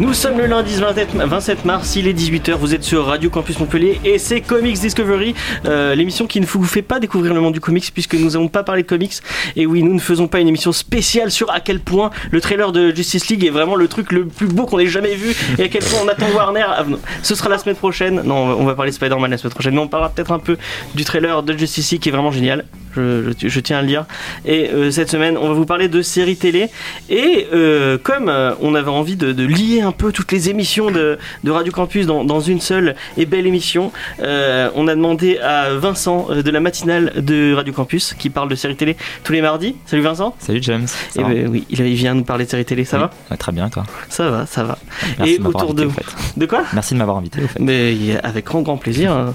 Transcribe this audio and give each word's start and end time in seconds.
Nous 0.00 0.12
sommes 0.12 0.38
le 0.38 0.46
lundi 0.46 0.74
27 0.74 1.64
mars, 1.64 1.94
il 1.94 2.08
est 2.08 2.12
18h, 2.12 2.54
vous 2.54 2.74
êtes 2.74 2.82
sur 2.82 3.06
Radio 3.06 3.30
Campus 3.30 3.60
Montpellier 3.60 4.00
et 4.04 4.18
c'est 4.18 4.40
Comics 4.40 4.76
Discovery, 4.76 5.36
euh, 5.66 5.94
l'émission 5.94 6.26
qui 6.26 6.40
ne 6.40 6.46
vous 6.46 6.64
fait 6.64 6.82
pas 6.82 6.98
découvrir 6.98 7.32
le 7.32 7.40
monde 7.40 7.52
du 7.52 7.60
comics 7.60 7.88
puisque 7.94 8.14
nous 8.14 8.30
n'avons 8.32 8.48
pas 8.48 8.64
parlé 8.64 8.82
de 8.82 8.88
comics. 8.88 9.14
Et 9.54 9.66
oui, 9.66 9.84
nous 9.84 9.94
ne 9.94 10.00
faisons 10.00 10.26
pas 10.26 10.40
une 10.40 10.48
émission 10.48 10.72
spéciale 10.72 11.30
sur 11.30 11.48
à 11.52 11.60
quel 11.60 11.78
point 11.78 12.10
le 12.32 12.40
trailer 12.40 12.72
de 12.72 12.92
Justice 12.92 13.28
League 13.28 13.44
est 13.44 13.50
vraiment 13.50 13.76
le 13.76 13.86
truc 13.86 14.10
le 14.10 14.26
plus 14.26 14.48
beau 14.48 14.66
qu'on 14.66 14.80
ait 14.80 14.88
jamais 14.88 15.14
vu 15.14 15.32
et 15.58 15.62
à 15.62 15.68
quel 15.68 15.84
point 15.84 16.00
on 16.04 16.08
attend 16.08 16.26
Warner. 16.34 16.66
Ah, 16.66 16.84
ce 17.22 17.36
sera 17.36 17.48
la 17.48 17.58
semaine 17.58 17.76
prochaine. 17.76 18.20
Non, 18.24 18.34
on 18.34 18.64
va 18.64 18.74
parler 18.74 18.90
de 18.90 18.96
Spider-Man 18.96 19.30
la 19.30 19.38
semaine 19.38 19.52
prochaine, 19.52 19.74
mais 19.74 19.80
on 19.80 19.88
parlera 19.88 20.10
peut-être 20.10 20.32
un 20.32 20.40
peu 20.40 20.58
du 20.96 21.04
trailer 21.04 21.44
de 21.44 21.56
Justice 21.56 21.92
League 21.92 22.02
qui 22.02 22.08
est 22.08 22.12
vraiment 22.12 22.32
génial. 22.32 22.64
Je, 22.96 23.60
tiens 23.60 23.78
à 23.78 23.82
le 23.82 23.88
dire. 23.88 24.06
Et 24.46 24.70
euh, 24.70 24.92
cette 24.92 25.10
semaine, 25.10 25.36
on 25.36 25.48
va 25.48 25.54
vous 25.54 25.66
parler 25.66 25.88
de 25.88 26.00
séries 26.00 26.36
télé. 26.36 26.68
Et 27.10 27.48
euh, 27.52 27.98
comme 28.00 28.32
on 28.60 28.74
avait 28.76 28.90
envie 28.90 29.16
de, 29.16 29.32
de 29.32 29.44
lier 29.44 29.83
un 29.84 29.92
peu 29.92 30.12
toutes 30.12 30.32
les 30.32 30.48
émissions 30.50 30.90
de, 30.90 31.18
de 31.44 31.50
Radio 31.50 31.72
Campus 31.72 32.06
dans, 32.06 32.24
dans 32.24 32.40
une 32.40 32.60
seule 32.60 32.94
et 33.16 33.26
belle 33.26 33.46
émission, 33.46 33.92
euh, 34.20 34.68
on 34.74 34.88
a 34.88 34.94
demandé 34.94 35.38
à 35.38 35.70
Vincent 35.74 36.26
euh, 36.30 36.42
de 36.42 36.50
la 36.50 36.60
matinale 36.60 37.12
de 37.16 37.54
Radio 37.54 37.72
Campus 37.72 38.14
qui 38.18 38.30
parle 38.30 38.48
de 38.48 38.54
séries 38.54 38.76
télé 38.76 38.96
tous 39.22 39.32
les 39.32 39.42
mardis. 39.42 39.76
Salut 39.86 40.02
Vincent. 40.02 40.34
Salut 40.38 40.60
James. 40.62 40.86
Eh 41.16 41.22
ben 41.22 41.48
oui, 41.48 41.64
il 41.70 41.82
vient 41.94 42.14
nous 42.14 42.24
parler 42.24 42.44
de 42.44 42.50
séries 42.50 42.64
télé. 42.64 42.84
Ça 42.84 42.96
Oui. 42.96 43.02
va 43.04 43.10
Ouais, 43.30 43.36
Très 43.36 43.52
bien, 43.52 43.68
toi 43.68 43.84
Ça 44.08 44.30
va, 44.30 44.46
ça 44.46 44.64
va. 44.64 44.78
Merci 45.18 45.34
Et 45.34 45.38
de 45.38 45.46
autour 45.46 45.62
invité, 45.62 45.82
de 45.82 45.86
au 45.86 45.90
fait. 45.90 46.04
De 46.36 46.46
quoi? 46.46 46.62
Merci 46.72 46.94
de 46.94 46.98
m'avoir 46.98 47.16
invité, 47.18 47.40
au 47.42 47.48
fait. 47.48 47.60
mais 47.60 47.94
avec 48.22 48.46
grand 48.46 48.62
grand 48.62 48.76
plaisir. 48.76 49.12
hein. 49.12 49.34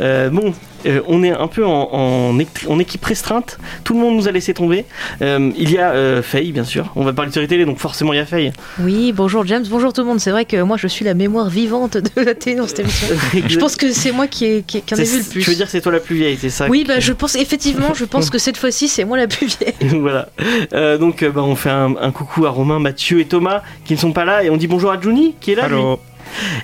Euh, 0.00 0.30
bon, 0.30 0.52
euh, 0.86 1.00
on 1.06 1.22
est 1.22 1.30
un 1.30 1.46
peu 1.46 1.64
en, 1.64 1.88
en 1.92 2.38
équ- 2.38 2.68
en 2.68 2.78
équipe 2.78 3.04
restreinte. 3.04 3.58
Tout 3.84 3.94
le 3.94 4.00
monde 4.00 4.16
nous 4.16 4.28
a 4.28 4.32
laissé 4.32 4.54
tomber. 4.54 4.84
Euh, 5.22 5.50
il 5.56 5.70
y 5.70 5.78
a 5.78 5.90
euh, 5.92 6.22
Faye, 6.22 6.52
bien 6.52 6.64
sûr. 6.64 6.92
On 6.96 7.04
va 7.04 7.12
parler 7.12 7.28
de 7.30 7.34
série 7.34 7.48
télé, 7.48 7.64
donc 7.64 7.78
forcément 7.78 8.12
il 8.12 8.16
y 8.16 8.20
a 8.20 8.26
Faye. 8.26 8.52
Oui, 8.80 9.12
bonjour 9.12 9.46
James, 9.46 9.64
bonjour 9.68 9.92
tout 9.92 10.00
le 10.02 10.06
monde. 10.06 10.20
C'est 10.20 10.30
vrai 10.30 10.44
que 10.44 10.60
moi 10.62 10.76
je 10.76 10.86
suis 10.86 11.04
la 11.04 11.14
mémoire 11.14 11.48
vivante 11.48 11.96
de 11.96 12.20
la 12.22 12.34
télé 12.34 12.56
dans 12.56 12.66
cette 12.66 12.80
émission. 12.80 13.08
Je 13.48 13.58
pense 13.58 13.76
que 13.76 13.90
c'est 13.92 14.12
moi 14.12 14.26
qui, 14.26 14.44
ai, 14.46 14.62
qui, 14.66 14.80
qui 14.82 14.94
en 14.94 14.96
ai 14.98 15.04
vu 15.04 15.18
le 15.18 15.24
plus. 15.24 15.42
Tu 15.42 15.50
veux 15.50 15.56
dire 15.56 15.66
que 15.66 15.72
c'est 15.72 15.80
toi 15.80 15.92
la 15.92 16.00
plus 16.00 16.16
vieille, 16.16 16.38
c'est 16.40 16.50
ça 16.50 16.66
Oui, 16.68 16.84
bah 16.86 17.00
je 17.00 17.12
pense 17.12 17.34
effectivement, 17.36 17.94
je 17.94 18.04
pense 18.04 18.30
que 18.30 18.38
cette 18.38 18.56
fois-ci 18.56 18.88
c'est 18.88 19.04
moi 19.04 19.16
la 19.16 19.26
plus 19.26 19.46
vieille. 19.58 19.74
voilà. 20.00 20.28
Euh, 20.72 20.98
donc 20.98 21.24
bah, 21.24 21.42
on 21.42 21.54
fait 21.56 21.70
un, 21.70 21.94
un 22.00 22.10
coucou 22.10 22.46
à 22.46 22.50
Romain, 22.50 22.78
Mathieu 22.78 23.20
et 23.20 23.24
Thomas 23.26 23.62
qui 23.84 23.94
ne 23.94 23.98
sont 23.98 24.12
pas 24.12 24.24
là 24.24 24.44
et 24.44 24.50
on 24.50 24.56
dit 24.56 24.66
bonjour 24.66 24.90
à 24.90 25.00
Juni 25.00 25.34
qui 25.40 25.52
est 25.52 25.54
là. 25.56 25.68
lui. 25.68 25.76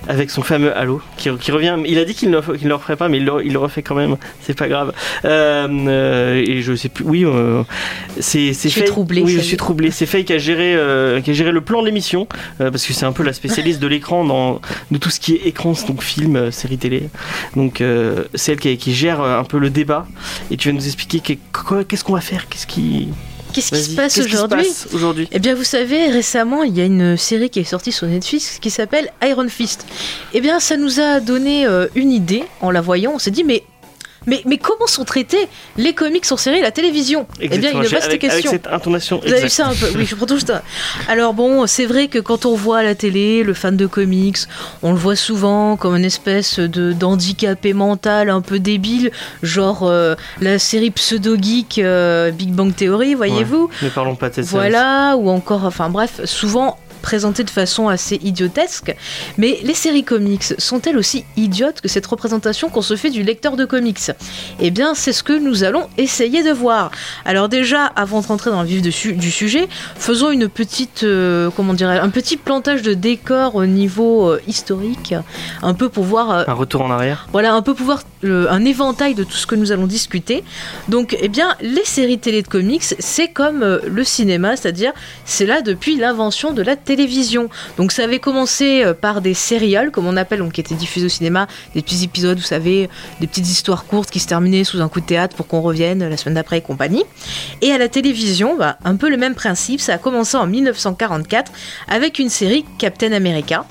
Avec 0.07 0.29
son 0.29 0.41
fameux 0.41 0.75
Halo 0.75 1.01
qui, 1.17 1.29
qui 1.37 1.51
revient. 1.51 1.77
Il 1.85 1.97
a 1.97 2.05
dit 2.05 2.13
qu'il 2.13 2.29
ne, 2.29 2.39
le- 2.63 2.75
referait 2.75 2.95
pas, 2.95 3.09
mais 3.09 3.17
il 3.17 3.25
le, 3.25 3.45
il 3.45 3.53
le 3.53 3.59
refait 3.59 3.81
quand 3.81 3.95
même. 3.95 4.17
C'est 4.41 4.57
pas 4.57 4.67
grave. 4.67 4.93
Euh, 5.25 5.67
euh, 5.87 6.43
et 6.45 6.61
je 6.61 6.75
sais 6.75 6.89
plus. 6.89 7.05
Oui, 7.05 7.25
euh, 7.25 7.63
c'est 8.19 8.53
c'est 8.53 8.69
Je 8.69 8.73
suis 8.73 8.83
Oui, 9.23 9.39
je 9.41 9.55
troublé. 9.55 9.91
C'est 9.91 10.05
Faye 10.05 10.25
qui 10.25 10.33
a 10.33 10.37
géré, 10.37 10.73
euh, 10.75 11.21
qui 11.21 11.31
a 11.31 11.33
géré 11.33 11.51
le 11.51 11.61
plan 11.61 11.81
de 11.81 11.85
l'émission 11.87 12.27
parce 12.57 12.85
que 12.85 12.93
c'est 12.93 13.05
un 13.05 13.11
peu 13.11 13.23
la 13.23 13.33
spécialiste 13.33 13.79
de 13.79 13.87
l'écran 13.87 14.25
dans 14.25 14.61
de 14.91 14.97
tout 14.97 15.09
ce 15.09 15.19
qui 15.19 15.35
est 15.35 15.47
écran, 15.47 15.73
donc 15.87 16.01
film, 16.01 16.51
série 16.51 16.77
télé. 16.77 17.09
Donc 17.55 17.83
c'est 18.33 18.51
elle 18.53 18.59
qui, 18.59 18.77
qui 18.77 18.93
gère 18.93 19.21
un 19.21 19.43
peu 19.43 19.57
le 19.57 19.69
débat 19.69 20.07
et 20.49 20.57
tu 20.57 20.69
vas 20.69 20.75
nous 20.75 20.85
expliquer 20.85 21.19
qu'est-ce 21.87 22.03
qu'on 22.03 22.13
va 22.13 22.21
faire, 22.21 22.47
qu'est-ce 22.49 22.67
qui 22.67 23.09
Qu'est-ce 23.53 23.71
qui 23.71 23.83
se 23.83 24.21
aujourd'hui 24.21 24.63
passe 24.63 24.87
aujourd'hui? 24.93 25.27
Eh 25.31 25.39
bien, 25.39 25.55
vous 25.55 25.63
savez, 25.63 26.07
récemment, 26.07 26.63
il 26.63 26.77
y 26.77 26.81
a 26.81 26.85
une 26.85 27.17
série 27.17 27.49
qui 27.49 27.59
est 27.59 27.63
sortie 27.63 27.91
sur 27.91 28.07
Netflix 28.07 28.59
qui 28.59 28.69
s'appelle 28.69 29.11
Iron 29.23 29.47
Fist. 29.47 29.85
Eh 30.33 30.41
bien, 30.41 30.59
ça 30.59 30.77
nous 30.77 30.99
a 30.99 31.19
donné 31.19 31.65
euh, 31.65 31.87
une 31.95 32.11
idée 32.11 32.43
en 32.61 32.71
la 32.71 32.81
voyant. 32.81 33.13
On 33.15 33.19
s'est 33.19 33.31
dit, 33.31 33.43
mais, 33.43 33.63
mais, 34.27 34.41
mais 34.45 34.57
comment 34.57 34.87
sont 34.87 35.03
traités 35.03 35.47
les 35.77 35.93
comics 35.93 36.25
en 36.31 36.37
série 36.37 36.59
et 36.59 36.61
la 36.61 36.71
télévision? 36.71 37.25
Eh 37.39 37.47
bien, 37.47 37.57
Exactement, 37.57 37.83
une 37.83 37.89
vaste 37.89 38.05
avec, 38.07 38.23
avec 38.23 38.35
question. 38.35 38.51
cette 38.51 38.67
intonation. 38.67 39.19
Vous 39.25 39.31
avez 39.31 39.41
vu 39.43 39.49
ça 39.49 39.67
un 39.67 39.73
peu? 39.73 39.87
Oui, 39.95 40.05
je 40.05 40.15
prends 40.15 40.25
tout 40.25 40.39
ça. 40.39 40.61
Alors 41.07 41.33
bon, 41.33 41.65
c'est 41.65 41.85
vrai 41.85 42.07
que 42.07 42.19
quand 42.19 42.45
on 42.45 42.55
voit 42.55 42.79
à 42.79 42.83
la 42.83 42.95
télé 42.95 43.43
le 43.43 43.53
fan 43.53 43.75
de 43.75 43.87
comics, 43.87 44.37
on 44.83 44.91
le 44.91 44.97
voit 44.97 45.15
souvent 45.15 45.75
comme 45.77 45.95
une 45.95 46.05
espèce 46.05 46.59
de 46.59 46.93
d'handicapé 46.93 47.73
mental 47.73 48.29
un 48.29 48.41
peu 48.41 48.59
débile, 48.59 49.11
genre 49.41 49.83
euh, 49.83 50.15
la 50.39 50.59
série 50.59 50.91
pseudo-geek 50.91 51.79
euh, 51.79 52.31
Big 52.31 52.51
Bang 52.51 52.75
Theory, 52.75 53.15
voyez-vous? 53.15 53.69
Ne 53.81 53.89
parlons 53.89 54.15
pas 54.15 54.29
de 54.29 54.35
cette 54.35 54.45
série. 54.45 54.69
Voilà, 54.69 55.15
ou 55.17 55.29
encore, 55.29 55.65
enfin 55.65 55.89
bref, 55.89 56.21
souvent 56.25 56.77
présenté 57.01 57.43
de 57.43 57.49
façon 57.49 57.87
assez 57.87 58.19
idiotesque. 58.23 58.95
Mais 59.37 59.59
les 59.63 59.73
séries 59.73 60.03
comics 60.03 60.43
sont-elles 60.57 60.97
aussi 60.97 61.25
idiotes 61.37 61.81
que 61.81 61.87
cette 61.87 62.05
représentation 62.05 62.69
qu'on 62.69 62.81
se 62.81 62.95
fait 62.95 63.09
du 63.09 63.23
lecteur 63.23 63.57
de 63.57 63.65
comics? 63.65 64.11
Eh 64.59 64.71
bien, 64.71 64.93
c'est 64.93 65.13
ce 65.13 65.23
que 65.23 65.33
nous 65.33 65.63
allons 65.63 65.87
essayer 65.97 66.43
de 66.43 66.51
voir. 66.51 66.91
Alors 67.25 67.49
déjà, 67.49 67.85
avant 67.85 68.21
de 68.21 68.27
rentrer 68.27 68.51
dans 68.51 68.61
le 68.61 68.67
vif 68.67 68.81
de 68.81 68.91
du 69.13 69.31
sujet, 69.31 69.67
faisons 69.95 70.29
une 70.31 70.47
petite, 70.47 71.03
euh, 71.03 71.49
comment 71.55 71.73
dirais 71.73 71.99
un 71.99 72.09
petit 72.09 72.37
plantage 72.37 72.81
de 72.81 72.93
décor 72.93 73.55
au 73.55 73.65
niveau 73.65 74.29
euh, 74.29 74.41
historique, 74.47 75.15
un 75.63 75.73
peu 75.73 75.89
pour 75.89 76.03
voir 76.03 76.31
euh, 76.31 76.43
Un 76.47 76.53
retour 76.53 76.81
en 76.81 76.91
arrière? 76.91 77.27
voilà, 77.31 77.53
un 77.53 77.61
peu 77.61 77.73
pouvoir 77.73 78.03
euh, 78.23 78.47
un 78.49 78.63
éventail 78.65 79.15
de 79.15 79.23
tout 79.23 79.37
ce 79.37 79.47
que 79.47 79.55
nous 79.55 79.71
allons 79.71 79.87
discuter. 79.87 80.43
Donc, 80.89 81.17
eh 81.19 81.29
bien, 81.29 81.55
les 81.61 81.85
séries 81.85 82.19
télé 82.19 82.41
de 82.41 82.47
comics, 82.47 82.83
c'est 82.99 83.29
comme 83.29 83.79
le 83.85 84.03
cinéma, 84.03 84.55
c'est-à-dire 84.55 84.91
c'est 85.25 85.45
là 85.45 85.61
depuis 85.61 85.95
l'invention 85.97 86.53
de 86.53 86.61
la 86.61 86.75
télévision. 86.95 87.49
Donc, 87.77 87.91
ça 87.91 88.03
avait 88.03 88.19
commencé 88.19 88.83
euh, 88.83 88.93
par 88.93 89.21
des 89.21 89.33
sérials, 89.33 89.91
comme 89.91 90.07
on 90.07 90.17
appelle, 90.17 90.39
donc 90.39 90.51
qui 90.53 90.61
étaient 90.61 90.75
diffusés 90.75 91.05
au 91.05 91.09
cinéma, 91.09 91.47
des 91.73 91.81
petits 91.81 92.03
épisodes, 92.03 92.37
vous 92.37 92.43
savez, 92.43 92.89
des 93.21 93.27
petites 93.27 93.47
histoires 93.47 93.85
courtes 93.85 94.09
qui 94.11 94.19
se 94.19 94.27
terminaient 94.27 94.65
sous 94.65 94.81
un 94.81 94.89
coup 94.89 94.99
de 94.99 95.05
théâtre 95.05 95.35
pour 95.35 95.47
qu'on 95.47 95.61
revienne 95.61 96.07
la 96.07 96.17
semaine 96.17 96.35
d'après 96.35 96.57
et 96.57 96.61
compagnie. 96.61 97.03
Et 97.61 97.71
à 97.71 97.77
la 97.77 97.87
télévision, 97.87 98.57
bah, 98.57 98.77
un 98.83 98.95
peu 98.97 99.09
le 99.09 99.17
même 99.17 99.35
principe. 99.35 99.79
Ça 99.79 99.93
a 99.93 99.97
commencé 99.97 100.35
en 100.35 100.47
1944 100.47 101.51
avec 101.87 102.19
une 102.19 102.29
série 102.29 102.65
Captain 102.77 103.13
America 103.13 103.65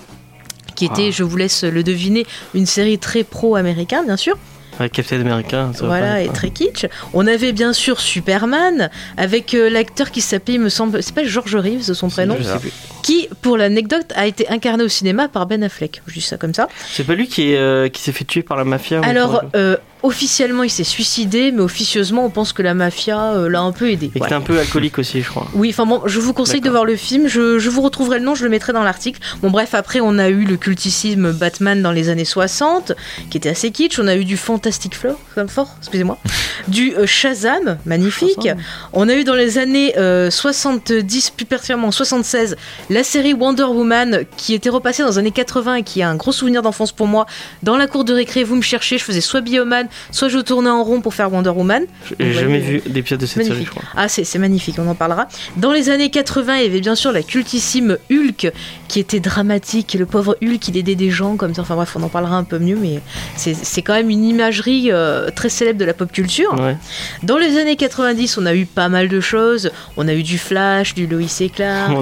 qui 0.76 0.86
était, 0.86 1.08
Ah. 1.08 1.10
je 1.10 1.24
vous 1.24 1.36
laisse 1.36 1.62
le 1.64 1.82
deviner, 1.82 2.24
une 2.54 2.64
série 2.66 2.98
très 2.98 3.22
pro-américain, 3.22 4.02
bien 4.02 4.16
sûr. 4.16 4.38
Avec 4.78 4.92
Captain 4.92 5.20
America. 5.20 5.70
ça 5.74 5.84
Voilà, 5.84 6.22
et 6.22 6.28
très 6.28 6.48
kitsch. 6.48 6.86
On 7.12 7.26
avait 7.26 7.52
bien 7.52 7.74
sûr 7.74 8.00
Superman, 8.00 8.88
avec 9.18 9.52
euh, 9.52 9.68
l'acteur 9.68 10.10
qui 10.10 10.22
s'appelait, 10.22 10.54
il 10.54 10.60
me 10.60 10.70
semble, 10.70 11.02
c'est 11.02 11.14
pas 11.14 11.24
George 11.24 11.54
Reeves, 11.54 11.92
son 11.92 12.08
prénom, 12.08 12.36
Je 12.38 12.44
sais 12.44 12.58
plus. 12.58 12.72
Qui, 13.02 13.28
pour 13.42 13.56
l'anecdote, 13.56 14.12
a 14.14 14.26
été 14.26 14.48
incarné 14.48 14.84
au 14.84 14.88
cinéma 14.88 15.28
par 15.28 15.46
Ben 15.46 15.62
Affleck. 15.62 16.02
Je 16.06 16.14
dis 16.14 16.20
ça 16.20 16.36
comme 16.36 16.54
ça. 16.54 16.68
C'est 16.92 17.04
pas 17.04 17.14
lui 17.14 17.28
qui, 17.28 17.52
est, 17.52 17.58
euh, 17.58 17.88
qui 17.88 18.02
s'est 18.02 18.12
fait 18.12 18.24
tuer 18.24 18.42
par 18.42 18.56
la 18.56 18.64
mafia 18.64 19.00
Alors, 19.02 19.42
euh, 19.54 19.76
officiellement, 20.02 20.62
il 20.62 20.70
s'est 20.70 20.84
suicidé, 20.84 21.52
mais 21.52 21.60
officieusement, 21.60 22.24
on 22.24 22.30
pense 22.30 22.52
que 22.52 22.62
la 22.62 22.74
mafia 22.74 23.32
euh, 23.34 23.48
l'a 23.48 23.60
un 23.60 23.72
peu 23.72 23.90
aidé. 23.90 24.06
Et 24.14 24.18
Voilà. 24.18 24.26
était 24.26 24.34
un 24.34 24.40
peu 24.40 24.58
alcoolique 24.58 24.98
aussi, 24.98 25.22
je 25.22 25.28
crois. 25.28 25.46
Oui, 25.54 25.70
enfin 25.70 25.86
bon, 25.86 26.02
je 26.06 26.18
vous 26.20 26.32
conseille 26.32 26.60
de 26.60 26.70
voir 26.70 26.84
le 26.84 26.96
film. 26.96 27.28
Je, 27.28 27.58
je 27.58 27.70
vous 27.70 27.82
retrouverai 27.82 28.18
le 28.18 28.24
nom, 28.24 28.34
je 28.34 28.44
le 28.44 28.50
mettrai 28.50 28.72
dans 28.72 28.82
l'article. 28.82 29.20
Bon, 29.42 29.50
bref, 29.50 29.74
après, 29.74 30.00
on 30.00 30.18
a 30.18 30.28
eu 30.28 30.44
le 30.44 30.56
cultissime 30.56 31.32
Batman 31.32 31.82
dans 31.82 31.92
les 31.92 32.08
années 32.08 32.24
60, 32.24 32.92
qui 33.30 33.36
était 33.36 33.50
assez 33.50 33.70
kitsch. 33.70 33.98
On 33.98 34.06
a 34.06 34.16
eu 34.16 34.24
du 34.24 34.36
Fantastic 34.36 34.94
Four, 34.94 35.16
fort, 35.48 35.74
excusez-moi. 35.78 36.18
Du 36.68 36.92
Shazam, 37.06 37.78
magnifique. 37.86 38.36
Shazam. 38.42 38.58
On 38.92 39.08
a 39.08 39.14
eu 39.14 39.24
dans 39.24 39.34
les 39.34 39.56
années 39.58 39.94
euh, 39.96 40.30
70, 40.30 41.30
plus 41.30 41.46
particulièrement 41.46 41.90
76, 41.90 42.56
la 42.90 42.99
série 43.02 43.34
Wonder 43.34 43.64
Woman, 43.64 44.24
qui 44.36 44.54
était 44.54 44.68
repassée 44.70 45.02
dans 45.02 45.10
les 45.10 45.18
années 45.18 45.30
80 45.30 45.76
et 45.76 45.82
qui 45.82 46.02
a 46.02 46.08
un 46.08 46.16
gros 46.16 46.32
souvenir 46.32 46.62
d'enfance 46.62 46.92
pour 46.92 47.06
moi. 47.06 47.26
Dans 47.62 47.76
la 47.76 47.86
cour 47.86 48.04
de 48.04 48.12
récré, 48.12 48.44
vous 48.44 48.56
me 48.56 48.62
cherchez, 48.62 48.98
je 48.98 49.04
faisais 49.04 49.20
soit 49.20 49.40
Bioman, 49.40 49.88
soit 50.10 50.28
je 50.28 50.38
tournais 50.38 50.70
en 50.70 50.82
rond 50.82 51.00
pour 51.00 51.14
faire 51.14 51.32
Wonder 51.32 51.50
Woman. 51.50 51.84
J'ai 52.18 52.32
jamais 52.32 52.58
vu 52.58 52.82
d'épisode 52.86 53.20
de 53.20 53.26
cette 53.26 53.42
série, 53.44 53.48
Magnifique. 53.50 53.66
je 53.66 53.70
crois. 53.80 53.82
Ah, 53.96 54.08
c'est 54.08 54.38
magnifique, 54.38 54.76
on 54.78 54.88
en 54.88 54.94
parlera. 54.94 55.28
Dans 55.56 55.72
les 55.72 55.90
années 55.90 56.10
80, 56.10 56.56
il 56.56 56.62
y 56.62 56.66
avait 56.66 56.80
bien 56.80 56.94
sûr 56.94 57.12
la 57.12 57.22
cultissime 57.22 57.98
Hulk, 58.10 58.52
qui 58.88 59.00
était 59.00 59.20
dramatique. 59.20 59.94
Le 59.98 60.06
pauvre 60.06 60.36
Hulk, 60.42 60.68
il 60.68 60.76
aidait 60.76 60.94
des 60.94 61.10
gens 61.10 61.36
comme 61.36 61.54
ça. 61.54 61.62
Enfin 61.62 61.74
bref, 61.76 61.94
on 61.96 62.02
en 62.02 62.08
parlera 62.08 62.36
un 62.36 62.44
peu 62.44 62.58
mieux, 62.58 62.76
mais 62.76 63.00
c'est 63.36 63.82
quand 63.82 63.94
même 63.94 64.10
une 64.10 64.24
imagerie 64.24 64.88
euh, 64.90 65.30
très 65.30 65.48
célèbre 65.48 65.78
de 65.78 65.84
la 65.84 65.94
pop 65.94 66.10
culture. 66.10 66.54
Ouais. 66.60 66.76
Dans 67.22 67.38
les 67.38 67.58
années 67.58 67.76
90, 67.76 68.38
on 68.38 68.46
a 68.46 68.54
eu 68.54 68.66
pas 68.66 68.88
mal 68.88 69.08
de 69.08 69.20
choses. 69.20 69.70
On 69.96 70.08
a 70.08 70.14
eu 70.14 70.22
du 70.22 70.38
Flash, 70.38 70.94
du 70.94 71.06
Lois 71.06 71.20
et 71.40 71.48
Clark, 71.48 71.92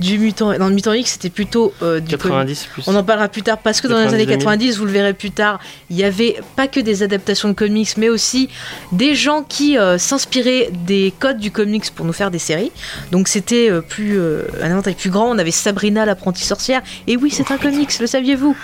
du 0.00 0.18
Mutant. 0.30 0.52
Le 0.52 0.70
Mutant 0.70 0.92
X, 0.92 1.12
c'était 1.12 1.30
plutôt 1.30 1.72
euh, 1.82 2.00
du 2.00 2.16
comic. 2.16 2.34
90 2.34 2.68
plus. 2.72 2.84
On 2.86 2.94
en 2.94 3.04
parlera 3.04 3.28
plus 3.28 3.42
tard 3.42 3.58
parce 3.58 3.80
que 3.80 3.88
dans 3.88 3.96
les 3.96 4.04
90 4.04 4.14
années 4.14 4.26
2000. 4.26 4.38
90, 4.38 4.78
vous 4.78 4.84
le 4.84 4.92
verrez 4.92 5.14
plus 5.14 5.30
tard, 5.30 5.60
il 5.90 5.96
y 5.96 6.04
avait 6.04 6.40
pas 6.56 6.68
que 6.68 6.80
des 6.80 7.02
adaptations 7.02 7.48
de 7.48 7.54
comics, 7.54 7.96
mais 7.96 8.08
aussi 8.08 8.48
des 8.92 9.14
gens 9.14 9.42
qui 9.42 9.78
euh, 9.78 9.98
s'inspiraient 9.98 10.70
des 10.86 11.12
codes 11.18 11.38
du 11.38 11.50
comics 11.50 11.90
pour 11.94 12.06
nous 12.06 12.12
faire 12.12 12.30
des 12.30 12.38
séries. 12.38 12.72
Donc 13.10 13.28
c'était 13.28 13.70
euh, 13.70 13.80
plus 13.80 14.20
un 14.62 14.70
éventail 14.70 14.94
plus 14.94 15.10
grand. 15.10 15.30
On 15.30 15.38
avait 15.38 15.50
Sabrina 15.50 16.06
l'apprentie 16.06 16.44
sorcière. 16.44 16.82
Et 17.06 17.16
oui, 17.16 17.30
c'est 17.30 17.50
un 17.50 17.58
comics, 17.58 17.98
le 17.98 18.06
saviez-vous? 18.06 18.56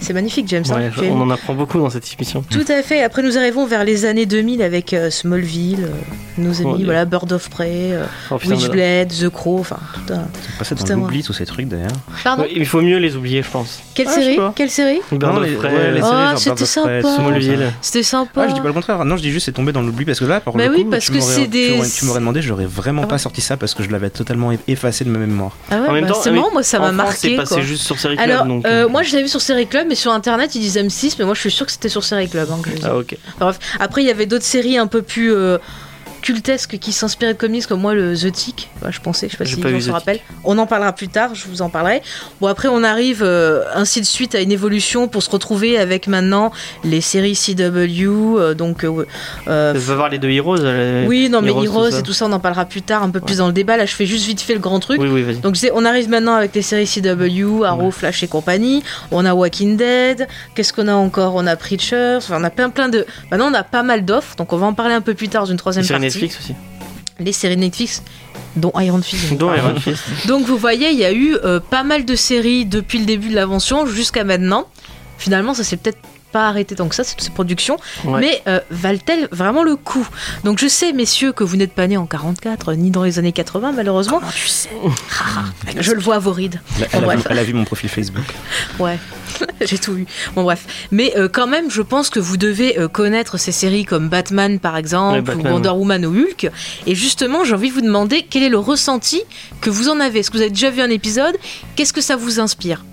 C'est 0.00 0.12
magnifique, 0.12 0.46
James. 0.48 0.64
hein, 0.70 0.90
Ouais, 0.98 1.08
on 1.10 1.20
en 1.20 1.30
apprend 1.30 1.54
beaucoup 1.54 1.78
dans 1.78 1.88
cette 1.90 2.06
émission. 2.12 2.44
Tout 2.50 2.64
à 2.68 2.82
fait. 2.82 3.02
Après, 3.02 3.22
nous 3.22 3.38
arrivons 3.38 3.66
vers 3.66 3.84
les 3.84 4.04
années 4.04 4.26
2000 4.26 4.60
avec 4.62 4.92
euh, 4.92 5.08
Smallville, 5.10 5.84
euh, 5.84 5.88
nos 6.38 6.60
amis, 6.60 6.80
Oh, 6.80 6.84
voilà, 6.84 7.04
Bird 7.04 7.32
of 7.32 7.48
Prey, 7.48 7.90
euh, 7.92 8.04
Oh, 8.30 8.36
putain, 8.36 8.54
Witchblade, 8.54 9.08
The 9.08 9.28
Crow, 9.30 9.58
enfin, 9.60 9.78
tout 10.06 10.12
un... 10.12 10.26
C'est 10.42 10.58
passé 10.58 10.74
Putain, 10.74 10.94
dans 10.96 11.02
l'oubli 11.02 11.22
tous 11.22 11.32
ces 11.32 11.46
trucs 11.46 11.68
d'ailleurs. 11.68 11.88
Pardon 12.22 12.42
Ouais, 12.42 12.50
Il 12.54 12.66
faut 12.66 12.82
mieux 12.82 12.98
les 12.98 13.16
oublier, 13.16 13.42
je 13.42 13.50
pense. 13.50 13.80
Quelle 13.94 14.08
Ah, 14.08 14.12
série. 14.12 14.38
Quelle 14.56 14.70
série 14.70 15.00
Bird 15.12 15.38
of 15.38 15.54
Prey, 15.56 15.68
ouais, 15.72 15.92
les 15.92 16.00
séries, 16.02 16.12
Oh, 16.34 16.36
c'était 16.36 16.66
sympa. 16.66 17.02
Smallville. 17.02 17.72
C'était 17.80 18.02
sympa. 18.02 18.42
Ah, 18.44 18.48
je 18.48 18.54
dis 18.54 18.60
pas 18.60 18.66
le 18.66 18.72
contraire. 18.72 19.04
Non, 19.04 19.16
je 19.16 19.22
dis 19.22 19.30
juste 19.30 19.46
c'est 19.46 19.52
tombé 19.52 19.72
dans 19.72 19.82
l'oubli 19.82 20.04
parce 20.04 20.18
que 20.20 20.24
là, 20.24 20.40
pour 20.40 20.56
Bah 20.56 20.66
le 20.66 20.74
oui, 20.74 20.84
coup, 20.84 20.90
parce 20.90 21.04
tu 21.04 21.12
m'aurais- 21.12 21.22
c'est 21.34 21.42
tu 21.42 21.48
des- 21.48 21.80
demandé, 22.14 22.42
j'aurais 22.42 22.66
vraiment 22.66 23.02
Ah 23.04 23.08
pas 23.08 23.18
sorti 23.18 23.40
ça 23.40 23.56
parce 23.56 23.74
que 23.74 23.82
je 23.82 23.90
l'avais 23.90 24.10
totalement 24.10 24.50
effacé 24.68 25.04
de 25.04 25.10
ma 25.10 25.18
mémoire. 25.18 25.56
Ah 25.70 25.80
ouais, 25.82 25.88
En 25.88 25.92
même 25.92 26.04
bah, 26.04 26.10
temps, 26.12 26.20
c'est 26.22 26.30
marrant, 26.30 26.50
moi 26.52 26.62
ça 26.62 26.78
m'a 26.78 26.92
France, 26.92 27.16
c'est 27.18 27.30
marqué. 27.36 27.36
passé 27.36 27.62
juste 27.62 27.82
sur 27.84 27.98
Série 27.98 28.16
Club. 28.16 28.30
Alors, 28.30 28.46
euh, 28.66 28.88
moi 28.88 29.02
je 29.02 29.12
l'avais 29.12 29.22
vu 29.24 29.28
sur 29.28 29.40
Série 29.40 29.66
Club, 29.66 29.83
mais 29.88 29.94
sur 29.94 30.12
internet 30.12 30.54
ils 30.54 30.60
disent 30.60 30.76
M6, 30.76 31.16
mais 31.18 31.24
moi 31.24 31.34
je 31.34 31.40
suis 31.40 31.50
sûr 31.50 31.66
que 31.66 31.72
c'était 31.72 31.88
sur 31.88 32.04
Série 32.04 32.28
Club. 32.28 32.48
hein, 32.50 32.60
que 32.62 32.70
je. 32.70 32.84
Ah, 32.84 32.96
ok. 32.96 33.16
Bref, 33.38 33.58
après 33.80 34.02
il 34.02 34.06
y 34.06 34.10
avait 34.10 34.26
d'autres 34.26 34.44
séries 34.44 34.78
un 34.78 34.86
peu 34.86 35.02
plus 35.02 35.32
euh, 35.32 35.58
cultesques 36.24 36.78
qui 36.78 36.92
s'inspiraient 36.92 37.34
de 37.34 37.38
comics, 37.38 37.66
comme 37.66 37.82
moi 37.82 37.92
le 37.92 38.16
The 38.16 38.32
Tick. 38.32 38.70
Ouais, 38.82 38.90
je 38.90 38.98
pensais, 39.00 39.26
je 39.28 39.32
sais 39.32 39.36
pas 39.36 39.44
si 39.44 39.56
on 39.62 39.80
se 39.80 39.90
rappelle. 39.90 40.20
On 40.42 40.56
en 40.56 40.66
parlera 40.66 40.92
plus 40.94 41.08
tard, 41.08 41.34
je 41.34 41.46
vous 41.46 41.60
en 41.60 41.68
parlerai. 41.68 42.00
Bon, 42.40 42.46
après 42.46 42.68
on 42.68 42.82
arrive 42.82 43.22
euh, 43.22 43.62
ainsi 43.74 44.00
de 44.00 44.06
suite 44.06 44.34
à 44.34 44.40
une 44.40 44.50
évolution 44.50 45.06
pour 45.06 45.22
se 45.22 45.28
retrouver 45.28 45.76
avec 45.78 46.06
maintenant 46.06 46.50
les 46.82 47.02
séries 47.02 47.36
CW, 47.36 48.38
euh, 48.38 48.54
donc. 48.54 48.84
euh, 48.84 49.04
euh, 49.48 49.74
veux 49.76 49.94
voir 49.94 50.08
les 50.08 50.18
deux 50.18 50.30
Heroes. 50.30 50.60
euh, 50.60 51.04
oui, 51.06 51.28
non, 51.28 51.42
mais 51.42 51.50
Heroes, 51.50 51.90
et 51.90 52.02
tout 52.02 52.14
ça, 52.14 52.24
on 52.24 52.32
en 52.32 52.40
parlera 52.40 52.64
plus 52.64 52.80
tard, 52.80 53.02
un 53.02 53.10
peu 53.10 53.20
plus 53.20 53.36
dans 53.36 53.46
le 53.48 53.52
débat. 53.52 53.76
Là, 53.76 53.84
je 53.84 53.94
fais 53.94 54.06
juste 54.06 54.24
vite 54.26 54.40
fait 54.40 54.54
le 54.54 54.60
grand 54.60 54.80
truc. 54.80 54.98
Oui, 55.00 55.08
oui. 55.08 55.36
Donc 55.42 55.56
on 55.74 55.84
arrive 55.84 56.08
maintenant 56.08 56.36
avec 56.36 56.54
les 56.54 56.62
séries 56.62 56.86
CW, 56.86 57.64
Arrow, 57.64 57.90
Flash 57.90 58.22
et 58.22 58.28
compagnie. 58.28 58.82
On 59.10 59.26
a 59.26 59.34
Walking 59.34 59.76
Dead. 59.76 60.26
Qu'est-ce 60.54 60.72
qu'on 60.72 60.88
a 60.88 60.94
encore? 60.94 61.34
On 61.34 61.46
a 61.46 61.54
Preachers. 61.56 62.16
Enfin, 62.16 62.38
on 62.40 62.44
a 62.44 62.50
plein 62.50 62.70
plein 62.70 62.88
de. 62.88 63.04
Maintenant, 63.30 63.50
on 63.50 63.54
a 63.54 63.62
pas 63.62 63.82
mal 63.82 64.06
d'offres. 64.06 64.36
Donc 64.36 64.52
on 64.54 64.56
va 64.56 64.66
en 64.66 64.72
parler 64.72 64.94
un 64.94 65.02
peu 65.02 65.12
plus 65.14 65.28
tard 65.28 65.44
dans 65.44 65.50
une 65.50 65.58
troisième 65.58 65.84
partie. 66.00 66.13
Netflix 66.14 66.38
aussi. 66.38 66.54
Les 67.20 67.32
séries 67.32 67.56
Netflix, 67.56 68.02
dont 68.56 68.72
Iron 68.80 69.02
Fist. 69.02 69.34
Dont 69.34 69.52
Iron 69.54 69.76
Fist. 69.76 70.02
Donc 70.26 70.46
vous 70.46 70.56
voyez, 70.56 70.90
il 70.90 70.98
y 70.98 71.04
a 71.04 71.12
eu 71.12 71.36
euh, 71.44 71.60
pas 71.60 71.84
mal 71.84 72.04
de 72.04 72.14
séries 72.16 72.66
depuis 72.66 72.98
le 72.98 73.04
début 73.04 73.28
de 73.28 73.34
l'invention 73.34 73.86
jusqu'à 73.86 74.24
maintenant. 74.24 74.66
Finalement, 75.18 75.54
ça 75.54 75.62
s'est 75.62 75.76
peut-être 75.76 75.98
pas 76.34 76.48
arrêté 76.48 76.74
tant 76.74 76.88
que 76.88 76.96
ça, 76.96 77.04
toutes 77.04 77.20
ces 77.20 77.30
productions. 77.30 77.76
Ouais. 78.04 78.20
Mais 78.20 78.42
euh, 78.48 78.58
valent-elles 78.68 79.28
vraiment 79.30 79.62
le 79.62 79.76
coup? 79.76 80.04
Donc 80.42 80.58
je 80.58 80.66
sais, 80.66 80.92
messieurs, 80.92 81.30
que 81.30 81.44
vous 81.44 81.56
n'êtes 81.56 81.72
pas 81.72 81.86
nés 81.86 81.96
en 81.96 82.06
44, 82.06 82.72
ni 82.74 82.90
dans 82.90 83.04
les 83.04 83.20
années 83.20 83.30
80, 83.30 83.70
malheureusement. 83.70 84.20
tu 84.34 84.48
sais 84.48 84.68
Je 85.78 85.92
le 85.92 86.00
vois 86.00 86.16
à 86.16 86.18
vos 86.18 86.32
rides. 86.32 86.60
Elle, 86.80 86.88
elle 86.92 87.04
a 87.08 87.14
vu, 87.14 87.22
elle 87.30 87.38
a 87.38 87.44
vu 87.44 87.54
mon 87.54 87.64
profil 87.64 87.88
Facebook. 87.88 88.24
Ouais, 88.80 88.98
j'ai 89.60 89.78
tout 89.78 89.92
vu. 89.92 90.06
Bon 90.34 90.42
bref, 90.42 90.66
mais 90.90 91.12
euh, 91.16 91.28
quand 91.32 91.46
même, 91.46 91.70
je 91.70 91.82
pense 91.82 92.10
que 92.10 92.18
vous 92.18 92.36
devez 92.36 92.76
euh, 92.78 92.88
connaître 92.88 93.38
ces 93.38 93.52
séries 93.52 93.84
comme 93.84 94.08
Batman 94.08 94.58
par 94.58 94.76
exemple, 94.76 95.14
Ouais, 95.16 95.20
Batman, 95.22 95.52
ou 95.52 95.54
Wonder 95.54 95.68
Woman 95.68 96.04
ou 96.06 96.10
Hulk. 96.10 96.50
Et 96.86 96.94
justement, 96.96 97.44
j'ai 97.44 97.54
envie 97.54 97.68
de 97.68 97.74
vous 97.74 97.80
demander 97.80 98.26
quel 98.28 98.42
est 98.42 98.48
le 98.48 98.58
ressenti 98.58 99.22
que 99.60 99.70
vous 99.70 99.88
en 99.88 100.00
avez? 100.00 100.18
Est-ce 100.20 100.32
que 100.32 100.36
vous 100.36 100.42
avez 100.42 100.50
déjà 100.50 100.70
vu 100.70 100.80
un 100.80 100.90
épisode? 100.90 101.36
Qu'est-ce 101.76 101.92
que 101.92 102.00
ça 102.00 102.16
vous 102.16 102.40
inspire? 102.40 102.84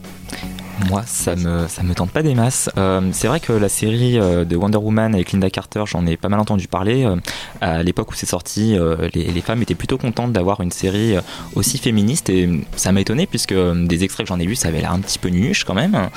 Moi, 0.90 1.04
ça 1.06 1.36
me, 1.36 1.68
ça 1.68 1.84
me 1.84 1.94
tente 1.94 2.12
pas 2.12 2.24
des 2.24 2.34
masses. 2.34 2.70
Euh, 2.78 3.02
c'est 3.12 3.28
vrai 3.28 3.40
que 3.40 3.54
la 3.54 3.70
série 3.70 4.18
euh, 4.18 4.46
de 4.46 4.56
Wonder 4.56 4.78
Woman 4.78 5.14
avec 5.14 5.32
Linda 5.32 5.50
Carter, 5.50 5.84
j'en 5.86 6.06
ai 6.06 6.18
pas 6.18 6.30
mal 6.30 6.40
entendu 6.40 6.68
parler. 6.68 7.04
Euh, 7.04 7.16
à 7.60 7.84
l'époque 7.84 8.12
où 8.12 8.16
c'est 8.16 8.26
sorti, 8.26 8.78
les, 9.14 9.42
femmes 9.42 9.62
étaient 9.62 9.76
plutôt 9.76 9.98
contentes 9.98 10.32
d'avoir 10.34 10.62
une 10.62 10.72
série 10.72 11.16
aussi 11.56 11.78
féministe 11.78 12.30
et 12.30 12.50
ça 12.76 12.92
m'a 12.92 13.02
étonné 13.02 13.28
puisque 13.28 13.54
des 13.54 14.04
extraits 14.04 14.26
que 14.26 14.30
j'en 14.30 14.40
ai 14.40 14.46
vus, 14.46 14.56
ça 14.56 14.70
avait 14.70 14.82
l'air 14.82 14.92
un 14.92 15.00
petit 15.00 15.20
peu 15.20 15.30
nuche 15.30 15.64
quand 15.64 15.74
même. 15.74 16.10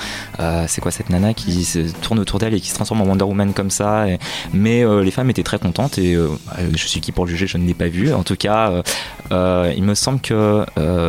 C'est 0.66 0.80
quoi 0.80 0.90
cette 0.90 1.10
nana 1.10 1.34
qui 1.34 1.64
se 1.64 1.80
tourne 2.00 2.18
autour 2.18 2.38
d'elle 2.38 2.54
et 2.54 2.60
qui 2.60 2.68
se 2.68 2.74
transforme 2.74 3.02
en 3.02 3.04
Wonder 3.04 3.24
Woman 3.24 3.52
comme 3.52 3.70
ça 3.70 4.06
Mais 4.52 4.84
les 5.02 5.10
femmes 5.10 5.30
étaient 5.30 5.42
très 5.42 5.58
contentes 5.58 5.98
et 5.98 6.14
je 6.14 6.86
suis 6.86 7.00
qui 7.00 7.12
pour 7.12 7.26
le 7.26 7.30
juger, 7.30 7.46
je 7.46 7.58
ne 7.58 7.66
l'ai 7.66 7.74
pas 7.74 7.88
vu. 7.88 8.12
En 8.14 8.22
tout 8.22 8.36
cas, 8.36 8.82
il 9.30 9.82
me 9.82 9.94
semble 9.94 10.20
que 10.20 10.64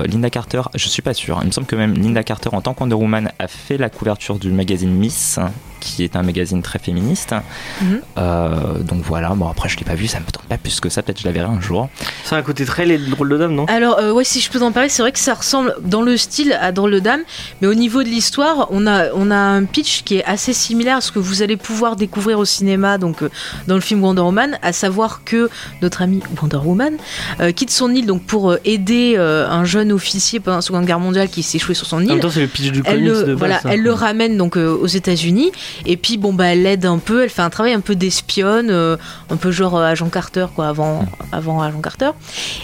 Linda 0.07 0.29
Carter, 0.29 0.63
je 0.73 0.87
suis 0.87 1.01
pas 1.01 1.13
sûr, 1.13 1.39
il 1.43 1.47
me 1.47 1.51
semble 1.51 1.67
que 1.67 1.75
même 1.75 1.93
Linda 1.93 2.23
Carter 2.23 2.49
en 2.51 2.61
tant 2.61 2.73
que 2.73 2.81
Wonder 2.81 2.95
Woman 2.95 3.31
a 3.45 3.47
fait 3.47 3.77
la 3.77 3.91
couverture 3.91 4.39
du 4.39 4.51
magazine 4.51 4.89
Miss, 4.89 5.37
qui 5.85 6.03
est 6.03 6.15
un 6.15 6.23
magazine 6.23 6.61
très 6.61 6.79
féministe. 6.79 7.33
Mhm. 7.81 8.01
Euh, 8.17 8.79
donc 8.79 9.03
voilà, 9.03 9.29
bon 9.29 9.47
après 9.47 9.69
je 9.69 9.77
l'ai 9.77 9.83
pas 9.85 9.95
vu, 9.95 10.07
ça 10.07 10.19
me 10.19 10.25
tente 10.25 10.45
pas 10.45 10.57
plus 10.57 10.79
que 10.79 10.89
ça, 10.89 11.03
peut-être 11.03 11.19
je 11.21 11.25
la 11.25 11.31
verrai 11.31 11.49
un 11.49 11.61
jour. 11.61 11.89
Ça 12.23 12.35
a 12.35 12.39
un 12.39 12.41
côté 12.41 12.65
très 12.65 12.85
les 12.85 12.97
drôles 12.97 13.29
de 13.29 13.37
dames, 13.37 13.53
non? 13.53 13.65
Alors, 13.67 13.99
euh, 13.99 14.11
ouais, 14.11 14.23
si 14.23 14.41
je 14.41 14.49
peux 14.49 14.61
en 14.61 14.71
parler, 14.71 14.89
c'est 14.89 15.01
vrai 15.01 15.11
que 15.11 15.19
ça 15.19 15.33
ressemble 15.33 15.75
dans 15.83 16.01
le 16.01 16.17
style 16.17 16.57
à 16.59 16.71
Drôle 16.71 16.91
de 16.91 16.99
Dame, 16.99 17.21
mais 17.61 17.67
au 17.67 17.73
niveau 17.73 18.03
de 18.03 18.09
l'histoire, 18.09 18.67
on 18.71 18.87
a, 18.87 19.11
on 19.13 19.29
a 19.31 19.35
un 19.35 19.63
pitch 19.65 20.03
qui 20.03 20.17
est 20.17 20.25
assez 20.25 20.53
similaire 20.53 20.97
à 20.97 21.01
ce 21.01 21.11
que 21.11 21.19
vous 21.19 21.41
allez 21.41 21.57
pouvoir 21.57 21.95
découvrir 21.95 22.39
au 22.39 22.45
cinéma, 22.45 22.97
donc 22.97 23.21
euh, 23.21 23.29
dans 23.67 23.75
le 23.75 23.81
film 23.81 24.03
Wonder 24.03 24.21
Woman, 24.21 24.57
à 24.61 24.73
savoir 24.73 25.23
que 25.23 25.49
notre 25.81 26.01
amie 26.01 26.21
Wonder 26.41 26.57
Woman 26.57 26.95
euh, 27.39 27.51
quitte 27.51 27.71
son 27.71 27.93
île 27.93 28.05
donc 28.05 28.23
pour 28.23 28.55
aider 28.65 29.15
euh, 29.17 29.47
un 29.49 29.65
jeune 29.65 29.91
officier 29.91 30.39
pendant 30.39 30.57
la 30.57 30.61
Seconde 30.61 30.85
Guerre 30.85 30.99
mondiale 30.99 31.29
qui 31.29 31.43
s'est 31.43 31.57
échoué 31.57 31.73
sur 31.75 31.85
son 31.85 31.97
En 31.97 31.99
même 31.99 32.09
île. 32.11 32.19
temps, 32.19 32.29
c'est 32.29 32.41
le 32.41 32.47
pitch 32.47 32.71
du 32.71 32.81
Elle 32.85 32.95
comics 32.99 33.07
le, 33.07 33.19
de 33.21 33.25
base. 33.25 33.37
voilà, 33.37 33.59
ça. 33.59 33.69
elle 33.73 33.81
le 33.81 33.91
ramène 33.93 34.37
donc 34.37 34.57
euh, 34.57 34.75
aux 34.75 34.87
États-Unis 34.87 35.51
et 35.85 35.97
puis 35.97 36.17
bon 36.17 36.33
bah 36.33 36.45
elle 36.47 36.63
l'aide 36.63 36.85
un 36.85 36.97
peu, 36.97 37.23
elle 37.23 37.29
fait 37.29 37.41
un 37.41 37.49
travail 37.49 37.73
un 37.73 37.79
peu 37.79 37.95
d'espionne, 37.95 38.69
euh, 38.69 38.97
un 39.29 39.37
peu 39.37 39.51
genre 39.51 39.77
euh, 39.77 39.85
agent 39.85 40.09
Carter 40.09 40.47
quoi 40.55 40.67
avant 40.67 41.05
avant 41.31 41.61
agent 41.61 41.81
Carter. 41.81 42.11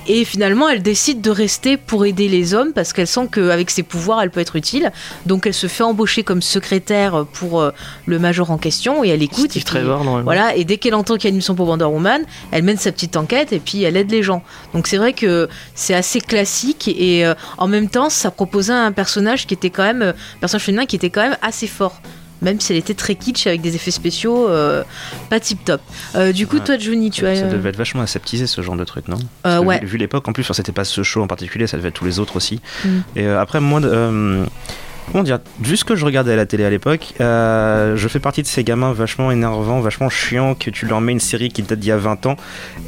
Et 0.07 0.25
finalement 0.25 0.69
elle 0.69 0.81
décide 0.81 1.21
de 1.21 1.29
rester 1.29 1.77
pour 1.77 2.05
aider 2.05 2.27
les 2.27 2.53
hommes 2.53 2.73
parce 2.73 2.93
qu'elle 2.93 3.07
sent 3.07 3.27
qu'avec 3.31 3.69
ses 3.69 3.83
pouvoirs 3.83 4.21
elle 4.21 4.31
peut 4.31 4.39
être 4.39 4.55
utile. 4.55 4.91
Donc 5.25 5.47
elle 5.47 5.53
se 5.53 5.67
fait 5.67 5.83
embaucher 5.83 6.23
comme 6.23 6.41
secrétaire 6.41 7.25
pour 7.33 7.61
euh, 7.61 7.71
le 8.05 8.19
major 8.19 8.51
en 8.51 8.57
question 8.57 9.03
et 9.03 9.09
elle 9.09 9.23
écoute. 9.23 9.51
Steve 9.51 9.61
et 9.61 9.65
puis, 9.65 9.79
Trevor, 9.79 10.03
normalement. 10.03 10.23
voilà, 10.23 10.55
et 10.55 10.65
dès 10.65 10.77
qu'elle 10.77 10.95
entend 10.95 11.15
qu'il 11.15 11.25
y 11.25 11.27
a 11.27 11.29
une 11.29 11.35
mission 11.37 11.55
pour 11.55 11.67
Wonder 11.67 11.85
Woman, 11.85 12.23
elle 12.51 12.63
mène 12.63 12.77
sa 12.77 12.91
petite 12.91 13.17
enquête 13.17 13.53
et 13.53 13.59
puis 13.59 13.83
elle 13.83 13.97
aide 13.97 14.11
les 14.11 14.23
gens. 14.23 14.43
Donc 14.73 14.87
c'est 14.87 14.97
vrai 14.97 15.13
que 15.13 15.49
c'est 15.75 15.93
assez 15.93 16.21
classique 16.21 16.87
et 16.87 17.25
euh, 17.25 17.33
en 17.57 17.67
même 17.67 17.89
temps, 17.89 18.09
ça 18.09 18.31
proposait 18.31 18.73
un 18.73 18.91
personnage 18.91 19.47
qui 19.47 19.53
était 19.53 19.69
quand 19.69 19.83
même, 19.83 20.01
un 20.01 20.39
personnage 20.39 20.63
féminin 20.63 20.85
qui 20.85 20.95
était 20.95 21.09
quand 21.09 21.21
même 21.21 21.37
assez 21.41 21.67
fort. 21.67 22.01
Même 22.41 22.59
si 22.59 22.71
elle 22.73 22.79
était 22.79 22.93
très 22.93 23.15
kitsch 23.15 23.45
avec 23.47 23.61
des 23.61 23.75
effets 23.75 23.91
spéciaux 23.91 24.47
euh, 24.49 24.83
pas 25.29 25.39
tip 25.39 25.63
top. 25.63 25.81
Euh, 26.15 26.31
du 26.31 26.47
coup, 26.47 26.57
Ouais. 26.57 26.63
toi, 26.63 26.77
Juni, 26.77 27.11
tu 27.11 27.21
ça, 27.21 27.29
as. 27.31 27.35
ça 27.35 27.47
devait 27.47 27.69
être 27.69 27.77
vachement 27.77 28.01
aseptisé 28.01 28.47
ce 28.47 28.61
genre 28.61 28.75
de 28.75 28.83
truc, 28.83 29.07
non? 29.07 29.19
Euh, 29.45 29.59
ouais. 29.59 29.79
Vu, 29.81 29.87
vu 29.87 29.97
l'époque, 29.97 30.27
en 30.27 30.33
plus, 30.33 30.43
enfin, 30.43 30.53
c'était 30.53 30.71
pas 30.71 30.83
ce 30.83 31.03
show 31.03 31.21
en 31.21 31.27
particulier, 31.27 31.67
ça 31.67 31.77
devait 31.77 31.89
être 31.89 31.95
tous 31.95 32.05
les 32.05 32.19
autres 32.19 32.35
aussi. 32.37 32.59
Mm. 32.83 32.89
Et 33.15 33.27
après, 33.27 33.59
moi, 33.59 33.79
comment 33.81 35.23
dire, 35.23 35.39
vu 35.59 35.77
ce 35.77 35.83
que 35.83 35.95
je 35.95 36.05
regardais 36.05 36.33
à 36.33 36.35
la 36.35 36.45
télé 36.45 36.63
à 36.65 36.69
l'époque, 36.69 37.13
je 37.19 38.07
fais 38.09 38.19
partie 38.19 38.41
de 38.41 38.47
ces 38.47 38.63
gamins 38.63 38.93
vachement 38.93 39.31
énervants, 39.31 39.79
vachement 39.81 40.09
chiants, 40.09 40.55
que 40.55 40.69
tu 40.69 40.85
leur 40.85 41.01
mets 41.01 41.11
une 41.11 41.19
série 41.19 41.49
qui 41.49 41.61
date 41.63 41.79
d'il 41.79 41.89
y 41.89 41.91
a 41.91 41.97
20 41.97 42.25
ans. 42.25 42.35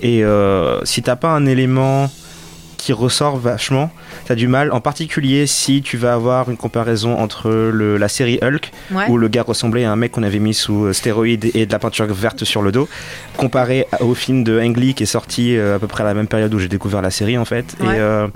Et 0.02 0.24
si 0.84 1.02
t'as 1.04 1.16
pas 1.16 1.30
un 1.30 1.46
élément 1.46 2.10
qui 2.84 2.92
ressort 2.92 3.38
vachement, 3.38 3.92
t'as 4.26 4.36
du 4.36 4.50
mal, 4.50 4.74
en 4.74 4.82
particulier 4.82 5.48
si 5.48 5.82
tu 5.82 5.96
vas 5.96 6.14
avoir 6.16 6.50
une 6.50 6.58
comparaison 6.58 7.18
entre 7.18 7.50
le, 7.50 7.96
la 7.96 8.10
série 8.10 8.40
Hulk, 8.42 8.72
Ouais. 8.92 9.06
où 9.08 9.18
le 9.18 9.30
gars 9.30 9.44
ressemblait 9.44 9.86
à 9.86 9.92
un 9.92 9.96
mec 9.96 10.12
qu'on 10.12 10.24
avait 10.24 10.40
mis 10.40 10.54
sous 10.54 10.86
euh, 10.88 10.92
stéroïdes 10.94 11.50
et 11.54 11.66
de 11.66 11.72
la 11.72 11.80
peinture 11.80 12.06
verte 12.14 12.44
sur 12.44 12.62
le 12.62 12.74
dos, 12.74 12.90
comparé 13.38 13.88
au 14.02 14.14
film 14.16 14.44
de 14.44 14.60
Ang 14.60 14.76
Lee 14.76 14.94
qui 14.96 15.04
est 15.04 15.06
sorti 15.06 15.56
euh, 15.56 15.78
à 15.78 15.80
peu 15.80 15.88
près 15.88 16.04
à 16.04 16.06
la 16.08 16.14
même 16.14 16.28
période 16.28 16.54
où 16.54 16.60
j'ai 16.60 16.68
découvert 16.68 17.02
la 17.02 17.10
série 17.10 17.38
en 17.38 17.46
fait. 17.46 17.76
Ouais. 17.80 17.96
Et 17.96 18.00
euh, 18.00 18.28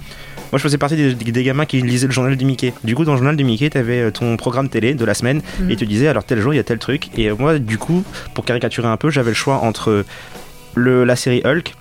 moi 0.54 0.58
je 0.58 0.60
faisais 0.60 0.78
partie 0.78 0.96
des, 0.96 1.14
des 1.14 1.44
gamins 1.44 1.66
qui 1.66 1.82
lisaient 1.82 2.08
le 2.08 2.14
journal 2.14 2.38
du 2.38 2.46
Mickey. 2.46 2.74
Du 2.86 2.96
coup 2.96 3.04
dans 3.04 3.12
le 3.12 3.18
journal 3.18 3.36
du 3.36 3.44
Mickey 3.44 3.70
t'avais 3.70 4.12
ton 4.12 4.38
programme 4.38 4.70
télé 4.70 4.94
de 4.94 5.04
la 5.04 5.14
semaine 5.14 5.42
Mhm. 5.60 5.70
et 5.70 5.74
il 5.74 5.78
te 5.78 5.84
disait 5.84 6.08
alors 6.08 6.24
tel 6.24 6.40
jour 6.40 6.54
il 6.54 6.58
y 6.58 6.60
a 6.60 6.64
tel 6.64 6.80
truc. 6.80 7.10
Et 7.18 7.30
moi 7.32 7.60
du 7.60 7.78
coup 7.78 8.06
pour 8.34 8.46
caricaturer 8.46 8.88
un 8.88 8.96
peu 8.98 9.10
j'avais 9.10 9.32
le 9.32 9.36
choix 9.36 9.58
entre 9.58 10.06
le, 10.76 11.04
la 11.04 11.18
série 11.18 11.42
Hulk 11.44 11.74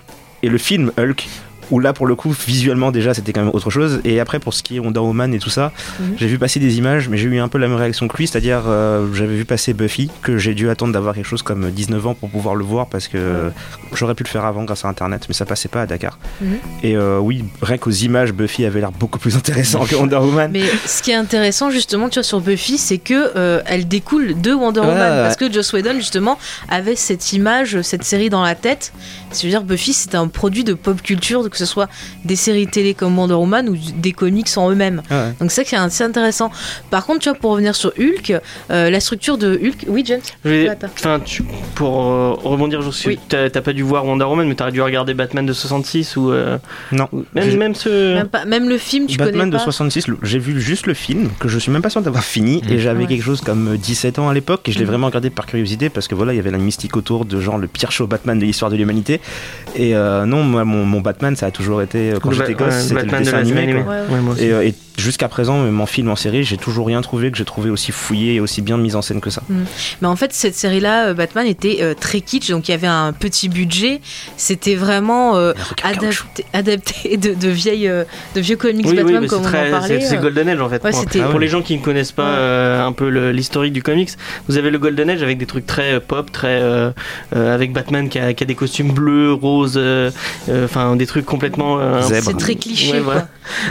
et 0.43 0.49
le 0.49 0.57
film 0.57 0.91
Hulk. 0.99 1.27
Où 1.71 1.79
là, 1.79 1.93
pour 1.93 2.07
le 2.07 2.15
coup, 2.15 2.33
visuellement 2.47 2.91
déjà, 2.91 3.13
c'était 3.13 3.33
quand 3.33 3.43
même 3.43 3.53
autre 3.53 3.69
chose. 3.69 3.99
Et 4.05 4.19
après, 4.19 4.39
pour 4.39 4.53
ce 4.53 4.63
qui 4.63 4.77
est 4.77 4.79
Wonder 4.79 4.99
Woman 4.99 5.33
et 5.33 5.39
tout 5.39 5.49
ça, 5.49 5.71
Mhm. 5.99 6.15
j'ai 6.17 6.27
vu 6.27 6.37
passer 6.37 6.59
des 6.59 6.77
images, 6.77 7.09
mais 7.09 7.17
j'ai 7.17 7.27
eu 7.27 7.39
un 7.39 7.47
peu 7.47 7.57
la 7.57 7.67
même 7.67 7.77
réaction 7.77 8.07
que 8.07 8.15
lui, 8.17 8.27
c'est-à-dire 8.27 8.63
euh, 8.67 9.07
j'avais 9.13 9.35
vu 9.35 9.45
passer 9.45 9.73
Buffy, 9.73 10.09
que 10.21 10.37
j'ai 10.37 10.53
dû 10.53 10.69
attendre 10.69 10.93
d'avoir 10.93 11.13
quelque 11.15 11.25
chose 11.27 11.41
comme 11.41 11.69
19 11.71 12.05
ans 12.07 12.13
pour 12.13 12.29
pouvoir 12.29 12.55
le 12.55 12.63
voir, 12.63 12.87
parce 12.87 13.07
que 13.07 13.17
euh, 13.17 13.49
j'aurais 13.93 14.15
pu 14.15 14.23
le 14.23 14.29
faire 14.29 14.45
avant 14.45 14.63
grâce 14.63 14.85
à 14.85 14.87
Internet, 14.87 15.25
mais 15.27 15.33
ça 15.33 15.45
passait 15.45 15.67
pas 15.69 15.81
à 15.81 15.85
Dakar. 15.85 16.17
Mhm. 16.41 16.47
Et 16.83 16.95
euh, 16.95 17.19
oui, 17.19 17.43
rien 17.61 17.77
qu'aux 17.77 17.91
images, 17.91 18.31
Buffy 18.33 18.65
avait 18.65 18.79
l'air 18.79 18.91
beaucoup 18.91 19.19
plus 19.19 19.35
intéressant 19.35 19.85
que 19.85 19.95
Wonder 19.95 20.17
Woman. 20.17 20.49
Mais 20.51 20.63
ce 20.85 21.01
qui 21.03 21.11
est 21.11 21.15
intéressant 21.15 21.69
justement, 21.69 22.09
tu 22.09 22.15
vois, 22.19 22.23
sur 22.23 22.39
Buffy, 22.41 22.77
c'est 22.77 22.97
que 22.97 23.31
euh, 23.35 23.61
elle 23.65 23.87
découle 23.87 24.39
de 24.39 24.53
Wonder 24.53 24.79
Ouais, 24.81 24.85
Woman 24.87 24.99
ouais. 25.11 25.23
parce 25.23 25.35
que 25.35 25.51
Joss 25.51 25.73
Whedon 25.73 25.95
justement 25.95 26.37
avait 26.69 26.95
cette 26.95 27.33
image, 27.33 27.81
cette 27.81 28.03
série 28.03 28.29
dans 28.29 28.43
la 28.43 28.55
tête. 28.55 28.93
C'est-à-dire 29.31 29.63
Buffy, 29.63 29.93
c'est 29.93 30.15
un 30.15 30.27
produit 30.27 30.63
de 30.63 30.73
pop 30.73 31.01
culture, 31.01 31.41
que 31.57 31.65
ce 31.65 31.71
soit 31.71 31.89
des 32.25 32.35
séries 32.35 32.67
télé 32.67 32.93
comme 32.93 33.17
Wonder 33.17 33.33
Woman 33.35 33.67
ou 33.69 33.75
des 33.97 34.11
comics 34.11 34.47
en 34.57 34.69
eux-mêmes. 34.71 35.01
Ah 35.09 35.13
ouais. 35.25 35.33
Donc 35.39 35.51
c'est 35.51 35.61
ça 35.61 35.63
qui 35.63 35.75
est 35.75 35.77
assez 35.77 36.03
intéressant. 36.03 36.51
Par 36.89 37.05
contre, 37.05 37.19
tu 37.19 37.29
vois, 37.29 37.37
pour 37.37 37.51
revenir 37.51 37.75
sur 37.75 37.91
Hulk, 37.99 38.33
euh, 38.71 38.89
la 38.89 38.99
structure 38.99 39.37
de 39.37 39.53
Hulk, 39.61 39.85
oui, 39.87 40.03
James. 40.05 40.21
Je 40.45 40.49
vais- 40.49 40.69
Attends. 40.69 40.87
Enfin, 40.93 41.19
tu- 41.23 41.43
pour 41.75 42.03
euh, 42.05 42.33
rebondir, 42.43 42.81
je 42.81 42.91
suis. 42.91 43.09
Oui. 43.09 43.19
T'as 43.29 43.49
pas 43.61 43.73
dû 43.73 43.81
voir 43.83 44.05
Wonder 44.05 44.25
Woman, 44.25 44.47
mais 44.47 44.55
t'aurais 44.55 44.71
dû 44.71 44.81
regarder 44.81 45.13
Batman 45.13 45.45
de 45.45 45.53
66 45.53 46.15
ou. 46.17 46.31
euh, 46.31 46.57
Non. 46.91 47.07
ou- 47.11 47.23
même, 47.33 47.73
ce. 47.75 48.15
Même, 48.15 48.27
pas- 48.27 48.45
même 48.45 48.69
le 48.69 48.77
film, 48.77 49.07
tu 49.07 49.17
Batman 49.17 49.33
connais 49.39 49.51
de 49.51 49.57
pas 49.57 49.63
66, 49.63 50.07
le- 50.07 50.17
j'ai 50.23 50.39
vu 50.39 50.59
juste 50.61 50.85
le 50.87 50.93
film, 50.93 51.29
que 51.39 51.47
je 51.47 51.57
suis 51.59 51.71
même 51.71 51.81
pas 51.81 51.89
sûr 51.89 52.01
d'avoir 52.01 52.23
fini, 52.23 52.61
et 52.69 52.79
j'avais 52.79 53.01
Ouais. 53.03 53.07
quelque 53.07 53.23
chose 53.23 53.41
comme 53.41 53.73
euh, 53.73 53.77
17 53.77 54.19
ans 54.19 54.29
à 54.29 54.33
l'époque, 54.33 54.67
et 54.67 54.71
je 54.71 54.77
l'ai 54.79 54.85
Mhm. 54.85 54.91
vraiment 54.91 55.07
regardé 55.07 55.29
par 55.29 55.45
curiosité, 55.45 55.89
parce 55.89 56.07
que 56.07 56.15
voilà, 56.15 56.33
il 56.33 56.37
y 56.37 56.39
avait 56.39 56.51
la 56.51 56.57
mystique 56.57 56.95
autour 56.97 57.25
de 57.25 57.39
genre 57.39 57.57
le 57.57 57.67
pire 57.67 57.91
show 57.91 58.07
Batman 58.07 58.37
de 58.37 58.45
l'histoire 58.45 58.69
de 58.71 58.75
l'humanité. 58.75 59.21
Et 59.75 59.95
euh, 59.95 60.25
non, 60.25 60.43
moi, 60.43 60.63
mon, 60.65 60.85
mon 60.85 61.01
Batman, 61.01 61.35
ça 61.35 61.46
a 61.47 61.51
toujours 61.51 61.81
été, 61.81 62.11
euh, 62.11 62.19
quand 62.21 62.31
j'étais 62.31 62.53
gosse, 62.53 62.87
c'était 62.87 63.03
le 63.03 63.17
dessin 63.19 63.37
animé. 63.37 63.73
Ouais, 63.73 63.81
Ouais, 63.81 64.43
et 64.67 64.73
jusqu'à 64.97 65.27
présent, 65.29 65.61
même 65.61 65.79
en 65.79 65.85
film, 65.85 66.09
en 66.09 66.15
série, 66.15 66.43
j'ai 66.43 66.57
toujours 66.57 66.87
rien 66.87 67.01
trouvé 67.01 67.31
que 67.31 67.37
j'ai 67.37 67.45
trouvé 67.45 67.69
aussi 67.69 67.91
fouillé 67.91 68.35
et 68.35 68.39
aussi 68.39 68.61
bien 68.61 68.77
mis 68.77 68.95
en 68.95 69.01
scène 69.01 69.21
que 69.21 69.29
ça. 69.29 69.41
Mais 70.01 70.07
en 70.07 70.15
fait, 70.15 70.33
cette 70.33 70.55
série-là, 70.55 71.07
euh, 71.09 71.13
Batman 71.13 71.45
était 71.47 71.77
euh, 71.81 71.93
très 71.93 72.21
kitsch, 72.21 72.49
donc 72.49 72.67
il 72.67 72.71
y 72.71 72.73
avait 72.73 72.87
un 72.87 73.13
petit 73.13 73.47
budget. 73.47 74.01
C'était 74.37 74.75
vraiment 74.75 75.35
euh, 75.37 75.53
adapté, 75.83 76.45
adapté 76.53 77.17
de, 77.17 77.33
de, 77.33 77.47
vieilles, 77.49 77.87
euh, 77.87 78.03
de 78.35 78.41
vieux 78.41 78.55
comics 78.57 78.85
Oui, 78.85 78.91
oui, 78.91 78.97
Batman, 79.03 79.21
mais 79.21 79.27
comme 79.27 79.43
c'est 79.43 79.47
on 79.47 79.67
en 79.67 79.71
parlait. 79.79 80.01
c'est. 80.01 80.17
Golden 80.17 80.49
Age 80.49 80.61
en 80.61 80.69
fait. 80.69 80.83
Ouais, 80.83 80.91
Pour- 80.91 81.05
Ah 81.21 81.27
Pour 81.29 81.39
les 81.39 81.47
gens 81.47 81.61
qui 81.61 81.77
ne 81.77 81.83
connaissent 81.83 82.11
pas 82.11 82.23
Ouais. 82.23 82.35
euh, 82.37 82.85
un 82.85 82.91
peu 82.91 83.07
l'historique 83.29 83.73
du 83.73 83.83
comics, 83.83 84.09
vous 84.49 84.57
avez 84.57 84.71
le 84.71 84.79
Golden 84.79 85.09
Age 85.11 85.21
avec 85.21 85.37
des 85.37 85.45
trucs 85.45 85.65
très 85.67 85.93
euh, 85.93 85.99
pop, 85.99 86.31
très 86.31 86.59
euh, 86.61 86.89
euh, 87.35 87.53
avec 87.53 87.71
Batman 87.71 88.09
qui 88.09 88.17
a, 88.19 88.33
qui 88.33 88.43
a 88.43 88.47
des 88.47 88.55
costumes 88.55 88.91
bleus, 88.91 89.31
roses, 89.33 89.79
enfin 90.63 90.95
des 90.95 91.05
trucs 91.05 91.25
complètement. 91.25 91.79
euh. 91.79 92.01
C'est 92.01 92.37
très 92.37 92.55
cliché. 92.55 92.93
Ouais, 92.93 92.99
voilà. 92.99 93.27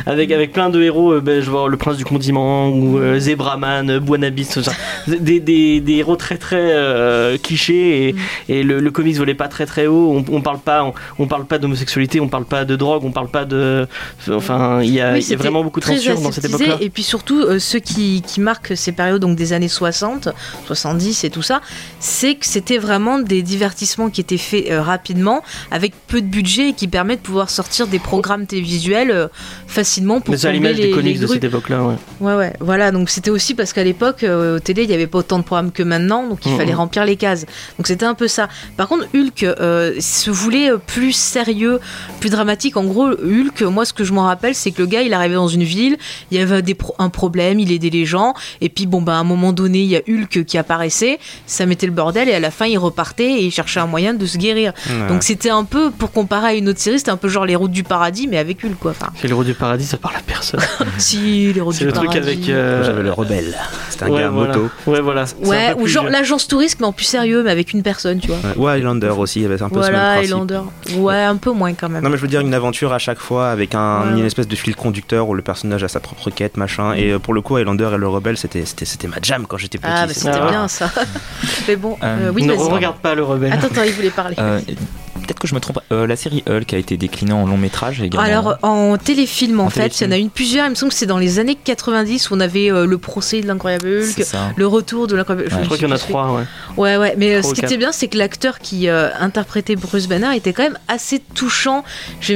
avec 0.06 0.30
avec 0.30 0.52
plein 0.52 0.70
de 0.70 0.80
héros, 0.82 1.15
euh, 1.16 1.20
ben, 1.20 1.42
je 1.42 1.50
vois 1.50 1.68
le 1.68 1.76
Prince 1.76 1.96
du 1.96 2.04
Condiment 2.04 2.68
ou 2.68 2.98
euh, 2.98 3.18
Zebraman, 3.18 3.90
euh, 3.90 4.00
Buonabis, 4.00 4.48
tout 4.48 4.62
ça. 4.62 4.72
des, 5.06 5.40
des, 5.40 5.80
des 5.80 5.94
héros 5.94 6.16
très 6.16 6.38
très 6.38 6.56
euh, 6.72 7.38
clichés 7.38 8.08
et, 8.08 8.12
Mm. 8.16 8.18
et 8.48 8.62
le, 8.62 8.80
le 8.80 8.90
comics 8.90 9.16
volait 9.16 9.34
pas 9.34 9.48
très 9.48 9.66
très 9.66 9.86
haut. 9.86 10.12
On, 10.16 10.24
on 10.36 10.40
parle 10.40 10.58
pas, 10.58 10.84
on, 10.84 10.94
on 11.18 11.26
parle 11.26 11.46
pas 11.46 11.58
d'homosexualité, 11.58 12.20
on 12.20 12.28
parle 12.28 12.44
pas 12.44 12.64
de 12.64 12.76
drogue, 12.76 13.04
on 13.04 13.10
parle 13.12 13.28
pas 13.28 13.44
de, 13.44 13.86
enfin 14.30 14.82
il 14.82 14.90
y 14.90 15.00
a, 15.00 15.14
Oui, 15.14 15.24
y 15.28 15.34
a 15.34 15.36
vraiment 15.36 15.62
beaucoup 15.62 15.80
de 15.80 15.84
censure 15.84 16.20
dans 16.20 16.32
cette 16.32 16.44
époque-là. 16.46 16.78
Et 16.80 16.90
puis 16.90 17.02
surtout, 17.02 17.40
euh, 17.40 17.58
ce 17.58 17.76
qui, 17.78 18.22
qui 18.26 18.40
marque 18.40 18.76
ces 18.76 18.92
périodes 18.92 19.20
donc 19.20 19.36
des 19.36 19.52
années 19.52 19.68
60, 19.68 20.28
70 20.66 21.24
et 21.24 21.30
tout 21.30 21.42
ça, 21.42 21.60
c'est 22.00 22.34
que 22.34 22.46
c'était 22.46 22.78
vraiment 22.78 23.18
des 23.18 23.42
divertissements 23.42 24.10
qui 24.10 24.20
étaient 24.20 24.36
faits 24.38 24.66
rapidement, 24.70 25.42
avec 25.70 25.92
peu 26.06 26.20
de 26.20 26.26
budget 26.26 26.70
et 26.70 26.72
qui 26.72 26.88
permettent 26.88 27.20
de 27.22 27.26
pouvoir 27.26 27.50
sortir 27.50 27.86
des 27.86 27.98
programmes 27.98 28.46
télévisuels 28.46 29.28
facilement 29.66 30.20
pour 30.20 30.34
Mais 30.34 30.46
à 30.46 30.52
l'image 30.52 30.76
les, 30.76 30.86
des 30.86 30.90
comics 31.06 31.20
les 31.20 31.26
de 31.26 31.32
cette 31.32 31.44
époque-là. 31.44 31.82
Ouais. 31.84 31.94
Ouais, 32.20 32.34
ouais, 32.34 32.52
voilà. 32.60 32.90
Donc 32.92 33.10
c'était 33.10 33.30
aussi 33.30 33.54
parce 33.54 33.72
qu'à 33.72 33.84
l'époque, 33.84 34.22
euh, 34.24 34.56
au 34.56 34.60
télé, 34.60 34.82
il 34.82 34.88
n'y 34.88 34.94
avait 34.94 35.06
pas 35.06 35.18
autant 35.18 35.38
de 35.38 35.44
programmes 35.44 35.72
que 35.72 35.82
maintenant, 35.82 36.26
donc 36.28 36.44
il 36.46 36.56
fallait 36.56 36.74
remplir 36.74 37.04
les 37.04 37.16
cases. 37.16 37.46
Donc 37.78 37.86
c'était 37.86 38.04
un 38.06 38.14
peu 38.14 38.28
ça. 38.28 38.48
Par 38.76 38.88
contre, 38.88 39.06
Hulk 39.14 39.42
euh, 39.44 39.94
se 40.00 40.30
voulait 40.30 40.70
euh, 40.70 40.78
plus 40.78 41.12
sérieux, 41.12 41.80
plus 42.20 42.30
dramatique. 42.30 42.76
En 42.76 42.84
gros, 42.84 43.08
Hulk, 43.08 43.62
moi, 43.62 43.84
ce 43.84 43.92
que 43.92 44.04
je 44.04 44.12
m'en 44.12 44.24
rappelle, 44.24 44.54
c'est 44.54 44.70
que 44.70 44.82
le 44.82 44.86
gars, 44.86 45.02
il 45.02 45.12
arrivait 45.14 45.34
dans 45.34 45.48
une 45.48 45.62
ville, 45.64 45.96
il 46.30 46.38
y 46.38 46.40
avait 46.40 46.62
des 46.62 46.74
pro- 46.74 46.94
un 46.98 47.08
problème, 47.08 47.58
il 47.60 47.72
aidait 47.72 47.90
les 47.90 48.04
gens, 48.06 48.34
et 48.60 48.68
puis 48.68 48.86
bon, 48.86 49.02
bah, 49.02 49.14
à 49.14 49.18
un 49.18 49.24
moment 49.24 49.52
donné, 49.52 49.80
il 49.80 49.88
y 49.88 49.96
a 49.96 50.00
Hulk 50.08 50.44
qui 50.44 50.58
apparaissait, 50.58 51.18
ça 51.46 51.66
mettait 51.66 51.86
le 51.86 51.92
bordel, 51.92 52.28
et 52.28 52.34
à 52.34 52.40
la 52.40 52.50
fin, 52.50 52.66
il 52.66 52.78
repartait 52.78 53.24
et 53.40 53.44
il 53.44 53.50
cherchait 53.50 53.80
un 53.80 53.86
moyen 53.86 54.14
de 54.14 54.26
se 54.26 54.36
guérir. 54.38 54.72
Ouais. 54.88 55.08
Donc 55.08 55.22
c'était 55.22 55.50
un 55.50 55.64
peu, 55.64 55.90
pour 55.90 56.12
comparer 56.12 56.46
à 56.48 56.54
une 56.54 56.68
autre 56.68 56.80
série, 56.80 56.98
c'était 56.98 57.10
un 57.10 57.16
peu 57.16 57.28
genre 57.28 57.46
les 57.46 57.56
routes 57.56 57.70
du 57.70 57.82
paradis, 57.84 58.26
mais 58.28 58.38
avec 58.38 58.64
Hulk, 58.64 58.78
quoi. 58.78 58.90
Enfin, 58.92 59.08
C'est 59.20 59.28
l'héros 59.28 59.44
du 59.44 59.54
paradis, 59.54 59.84
ça 59.86 59.96
parle 59.96 60.16
à 60.16 60.20
personne. 60.26 60.60
si, 60.98 61.52
les 61.52 61.60
routes 61.60 61.74
C'est 61.74 61.80
du 61.80 61.86
le 61.86 61.92
truc 61.92 62.14
avec. 62.16 62.48
euh, 62.48 62.84
J'avais 62.84 63.02
le 63.02 63.12
rebelle. 63.12 63.54
C'était 63.90 64.04
un 64.04 64.08
ouais, 64.10 64.20
gars 64.20 64.26
à 64.26 64.30
voilà. 64.30 64.56
moto. 64.56 64.70
Ouais, 64.86 65.00
voilà. 65.00 65.24
Ouais, 65.44 65.74
ou 65.78 65.86
genre 65.86 66.04
l'agence 66.04 66.46
touriste, 66.48 66.78
mais 66.80 66.86
en 66.86 66.92
plus 66.92 67.04
sérieux, 67.04 67.42
mais 67.42 67.50
avec 67.50 67.72
une 67.72 67.82
personne, 67.82 68.18
tu 68.20 68.28
vois. 68.28 68.36
Ouais. 68.38 68.56
Ou 68.56 68.66
Highlander 68.68 69.08
aussi, 69.16 69.40
il 69.40 69.42
y 69.42 69.46
avait 69.46 69.62
un 69.62 69.68
peu 69.68 69.76
ce 69.76 69.80
Voilà, 69.80 69.98
même 69.98 70.12
principe. 70.16 70.32
Highlander. 70.32 70.60
Ouais, 70.96 71.22
un 71.22 71.36
peu 71.36 71.50
moins 71.52 71.72
quand 71.74 71.88
même. 71.88 72.02
Non 72.02 72.10
mais 72.10 72.16
je 72.16 72.22
veux 72.22 72.28
dire 72.28 72.40
une 72.40 72.54
aventure 72.54 72.92
à 72.92 72.98
chaque 72.98 73.18
fois 73.18 73.50
avec 73.50 73.74
un, 73.74 74.02
Ouais, 74.12 74.18
une 74.20 74.26
espèce 74.26 74.48
de 74.48 74.56
fil 74.56 74.74
conducteur 74.76 75.28
où 75.28 75.34
le 75.34 75.42
personnage 75.42 75.82
a 75.84 75.88
sa 75.88 76.00
propre 76.00 76.30
quête 76.30 76.56
machin 76.56 76.92
et 76.94 77.12
euh, 77.12 77.18
pour 77.18 77.34
le 77.34 77.40
coup 77.40 77.56
Highlander 77.56 77.90
et 77.94 77.96
le 77.96 78.08
rebelle 78.08 78.36
c'était 78.36 78.64
c'était 78.64 78.84
c'était 78.84 79.08
ma 79.08 79.16
jam 79.22 79.46
quand 79.46 79.56
j'étais 79.56 79.78
petit. 79.78 79.90
ah, 79.92 80.06
mais 80.06 80.14
c'était- 80.14 80.32
c'était 80.32 80.44
Ah. 80.44 80.50
bien 80.50 80.68
ça. 80.68 80.90
mais 81.68 81.76
bon, 81.76 81.96
Euh, 82.02 82.28
euh, 82.28 82.32
oui, 82.34 82.42
ne 82.44 82.52
regarde 82.52 82.96
pas 82.98 83.14
le 83.14 83.22
rebelle. 83.24 83.52
Attends, 83.52 83.66
attends, 83.68 83.82
il 83.84 83.92
voulait 83.92 84.10
parler. 84.10 84.36
Peut-être 85.26 85.38
que 85.38 85.48
je 85.48 85.54
me 85.54 85.60
trompe. 85.60 85.80
euh, 85.92 86.06
la 86.06 86.16
série 86.16 86.42
Hulk 86.48 86.72
a 86.74 86.78
été 86.78 86.96
déclinée 86.96 87.32
en 87.32 87.46
long 87.46 87.56
métrage 87.56 88.00
également. 88.00 88.26
Alors, 88.26 88.58
en 88.62 88.96
téléfilm, 88.96 89.60
en, 89.60 89.64
En 89.64 89.70
fait, 89.70 90.00
il 90.00 90.04
y 90.04 90.06
en 90.06 90.12
a 90.12 90.16
une 90.16 90.30
plusieurs. 90.30 90.66
Il 90.66 90.70
me 90.70 90.74
semble 90.74 90.92
que 90.92 90.98
c'est 90.98 91.06
dans 91.06 91.18
les 91.18 91.38
années 91.38 91.56
90 91.56 92.30
où 92.30 92.34
on 92.34 92.40
avait 92.40 92.70
euh, 92.70 92.86
le 92.86 92.98
procès 92.98 93.40
de 93.40 93.46
l'incroyable 93.46 93.88
Hulk. 93.88 94.24
Le 94.56 94.66
retour 94.66 95.06
de 95.06 95.16
l'incroyable 95.16 95.48
Ouais. 95.52 95.58
Je 95.60 95.64
crois 95.66 95.76
qu'il 95.76 95.88
y 95.88 95.90
en 95.90 95.94
a 95.94 95.98
trois, 95.98 96.32
ouais. 96.32 96.42
Ouais, 96.76 96.96
ouais, 96.96 97.14
mais 97.18 97.34
euh, 97.36 97.42
ce 97.42 97.52
qui 97.54 97.60
était 97.60 97.76
bien, 97.76 97.92
c'est 97.92 98.08
que 98.08 98.18
l'acteur 98.18 98.58
qui 98.58 98.88
euh, 98.88 99.08
interprétait 99.18 99.76
Bruce 99.76 100.06
Banner 100.08 100.34
était 100.36 100.52
quand 100.52 100.62
même 100.62 100.78
assez 100.88 101.18
touchant. 101.34 101.84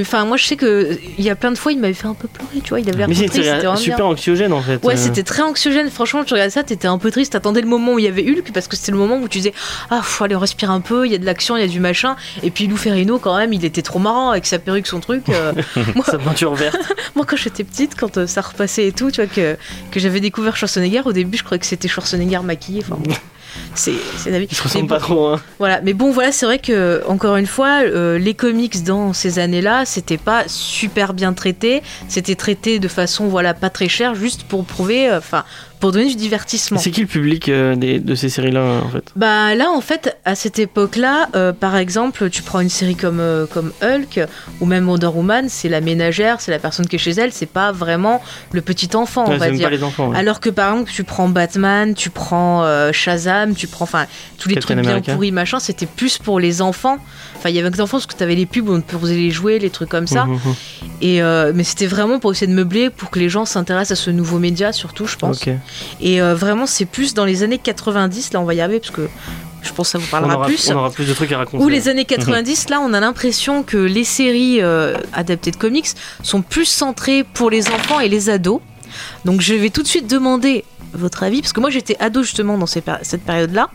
Enfin, 0.00 0.24
moi, 0.24 0.36
je 0.36 0.44
sais 0.44 0.56
que 0.56 0.98
il 1.18 1.24
y 1.24 1.30
a 1.30 1.36
plein 1.36 1.52
de 1.52 1.58
fois, 1.58 1.72
il 1.72 1.78
m'avait 1.78 1.94
fait 1.94 2.06
un 2.06 2.14
peu 2.14 2.28
pleurer, 2.28 2.60
tu 2.62 2.70
vois. 2.70 2.80
Il 2.80 2.88
avait 2.88 2.98
l'air 2.98 3.08
c'était 3.14 3.42
super 3.76 3.96
bien. 3.96 4.04
anxiogène 4.06 4.52
en 4.52 4.60
fait. 4.62 4.84
Ouais, 4.84 4.94
Euh, 4.94 4.96
c'était 4.96 5.22
très 5.22 5.42
anxiogène. 5.42 5.90
Franchement, 5.90 6.24
tu 6.24 6.34
regardais 6.34 6.50
ça, 6.50 6.62
t'étais 6.62 6.88
un 6.88 6.98
peu 6.98 7.10
triste. 7.10 7.32
T'attendais 7.32 7.60
le 7.60 7.66
moment 7.68 7.94
où 7.94 7.98
il 7.98 8.04
y 8.04 8.08
avait 8.08 8.22
Hulk 8.28 8.50
parce 8.52 8.66
que 8.68 8.76
c'était 8.76 8.92
le 8.92 8.98
moment 8.98 9.16
où 9.18 9.28
tu 9.28 9.38
disais 9.38 9.52
Ah, 9.90 10.00
faut 10.02 10.24
aller 10.24 10.36
respirer 10.36 10.72
un 10.72 10.80
peu, 10.80 11.06
il 11.06 11.12
y 11.12 11.14
a 11.14 11.18
de 11.18 11.26
l'action, 11.26 11.56
il 11.56 11.60
y 11.60 11.64
a 11.64 11.68
du 11.68 11.80
machin. 11.80 12.16
Et 12.42 12.50
puis 12.50 12.66
Lou 12.66 12.76
Ferrino, 12.80 13.18
quand 13.18 13.36
même, 13.36 13.52
il 13.52 13.64
était 13.64 13.82
trop 13.82 13.98
marrant 13.98 14.30
avec 14.30 14.46
sa 14.46 14.58
perruque, 14.58 14.86
son 14.86 15.00
truc. 15.00 15.28
euh, 15.28 15.52
moi, 15.94 16.04
Sa 16.04 16.18
peinture 16.18 16.54
verte. 16.54 16.78
moi, 17.14 17.24
quand 17.26 17.36
j'étais 17.36 17.64
petite, 17.64 17.94
quand 17.98 18.16
euh, 18.18 18.26
ça 18.26 18.40
repassait 18.40 18.86
et 18.88 18.92
tout, 18.92 19.10
tu 19.10 19.22
vois, 19.22 19.30
que, 19.32 19.56
que 19.90 20.00
j'avais 20.00 20.20
découvert 20.20 20.56
Schwarzenegger, 20.56 21.02
au 21.04 21.12
début, 21.12 21.38
je 21.38 21.44
croyais 21.44 21.60
que 21.60 21.66
c'était 21.66 21.88
Schwarzenegger 21.88 22.40
maquillé. 22.40 22.82
Enfin. 22.84 23.00
C'est 23.74 23.92
c'est 24.16 24.30
la 24.30 24.38
vie. 24.38 24.46
Il 24.48 24.54
se 24.56 24.62
Mais 24.62 24.68
ressemble 24.68 24.86
bon, 24.86 24.94
pas 24.94 25.00
trop, 25.00 25.26
hein. 25.26 25.40
voilà, 25.58 25.80
mais 25.80 25.92
bon, 25.92 26.12
voilà, 26.12 26.30
c'est 26.30 26.46
vrai 26.46 26.60
que 26.60 27.02
encore 27.08 27.34
une 27.34 27.48
fois, 27.48 27.80
euh, 27.82 28.16
les 28.16 28.34
comics 28.34 28.84
dans 28.84 29.12
ces 29.12 29.40
années-là, 29.40 29.84
c'était 29.86 30.18
pas 30.18 30.44
super 30.46 31.14
bien 31.14 31.32
traité. 31.32 31.82
C'était 32.06 32.36
traité 32.36 32.78
de 32.78 32.86
façon, 32.86 33.26
voilà, 33.26 33.52
pas 33.52 33.68
très 33.68 33.88
chère, 33.88 34.14
juste 34.14 34.44
pour 34.44 34.64
prouver, 34.64 35.08
euh, 35.10 35.18
enfin, 35.18 35.44
pour 35.80 35.92
donner 35.92 36.06
du 36.08 36.14
divertissement. 36.16 36.78
C'est 36.78 36.90
qui 36.90 37.00
le 37.00 37.06
public 37.06 37.48
euh, 37.48 37.74
des- 37.74 37.98
de 37.98 38.14
ces 38.14 38.28
séries-là 38.28 38.62
en 38.84 38.88
fait? 38.90 39.04
Bah 39.16 39.54
là, 39.54 39.70
en 39.70 39.80
fait, 39.80 40.16
à 40.24 40.34
cette 40.34 40.58
époque-là, 40.58 41.28
euh, 41.34 41.52
par 41.52 41.76
exemple, 41.76 42.30
tu 42.30 42.42
prends 42.42 42.60
une 42.60 42.68
série 42.68 42.94
comme 42.96 43.18
euh, 43.20 43.46
comme 43.46 43.72
Hulk 43.82 44.20
ou 44.60 44.66
même 44.66 44.88
Wonder 44.88 45.06
Woman, 45.06 45.48
c'est 45.48 45.68
la 45.68 45.80
ménagère, 45.80 46.40
c'est 46.40 46.50
la 46.50 46.58
personne 46.58 46.86
qui 46.86 46.96
est 46.96 46.98
chez 47.00 47.12
elle, 47.12 47.32
c'est 47.32 47.46
pas 47.46 47.72
vraiment 47.72 48.22
le 48.52 48.60
petit 48.60 48.94
enfant, 48.94 49.24
on 49.26 49.36
va 49.38 49.50
dire. 49.50 49.68
pas 49.68 49.74
les 49.74 49.82
enfants. 49.82 50.08
ouais. 50.10 50.18
Alors 50.18 50.38
que 50.40 50.50
par 50.50 50.72
exemple, 50.72 50.90
tu 50.92 51.02
prends 51.04 51.28
Batman, 51.28 51.94
tu 51.94 52.10
prends 52.10 52.64
Shazam, 52.92 53.54
tu 53.54 53.66
prends 53.66 53.84
enfin 53.84 54.06
tous 54.38 54.48
les 54.48 54.54
Captain 54.56 54.74
trucs 54.74 54.82
bien 54.84 54.90
America. 54.92 55.14
pourris, 55.14 55.32
machin, 55.32 55.58
c'était 55.58 55.86
plus 55.86 56.18
pour 56.18 56.38
les 56.40 56.60
enfants. 56.62 56.98
Enfin, 57.36 57.48
il 57.48 57.56
y 57.56 57.58
avait 57.58 57.70
que 57.70 57.76
des 57.76 57.80
enfants 57.80 57.96
parce 57.96 58.06
que 58.06 58.14
tu 58.16 58.22
avais 58.22 58.34
les 58.34 58.44
pubs 58.46 58.68
où 58.68 58.74
on 58.74 58.80
te 58.82 58.96
faisait 58.98 59.14
les 59.14 59.30
jouer, 59.30 59.58
les 59.58 59.70
trucs 59.70 59.88
comme 59.88 60.06
ça. 60.06 60.24
Mhm, 60.26 60.34
mhm. 60.34 60.54
Et 61.00 61.22
euh, 61.22 61.52
mais 61.54 61.64
c'était 61.64 61.86
vraiment 61.86 62.18
pour 62.18 62.32
essayer 62.32 62.46
de 62.46 62.52
meubler, 62.56 62.90
pour 62.90 63.08
que 63.10 63.18
les 63.18 63.30
gens 63.30 63.46
s'intéressent 63.46 63.98
à 63.98 64.02
ce 64.04 64.10
nouveau 64.10 64.38
média, 64.38 64.72
surtout, 64.72 65.06
je 65.06 65.16
pense. 65.16 65.40
Et 66.00 66.20
euh, 66.20 66.34
vraiment, 66.34 66.66
c'est 66.66 66.84
plus 66.84 67.14
dans 67.14 67.24
les 67.24 67.42
années 67.42 67.58
90, 67.58 68.32
là, 68.32 68.40
on 68.40 68.44
va 68.44 68.54
y 68.54 68.60
arriver 68.60 68.80
parce 68.80 68.90
que 68.92 69.08
je 69.62 69.72
pense 69.72 69.88
que 69.88 69.92
ça 69.92 69.98
vous 69.98 70.06
On 70.08 70.10
parlera 70.10 70.36
aura, 70.36 70.46
plus. 70.46 70.70
on 70.70 70.76
aura 70.76 70.90
plus 70.90 71.06
de 71.06 71.12
trucs 71.12 71.32
à 71.32 71.38
raconter. 71.38 71.62
Ou 71.62 71.68
les 71.68 71.88
années 71.88 72.04
90, 72.06 72.68
là, 72.70 72.80
on 72.80 72.92
a 72.94 73.00
l'impression 73.00 73.62
que 73.62 73.76
les 73.76 74.04
séries 74.04 74.60
euh, 74.62 74.96
adaptées 75.12 75.50
de 75.50 75.56
comics 75.56 75.88
sont 76.22 76.42
plus 76.42 76.64
centrées 76.64 77.24
pour 77.24 77.50
les 77.50 77.68
enfants 77.68 78.00
et 78.00 78.08
les 78.08 78.30
ados. 78.30 78.60
Donc, 79.24 79.40
je 79.40 79.54
vais 79.54 79.70
tout 79.70 79.82
de 79.82 79.86
suite 79.88 80.06
demander 80.08 80.64
votre 80.92 81.22
avis, 81.22 81.40
parce 81.42 81.52
que 81.52 81.60
moi, 81.60 81.70
j'étais 81.70 81.96
ado 82.00 82.22
justement 82.22 82.58
dans 82.58 82.66
ces 82.66 82.80
péri- 82.80 82.98
cette 83.02 83.22
période-là. 83.22 83.68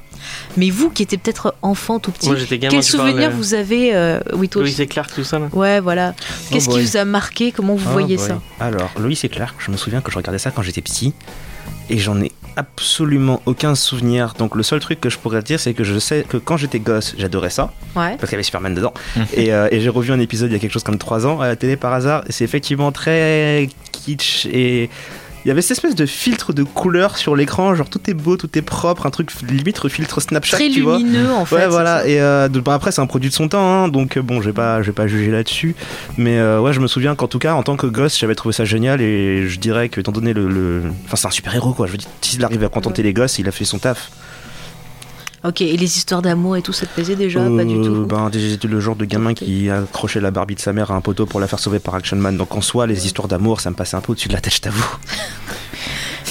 Mais 0.57 0.71
vous, 0.71 0.89
qui 0.89 1.03
étiez 1.03 1.19
peut-être 1.19 1.53
enfant 1.61 1.99
tout 1.99 2.09
petit, 2.11 2.27
Moi 2.29 2.35
gamin. 2.49 2.67
quel 2.69 2.83
tu 2.83 2.91
souvenir 2.91 3.13
parles, 3.15 3.23
euh, 3.25 3.35
vous 3.37 3.53
avez, 3.53 3.95
euh, 3.95 4.19
oui, 4.33 4.49
toi 4.49 4.63
aussi 4.63 4.81
et 4.81 4.87
Clark, 4.87 5.13
tout 5.13 5.23
ça 5.23 5.37
là 5.37 5.49
Ouais, 5.53 5.79
voilà. 5.79 6.15
Qu'est-ce 6.49 6.65
qui 6.67 6.75
boy. 6.75 6.83
vous 6.83 6.97
a 6.97 7.05
marqué? 7.05 7.51
Comment 7.51 7.75
vous 7.75 7.85
Oh 7.87 7.91
voyez 7.93 8.17
boy. 8.17 8.27
ça? 8.27 8.41
Alors, 8.59 8.89
Loïs 8.99 9.23
et 9.23 9.29
Clark, 9.29 9.55
je 9.59 9.69
me 9.69 9.77
souviens 9.77 10.01
que 10.01 10.11
je 10.11 10.17
regardais 10.17 10.39
ça 10.39 10.49
quand 10.49 10.63
j'étais 10.63 10.81
petit 10.81 11.13
et 11.89 11.97
j'en 11.97 12.19
ai 12.21 12.31
absolument 12.57 13.41
aucun 13.45 13.75
souvenir. 13.75 14.33
Donc 14.39 14.55
le 14.55 14.63
seul 14.63 14.79
truc 14.79 15.01
que 15.01 15.09
je 15.09 15.17
pourrais 15.17 15.41
dire, 15.41 15.59
c'est 15.59 15.73
que 15.73 15.83
je 15.83 15.99
sais 15.99 16.25
que 16.27 16.37
quand 16.37 16.55
j'étais 16.57 16.79
gosse, 16.79 17.13
j'adorais 17.17 17.49
ça 17.49 17.73
Ouais. 17.95 18.11
parce 18.17 18.21
qu'il 18.23 18.31
y 18.31 18.35
avait 18.35 18.43
Superman 18.43 18.73
dedans. 18.73 18.93
et 19.33 19.53
euh, 19.53 19.67
et 19.71 19.79
j'ai 19.81 19.89
revu 19.89 20.11
un 20.13 20.19
épisode 20.19 20.49
il 20.49 20.53
y 20.53 20.55
a 20.55 20.59
quelque 20.59 20.71
chose 20.71 20.83
comme 20.83 20.97
3 20.97 21.27
ans 21.27 21.41
à 21.41 21.47
la 21.47 21.55
télé 21.55 21.75
par 21.75 21.91
hasard. 21.93 22.23
Et 22.27 22.31
c'est 22.31 22.43
effectivement 22.45 22.91
très 22.91 23.67
kitsch 23.91 24.45
et 24.45 24.89
il 25.45 25.49
y 25.49 25.51
avait 25.51 25.61
cette 25.61 25.77
espèce 25.77 25.93
de 25.95 26.05
filtre 26.07 26.51
de 26.53 26.63
couleur 26.63 27.17
sur 27.17 27.35
l'écran, 27.35 27.75
genre 27.75 27.87
tout 27.89 28.01
est 28.09 28.13
beau, 28.15 28.35
tout 28.35 28.49
est 28.57 28.61
propre, 28.63 29.05
un 29.05 29.11
truc 29.11 29.29
limite 29.47 29.87
filtre 29.87 30.19
Snapchat, 30.19 30.57
Très 30.57 30.69
tu 30.69 30.81
vois. 30.81 30.97
lumineux, 30.97 31.29
en 31.31 31.45
fait. 31.45 31.55
Ouais, 31.55 31.67
voilà. 31.67 31.99
ça. 32.01 32.07
Et 32.07 32.19
euh, 32.19 32.47
de- 32.47 32.59
bon, 32.59 32.71
après, 32.71 32.91
c'est 32.91 33.01
un 33.01 33.05
produit 33.05 33.29
de 33.29 33.35
son 33.35 33.47
temps, 33.47 33.83
hein, 33.83 33.87
donc 33.87 34.17
euh, 34.17 34.21
bon, 34.21 34.41
je 34.41 34.47
vais 34.49 34.53
pas, 34.53 34.81
pas 34.95 35.05
juger 35.07 35.29
là-dessus. 35.31 35.75
Mais 36.17 36.39
euh, 36.39 36.59
ouais, 36.59 36.73
je 36.73 36.79
me 36.79 36.87
souviens 36.87 37.13
qu'en 37.15 37.27
tout 37.27 37.37
cas, 37.39 37.53
en 37.53 37.61
tant 37.63 37.75
que 37.77 37.85
gosse, 37.87 38.17
j'avais 38.19 38.35
trouvé 38.35 38.53
ça 38.53 38.65
génial 38.65 39.01
et 39.01 39.47
je 39.47 39.59
dirais 39.59 39.89
que, 39.89 39.99
étant 39.99 40.11
donné 40.11 40.33
le, 40.33 40.47
le- 40.49 40.81
enfin, 41.05 41.15
c'est 41.15 41.27
un 41.27 41.31
super 41.31 41.53
héros, 41.53 41.73
quoi. 41.73 41.85
Je 41.85 41.91
veux 41.91 41.97
dire, 41.99 42.09
s'il 42.21 42.43
arrive 42.43 42.63
à 42.63 42.69
contenter 42.69 43.03
les 43.03 43.13
gosses, 43.13 43.37
il 43.37 43.47
a 43.47 43.51
fait 43.51 43.65
son 43.65 43.77
taf. 43.77 44.09
Ok, 45.47 45.61
et 45.61 45.77
les 45.77 45.97
histoires 45.97 46.21
d'amour 46.21 46.57
et 46.57 46.61
tout, 46.61 46.73
ça 46.73 46.85
te 46.87 46.93
plaisait 46.93 47.15
déjà 47.15 47.39
Pas 47.41 47.65
du 47.65 47.75
Euh, 47.75 47.83
tout? 47.83 48.05
ben, 48.07 48.29
j'étais 48.33 48.67
le 48.67 48.79
genre 48.79 48.95
de 48.95 49.05
gamin 49.05 49.33
qui 49.33 49.69
accrochait 49.69 50.19
la 50.21 50.31
Barbie 50.31 50.55
de 50.55 50.59
sa 50.59 50.73
mère 50.73 50.89
à 50.91 50.95
un 50.95 51.01
poteau 51.01 51.25
pour 51.25 51.39
la 51.39 51.47
faire 51.47 51.59
sauver 51.59 51.79
par 51.79 51.93
Action 51.95 52.17
Man. 52.17 52.35
Donc 52.37 52.55
en 52.55 52.61
soi, 52.61 52.87
les 52.87 53.05
histoires 53.05 53.27
d'amour, 53.27 53.61
ça 53.61 53.69
me 53.69 53.75
passait 53.75 53.95
un 53.95 54.01
peu 54.01 54.13
au-dessus 54.13 54.27
de 54.29 54.33
la 54.33 54.41
tête, 54.41 54.55
je 54.55 54.61
t'avoue. 54.61 54.83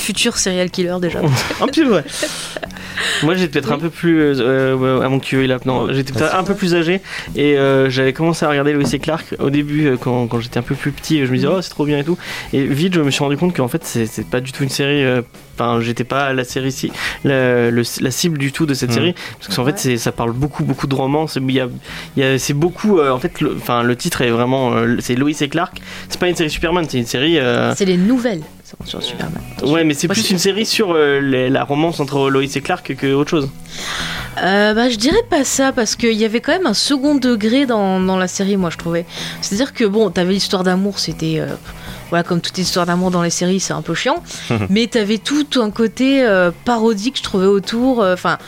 Futur 0.05 0.37
serial 0.37 0.71
killer 0.71 0.97
déjà. 1.01 1.21
Un 1.61 1.67
peu, 1.67 1.95
ouais. 1.95 2.05
Moi, 3.23 3.35
j'étais 3.35 3.49
peut-être 3.49 3.73
un 3.73 3.79
peu 3.79 3.91
plus. 3.91 4.21
euh, 4.21 5.01
à 5.01 5.09
mon 5.09 5.19
QE 5.19 5.47
là. 5.47 5.59
Non, 5.65 5.93
j'étais 5.93 6.13
peut-être 6.13 6.35
un 6.35 6.45
peu 6.45 6.55
plus 6.55 6.75
âgé 6.75 7.01
et 7.35 7.57
euh, 7.57 7.89
j'avais 7.91 8.13
commencé 8.13 8.45
à 8.45 8.49
regarder 8.51 8.73
Lois 8.73 8.85
et 8.93 8.99
Clark 8.99 9.35
au 9.39 9.51
début 9.51 9.87
euh, 9.87 9.97
quand, 9.97 10.27
quand 10.27 10.41
j'étais 10.41 10.59
un 10.59 10.63
peu 10.63 10.75
plus 10.75 10.93
petit. 10.93 11.25
Je 11.25 11.31
me 11.31 11.37
disais, 11.37 11.49
oh, 11.49 11.61
c'est 11.63 11.71
trop 11.71 11.87
bien 11.87 11.99
et 11.99 12.05
tout. 12.05 12.19
Et 12.53 12.63
vite, 12.65 12.95
je 12.95 13.01
me 13.01 13.11
suis 13.11 13.23
rendu 13.25 13.37
compte 13.37 13.57
qu'en 13.57 13.69
fait, 13.69 13.85
c'est 13.85 14.07
c'est 14.07 14.27
pas 14.27 14.41
du 14.41 14.53
tout 14.53 14.63
une 14.63 14.69
série. 14.69 15.03
euh, 15.05 15.23
Enfin, 15.57 15.79
j'étais 15.81 16.03
pas 16.03 16.33
la 16.33 16.43
série, 16.43 16.73
si, 16.73 16.91
la, 17.23 17.71
le- 17.71 17.85
la 18.01 18.11
cible 18.11 18.39
du 18.39 18.51
tout 18.51 18.67
de 18.67 18.75
cette 18.75 18.91
Mm. 18.91 18.95
série. 18.95 19.15
Parce 19.41 19.55
qu'en 19.55 19.65
fait, 19.65 19.79
c'est- 19.79 19.99
ça 19.99 20.11
parle 20.11 20.33
beaucoup, 20.33 20.65
beaucoup 20.65 20.89
de 20.89 20.95
romance. 20.97 21.39
Il 21.41 21.49
y 21.53 21.61
a, 21.61 21.69
il 22.17 22.23
y 22.25 22.27
a- 22.27 22.39
c'est 22.41 22.55
beaucoup. 22.55 22.99
euh, 22.99 23.13
en 23.13 23.21
fait, 23.21 23.41
le, 23.41 23.55
enfin, 23.57 23.85
le 23.85 23.95
titre 23.95 24.23
est 24.23 24.31
vraiment. 24.31 24.73
euh, 24.75 24.97
c'est 24.99 25.15
Lois 25.15 25.31
et 25.41 25.49
Clark. 25.49 25.81
C'est 26.09 26.19
pas 26.19 26.29
une 26.29 26.35
série 26.35 26.51
Superman, 26.51 26.85
c'est 26.89 26.99
une 26.99 27.07
série. 27.07 27.39
euh, 27.39 27.73
C'est 27.77 27.85
les 27.85 27.97
nouvelles 27.97 28.43
sur 28.85 29.03
Superman. 29.03 29.41
Attention. 29.57 29.75
Ouais, 29.75 29.85
mais 29.85 29.95
c'est 29.95 30.09
plus 30.09 30.31
une 30.31 30.39
série 30.39 30.67
sur 30.67 30.93
euh, 30.93 31.21
les- 31.21 31.51
la 31.51 31.65
romance 31.65 32.01
entre 32.01 32.31
Lois 32.31 32.43
et 32.45 32.61
Clark 32.61 32.95
que 32.97 33.13
autre 33.15 33.31
chose. 33.31 33.49
Euh, 34.43 34.75
bah, 34.75 34.89
je 34.91 34.97
dirais 34.97 35.23
pas 35.31 35.45
ça 35.45 35.73
parce 35.73 35.95
qu'il 35.97 36.13
y 36.15 36.25
avait 36.25 36.41
quand 36.41 36.53
même 36.53 36.67
un 36.67 36.75
second 36.75 37.15
degré 37.15 37.67
dans, 37.67 38.01
dans 38.01 38.17
la 38.19 38.27
série, 38.29 38.57
moi 38.57 38.71
je 38.71 38.77
trouvais. 38.79 39.07
C'est-à-dire 39.41 39.73
que 39.73 39.85
bon, 39.85 40.11
t'avais 40.11 40.33
l'histoire 40.33 40.65
d'amour, 40.65 40.99
c'était 40.99 41.37
euh, 41.39 41.47
voilà 42.11 42.25
comme 42.25 42.41
toute 42.41 42.59
histoire 42.59 42.85
d'amour 42.87 43.11
dans 43.11 43.23
les 43.23 43.31
séries, 43.31 43.61
c'est 43.61 43.73
un 43.73 43.83
peu 43.83 43.95
chiant. 43.95 44.23
mais 44.71 44.87
t'avais 44.89 45.19
tout 45.19 45.47
un 45.61 45.71
côté 45.71 46.27
parodique, 46.65 47.19
je 47.19 47.23
trouvais 47.23 47.47
autour, 47.47 48.01
enfin. 48.01 48.39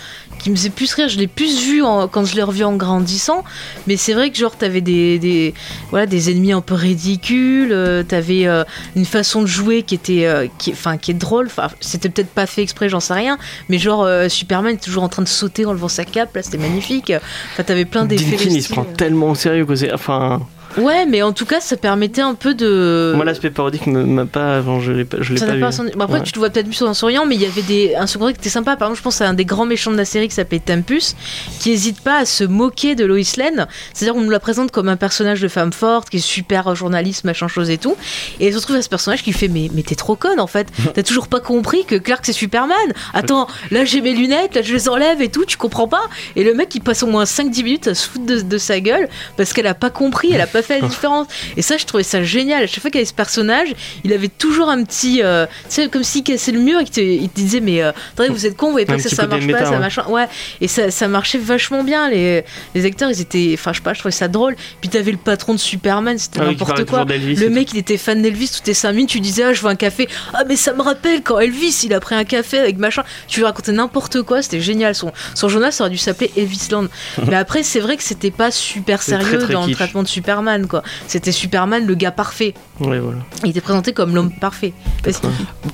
Qui 0.47 0.51
me 0.53 0.55
faisait 0.57 0.71
plus 0.71 0.93
rire, 0.95 1.09
je 1.09 1.19
l'ai 1.19 1.27
plus 1.27 1.61
vu 1.65 1.83
en- 1.83 2.07
quand 2.07 2.25
je 2.25 2.37
l'ai 2.37 2.43
revu 2.45 2.63
en 2.63 2.77
grandissant, 2.77 3.43
mais 3.89 3.97
c'est 3.97 4.13
vrai 4.15 4.31
que 4.31 4.37
genre 4.39 4.55
t'avais 4.57 4.81
des, 4.81 5.19
des 5.19 5.55
voilà 5.91 6.07
des 6.07 6.31
ennemis 6.31 6.53
un 6.53 6.61
peu 6.61 6.75
ridicules, 6.75 7.73
euh, 7.73 8.05
t'avais 8.05 8.47
euh, 8.47 8.63
une 8.95 9.05
façon 9.07 9.43
de 9.43 9.47
jouer 9.49 9.83
qui 9.83 9.97
était 9.97 10.25
euh, 10.27 10.47
qui 10.59 10.71
enfin 10.71 10.99
qui 10.99 11.11
est 11.11 11.15
drôle, 11.15 11.47
enfin 11.47 11.69
c'était 11.81 12.09
peut-être 12.11 12.29
pas 12.31 12.47
fait 12.47 12.63
exprès, 12.63 12.89
j'en 12.89 13.01
sais 13.01 13.15
rien, 13.15 13.39
mais 13.69 13.79
genre 13.79 14.09
Superman 14.29 14.75
est 14.75 14.85
toujours 14.85 15.03
en 15.03 15.09
train 15.09 15.23
de 15.23 15.29
sauter 15.29 15.67
en 15.67 15.73
levant 15.73 15.89
sa 15.89 16.05
cape, 16.05 16.37
là 16.37 16.43
c'était 16.45 16.59
magnifique. 16.59 17.13
Enfin 17.53 17.65
t'avais 17.65 17.85
plein 17.85 18.05
d'effets. 18.05 18.37
Dinkin, 18.37 18.51
il 18.51 18.63
se 18.63 18.69
prend 18.73 18.85
tellement 18.85 19.31
au 19.31 19.35
sérieux 19.35 19.67
que 19.67 19.75
c'est. 19.75 19.93
Enfin, 19.93 20.47
Ouais, 20.79 21.07
mais 21.07 21.23
en 21.23 21.33
tout 21.33 21.47
cas 21.47 21.61
ça 21.61 21.77
permettait 21.77 22.21
un 22.21 22.35
peu 22.35 22.55
de. 22.55 23.13
moi 23.17 23.25
l'aspect 23.25 23.51
parodique 23.51 23.87
m'a 23.87 24.27
pas. 24.27 24.61
Enfin, 24.61 24.79
je 24.81 24.93
l'ai 24.93 25.05
pas, 25.05 25.19
je 25.21 25.35
Ça 25.37 25.47
pas 25.47 25.53
vu. 25.55 25.73
son- 25.73 25.85
bon, 25.85 26.01
après, 26.01 26.19
Ouais. 26.19 26.23
tu 26.23 26.33
te 26.33 26.39
vois 26.39 26.51
peut-être 26.51 26.67
plus 26.67 26.75
sur 26.75 26.89
un 26.89 26.95
souriant, 26.95 27.25
mais 27.27 27.35
il 27.35 27.41
y 27.43 27.47
avait 27.47 27.63
des... 27.63 27.95
un 27.95 28.07
second 28.07 28.27
qui 28.27 28.33
était 28.33 28.49
sympa. 28.51 28.77
Par 28.77 28.89
exemple, 28.89 28.99
je 28.99 29.03
pense 29.03 29.21
à 29.21 29.29
un 29.29 29.35
des 29.35 29.45
grands 29.45 29.65
méchants 29.67 29.91
de 29.91 29.97
la 29.97 30.05
série 30.05 30.29
qui 30.29 30.35
s'appelait 30.35 30.59
Tempus, 30.61 31.15
qui 31.61 31.71
hésite 31.73 32.01
pas 32.03 32.19
à 32.19 32.25
se 32.27 32.45
moquer 32.45 32.95
de 32.95 33.05
Lois 33.07 33.19
Lane. 33.39 33.67
C'est-à-dire, 33.95 34.17
on 34.17 34.23
nous 34.23 34.31
la 34.31 34.41
présente 34.41 34.71
comme 34.71 34.89
un 34.89 34.97
personnage 34.97 35.41
de 35.41 35.49
femme 35.49 35.73
forte, 35.73 36.11
qui 36.11 36.19
est 36.19 36.21
super 36.21 36.75
journaliste, 36.75 37.25
machin 37.25 37.49
chose 37.49 37.71
et 37.71 37.79
tout. 37.79 37.97
Et 38.41 38.47
elle 38.47 38.53
se 38.53 38.59
retrouve 38.59 38.77
à 38.77 38.83
ce 38.83 38.89
personnage 38.89 39.23
qui 39.23 39.33
fait 39.33 39.49
Mais, 39.49 39.71
mais 39.73 39.83
t'es 39.83 39.95
trop 39.95 40.17
conne 40.17 40.41
en 40.41 40.47
fait. 40.47 40.69
T'as 40.95 41.03
toujours 41.03 41.29
pas 41.29 41.41
compris 41.41 41.85
que 41.87 41.95
Clark 41.97 42.25
c'est 42.27 42.33
Superman. 42.33 42.77
Attends, 43.15 43.47
là 43.71 43.85
j'ai 43.85 44.01
mes 44.03 44.13
lunettes, 44.13 44.55
là 44.55 44.63
je 44.63 44.73
les 44.75 44.89
enlève 44.89 45.23
et 45.23 45.29
tout, 45.31 45.45
tu 45.47 45.57
comprends 45.57 45.89
pas. 45.89 46.03
Et 46.37 46.45
le 46.45 46.53
mec 46.55 46.75
il 46.75 46.81
passe 46.81 47.03
au 47.03 47.07
moins 47.07 47.25
5-10 47.25 47.63
minutes 47.65 47.89
à 47.89 47.95
se 47.95 48.09
foutre 48.09 48.27
de, 48.27 48.41
de 48.41 48.59
sa 48.59 48.81
gueule 48.81 49.09
parce 49.37 49.53
qu'elle 49.53 49.67
a 49.67 49.75
pas 49.75 49.91
compris, 49.91 50.33
elle 50.33 50.41
a 50.41 50.47
pas 50.47 50.56
fait 50.63 50.81
la 50.81 50.89
différence. 50.89 51.27
Et 51.57 51.63
ça, 51.63 51.77
je 51.77 51.85
trouvais 51.85 52.03
ça 52.03 52.23
génial. 52.23 52.65
À 52.65 52.67
chaque 52.67 52.81
fois 52.81 52.91
qu'il 52.91 52.99
y 52.99 53.03
avait 53.03 53.09
ce 53.09 53.15
personnage, 53.15 53.69
il 54.05 54.13
avait 54.13 54.29
toujours 54.29 54.69
un 54.69 54.83
petit. 54.85 55.21
euh, 55.23 55.47
tu 55.47 55.53
sais, 55.69 55.89
comme 55.89 56.05
s'il 56.05 56.23
cassait 56.23 56.53
le 56.53 56.61
mur 56.61 56.81
et 56.81 56.85
qu'il 56.85 57.29
te, 57.29 57.35
disait 57.35 57.61
Mais 57.61 57.83
euh, 57.83 57.93
attendez, 58.13 58.31
vous 58.31 58.47
êtes 58.47 58.57
con, 58.57 58.67
vous 58.67 58.73
voyez 58.73 58.87
pas 58.87 58.95
Un 58.95 58.97
que 58.97 59.09
ça, 59.09 59.27
marche 59.27 59.45
méta, 59.45 59.61
pas, 59.61 59.71
ça 59.71 59.79
machin. 59.79 60.05
Ouais, 60.09 60.27
et 60.61 60.69
ça, 60.69 60.91
ça 60.91 61.09
marchait 61.09 61.39
vachement 61.39 61.85
bien. 61.85 62.11
Les, 62.11 62.45
les 62.75 62.85
acteurs, 62.85 63.11
ils 63.11 63.21
étaient. 63.21 63.53
Enfin, 63.55 63.73
je 63.73 63.79
sais 63.79 63.83
pas, 63.83 63.95
je 63.95 64.01
trouvais 64.01 64.13
ça 64.13 64.29
drôle. 64.29 64.57
Puis 64.81 64.89
t'avais 64.91 65.13
le 65.13 65.19
patron 65.19 65.55
de 65.55 65.59
Superman, 65.59 66.19
c'était 66.19 66.41
Ah 66.41 66.47
n'importe 66.47 66.85
quoi. 66.85 67.05
Le 67.05 67.49
mec, 67.49 67.73
il 67.73 67.79
était 67.79 67.99
fan 67.99 68.23
d'Elvis 68.23 68.51
toutes 68.55 68.67
les 68.67 68.75
5 68.75 68.93
minutes. 68.93 69.11
Tu 69.11 69.21
disais, 69.21 69.45
ah, 69.45 69.53
je 69.53 69.63
veux 69.63 69.69
un 69.69 69.77
café. 69.77 70.09
Ah, 70.35 70.45
mais 70.47 70.57
ça 70.57 70.73
me 70.73 70.83
rappelle 70.83 71.23
quand 71.23 71.39
Elvis, 71.39 71.83
il 71.85 71.95
a 71.95 72.01
pris 72.01 72.15
un 72.15 72.25
café 72.25 72.59
avec 72.59 72.79
machin. 72.79 73.03
Tu 73.29 73.41
lui 73.41 73.47
racontais 73.47 73.73
n'importe 73.73 74.23
quoi, 74.23 74.43
c'était 74.43 74.61
génial. 74.61 74.95
Son, 74.95 75.13
son 75.35 75.49
journal, 75.49 75.73
ça 75.73 75.85
aurait 75.85 75.91
dû 75.91 75.99
s'appeler 75.99 76.31
Elvisland. 76.37 76.89
mais 77.27 77.37
après, 77.37 77.63
c'est 77.63 77.81
vrai 77.81 77.97
que 77.97 78.03
c'était 78.03 78.31
pas 78.31 78.51
super 78.51 78.99
très, 78.99 79.13
sérieux 79.13 79.39
très 79.39 79.53
dans 79.53 79.67
le 79.67 79.73
traitement 79.73 80.03
de 80.03 80.09
Superman, 80.09 80.46
quoi. 80.69 80.83
C'était 81.07 81.33
Superman, 81.33 81.87
le 81.87 81.95
gars 81.95 82.11
parfait. 82.13 82.55
tout. 82.79 82.85
Ouais, 82.89 82.99
voilà. 82.99 83.19
Il 83.45 83.51
était 83.51 83.61
présenté 83.61 83.93
comme 83.93 84.15
l'homme 84.15 84.31
parfait. 84.33 84.73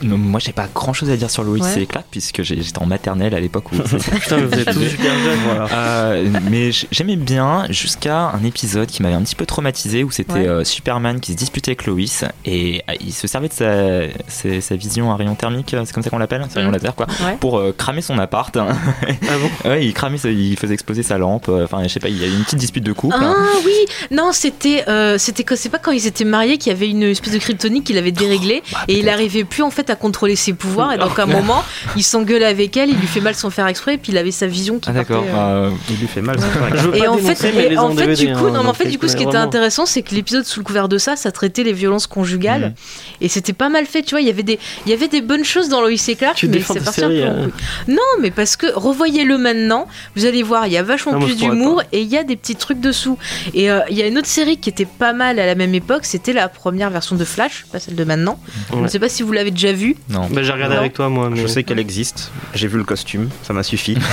Non, 0.02 0.18
moi, 0.18 0.40
j'ai 0.42 0.52
pas 0.52 0.68
grand 0.74 0.92
chose 0.92 1.10
à 1.10 1.16
dire 1.16 1.30
sur 1.30 1.42
Lois 1.44 1.58
Ouais. 1.58 1.82
et 1.82 1.86
Clark, 1.86 2.06
puisque 2.10 2.42
j'étais 2.42 2.78
en 2.78 2.86
maternelle 2.86 3.34
à 3.34 3.40
l'époque 3.40 3.72
où. 3.72 3.76
Putain, 3.82 4.36
mais 4.38 4.46
vous 4.46 4.54
êtes 4.58 4.72
tous 4.72 4.88
super 4.88 5.12
jeunes. 5.12 5.38
Voilà. 5.44 5.68
Euh, 5.72 6.30
mais 6.50 6.70
j'aimais 6.90 7.16
bien 7.16 7.66
jusqu'à 7.70 8.30
un 8.30 8.42
épisode 8.44 8.88
qui 8.88 9.02
m'avait 9.02 9.14
un 9.14 9.22
petit 9.22 9.34
peu 9.34 9.46
traumatisé 9.46 10.04
où 10.04 10.10
c'était 10.10 10.32
Ouais. 10.32 10.46
euh, 10.48 10.64
Superman 10.64 11.20
qui 11.20 11.32
se 11.32 11.36
disputait 11.36 11.70
avec 11.72 11.86
Lois 11.86 11.98
et 12.46 12.82
euh, 12.88 12.94
il 13.00 13.12
se 13.12 13.26
servait 13.26 13.48
de 13.48 13.52
sa, 13.52 14.08
sa, 14.28 14.61
sa 14.61 14.76
vision 14.76 15.12
à 15.12 15.16
rayon 15.16 15.35
thermique, 15.35 15.68
c'est 15.85 15.92
comme 15.92 16.02
ça 16.02 16.11
qu'on 16.11 16.18
l'appelle, 16.18 16.42
rayon 16.54 16.68
Mhm. 16.68 16.74
laser 16.74 16.94
quoi, 16.94 17.06
Ouais. 17.24 17.37
pour 17.40 17.58
euh, 17.58 17.74
cramer 17.76 18.00
son 18.02 18.18
appart. 18.18 18.56
Ah 18.56 18.66
bon 19.64 19.68
ouais, 19.70 19.85
il 19.87 19.92
cramait, 19.92 20.16
il 20.24 20.56
faisait 20.56 20.74
exploser 20.74 21.02
sa 21.02 21.18
lampe. 21.18 21.48
euh, 21.48 21.64
Enfin, 21.64 21.82
je 21.82 21.88
sais 21.88 22.00
pas, 22.00 22.08
il 22.08 22.18
y 22.18 22.24
a 22.24 22.26
eu 22.26 22.32
une 22.32 22.44
petite 22.44 22.58
dispute 22.58 22.85
de 22.85 22.92
couple. 22.92 23.16
Ah 23.20 23.35
oui, 23.64 23.72
non, 24.11 24.30
c'était, 24.32 24.62
euh, 24.88 25.18
c'était 25.18 25.44
que 25.44 25.57
c'est 25.57 25.68
pas 25.68 25.79
quand 25.79 25.92
ils 25.92 26.07
étaient 26.07 26.25
mariés 26.25 26.57
qu'il 26.59 26.72
y 26.72 26.75
avait 26.75 26.88
une 26.88 27.03
espèce 27.03 27.33
de 27.33 27.38
kryptonique 27.38 27.85
qu'il 27.85 27.98
avait 27.98 28.12
déréglé 28.12 28.62
bah, 28.72 28.79
et 28.88 28.94
il 28.94 29.01
peut-être. 29.03 29.12
arrivait 29.14 29.44
plus 29.44 29.62
en 29.62 29.70
fait 29.70 29.90
à 29.90 29.96
contrôler 29.96 30.37
ses 30.37 30.53
pouvoirs 30.53 30.92
et 30.92 30.98
donc 30.98 31.18
à 31.18 31.25
un 31.25 31.27
moment 31.27 31.62
il 31.96 32.03
s'engueule 32.03 32.44
avec 32.44 32.77
elle, 32.77 32.90
il 32.90 32.96
lui 32.96 33.07
fait 33.07 33.20
mal 33.20 33.35
sans 33.35 33.51
faire 33.51 33.66
exprès 33.66 33.94
et 33.94 33.98
puis 33.98 34.12
il 34.12 34.18
avait 34.18 34.31
sa 34.31 34.46
vision 34.46 34.79
qui 34.79 34.88
Ah 34.88 34.92
d'accord. 34.92 35.25
partait, 35.25 35.38
euh, 35.38 35.66
euh, 35.66 35.70
Il 35.90 35.96
lui 35.96 36.07
fait 36.07 36.22
mal, 36.22 36.37
vrai. 36.38 36.70
Je 36.77 36.88
veux 36.88 36.96
Et 36.96 37.07
en 37.09 37.18
fait, 37.18 37.53
mais 37.55 37.64
et 37.64 37.68
les 37.70 37.79
en 37.79 37.87
en 37.90 37.90
fait, 37.94 38.07
DVD, 38.07 38.27
du 38.27 38.33
coup, 38.33 38.46
hein, 38.46 38.51
non, 38.53 38.62
mais 38.62 38.68
en 38.68 38.75
fait, 38.75 38.88
du 38.88 38.98
coup, 38.98 39.09
ce 39.09 39.16
qui 39.16 39.22
était 39.22 39.33
vraiment. 39.33 39.44
intéressant, 39.46 39.87
c'est 39.87 40.03
que 40.03 40.14
l'épisode 40.14 40.44
sous 40.44 40.61
le 40.61 40.64
couvert 40.64 40.88
de 40.88 40.98
ça, 40.98 41.16
ça 41.16 41.33
traitait 41.33 41.62
les 41.64 41.72
violences 41.72 42.07
conjugales, 42.07 42.62
Mhm. 42.62 42.72
et 43.22 43.29
c'était 43.29 43.53
pas 43.53 43.68
mal 43.68 43.87
fait, 43.87 44.03
tu 44.03 44.11
vois. 44.14 44.20
Il 44.20 44.27
y 44.27 44.31
avait 44.31 44.42
des, 44.42 44.59
il 44.87 44.90
y 44.90 44.94
avait 44.94 45.09
des 45.09 45.20
bonnes 45.22 45.44
choses 45.44 45.68
dans 45.68 45.81
Lois 45.81 45.90
et 45.92 46.14
Clark, 46.16 46.37
Tu 46.37 46.48
mais 46.48 46.61
c'est 46.61 46.83
parti 46.83 47.03
un 47.05 47.09
peu 47.09 47.14
série, 47.16 47.29
en 47.29 47.35
couille. 47.44 47.53
Non, 47.88 47.96
mais 48.20 48.31
parce 48.31 48.57
que 48.57 48.66
revoyez-le 48.75 49.38
maintenant, 49.38 49.87
vous 50.16 50.25
allez 50.27 50.42
voir, 50.42 50.66
il 50.66 50.72
y 50.72 50.77
a 50.77 50.83
vachement 50.83 51.18
plus 51.20 51.37
d'humour 51.37 51.83
et 51.92 52.01
il 52.03 52.09
y 52.09 52.16
a 52.16 52.25
des 52.25 52.37
petits 52.37 52.57
trucs 52.57 52.81
dessous. 52.81 53.18
Et 53.55 53.70
euh, 53.70 53.81
il 53.90 53.96
y 53.96 54.03
a 54.03 54.07
une 54.07 54.18
autre 54.18 54.27
série 54.29 54.51
qui 54.56 54.68
était 54.70 54.84
pas 54.86 55.12
mal 55.12 55.38
à 55.38 55.46
la 55.46 55.54
même 55.54 55.74
époque, 55.74 56.04
c'était 56.04 56.32
la 56.32 56.48
première 56.48 56.90
version 56.90 57.16
de 57.16 57.24
Flash, 57.24 57.66
pas 57.72 57.78
celle 57.80 57.94
de 57.94 58.04
maintenant. 58.04 58.38
Je 58.72 58.78
ne 58.78 58.88
sais 58.88 58.98
pas 58.98 59.08
si 59.08 59.22
vous 59.22 59.32
l'avez 59.32 59.50
déjà 59.50 59.72
vue. 59.72 59.96
non. 60.08 60.28
Bah, 60.30 60.42
j'ai 60.42 60.52
regardé 60.52 60.74
Non. 60.74 60.80
avec 60.80 60.92
toi, 60.94 61.08
moi. 61.08 61.28
Mais... 61.30 61.40
Je 61.40 61.46
sais 61.46 61.62
qu'elle 61.64 61.78
existe, 61.78 62.30
j'ai 62.54 62.68
vu 62.68 62.78
le 62.78 62.84
costume, 62.84 63.28
ça 63.42 63.52
m'a 63.52 63.62
suffi. 63.62 63.96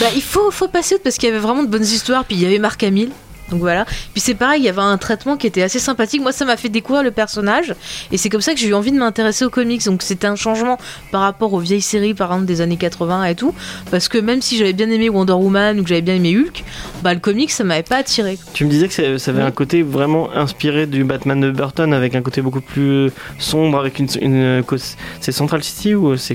Bah, 0.00 0.06
il 0.14 0.22
faut, 0.22 0.50
faut 0.50 0.68
passer 0.68 0.98
parce 1.02 1.16
qu'il 1.16 1.28
y 1.28 1.32
avait 1.32 1.40
vraiment 1.40 1.62
de 1.62 1.68
bonnes 1.68 1.82
histoires. 1.82 2.24
Puis 2.24 2.36
il 2.36 2.42
y 2.42 2.46
avait 2.46 2.58
Marc 2.58 2.82
Hamill. 2.82 3.10
Donc 3.50 3.60
voilà. 3.60 3.84
Puis 4.12 4.20
c'est 4.20 4.34
pareil, 4.34 4.60
il 4.62 4.64
y 4.64 4.68
avait 4.68 4.80
un 4.80 4.96
traitement 4.98 5.36
qui 5.36 5.46
était 5.46 5.62
assez 5.62 5.78
sympathique. 5.78 6.22
Moi, 6.22 6.32
ça 6.32 6.44
m'a 6.44 6.56
fait 6.56 6.68
découvrir 6.68 7.02
le 7.02 7.10
personnage. 7.10 7.74
Et 8.12 8.16
c'est 8.18 8.28
comme 8.28 8.40
ça 8.40 8.52
que 8.54 8.60
j'ai 8.60 8.68
eu 8.68 8.74
envie 8.74 8.92
de 8.92 8.98
m'intéresser 8.98 9.44
aux 9.44 9.50
comics. 9.50 9.84
Donc 9.84 10.02
c'était 10.02 10.26
un 10.26 10.36
changement 10.36 10.78
par 11.12 11.22
rapport 11.22 11.52
aux 11.52 11.58
vieilles 11.60 11.80
séries, 11.80 12.14
par 12.14 12.30
exemple, 12.32 12.46
des 12.46 12.60
années 12.60 12.76
80 12.76 13.24
et 13.24 13.34
tout. 13.34 13.54
Parce 13.90 14.08
que 14.08 14.18
même 14.18 14.40
si 14.42 14.56
j'avais 14.56 14.72
bien 14.72 14.88
aimé 14.90 15.08
Wonder 15.08 15.32
Woman 15.32 15.78
ou 15.80 15.82
que 15.82 15.88
j'avais 15.88 16.02
bien 16.02 16.14
aimé 16.14 16.36
Hulk, 16.36 16.64
bah 17.02 17.14
le 17.14 17.20
comics, 17.20 17.50
ça 17.50 17.64
m'avait 17.64 17.82
pas 17.82 17.96
attiré. 17.96 18.38
Tu 18.54 18.64
me 18.64 18.70
disais 18.70 18.88
que 18.88 18.94
ça, 18.94 19.18
ça 19.18 19.30
avait 19.30 19.40
Oui. 19.40 19.46
un 19.46 19.50
côté 19.50 19.82
vraiment 19.82 20.30
inspiré 20.34 20.86
du 20.86 21.04
Batman 21.04 21.40
de 21.40 21.50
Burton, 21.50 21.92
avec 21.92 22.14
un 22.14 22.22
côté 22.22 22.42
beaucoup 22.42 22.60
plus 22.60 23.10
sombre, 23.38 23.78
avec 23.78 23.98
une. 23.98 24.08
une 24.20 24.62
cause- 24.64 24.96
c'est 25.20 25.32
Central 25.32 25.62
City 25.62 25.94
ou 25.94 26.16
c'est. 26.16 26.34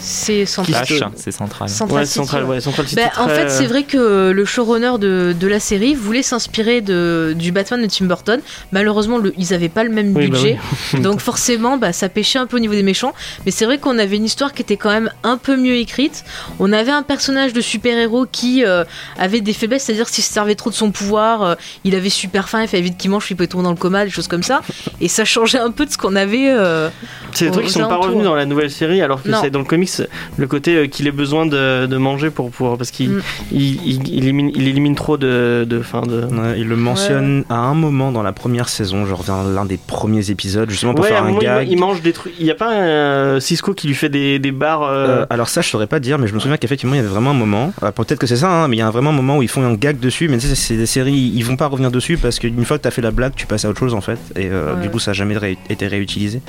C'est 0.00 0.46
central. 0.46 0.86
Flash, 0.86 1.02
c'est 1.16 1.30
central. 1.32 1.68
Central 1.68 2.00
Ouais, 2.00 2.04
City, 2.06 2.14
Central, 2.18 2.44
ouais. 2.44 2.50
ouais, 2.50 2.60
Central 2.60 2.86
City. 2.88 3.00
Bah, 3.02 3.22
en 3.22 3.28
fait, 3.28 3.48
c'est 3.50 3.66
vrai 3.66 3.84
que 3.84 4.30
le 4.30 4.44
showrunner 4.44 4.92
de, 4.98 5.34
de 5.38 5.46
la 5.46 5.60
série 5.60 5.94
voulait 5.94 6.22
s'inspirer 6.22 6.39
de, 6.48 7.34
du 7.36 7.52
Batman 7.52 7.82
de 7.82 7.86
Tim 7.86 8.06
Burton. 8.06 8.40
Malheureusement, 8.72 9.18
le- 9.18 9.32
ils 9.38 9.50
n'avaient 9.50 9.68
pas 9.68 9.84
le 9.84 9.90
même 9.90 10.14
Oui, 10.16 10.28
bah 10.28 10.36
budget. 10.36 10.58
Donc 11.02 11.20
forcément, 11.20 11.76
bah, 11.76 11.92
ça 11.92 12.08
pêchait 12.08 12.38
un 12.38 12.46
peu 12.46 12.56
au 12.56 12.60
niveau 12.60 12.74
des 12.74 12.82
méchants. 12.82 13.12
Mais 13.44 13.50
c'est 13.50 13.64
vrai 13.64 13.78
qu'on 13.78 13.98
avait 13.98 14.16
une 14.16 14.24
histoire 14.24 14.52
qui 14.52 14.62
était 14.62 14.76
quand 14.76 14.90
même 14.90 15.10
un 15.22 15.36
peu 15.36 15.56
mieux 15.56 15.74
écrite. 15.76 16.24
On 16.58 16.72
avait 16.72 16.90
un 16.92 17.02
personnage 17.02 17.52
de 17.52 17.60
super-héros 17.60 18.26
qui 18.30 18.64
euh, 18.64 18.84
avait 19.18 19.40
des 19.40 19.52
faiblesses, 19.52 19.84
c'est-à-dire 19.84 20.08
s'il 20.08 20.24
se 20.24 20.32
servait 20.32 20.54
trop 20.54 20.70
de 20.70 20.74
son 20.74 20.90
pouvoir, 20.90 21.42
euh, 21.42 21.54
il 21.84 21.94
avait 21.94 22.08
super 22.10 22.48
faim, 22.48 22.62
il 22.62 22.68
fallait 22.68 22.82
vite 22.82 22.96
qu'il 22.98 23.10
mange, 23.10 23.26
il 23.30 23.34
pouvait 23.36 23.46
tomber 23.46 23.64
dans 23.64 23.70
le 23.70 23.76
coma, 23.76 24.04
des 24.04 24.10
choses 24.10 24.28
comme 24.28 24.42
ça. 24.42 24.60
Et 25.00 25.08
ça 25.08 25.24
changeait 25.24 25.58
un 25.58 25.70
peu 25.70 25.86
de 25.86 25.90
ce 25.90 25.98
qu'on 25.98 26.16
avait. 26.16 26.50
euh, 26.50 26.88
C'est 27.32 27.46
des 27.46 27.50
trucs 27.50 27.66
qui 27.66 27.72
sont 27.72 27.86
pas 27.88 27.96
revenus 27.96 28.24
dans 28.24 28.34
la 28.34 28.46
nouvelle 28.46 28.70
série, 28.70 29.02
alors 29.02 29.22
que 29.22 29.30
c'est 29.40 29.50
dans 29.50 29.58
le 29.60 29.64
comics 29.64 29.90
le 30.36 30.46
côté 30.46 30.88
qu'il 30.88 31.06
ait 31.06 31.10
besoin 31.12 31.46
de, 31.46 31.86
de 31.86 31.96
manger 31.96 32.30
pour 32.30 32.50
pouvoir. 32.50 32.76
Parce 32.78 32.90
qu'il 32.90 33.10
Mm. 33.10 33.22
il, 33.52 33.86
il- 33.86 34.08
il 34.08 34.24
élimine, 34.24 34.50
il 34.54 34.68
élimine 34.68 34.94
trop 34.94 35.16
de. 35.16 35.66
de, 35.68 35.80
fin 35.82 36.02
de 36.02 36.20
Ouais, 36.38 36.58
il 36.60 36.68
le 36.68 36.76
mentionne 36.76 37.44
à 37.48 37.56
un 37.56 37.74
moment 37.74 38.12
dans 38.12 38.22
la 38.22 38.32
première 38.32 38.68
saison, 38.68 39.06
genre 39.06 39.22
vers 39.22 39.44
l'un 39.44 39.64
des 39.64 39.76
premiers 39.78 40.30
épisodes, 40.30 40.70
justement 40.70 40.94
pour 40.94 41.04
Ouais, 41.04 41.10
faire 41.10 41.24
un 41.24 41.32
il- 41.32 41.38
gag. 41.38 41.68
il 41.70 41.78
mange 41.78 42.02
des 42.02 42.12
trucs. 42.12 42.32
Il 42.38 42.46
y 42.46 42.50
a 42.50 42.54
pas 42.54 42.68
un 42.70 42.80
euh, 42.82 43.40
Cisco 43.40 43.74
qui 43.74 43.86
lui 43.88 43.94
fait 43.94 44.08
des, 44.08 44.38
des 44.38 44.52
bars. 44.52 44.82
euh, 44.82 45.00
Euh, 45.22 45.26
alors 45.30 45.48
ça, 45.48 45.60
je 45.60 45.68
saurais 45.68 45.86
pas 45.86 45.98
dire, 46.00 46.18
mais 46.18 46.26
je 46.28 46.34
me 46.34 46.38
souviens 46.40 46.56
qu'effectivement, 46.56 46.94
il 46.94 46.98
y 46.98 47.00
avait 47.00 47.08
vraiment 47.08 47.30
un 47.30 47.34
moment. 47.34 47.72
euh, 47.82 47.90
Peut-être 47.90 48.18
que 48.18 48.26
c'est 48.26 48.36
ça, 48.36 48.50
hein, 48.50 48.68
mais 48.68 48.76
il 48.76 48.78
y 48.78 48.82
a 48.82 48.86
un 48.86 48.90
vraiment 48.90 49.10
un 49.10 49.14
moment 49.14 49.38
où 49.38 49.42
ils 49.42 49.48
font 49.48 49.62
un 49.64 49.74
gag 49.74 49.98
dessus. 49.98 50.28
Mais 50.28 50.38
tu 50.38 50.46
sais, 50.46 50.54
c'est 50.54 50.76
des 50.76 50.86
séries, 50.86 51.32
ils 51.34 51.42
vont 51.42 51.56
pas 51.56 51.66
revenir 51.66 51.90
dessus 51.90 52.16
parce 52.18 52.38
qu'une 52.38 52.64
fois 52.64 52.78
que 52.78 52.82
t'as 52.82 52.90
fait 52.90 53.02
la 53.02 53.10
blague, 53.10 53.32
tu 53.34 53.46
passes 53.46 53.64
à 53.64 53.68
autre 53.70 53.78
chose 53.80 53.94
en 53.94 54.00
fait. 54.00 54.18
Et 54.36 54.48
euh, 54.50 54.74
Ouais. 54.74 54.82
du 54.82 54.90
coup, 54.90 54.98
ça 54.98 55.10
a 55.10 55.14
jamais 55.14 55.36
ré- 55.36 55.58
été 55.68 55.86
réutilisé. 55.86 56.40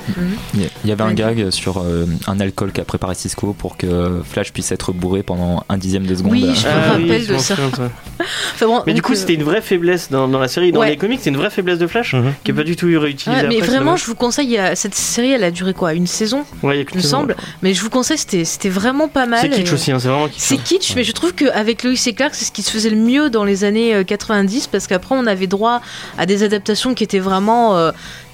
Il 0.54 0.62
y- 0.62 0.68
il 0.84 0.90
y 0.90 0.92
avait 0.92 1.02
un 1.02 1.12
gag 1.14 1.50
sur 1.50 1.78
euh, 1.78 2.06
un 2.26 2.40
alcool 2.40 2.72
qu'a 2.72 2.84
préparé 2.84 3.14
Cisco 3.14 3.54
pour 3.58 3.76
que 3.76 4.20
Flash 4.24 4.52
puisse 4.52 4.70
être 4.72 4.92
bourré 4.92 5.22
pendant 5.22 5.64
un 5.68 5.78
dixième 5.78 6.06
de 6.06 6.14
seconde. 6.14 6.32
Oui, 6.32 6.50
je 6.54 6.66
me 6.66 6.72
ah 6.72 6.90
rappelle 6.92 7.26
de 7.26 7.38
ça. 7.38 7.54
Enfin 8.54 8.66
bon, 8.66 8.82
Mais 8.86 8.94
du 8.94 9.02
coup, 9.02 9.14
c'était 9.14 9.34
une 9.34 9.42
vraie 9.42 9.60
faiblesse 9.72 10.10
dans, 10.10 10.28
dans 10.28 10.38
la 10.38 10.48
série. 10.48 10.70
Dans 10.72 10.80
Ouais. 10.80 10.90
les 10.90 10.96
comics, 10.96 11.20
c'est 11.22 11.30
une 11.30 11.36
vraie 11.36 11.50
faiblesse 11.50 11.78
de 11.78 11.86
Flash 11.86 12.14
Mhm. 12.14 12.32
qui 12.44 12.50
est 12.50 12.54
pas 12.54 12.62
du 12.64 12.76
tout 12.76 12.86
réutilisée. 12.86 13.42
ouais, 13.42 13.48
mais 13.48 13.56
après, 13.56 13.68
vraiment, 13.68 13.96
je 13.96 14.04
vous 14.06 14.14
conseille, 14.14 14.58
a- 14.58 14.76
cette 14.76 14.94
série, 14.94 15.32
elle 15.32 15.44
a 15.44 15.50
duré 15.50 15.72
quoi 15.72 15.94
Une 15.94 16.06
saison, 16.06 16.44
Ouais, 16.62 16.84
il 16.90 16.96
me 16.96 17.02
semble. 17.02 17.36
Mais 17.62 17.72
je 17.74 17.80
vous 17.82 17.90
conseille, 17.90 18.18
c'était 18.18 18.44
c'était 18.44 18.68
vraiment 18.68 19.08
pas 19.08 19.26
mal. 19.26 19.40
C'est 19.40 19.50
kitsch 19.50 19.70
et- 19.70 19.74
aussi, 19.74 19.92
hein, 19.92 19.98
c'est 19.98 20.08
vraiment 20.08 20.28
kitsch. 20.28 20.40
C'est 20.42 20.56
kitsch, 20.62 20.94
mais 20.96 21.04
je 21.04 21.12
trouve 21.12 21.32
qu'avec 21.34 21.82
Lois 21.84 21.92
et 22.06 22.12
Clark, 22.12 22.34
c'est 22.34 22.44
ce 22.44 22.52
qui 22.52 22.62
se 22.62 22.70
faisait 22.70 22.90
le 22.90 22.96
mieux 22.96 23.30
dans 23.30 23.44
les 23.44 23.64
années 23.64 23.94
euh, 23.94 24.04
90, 24.04 24.66
parce 24.66 24.86
qu'après, 24.86 25.14
on 25.16 25.26
avait 25.26 25.46
droit 25.46 25.80
à 26.18 26.26
des 26.26 26.42
adaptations 26.42 26.94
qui 26.94 27.04
étaient 27.04 27.18
vraiment 27.18 27.76
euh, 27.76 27.92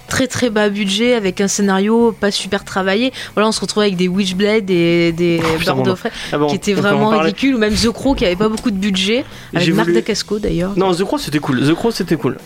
très 0.09 0.27
très 0.27 0.51
bas 0.51 0.68
budget, 0.68 1.14
avec 1.14 1.40
un 1.40 1.49
scénario 1.49 2.12
pas 2.12 2.31
super 2.31 2.64
travaillé. 2.64 3.12
Voilà, 3.35 3.49
on 3.49 3.53
se 3.53 3.61
retrouvait 3.61 3.87
avec 3.87 3.97
des 3.97 4.09
Witchblade 4.09 4.68
et 4.71 5.12
des 5.12 5.40
Oh, 5.42 5.59
putain, 5.59 5.75
bon, 5.75 5.94
Ah 6.33 6.38
bon, 6.38 6.47
qui 6.49 6.57
étaient 6.57 6.73
vraiment 6.75 7.11
ridicules, 7.11 7.55
ou 7.55 7.59
même 7.59 7.75
The 7.75 7.90
Crow 7.90 8.14
qui 8.14 8.25
avait 8.27 8.37
pas 8.37 8.49
beaucoup 8.49 8.71
de 8.71 8.77
budget, 8.77 9.25
avec 9.55 9.68
Marc 9.75 9.87
voulu- 9.88 9.94
Dacasco 10.01 10.38
d'ailleurs. 10.38 10.73
Non, 10.77 10.92
The 10.94 11.05
Crow 11.05 11.18
c'était 11.18 11.38
cool. 11.38 11.61
The 11.61 11.75
Crow 11.75 11.90
c'était 11.90 12.16
cool. 12.16 12.37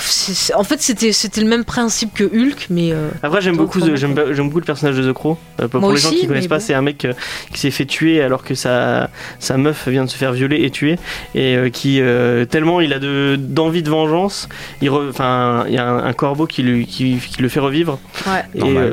C'est- 0.00 0.54
en 0.54 0.64
fait, 0.64 0.80
c'était 0.82 1.12
c'était 1.12 1.40
le 1.40 1.46
même 1.46 1.64
principe 1.64 2.12
que 2.14 2.24
Hulk, 2.24 2.66
mais. 2.70 2.92
euh, 2.92 3.08
Après, 3.22 3.40
j'aime 3.40 3.56
beaucoup, 3.56 3.80
The- 3.80 3.94
j'aime 3.96 4.14
beaucoup 4.14 4.58
le 4.58 4.64
personnage 4.64 4.96
de 4.96 5.10
The 5.10 5.14
Crow. 5.14 5.38
Euh, 5.60 5.68
pour 5.68 5.80
Moi 5.80 5.92
les 5.92 5.98
gens 5.98 6.08
aussi, 6.08 6.20
qui 6.20 6.26
connaissent 6.26 6.46
pas, 6.48 6.58
bon. 6.58 6.64
c'est 6.66 6.74
un 6.74 6.82
mec 6.82 7.04
euh, 7.04 7.12
qui 7.52 7.60
s'est 7.60 7.70
fait 7.70 7.86
tuer 7.86 8.20
alors 8.22 8.42
que 8.44 8.54
sa, 8.54 9.08
sa 9.38 9.56
meuf 9.56 9.88
vient 9.88 10.04
de 10.04 10.10
se 10.10 10.16
faire 10.16 10.32
violer 10.32 10.64
et 10.64 10.70
tuer. 10.70 10.96
Et 11.34 11.56
euh, 11.56 11.70
qui, 11.70 12.00
tellement 12.50 12.80
il 12.80 12.92
a 12.92 12.98
de- 12.98 13.36
d'envie 13.38 13.82
de, 13.82 13.90
vengeance, 13.90 14.48
il, 14.82 14.90
enfin, 14.90 15.64
il 15.68 15.74
y 15.74 15.78
a 15.78 15.88
un, 15.88 16.04
un 16.04 16.12
corbeau 16.12 16.46
qui, 16.46 16.62
lui, 16.62 16.86
qui, 16.86 17.01
qui 17.20 17.42
le 17.42 17.48
fait 17.48 17.60
revivre. 17.60 17.98
ouais. 18.26 18.42
Et, 18.54 18.58
Normal. 18.58 18.84
euh, 18.84 18.92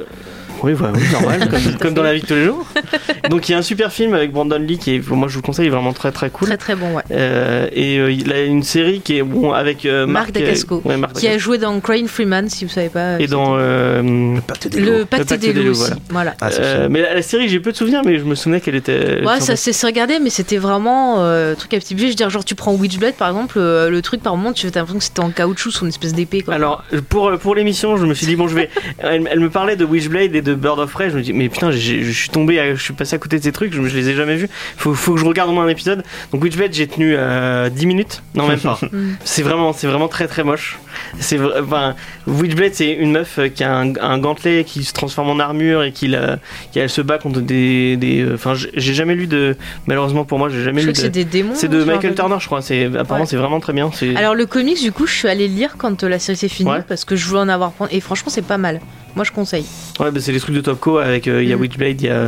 oui, 0.63 0.74
oui, 0.74 1.02
normal, 1.12 1.48
comme, 1.52 1.78
comme 1.80 1.93
dans 1.93 2.04
la 2.04 2.13
vie 2.13 2.22
de 2.22 2.26
tous 2.28 2.34
les 2.36 2.45
jours. 2.45 2.65
Donc 3.30 3.48
il 3.48 3.52
y 3.54 3.56
a 3.56 3.58
un 3.58 3.62
super 3.63 3.91
film 3.91 4.13
avec 4.13 4.32
Brandon 4.32 4.58
Lee 4.60 4.78
qui 4.78 4.95
est, 4.95 5.10
moi 5.10 5.28
je 5.28 5.34
vous 5.36 5.39
le 5.41 5.45
conseille, 5.45 5.67
est 5.67 5.72
vraiment 5.72 5.93
très 5.93 6.12
très 6.12 6.30
cool. 6.30 6.48
Très 6.48 6.58
très 6.58 6.76
bon, 6.76 6.95
ouais. 6.95 7.04
Euh, 7.12 7.67
et 7.74 7.98
euh, 8.00 8.12
il 8.12 8.32
a 8.34 8.41
une 8.43 8.63
série 8.63 9.02
qui 9.02 9.17
est 9.17 9.24
bon 9.24 9.52
avec 9.54 9.86
euh, 9.86 10.06
Marc 10.06 10.30
Marc, 10.30 10.32
Dacasco, 10.34 10.82
ouais, 10.86 10.98
Marc 10.98 11.13
Qui 11.13 11.28
a 11.28 11.38
joué 11.38 11.58
dans 11.58 11.80
Crane 11.80 12.08
Freeman, 12.08 12.50
si 12.50 12.65
vous 12.65 12.72
savez 12.72 12.89
pas. 12.89 13.19
et 13.19 13.28
dans 13.28 13.56
euh, 13.58 14.02
Le 14.02 14.41
Pacte, 14.41 14.76
Le 14.76 15.06
Pacte 15.06 15.30
des 15.34 15.54
des 15.54 15.54
loups 15.54 15.63
loups, 15.63 15.72
aussi. 15.72 15.91
voilà. 16.10 16.19
Voilà. 16.19 16.36
Ah, 16.41 16.50
euh, 16.60 16.88
mais 16.91 17.02
la, 17.02 17.13
la 17.15 17.22
série 17.22 17.48
j'ai 17.48 17.60
peu 17.62 17.72
de 17.72 17.78
souvenirs 17.78 18.02
mais 18.06 18.19
je 18.19 18.24
me 18.26 18.36
souvenais 18.36 18.60
qu'elle 18.60 18.76
était 18.76 19.22
Ouais, 19.26 19.39
ça 19.39 19.56
s'est 19.56 19.86
regardé, 19.88 20.19
mais 20.19 20.30
c'était 20.30 20.58
vraiment 20.58 21.24
euh, 21.24 21.56
truc 21.56 21.74
à 21.74 21.78
petit 21.80 21.95
budget. 21.95 22.08
Je 22.08 22.12
veux 22.12 22.15
dire, 22.17 22.30
genre, 22.30 22.43
tu 22.43 22.56
prends 22.56 22.74
Witchblade 22.74 23.15
par 23.15 23.30
exemple, 23.30 23.58
euh, 23.58 23.89
le 23.89 24.02
truc 24.02 24.22
par 24.22 24.36
moment, 24.36 24.52
tu 24.54 24.67
as 24.67 24.69
l'impression 24.69 24.98
que 24.98 25.04
c'était 25.04 25.19
en 25.22 25.30
caoutchouc 25.32 25.72
une 25.82 25.88
espèce 25.88 26.13
d'épée. 26.13 26.43
Alors 26.50 26.84
pour 27.08 27.32
pour 27.39 27.56
l'émission, 27.56 27.95
je 27.98 28.06
me 28.06 28.13
suis 28.13 28.28
dit 28.28 28.36
bon 28.36 28.48
je 28.48 28.56
vais. 28.56 28.69
Elle, 29.00 29.28
elle 29.32 29.39
me 29.39 29.50
parlait 29.50 29.76
de 29.78 29.86
Witchblade 29.86 30.36
et 30.36 30.41
de 30.41 30.48
Bird 30.53 30.79
of 30.79 30.91
Prey. 30.91 31.09
Je 31.09 31.17
me 31.17 31.21
dis 31.21 31.33
mais 31.33 31.49
putain 31.49 31.71
je 31.71 32.12
suis 32.12 32.29
tombé, 32.29 32.59
à- 32.59 32.75
je 32.75 32.81
suis 32.81 32.93
passé 32.93 33.15
à 33.15 33.19
côté 33.19 33.38
de 33.39 33.43
ces 33.43 33.51
trucs, 33.51 33.73
je, 33.73 33.81
je 33.81 33.95
les 33.95 34.09
ai 34.09 34.15
jamais 34.15 34.35
vus. 34.35 34.49
Faut 34.77 34.93
faut 34.93 35.13
que 35.15 35.19
je 35.19 35.25
regarde 35.25 35.49
au 35.49 35.53
moins 35.53 35.65
un 35.65 35.69
épisode. 35.69 36.03
Donc 36.31 36.43
Witchblade 36.43 36.73
j'ai 36.73 36.88
tenu 36.88 37.13
euh, 37.17 37.69
10 37.69 37.85
minutes, 37.85 38.23
non 38.35 38.47
même 38.47 38.59
pas. 38.59 38.79
Mm. 38.91 39.15
c'est 39.23 39.41
vraiment 39.43 39.71
c'est 39.73 39.88
vraiment 39.88 40.07
très 40.07 40.27
très 40.27 40.43
moche. 40.43 40.79
C'est 41.19 41.38
vra- 41.38 41.62
enfin 41.63 41.95
Witchblade 42.27 42.73
c'est 42.73 42.91
une 42.91 43.12
meuf 43.12 43.38
euh, 43.39 43.47
qui 43.49 43.63
a 43.63 43.75
un, 43.75 43.93
un 43.97 44.17
gantelet 44.17 44.63
qui 44.63 44.83
se 44.83 44.93
transforme 44.93 45.29
en 45.29 45.39
armure 45.39 45.83
et 45.83 45.91
qui, 45.91 46.07
la- 46.07 46.39
qui 46.71 46.79
elle 46.79 46.89
se 46.89 47.01
bat 47.01 47.17
contre 47.17 47.39
des 47.41 47.97
des. 47.97 48.21
euh, 48.21 48.33
Enfin 48.35 48.53
j'ai- 48.55 48.93
jamais 48.93 49.15
lu 49.15 49.27
de 49.27 49.55
malheureusement 49.88 50.25
pour 50.25 50.39
moi 50.39 50.49
j'ai 50.49 50.63
jamais 50.63 50.81
je 50.81 50.88
lu 50.88 50.93
que 50.93 50.97
c'est 50.99 51.09
de. 51.09 51.13
des 51.13 51.25
démons. 51.25 51.53
C'est 51.55 51.67
de 51.67 51.83
Michael. 51.83 52.15
Turner, 52.15 52.38
je 52.39 52.45
crois. 52.47 52.62
C'est 52.62 52.85
apparemment 52.85 53.19
Ouais. 53.23 53.25
c'est 53.29 53.38
vraiment 53.38 53.59
très 53.59 53.73
bien. 53.73 53.89
Alors, 54.15 54.35
le 54.35 54.45
comics, 54.45 54.81
du 54.81 54.91
coup, 54.91 55.05
je 55.07 55.13
suis 55.13 55.27
allée 55.27 55.47
le 55.47 55.53
lire 55.53 55.75
quand 55.77 56.03
la 56.03 56.19
série 56.19 56.38
s'est 56.38 56.47
finie, 56.49 56.69
Ouais. 56.71 56.81
parce 56.88 57.05
que 57.05 57.15
je 57.15 57.25
voulais 57.27 57.41
en 57.41 57.49
avoir. 57.49 57.71
Et 57.91 57.99
franchement, 58.01 58.29
c'est 58.29 58.45
pas 58.45 58.57
mal. 58.57 58.79
Moi, 59.15 59.26
je 59.26 59.32
conseille. 59.32 59.65
Ouais, 60.00 60.12
bah, 60.12 60.19
c'est 60.22 60.32
les 60.32 60.39
trucs 60.39 60.56
de 60.56 60.62
Topco 60.62 60.98
avec 60.98 61.28
euh, 61.28 61.43
il 61.43 61.50
y 61.50 61.54
a 61.54 61.58
Mm. 61.58 61.62
Witchblade, 61.62 62.02
il 62.02 62.08
y 62.08 62.10
a 62.10 62.26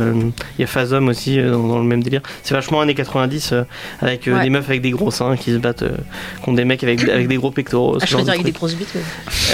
il 0.58 0.60
y 0.60 0.64
a 0.64 0.66
Phasm 0.66 1.08
aussi 1.08 1.38
euh, 1.38 1.50
dans, 1.52 1.66
dans 1.68 1.78
le 1.78 1.84
même 1.84 2.02
délire. 2.02 2.20
C'est 2.42 2.54
vachement 2.54 2.80
années 2.80 2.94
90 2.94 3.52
euh, 3.52 3.62
avec 4.00 4.26
euh, 4.28 4.34
Ouais. 4.34 4.42
des 4.42 4.50
meufs 4.50 4.68
avec 4.68 4.82
des 4.82 4.90
gros 4.90 5.10
seins 5.10 5.36
qui 5.36 5.52
se 5.52 5.56
battent 5.58 5.82
euh, 5.82 5.96
contre 6.44 6.56
des 6.56 6.64
mecs 6.64 6.82
avec, 6.82 7.02
avec 7.08 7.28
des 7.28 7.36
gros 7.36 7.50
pectoraux. 7.50 7.98
Ah, 8.00 8.04
je 8.06 8.16
veux 8.16 8.22
dire 8.22 8.26
de 8.26 8.30
avec 8.32 8.44
des 8.44 8.52
grosses 8.52 8.74
bites. 8.74 8.88
mais- 8.94 9.00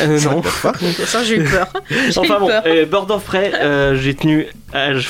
Euh, 0.02 0.20
non. 0.20 0.42
Ça, 1.06 1.22
j'ai 1.24 1.36
eu 1.36 1.44
peur. 1.44 1.68
J'ai 2.10 2.18
Enfin 2.18 2.36
eu 2.36 2.40
bon, 2.40 2.46
peur. 2.48 2.62
euh, 2.66 2.86
Bird 2.86 3.10
of 3.10 3.24
Prey, 3.24 3.52
euh, 3.54 3.94
j'ai 3.96 4.14
tenu. 4.14 4.46
je- 4.74 5.08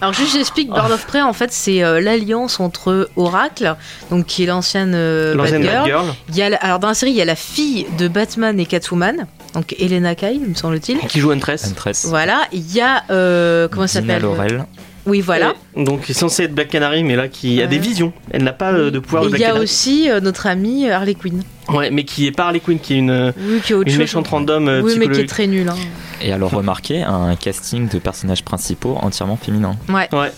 Alors 0.00 0.12
juste 0.14 0.32
j'explique, 0.34 0.68
Bird 0.70 0.90
of 0.90 1.06
Prey 1.06 1.20
en 1.22 1.32
fait 1.32 1.52
c'est 1.52 1.82
euh, 1.84 2.00
l'alliance 2.00 2.58
entre 2.60 3.08
Oracle, 3.16 3.76
donc 4.10 4.26
qui 4.26 4.42
est 4.42 4.46
l'ancienne 4.46 4.92
euh, 4.94 5.34
L'ancienne 5.34 5.62
Batgirl. 5.62 5.82
Batgirl 5.90 6.14
Il 6.30 6.36
y 6.36 6.42
a 6.42 6.56
alors 6.60 6.78
dans 6.80 6.88
la 6.88 6.94
série 6.94 7.12
il 7.12 7.16
y 7.16 7.22
a 7.22 7.24
la 7.24 7.36
fille 7.36 7.86
de 7.98 8.08
Batman 8.08 8.58
et 8.58 8.66
Catwoman, 8.66 9.26
donc 9.54 9.74
Elena 9.78 10.14
Kyle 10.14 10.40
me 10.48 10.54
semble-t-il. 10.54 10.98
qui 11.08 11.20
joue 11.20 11.30
Huntress. 11.30 11.66
Huntress, 11.66 12.06
Voilà, 12.06 12.42
il 12.52 12.72
y 12.74 12.80
a 12.80 13.04
euh, 13.10 13.68
comment 13.68 13.86
ça 13.86 14.00
s'appelle 14.00 14.22
Laurel. 14.22 14.64
Oui 15.04 15.20
voilà. 15.20 15.54
Et 15.74 15.82
donc 15.82 16.02
qui 16.02 16.12
est 16.12 16.14
censée 16.14 16.44
être 16.44 16.54
Black 16.54 16.68
Canary, 16.68 17.02
mais 17.02 17.16
là 17.16 17.26
qui 17.26 17.60
a 17.60 17.66
des 17.66 17.78
visions. 17.78 18.12
Elle 18.30 18.44
n'a 18.44 18.52
pas 18.52 18.72
euh, 18.72 18.90
de 18.92 19.00
pouvoir 19.00 19.24
Et 19.24 19.26
de 19.26 19.30
il 19.30 19.32
Black 19.32 19.40
y 19.40 19.44
a 19.44 19.48
Canary. 19.48 19.64
aussi 19.64 20.08
euh, 20.08 20.20
notre 20.20 20.46
amie 20.46 20.88
Harley 20.88 21.14
Quinn. 21.14 21.42
Ouais, 21.68 21.90
mais 21.90 22.04
qui 22.04 22.26
est 22.28 22.30
pas 22.32 22.44
Harley 22.46 22.60
Quinn, 22.60 22.78
qui 22.78 22.94
est 22.94 22.98
une, 22.98 23.32
Oui, 23.36 23.60
qui 23.64 23.72
est 23.72 23.76
une 23.76 23.96
méchante 23.96 24.28
random 24.28 24.68
euh, 24.68 24.80
oui, 24.82 24.94
mais 24.98 25.08
qui 25.08 25.20
est 25.20 25.26
très 25.28 25.48
nulle. 25.48 25.68
Hein. 25.68 25.76
Et 26.20 26.32
alors 26.32 26.52
remarquez 26.52 27.02
un 27.02 27.34
casting 27.34 27.88
de 27.88 27.98
personnages 27.98 28.44
principaux 28.44 28.96
entièrement 29.02 29.36
féminins. 29.36 29.76
Ouais. 29.88 30.08
Ouais. 30.12 30.32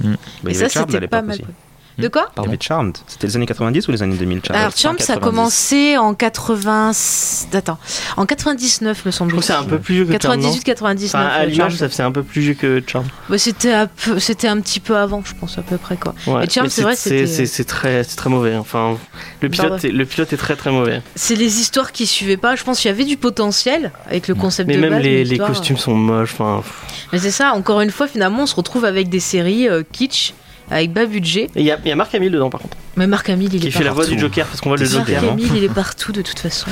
Bah, 0.00 0.08
Et 0.08 0.50
il 0.50 0.52
y 0.52 0.54
ça 0.56 0.68
c'était 0.68 1.06
pas 1.06 1.22
mal. 1.22 1.38
De 1.98 2.08
quoi 2.08 2.22
Il 2.28 2.32
y 2.32 2.34
Pardon. 2.36 2.50
avait 2.50 2.58
Charmed. 2.60 2.96
C'était 3.06 3.26
les 3.26 3.36
années 3.36 3.46
90 3.46 3.86
ou 3.88 3.92
les 3.92 4.02
années 4.02 4.16
2000 4.16 4.40
Charmed 4.44 4.60
Alors 4.62 4.76
Charm 4.76 4.98
ça 4.98 5.12
a 5.14 5.16
90. 5.16 5.24
commencé 5.30 5.96
en 5.98 6.14
80 6.14 6.92
attends, 7.52 7.78
en 8.16 8.26
99 8.26 9.04
me 9.04 9.10
Je 9.10 9.16
semble. 9.16 9.30
trouve 9.32 9.40
que 9.40 9.46
c'est 9.46 9.52
un 9.52 9.62
peu 9.64 9.78
plus 9.78 9.94
vieux 9.96 10.04
que 10.06 10.12
Charmed. 10.20 10.40
non 10.40 10.48
98 10.52 10.64
99 10.64 11.14
Enfin, 11.14 11.26
à 11.26 11.44
l'image, 11.44 11.56
Charmed. 11.56 11.76
ça 11.76 11.88
c'est 11.90 12.02
un 12.02 12.12
peu 12.12 12.22
plus 12.22 12.40
vieux 12.40 12.54
que 12.54 12.82
Charmed. 12.86 13.08
Bah, 13.28 13.38
c'était 13.38 13.72
un 13.72 13.86
peu- 13.86 14.18
c'était 14.18 14.48
un 14.48 14.60
petit 14.60 14.80
peu 14.80 14.96
avant, 14.96 15.22
je 15.24 15.34
pense 15.34 15.58
à 15.58 15.62
peu 15.62 15.76
près 15.76 15.96
quoi. 15.96 16.14
Ouais, 16.26 16.44
Et 16.46 16.50
Charmed, 16.50 16.70
c'est 16.70 16.82
vrai, 16.82 16.96
c'était- 16.96 17.26
c'est 17.26 17.46
c'est 17.46 17.64
très, 17.64 18.04
c'est 18.04 18.16
très 18.16 18.30
mauvais. 18.30 18.56
Enfin, 18.56 18.96
le 19.40 19.48
pilote, 19.48 19.68
Pardon. 19.70 19.88
est- 19.88 19.92
le 19.92 20.06
pilote 20.06 20.32
est 20.32 20.36
très 20.38 20.56
très 20.56 20.70
mauvais. 20.70 21.02
C'est 21.14 21.34
les 21.36 21.60
histoires 21.60 21.92
qui 21.92 22.06
suivaient 22.06 22.36
pas. 22.36 22.56
Je 22.56 22.64
pense 22.64 22.80
qu'il 22.80 22.90
y 22.90 22.94
avait 22.94 23.04
du 23.04 23.16
potentiel 23.16 23.92
avec 24.06 24.28
le 24.28 24.34
concept 24.34 24.68
Mais 24.68 24.76
de 24.76 24.80
même 24.80 24.90
base. 24.94 25.02
les, 25.02 25.18
mais 25.18 25.24
les 25.24 25.38
costumes 25.38 25.76
sont 25.76 25.94
moches. 25.94 26.32
Enfin. 26.38 26.62
Mais 27.12 27.18
c'est 27.18 27.30
ça. 27.30 27.52
Encore 27.54 27.80
une 27.80 27.90
fois, 27.90 28.06
finalement, 28.08 28.44
on 28.44 28.46
se 28.46 28.54
retrouve 28.56 28.84
avec 28.84 29.08
des 29.08 29.20
séries 29.20 29.68
euh, 29.68 29.82
kitsch 29.92 30.32
avec 30.70 30.92
bas 30.92 31.06
budget. 31.06 31.48
Et 31.56 31.60
il 31.60 31.64
y 31.66 31.70
a, 31.70 31.78
a 31.84 31.94
Marc 31.94 32.14
Hamill 32.14 32.30
dedans 32.32 32.50
par 32.50 32.60
contre, 32.60 32.76
Mais 32.96 33.06
Marc 33.06 33.28
Hamill, 33.30 33.52
il 33.54 33.60
qui 33.60 33.66
est 33.68 33.70
fait 33.70 33.84
la 33.84 33.92
voix 33.92 34.06
du 34.06 34.18
Joker 34.18 34.46
parce 34.46 34.60
qu'on 34.60 34.70
voit 34.70 34.78
le 34.78 34.84
Marc 34.84 34.94
Marc 34.94 35.08
Joker. 35.08 35.30
Hamill. 35.30 35.44
Hamill, 35.46 35.56
il 35.58 35.64
est 35.64 35.68
partout 35.74 36.12
de 36.12 36.22
toute 36.22 36.38
façon. 36.38 36.66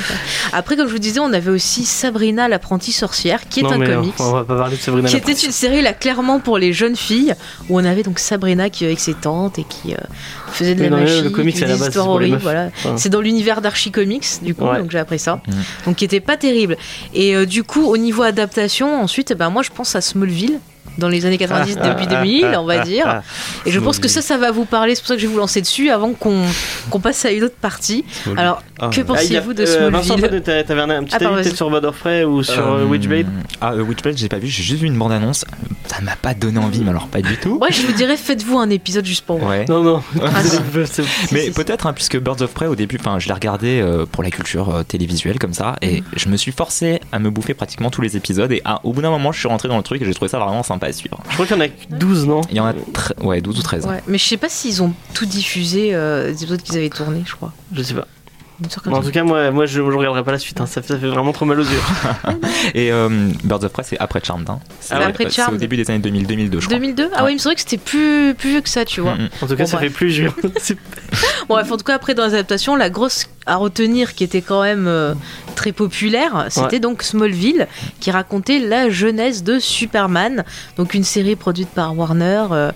Après, 0.52 0.76
comme 0.76 0.86
je 0.88 0.92
vous 0.92 0.98
disais, 0.98 1.20
on 1.20 1.32
avait 1.32 1.50
aussi 1.50 1.84
Sabrina 1.84 2.48
l'apprentie 2.48 2.92
sorcière, 2.92 3.48
qui 3.48 3.60
est 3.60 3.62
Non 3.64 3.72
un 3.72 3.80
euh, 3.82 3.96
comics. 3.96 4.14
on 4.18 4.32
va 4.32 4.44
pas 4.44 4.56
parler 4.56 4.76
de 4.76 4.80
Sabrina. 4.80 5.08
Qui 5.08 5.14
la 5.16 5.20
était 5.20 5.32
une 5.32 5.52
série 5.52 5.82
là 5.82 5.92
clairement 5.92 6.40
pour 6.40 6.58
les 6.58 6.72
jeunes 6.72 6.96
filles 6.96 7.34
où 7.68 7.78
on 7.78 7.84
avait 7.84 8.02
donc 8.02 8.18
Sabrina 8.18 8.70
qui 8.70 8.84
avec 8.84 9.00
ses 9.00 9.14
tantes 9.14 9.58
et 9.58 9.64
qui 9.64 9.92
euh, 9.92 9.96
faisait 10.52 10.74
de 10.74 10.80
Mais 10.80 10.88
la 10.88 10.96
non, 10.96 11.02
mais 11.02 11.10
magie, 11.10 11.22
le 11.22 11.30
comics, 11.30 11.56
à 11.56 11.60
la 11.66 11.66
des 11.74 11.78
base, 11.78 11.88
histoires 11.88 12.08
horribles, 12.08 12.38
voilà. 12.42 12.70
Enfin. 12.78 12.96
C'est 12.96 13.08
dans 13.10 13.20
l'univers 13.20 13.60
d'Archie 13.60 13.90
Comics 13.90 14.26
du 14.42 14.54
coup 14.54 14.64
Ouais. 14.64 14.78
donc 14.78 14.90
j'ai 14.90 14.98
appris 14.98 15.18
ça. 15.18 15.36
Mm. 15.46 15.52
Donc 15.86 15.96
qui 15.96 16.04
était 16.04 16.20
pas 16.20 16.36
terrible. 16.36 16.76
Et 17.14 17.34
euh, 17.34 17.44
du 17.46 17.62
coup 17.64 17.84
au 17.84 17.96
niveau 17.96 18.22
adaptation 18.22 19.00
ensuite 19.02 19.30
eh 19.30 19.34
ben 19.34 19.50
moi 19.50 19.62
je 19.62 19.70
pense 19.70 19.94
à 19.96 20.00
Smallville 20.00 20.58
dans 21.00 21.08
les 21.08 21.26
années 21.26 21.38
90 21.38 21.76
début 21.78 22.06
2000 22.06 22.54
on 22.58 22.64
va 22.64 22.84
dire. 22.84 23.22
Et 23.66 23.72
je 23.72 23.80
pense 23.80 23.98
que 23.98 24.06
ça 24.08 24.22
ça 24.22 24.38
va 24.38 24.50
vous 24.52 24.64
parler 24.64 24.94
c'est 24.94 25.00
pour 25.00 25.08
ça 25.08 25.14
que 25.14 25.20
je 25.20 25.26
vais 25.26 25.32
vous 25.32 25.38
lancer 25.38 25.60
dessus 25.60 25.90
avant 25.90 26.12
qu'on 26.12 27.00
passe 27.02 27.24
à 27.24 27.32
une 27.32 27.42
autre 27.44 27.56
partie. 27.60 28.04
Alors 28.36 28.62
Ah, 28.78 28.88
que. 28.88 29.00
Ah, 29.08 29.22
il 29.22 29.32
y 29.32 29.36
a- 29.36 29.40
pensez-vous 29.40 29.54
de 29.54 29.64
euh, 29.66 29.90
Vincent, 29.90 30.16
Smallville 30.16 30.42
toi, 30.42 30.62
t'avais 30.62 30.80
un, 30.80 30.90
un 30.90 31.04
petit 31.04 31.16
Ah, 31.16 31.42
sur 31.54 31.92
Prey 31.92 32.24
ou 32.24 32.42
sur 32.42 32.66
euh, 32.66 32.80
Euh, 32.80 32.84
Witchblade 32.86 33.26
Ah, 33.60 33.72
euh, 33.72 33.82
Witchblade, 33.82 34.16
j'ai 34.16 34.28
pas 34.28 34.38
vu, 34.38 34.46
j'ai 34.46 34.62
juste 34.62 34.80
vu 34.80 34.86
une 34.86 34.96
bande-annonce. 34.98 35.44
Ça 35.86 36.00
m'a 36.02 36.16
pas 36.16 36.34
donné 36.34 36.58
envie, 36.58 36.80
mais 36.80 36.90
alors 36.90 37.08
pas 37.08 37.20
du 37.20 37.36
tout. 37.36 37.58
Ouais, 37.60 37.72
je 37.72 37.82
vous 37.86 37.92
dirais 37.92 38.16
faites-vous 38.16 38.58
un 38.58 38.70
épisode 38.70 39.04
juste 39.04 39.24
pour 39.26 39.38
moi. 39.38 39.50
Ouais. 39.50 39.64
Non, 39.68 39.82
non. 39.82 40.02
Ah, 40.22 40.40
Mais 41.32 41.50
peut-être, 41.50 41.86
hein, 41.86 41.92
puisque 41.92 42.18
Birds 42.18 42.42
of 42.42 42.52
Prey, 42.52 42.66
au 42.66 42.76
début, 42.76 42.96
enfin, 43.00 43.18
je 43.18 43.26
l'ai 43.28 43.34
regardé 43.34 43.80
euh, 43.80 44.06
pour 44.06 44.22
la 44.22 44.30
culture 44.30 44.74
euh, 44.74 44.82
télévisuelle 44.82 45.38
comme 45.38 45.54
ça, 45.54 45.76
et 45.82 46.02
je 46.16 46.28
me 46.28 46.36
suis 46.36 46.52
forcé 46.52 47.00
à 47.12 47.18
me 47.18 47.30
bouffer 47.30 47.54
pratiquement 47.54 47.90
tous 47.90 48.02
les 48.02 48.16
épisodes, 48.16 48.50
et 48.52 48.62
ah, 48.64 48.80
au 48.84 48.92
bout 48.92 49.02
d'un 49.02 49.10
moment, 49.10 49.32
je 49.32 49.38
suis 49.38 49.48
rentré 49.48 49.68
dans 49.68 49.76
le 49.76 49.82
truc 49.82 50.02
et 50.02 50.04
j'ai 50.04 50.14
trouvé 50.14 50.28
ça 50.28 50.38
vraiment 50.38 50.62
sympa 50.62 50.88
à 50.90 50.92
suivre. 50.92 51.18
Je 51.28 51.34
crois 51.34 51.46
qu'il 51.46 51.56
y 51.56 51.58
en 51.58 51.62
a 51.62 51.68
que 51.68 51.94
12, 51.94 52.26
non 52.26 52.40
Il 52.50 52.56
y 52.56 52.60
en 52.60 52.66
a 52.66 52.74
ouais, 53.22 53.40
12 53.40 53.58
ou 53.58 53.62
13. 53.62 53.86
Ouais, 53.86 54.02
mais 54.06 54.18
je 54.18 54.24
sais 54.24 54.36
pas 54.36 54.48
s'ils 54.48 54.82
ont 54.82 54.92
tout 55.14 55.26
diffusé 55.26 55.94
euh, 55.94 56.26
des 56.26 56.42
épisodes 56.42 56.62
qu'ils 56.62 56.76
avaient 56.76 56.90
tournés, 56.90 57.22
je 57.26 57.34
crois. 57.34 57.52
Je 57.72 57.82
sais 57.82 57.94
pas. 57.94 58.06
En 58.90 59.00
tout 59.02 59.10
cas, 59.10 59.22
moi, 59.24 59.50
moi 59.50 59.66
je, 59.66 59.74
je 59.74 59.80
regarderai 59.80 60.22
pas 60.22 60.32
la 60.32 60.38
suite. 60.38 60.60
hein. 60.60 60.66
Ça, 60.66 60.82
fait- 60.82 60.88
ça 60.94 60.98
fait 60.98 61.08
vraiment 61.08 61.32
trop 61.32 61.44
mal 61.46 61.58
aux 61.60 61.64
yeux. 61.64 61.80
Et 62.74 62.92
euh, 62.92 63.08
Birds 63.44 63.64
of 63.64 63.72
Prey, 63.72 63.82
c'est 63.84 63.98
après 63.98 64.20
Charmed. 64.22 64.48
Hein. 64.50 64.58
C'est 64.80 64.94
Ah 64.94 64.98
ouais, 65.00 65.52
au 65.52 65.56
début 65.56 65.76
des 65.76 65.88
années 65.90 65.98
2000, 66.00 66.26
2002, 66.26 66.60
je 66.60 66.66
crois. 66.66 66.78
2002 66.78 67.10
Ah 67.14 67.24
ouais, 67.24 67.32
il 67.32 67.34
me 67.34 67.38
semblait 67.38 67.54
que 67.56 67.62
c'était 67.62 67.78
plus, 67.78 68.34
plus 68.34 68.50
vieux 68.50 68.60
que 68.60 68.68
ça, 68.68 68.84
tu 68.84 69.00
vois. 69.00 69.14
Mm, 69.14 69.22
mm. 69.22 69.28
En 69.42 69.46
tout 69.46 69.56
cas, 69.56 69.64
Bon, 69.64 69.66
ça 69.66 69.76
bref. 69.78 69.88
fait 69.88 69.94
plus 69.94 70.08
vieux. 70.08 70.32
Bon, 71.48 71.54
bref, 71.56 71.72
en 71.72 71.76
tout 71.76 71.84
cas, 71.84 71.94
après, 71.94 72.14
dans 72.14 72.24
les 72.26 72.34
adaptations, 72.34 72.76
la 72.76 72.90
grosse 72.90 73.26
à 73.46 73.56
retenir 73.56 74.14
qui 74.14 74.22
était 74.24 74.42
quand 74.42 74.62
même 74.62 74.86
euh, 74.86 75.14
très 75.56 75.72
populaire, 75.72 76.46
c'était 76.50 76.78
donc 76.78 77.02
Smallville, 77.02 77.66
qui 77.98 78.10
racontait 78.10 78.60
la 78.60 78.90
jeunesse 78.90 79.42
de 79.42 79.58
Superman. 79.58 80.44
Donc, 80.76 80.94
une 80.94 81.02
série 81.04 81.34
produite 81.36 81.70
par 81.70 81.96
Warner. 81.98 82.44
euh, 82.52 82.72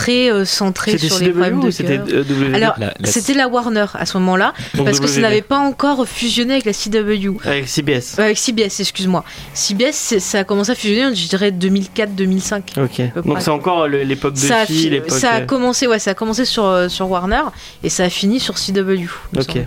très 0.00 0.30
euh, 0.30 0.44
C'était 0.44 0.98
sur 1.08 1.18
les 1.18 1.30
problèmes 1.30 1.60
de 1.60 1.70
cœur. 1.70 2.06
euh, 2.10 2.54
Alors, 2.54 2.74
La- 2.78 2.94
la- 2.98 3.06
c'était 3.10 3.34
la 3.34 3.48
Warner 3.48 3.86
à 3.94 4.06
ce 4.06 4.16
moment-là, 4.18 4.52
parce 4.84 5.00
que 5.00 5.06
ça 5.06 5.20
n'avait 5.20 5.42
pas 5.42 5.58
encore 5.58 6.06
fusionné 6.08 6.54
avec 6.54 6.64
la 6.64 6.72
CW. 6.72 7.36
Avec 7.44 7.68
CBS. 7.68 8.18
Avec 8.18 8.38
CBS, 8.38 8.80
excuse-moi. 8.80 9.24
CBS, 9.54 10.18
ça 10.18 10.38
a 10.40 10.44
commencé 10.44 10.72
à 10.72 10.74
fusionner, 10.74 11.14
je 11.14 11.28
dirais 11.28 11.50
2004-2005. 11.50 12.62
Ok. 12.82 13.24
Donc 13.26 13.38
c'est 13.40 13.50
encore 13.50 13.86
l'époque 13.88 14.34
de 14.34 14.38
Ça, 14.38 14.64
ça 15.08 15.30
a 15.32 15.40
euh, 15.40 15.44
commencé, 15.46 15.86
ouais, 15.86 15.98
ça 15.98 16.12
a 16.12 16.14
commencé 16.14 16.44
sur, 16.44 16.90
sur 16.90 17.10
Warner 17.10 17.42
et 17.82 17.88
ça 17.88 18.04
a 18.04 18.10
fini 18.10 18.40
sur 18.40 18.54
CW. 18.54 19.06
Ok. 19.36 19.58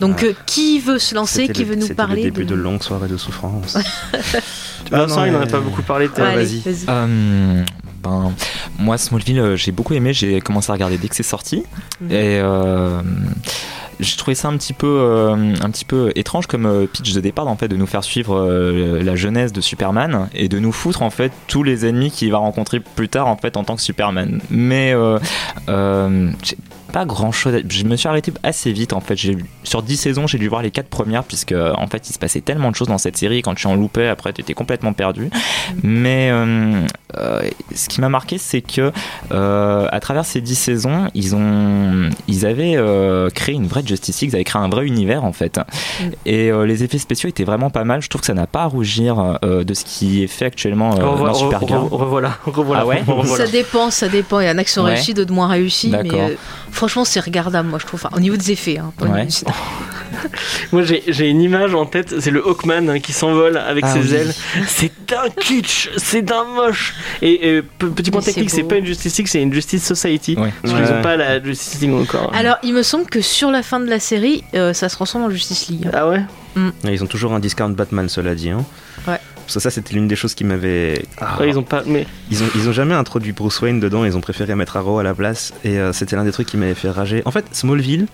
Donc, 0.00 0.22
euh, 0.22 0.32
qui 0.46 0.78
veut 0.78 1.00
se 1.00 1.12
lancer? 1.16 1.48
Qui 1.48 1.62
le- 1.64 1.70
veut 1.70 1.74
nous 1.74 1.82
c'était 1.82 1.94
parler 1.94 2.22
le 2.22 2.30
début 2.30 2.44
de- 2.44 2.50
de 2.50 2.54
longues 2.54 2.82
soirées 2.84 3.08
de 3.08 3.16
souffrance. 3.16 3.76
Vincent, 4.92 5.16
Ah 5.16 5.20
non, 5.20 5.26
il 5.26 5.32
n'en 5.32 5.40
a 5.40 5.46
pas 5.46 5.58
beaucoup 5.60 5.82
parlé. 5.82 6.06
vas-y. 6.06 6.60
vas-y. 6.60 6.84
Euh, 6.88 7.64
ben, 8.08 8.32
moi, 8.78 8.98
Smallville, 8.98 9.40
euh, 9.40 9.56
j'ai 9.56 9.72
beaucoup 9.72 9.94
aimé. 9.94 10.12
J'ai 10.12 10.40
commencé 10.40 10.70
à 10.70 10.74
regarder 10.74 10.98
dès 10.98 11.08
que 11.08 11.14
c'est 11.14 11.22
sorti. 11.22 11.64
Mhm. 12.00 12.10
Et 12.10 12.40
euh, 12.40 13.00
j'ai 14.00 14.16
trouvé 14.16 14.34
ça 14.34 14.48
un 14.48 14.56
petit 14.56 14.72
peu, 14.72 14.86
euh, 14.86 15.54
un 15.60 15.70
petit 15.70 15.84
peu 15.84 16.12
étrange 16.14 16.46
comme 16.46 16.66
euh, 16.66 16.86
pitch 16.86 17.12
de 17.12 17.20
départ, 17.20 17.48
en 17.48 17.56
fait, 17.56 17.68
de 17.68 17.76
nous 17.76 17.86
faire 17.86 18.04
suivre 18.04 18.38
euh, 18.38 19.02
la 19.02 19.16
jeunesse 19.16 19.52
de 19.52 19.60
Superman 19.60 20.28
et 20.34 20.48
de 20.48 20.58
nous 20.58 20.72
foutre 20.72 21.02
en 21.02 21.10
fait 21.10 21.32
tous 21.48 21.62
les 21.62 21.86
ennemis 21.86 22.10
qu'il 22.10 22.30
va 22.30 22.38
rencontrer 22.38 22.80
plus 22.80 23.08
tard 23.08 23.26
en 23.26 23.36
fait 23.36 23.56
en 23.56 23.64
tant 23.64 23.76
que 23.76 23.82
Superman. 23.82 24.40
Mais 24.50 24.94
pas 26.92 27.04
grand 27.04 27.32
chose. 27.32 27.62
Je 27.68 27.84
me 27.84 27.96
suis 27.96 28.08
arrêté 28.08 28.32
assez 28.42 28.72
vite 28.72 28.92
en 28.92 29.00
fait. 29.00 29.16
J'ai 29.16 29.36
sur 29.64 29.82
10 29.82 29.96
saisons, 29.96 30.26
j'ai 30.26 30.38
dû 30.38 30.48
voir 30.48 30.62
les 30.62 30.70
4 30.70 30.88
premières 30.88 31.24
puisque 31.24 31.52
en 31.52 31.86
fait 31.86 32.08
il 32.08 32.12
se 32.12 32.18
passait 32.18 32.40
tellement 32.40 32.70
de 32.70 32.76
choses 32.76 32.88
dans 32.88 32.98
cette 32.98 33.16
série. 33.16 33.42
Quand 33.42 33.54
tu 33.54 33.66
en 33.66 33.74
loupais, 33.76 34.08
après 34.08 34.32
tu 34.32 34.40
étais 34.40 34.54
complètement 34.54 34.92
perdu. 34.92 35.30
Mais 35.82 36.28
euh, 36.30 36.80
euh, 37.18 37.42
ce 37.74 37.88
qui 37.88 38.00
m'a 38.00 38.08
marqué, 38.08 38.38
c'est 38.38 38.60
que 38.60 38.92
euh, 39.32 39.86
à 39.90 40.00
travers 40.00 40.24
ces 40.24 40.40
10 40.40 40.54
saisons, 40.54 41.08
ils 41.14 41.34
ont, 41.36 42.10
ils 42.26 42.46
avaient 42.46 42.74
euh, 42.76 43.28
créé 43.30 43.54
une 43.54 43.66
vraie 43.66 43.82
Justice 43.86 44.20
League, 44.20 44.30
ils 44.32 44.36
avaient 44.36 44.44
créé 44.44 44.60
un 44.62 44.68
vrai 44.68 44.86
univers 44.86 45.24
en 45.24 45.32
fait. 45.32 45.60
Et 46.26 46.50
euh, 46.50 46.64
les 46.66 46.84
effets 46.84 46.98
spéciaux 46.98 47.28
étaient 47.28 47.44
vraiment 47.44 47.70
pas 47.70 47.84
mal. 47.84 48.02
Je 48.02 48.08
trouve 48.08 48.20
que 48.20 48.26
ça 48.26 48.34
n'a 48.34 48.46
pas 48.46 48.62
à 48.62 48.66
rougir 48.66 49.38
euh, 49.44 49.64
de 49.64 49.74
ce 49.74 49.84
qui 49.84 50.22
est 50.22 50.26
fait 50.26 50.46
actuellement 50.46 50.98
euh, 50.98 51.04
Revoilà, 51.06 51.32
dans 51.32 51.38
Supergirl. 51.38 51.80
re- 51.86 51.88
re- 51.88 51.96
revoilà, 51.96 52.38
revoilà, 52.46 52.80
Ah 52.82 52.86
ouais 52.86 53.02
revoilà. 53.06 53.46
Ça 53.46 53.50
dépend, 53.50 53.90
ça 53.90 54.08
dépend. 54.08 54.40
Il 54.40 54.46
y 54.46 54.50
en 54.50 54.58
a 54.58 54.64
qui 54.64 54.70
sont 54.72 54.84
Ouais. 54.84 54.94
réussis, 54.94 55.12
d'autres 55.14 55.32
moins 55.32 55.48
réussis. 55.48 55.90
Mais 55.90 56.08
euh, 56.12 56.34
franchement, 56.78 57.04
c'est 57.04 57.20
regardable, 57.20 57.68
moi, 57.68 57.78
je 57.78 57.86
trouve. 57.86 58.00
Enfin, 58.04 58.16
au 58.16 58.20
niveau 58.20 58.36
des 58.36 58.52
effets. 58.52 58.78
Hein, 58.78 58.92
Ouais. 59.00 59.26
Moi 60.72 60.82
j'ai 60.82 61.02
j'ai 61.06 61.28
une 61.28 61.40
image 61.42 61.74
en 61.74 61.86
tête, 61.86 62.14
c'est 62.20 62.30
le 62.30 62.40
Hawkman 62.44 62.88
hein, 62.90 62.98
qui 62.98 63.12
s'envole 63.12 63.56
avec 63.56 63.84
Ah 63.86 63.92
ses 63.92 64.00
oui. 64.00 64.14
ailes. 64.14 64.34
C'est 64.66 64.90
d'un 65.06 65.28
kitsch, 65.28 65.90
c'est 65.96 66.22
d'un 66.22 66.44
moche. 66.44 66.94
Et 67.22 67.40
euh, 67.44 67.62
pe- 67.78 67.86
petit 67.88 68.10
point 68.10 68.20
Mais 68.20 68.32
technique, 68.32 68.50
c'est 68.50 68.62
pas 68.64 68.76
une 68.76 68.86
Justice 68.86 69.16
League, 69.18 69.28
c'est 69.28 69.42
une 69.42 69.52
Justice 69.52 69.84
Society. 69.84 70.34
Ouais. 70.36 70.52
Parce 70.62 70.74
qu'ils 70.74 70.82
Ouais. 70.84 70.98
ont 70.98 71.02
pas 71.02 71.16
la 71.16 71.42
Justice 71.42 71.80
League 71.82 71.92
encore. 71.92 72.32
Alors, 72.34 72.56
il 72.62 72.72
me 72.74 72.82
semble 72.82 73.06
que 73.06 73.20
sur 73.20 73.50
la 73.50 73.62
fin 73.62 73.80
de 73.80 73.88
la 73.88 74.00
série, 74.00 74.42
euh, 74.54 74.72
ça 74.72 74.88
se 74.88 74.94
transforme 74.96 75.24
en 75.24 75.30
Justice 75.30 75.68
League. 75.68 75.88
Ah 75.92 76.08
ouais? 76.08 76.22
Et 76.56 76.92
Ils 76.92 77.04
ont 77.04 77.06
toujours 77.06 77.32
un 77.34 77.38
discount 77.40 77.68
Batman, 77.70 78.08
cela 78.08 78.34
dit. 78.34 78.50
Hein. 78.50 78.64
Ouais. 79.06 79.20
Parce 79.48 79.54
que 79.54 79.60
ça, 79.60 79.70
c'était 79.70 79.94
l'une 79.94 80.08
des 80.08 80.14
choses 80.14 80.34
qui 80.34 80.44
m'avait. 80.44 81.06
Ah. 81.16 81.40
Ouais, 81.40 81.48
ils 81.48 81.58
ont 81.58 81.62
pas. 81.62 81.82
Mais 81.86 82.06
Ils 82.30 82.42
ont, 82.42 82.48
ils 82.54 82.68
ont 82.68 82.72
jamais 82.72 82.92
introduit 82.92 83.32
Bruce 83.32 83.62
Wayne 83.62 83.80
dedans, 83.80 84.04
ils 84.04 84.14
ont 84.14 84.20
préféré 84.20 84.54
mettre 84.54 84.76
Arrow 84.76 84.98
à 84.98 85.02
la 85.02 85.14
place, 85.14 85.54
et 85.64 85.78
euh, 85.78 85.94
c'était 85.94 86.16
l'un 86.16 86.24
des 86.24 86.32
trucs 86.32 86.46
qui 86.48 86.58
m'avait 86.58 86.74
fait 86.74 86.90
rager. 86.90 87.22
En 87.24 87.30
fait, 87.30 87.46
Smallville, 87.52 88.08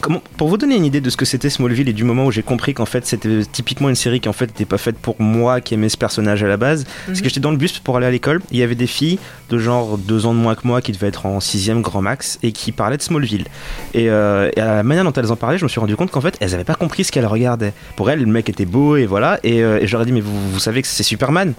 comment, 0.00 0.22
pour 0.36 0.48
vous 0.48 0.56
donner 0.56 0.76
une 0.76 0.84
idée 0.84 1.00
de 1.00 1.10
ce 1.10 1.16
que 1.16 1.24
c'était 1.24 1.50
Smallville 1.50 1.88
et 1.88 1.92
du 1.92 2.04
moment 2.04 2.26
où 2.26 2.30
j'ai 2.30 2.42
compris 2.42 2.74
qu'en 2.74 2.84
fait 2.86 3.04
c'était 3.06 3.40
typiquement 3.50 3.88
une 3.88 3.94
série 3.94 4.20
qui 4.20 4.28
en 4.28 4.32
fait 4.32 4.46
n'était 4.46 4.64
pas 4.64 4.78
faite 4.78 4.96
pour 4.98 5.20
moi 5.20 5.60
qui 5.60 5.74
aimais 5.74 5.88
ce 5.88 5.96
personnage 5.96 6.42
à 6.42 6.48
la 6.48 6.56
base, 6.56 6.84
parce 7.06 7.18
Mhm. 7.18 7.22
que 7.22 7.28
j'étais 7.28 7.40
dans 7.40 7.50
le 7.50 7.56
bus 7.56 7.78
pour 7.78 7.96
aller 7.96 8.06
à 8.06 8.10
l'école, 8.10 8.40
il 8.50 8.58
y 8.58 8.62
avait 8.62 8.74
des 8.74 8.86
filles 8.86 9.18
de 9.50 9.58
genre 9.58 9.98
deux 9.98 10.26
ans 10.26 10.34
de 10.34 10.38
moins 10.38 10.54
que 10.54 10.66
moi 10.66 10.80
qui 10.82 10.92
devaient 10.92 11.08
être 11.08 11.26
en 11.26 11.40
sixième 11.40 11.82
grand 11.82 12.02
max 12.02 12.38
et 12.42 12.52
qui 12.52 12.72
parlaient 12.72 12.96
de 12.96 13.02
Smallville. 13.02 13.46
Et, 13.94 14.08
euh, 14.10 14.50
et 14.56 14.60
à 14.60 14.76
la 14.76 14.82
manière 14.82 15.04
dont 15.04 15.12
elles 15.12 15.32
en 15.32 15.36
parlaient, 15.36 15.58
je 15.58 15.64
me 15.64 15.68
suis 15.68 15.80
rendu 15.80 15.96
compte 15.96 16.10
qu'en 16.10 16.20
fait 16.20 16.36
elles 16.40 16.54
avaient 16.54 16.64
pas 16.64 16.74
compris 16.74 17.04
ce 17.04 17.12
qu'elles 17.12 17.26
regardaient. 17.26 17.72
Pour 17.96 18.10
elles, 18.10 18.20
le 18.20 18.26
mec 18.26 18.48
était 18.48 18.66
beau 18.66 18.96
et 18.96 19.06
voilà, 19.06 19.40
et, 19.42 19.62
euh, 19.62 19.78
et 19.80 19.84
ai 19.84 20.04
dit 20.04 20.12
mais 20.12 20.20
vous, 20.20 20.50
vous 20.52 20.58
savez 20.60 20.82
que 20.82 20.88
c'est 20.88 21.02
Superman 21.02 21.54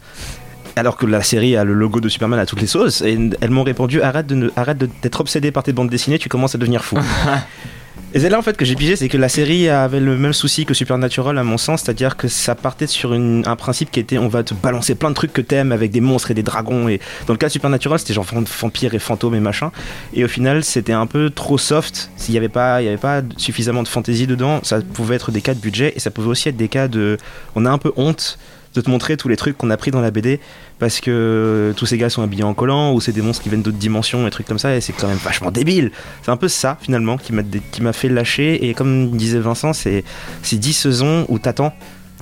alors 0.75 0.95
que 0.95 1.06
la 1.06 1.21
série 1.23 1.58
a 1.58 1.65
le 1.65 1.73
logo 1.73 1.99
de 1.99 2.08
Superman 2.08 2.39
à 2.39 2.45
toutes 2.45 2.62
les 2.62 2.67
sauces, 2.67 3.02
et 3.02 3.17
elles 3.41 3.49
m'ont 3.49 3.63
répondu 3.63 4.02
arrête 4.02 4.28
de 4.28 4.36
ne- 4.36 4.49
arrête 4.56 4.78
de- 4.78 4.88
d'être 5.02 5.19
obsédé 5.19 5.52
par 5.52 5.63
tes 5.63 5.73
bandes 5.73 5.89
dessinées, 5.89 6.19
tu 6.19 6.30
commences 6.30 6.56
à 6.56 6.58
devenir 6.58 6.86
fou. 6.86 6.95
et 8.12 8.19
c'est 8.19 8.30
là 8.30 8.39
en 8.39 8.41
fait 8.41 8.58
que 8.58 8.65
j'ai 8.65 8.74
pigé, 8.76 8.95
c'est 8.95 9.08
que 9.08 9.17
la 9.17 9.30
série 9.30 9.69
avait 9.69 10.00
le 10.00 10.17
même 10.17 10.34
souci 10.34 10.65
que 10.65 10.74
Supernatural 10.74 11.38
à 11.38 11.43
mon 11.43 11.60
sens, 11.60 11.82
c'est-à-dire 11.84 12.17
que 12.17 12.28
ça 12.28 12.56
partait 12.56 12.88
sur 12.88 13.13
une- 13.13 13.43
un 13.45 13.56
principe 13.56 13.91
qui 13.91 14.00
était 14.00 14.17
on 14.17 14.28
va 14.28 14.41
te 14.41 14.56
balancer 14.56 14.95
plein 14.95 15.10
de 15.10 15.15
trucs 15.15 15.32
que 15.32 15.41
t'aimes 15.41 15.72
avec 15.72 15.91
des 15.91 16.02
monstres 16.02 16.32
et 16.32 16.34
des 16.34 16.41
dragons, 16.41 16.88
et 16.89 17.00
dans 17.28 17.34
le 17.34 17.38
cas 17.38 17.48
de 17.48 17.52
Supernatural 17.52 18.00
c'était 18.00 18.15
genre 18.15 18.26
vampires 18.26 18.95
et 18.95 19.00
fantômes 19.00 19.36
et 19.36 19.39
machin, 19.39 19.72
et 20.15 20.24
au 20.24 20.28
final 20.28 20.63
c'était 20.63 20.93
un 20.93 21.06
peu 21.06 21.30
trop 21.30 21.60
soft, 21.60 22.10
s'il 22.17 22.32
n'y 22.32 22.39
avait 22.39 22.50
pas, 22.50 22.82
il 22.82 22.86
y 22.86 22.88
avait 22.88 22.98
pas 22.98 23.22
suffisamment 23.38 23.84
de 23.84 23.88
fantaisie 23.88 24.26
dedans, 24.26 24.60
ça 24.63 24.80
pouvait 24.82 25.15
être 25.15 25.32
des 25.32 25.41
cas 25.41 25.54
de 25.54 25.60
budget, 25.60 25.93
et 25.95 26.00
ça 26.00 26.10
pouvait 26.10 26.30
aussi 26.30 26.50
être 26.50 26.58
des 26.58 26.67
cas 26.67 26.88
de 26.88 27.17
on 27.56 27.65
a 27.65 27.69
un 27.69 27.78
peu 27.78 27.91
honte 27.95 28.39
de 28.75 28.82
te 28.82 28.89
montrer 28.89 29.17
tous 29.17 29.27
les 29.27 29.38
trucs 29.38 29.58
qu'on 29.58 29.69
a 29.69 29.77
pris 29.77 29.91
dans 29.91 30.01
la 30.01 30.12
BD 30.12 30.39
parce 30.77 30.99
que 30.99 31.73
tous 31.75 31.86
ces 31.86 31.97
gars 31.97 32.10
sont 32.10 32.21
habillés 32.21 32.43
en 32.43 32.53
collant 32.53 32.93
ou 32.93 33.01
c'est 33.01 33.12
des 33.12 33.21
monstres 33.21 33.43
qui 33.43 33.49
viennent 33.49 33.62
d'autres 33.62 33.77
dimensions 33.77 34.27
et 34.27 34.29
trucs 34.29 34.47
comme 34.47 34.60
ça 34.60 34.75
et 34.75 34.82
c'est 34.82 34.93
quand 34.93 35.08
même 35.08 35.17
vachement 35.17 35.51
débile. 35.51 35.91
C'est 36.21 36.32
un 36.32 36.38
peu 36.38 36.47
ça 36.47 36.77
finalement 36.82 37.17
qui 37.17 37.34
m'a 37.82 37.93
fait 37.93 38.10
lâcher 38.10 38.67
et 38.67 38.73
comme 38.73 39.12
disait 39.12 39.39
Vincent, 39.39 39.73
c'est 39.73 40.03
10 40.43 40.73
saisons 40.73 41.25
où 41.29 41.39
t'attends 41.39 41.73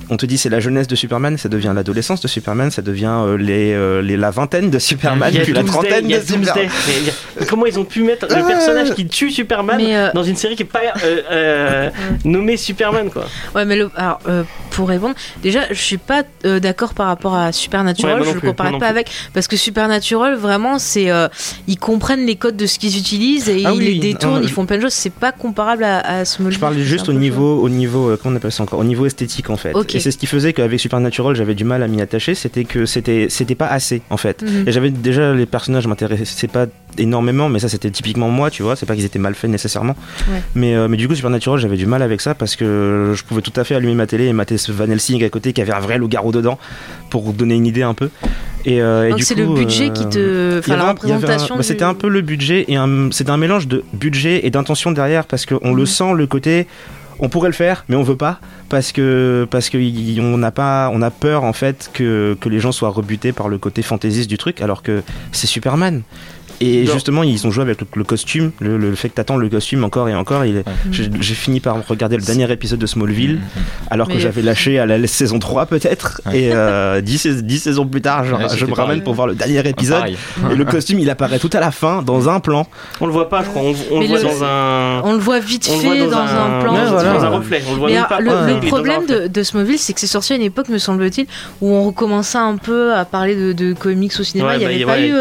on 0.10 0.18
te 0.18 0.26
dit 0.26 0.38
c'est 0.38 0.50
la 0.50 0.60
jeunesse 0.60 0.88
de 0.88 0.96
Superman, 0.96 1.38
ça 1.38 1.50
devient 1.50 1.72
l'adolescence 1.76 2.22
de 2.22 2.28
Superman, 2.28 2.72
ça 2.72 2.82
devient 2.82 3.06
euh, 3.26 3.38
les, 3.38 3.74
euh, 3.74 4.02
les- 4.02 4.18
la 4.18 4.32
vingtaine 4.32 4.70
de 4.70 4.80
Superman, 4.80 5.34
puis 5.44 5.54
la 5.54 5.64
trentaine 5.64 6.08
de 6.08 6.20
Superman. 6.20 6.70
Comment 7.50 7.66
ils 7.66 7.78
ont 7.80 7.86
pu 7.86 8.04
mettre 8.04 8.26
le 8.28 8.36
Ah. 8.36 8.44
personnage 8.48 8.94
qui 8.96 9.08
tue 9.08 9.32
Superman 9.32 9.80
euh, 9.82 10.10
dans 10.14 10.24
une 10.24 10.36
série 10.36 10.56
qui 10.56 10.64
est 10.64 10.66
pas 10.66 10.80
euh, 11.04 11.22
euh, 11.32 11.90
nommée 12.26 12.58
Superman 12.58 13.10
quoi? 13.10 13.26
Ouais, 13.56 13.66
mais 13.66 13.76
le- 13.76 13.90
alors, 13.96 14.20
euh, 14.28 14.44
pour 14.72 14.88
répondre, 14.90 15.16
déjà, 15.42 15.62
je 15.70 15.82
suis 15.82 15.98
pas 15.98 16.24
euh, 16.46 16.60
d'accord 16.60 16.94
par 16.94 17.08
rapport 17.08 17.36
à 17.36 17.52
Supernatural. 17.52 18.20
Ouais, 18.22 18.28
je 18.28 18.34
le 18.34 18.40
plus, 18.40 18.48
compare 18.50 18.72
pas 18.74 18.78
plus. 18.78 18.86
avec 18.88 19.12
parce 19.34 19.48
que 19.48 19.58
Supernatural, 19.58 20.36
vraiment, 20.36 20.80
c'est 20.80 21.10
euh, 21.12 21.28
ils 21.68 21.78
comprennent 21.80 22.26
les 22.26 22.36
codes 22.36 22.56
de 22.58 22.66
ce 22.66 22.78
qu'ils 22.80 22.98
utilisent 22.98 23.50
et 23.50 23.64
Ah 23.66 23.72
ils 23.74 23.78
oui, 23.80 23.94
les 23.94 24.00
détournent, 24.00 24.44
ils 24.44 24.52
font 24.52 24.66
plein 24.66 24.78
de 24.78 24.84
choses. 24.84 24.94
C'est 24.94 25.12
pas 25.14 25.32
comparable 25.32 25.84
à, 25.84 26.00
à 26.20 26.26
Smallville. 26.26 26.56
Je 26.56 26.60
parlais 26.60 26.84
juste 26.84 27.10
au 27.10 27.14
niveau, 27.14 27.62
au 27.62 27.70
niveau, 27.70 28.10
euh, 28.10 28.20
comment 28.22 28.34
on 28.36 28.38
appelle 28.38 28.52
ça 28.52 28.64
encore, 28.64 28.80
au 28.80 28.84
niveau 28.84 29.06
esthétique 29.06 29.50
en 29.50 29.58
fait. 29.58 29.74
Et 29.96 30.00
c'est 30.00 30.12
ce 30.12 30.18
qui 30.18 30.26
faisait 30.28 30.54
qu'avec 30.54 30.80
Supernatural, 30.80 31.36
j'avais 31.36 31.56
du 31.56 31.64
mal 31.64 31.82
à 31.84 31.88
m'y 31.88 32.02
attacher, 32.02 32.36
c'était 32.36 32.64
que 32.66 32.86
c'était, 32.86 33.28
c'était 33.30 33.56
pas 33.56 33.68
assez 33.68 34.02
en 34.10 34.18
fait. 34.18 34.42
Mhm. 34.44 34.68
Et 34.68 34.72
j'avais 34.72 34.90
déjà 34.90 35.34
les 35.34 35.46
personnages 35.46 35.88
m'intéressaient 35.88 36.48
pas 36.48 36.66
énormément, 36.98 37.50
mais 37.50 37.60
ça 37.60 37.70
c'était 37.70 37.92
typiquement 37.92 38.30
moi, 38.30 38.50
tu 38.50 38.64
vois. 38.64 38.76
C'est 38.76 38.86
pas 38.86 38.96
qu'ils 38.96 39.06
étaient 39.06 39.20
mal 39.20 39.36
faits 39.36 39.50
nécessairement, 39.52 39.96
Ouais. 40.32 40.42
mais 40.56 40.76
euh, 40.76 40.88
mais 40.88 40.98
du 40.98 41.08
coup 41.08 41.16
Supernatural, 41.16 41.60
j'avais 41.60 41.78
du 41.78 41.86
mal 41.86 42.02
avec 42.02 42.22
ça 42.22 42.34
parce 42.36 42.56
que 42.56 43.14
je 43.16 43.24
pouvais 43.24 43.42
tout 43.42 43.54
à 43.56 43.64
fait 43.64 43.76
allumer 43.76 43.94
ma 43.96 44.08
télé 44.08 44.26
et 44.26 44.34
mater 44.34 44.58
ce 44.58 44.72
Van 44.72 44.90
Helsing 44.90 45.24
à 45.24 45.30
côté 45.30 45.54
qui 45.54 45.62
avait 45.62 45.74
un 45.74 45.80
vrai 45.80 45.98
loup-garou 45.98 46.32
dedans 46.32 46.58
pour 47.10 47.34
donner 47.34 47.56
une 47.56 47.66
idée 47.66 47.84
un 47.84 47.94
peu. 47.94 48.10
Et, 48.66 48.82
euh, 48.82 49.10
Donc 49.12 49.22
c'est 49.24 49.36
le 49.36 49.46
budget 49.46 49.90
euh, 49.90 49.94
qui 49.94 50.10
te, 50.10 50.56
y 50.56 50.60
enfin 50.60 50.76
la 50.76 50.90
représentation. 50.90 51.56
bah, 51.56 51.62
du- 51.62 51.68
C'était 51.68 51.84
un 51.86 51.94
peu 51.94 52.10
le 52.10 52.22
budget 52.22 52.66
et 52.68 52.78
c'était 53.12 53.30
un 53.30 53.38
mélange 53.38 53.68
de 53.68 53.84
budget 53.94 54.46
et 54.46 54.50
d'intention 54.50 54.92
derrière 54.92 55.26
parce 55.26 55.46
qu'on 55.46 55.74
le 55.74 55.82
Mhm. 55.84 55.86
sent 55.86 56.14
le 56.16 56.28
côté 56.28 56.68
on 57.20 57.30
pourrait 57.30 57.50
le 57.50 57.54
faire 57.54 57.86
mais 57.88 57.96
on 57.96 58.04
veut 58.04 58.16
pas 58.16 58.40
parce 58.70 58.92
que 58.92 59.48
parce 59.50 59.70
que 59.70 59.78
a 61.02 61.12
peur 61.12 61.44
en 61.44 61.54
fait 61.54 61.90
que, 61.94 62.38
que 62.40 62.50
les 62.50 62.60
gens 62.60 62.72
soient 62.72 62.90
rebutés 62.90 63.32
par 63.32 63.50
le 63.50 63.58
côté 63.58 63.82
fantaisiste 63.82 64.30
du 64.30 64.38
truc 64.38 64.62
alors 64.62 64.84
que 64.84 65.04
c'est 65.32 65.48
Superman 65.48 66.04
et 66.62 66.84
Non. 66.86 66.94
justement 66.94 67.24
ils 67.24 67.46
ont 67.46 67.52
joué 67.52 67.64
avec 67.64 67.82
le, 67.82 67.88
le 67.96 68.04
costume 68.04 68.52
le, 68.60 68.78
le 68.78 68.96
fait 68.96 69.10
que 69.10 69.16
t'attends 69.16 69.38
le 69.38 69.48
costume 69.50 69.84
encore 69.84 70.10
et 70.10 70.16
encore 70.16 70.42
Ouais. 70.42 70.64
j'ai 70.92 71.34
fini 71.36 71.60
par 71.60 71.76
regarder 71.88 72.18
le 72.18 72.24
dernier 72.24 72.52
épisode 72.52 72.80
de 72.80 72.86
Smallville 72.88 73.40
alors 73.92 74.08
que 74.08 74.18
j'avais 74.20 74.42
lâché 74.42 74.80
à 74.80 74.86
la 74.86 75.06
saison 75.08 75.40
3 75.40 75.66
peut-être 75.68 76.22
Ouais. 76.26 76.40
et 76.44 76.50
euh, 76.54 77.02
10, 77.02 77.18
sais- 77.18 77.42
10 77.42 77.60
saisons 77.60 77.86
plus 77.88 78.02
tard 78.02 78.24
je, 78.26 78.34
Ouais, 78.34 78.44
je 78.52 78.56
j'étais 78.58 78.72
me 78.72 78.76
ramène 78.76 79.04
pour 79.04 79.14
voir 79.14 79.28
le 79.28 79.36
dernier 79.36 79.60
épisode 79.68 80.00
Pareil. 80.00 80.18
et 80.52 80.56
le 80.56 80.66
costume 80.66 81.00
il 81.00 81.10
apparaît 81.10 81.40
tout 81.40 81.50
à 81.54 81.60
la 81.60 81.72
fin 81.72 82.02
dans 82.02 82.30
un 82.30 82.40
plan 82.40 82.66
On 83.02 83.06
le 83.06 83.12
voit 83.12 83.30
pas, 83.30 83.44
je 83.44 83.50
crois. 83.50 83.62
On, 83.92 84.00
le 84.00 84.06
voit 84.08 84.22
dans 84.22 84.44
un. 84.44 85.02
On 85.04 85.14
le 85.14 85.20
voit 85.20 85.40
vite 85.40 85.70
on 85.72 85.80
fait 85.80 85.86
voit 85.88 86.08
dans, 86.08 86.18
un, 86.18 86.62
plan. 86.62 86.74
Ouais, 86.74 86.86
voilà. 86.90 87.14
dans 87.14 87.24
un 87.24 87.30
reflet. 87.30 87.62
On 87.70 87.74
le 87.74 87.80
voit 87.80 87.90
pas. 88.08 88.22
dans 88.22 88.32
un 88.32 88.56
problème 88.60 89.06
de, 89.06 89.28
de 89.28 89.44
Smallville, 89.44 89.78
c'est 89.80 89.94
que 89.94 90.00
c'est 90.00 90.08
sorti 90.08 90.34
à 90.34 90.36
une 90.36 90.42
époque, 90.42 90.70
me 90.70 90.78
semble-t-il, 90.78 91.28
où 91.62 91.72
on 91.72 91.84
recommençait 91.86 92.38
un 92.38 92.58
peu 92.58 92.94
à 92.94 93.06
parler 93.06 93.36
de, 93.36 93.54
de 93.54 93.74
comics 93.74 94.14
au 94.20 94.24
cinéma. 94.24 94.56
Il 94.56 94.60
n'y 94.60 94.84
bah, 94.84 94.94
avait 94.94 95.02
pas 95.02 95.02
eu. 95.02 95.14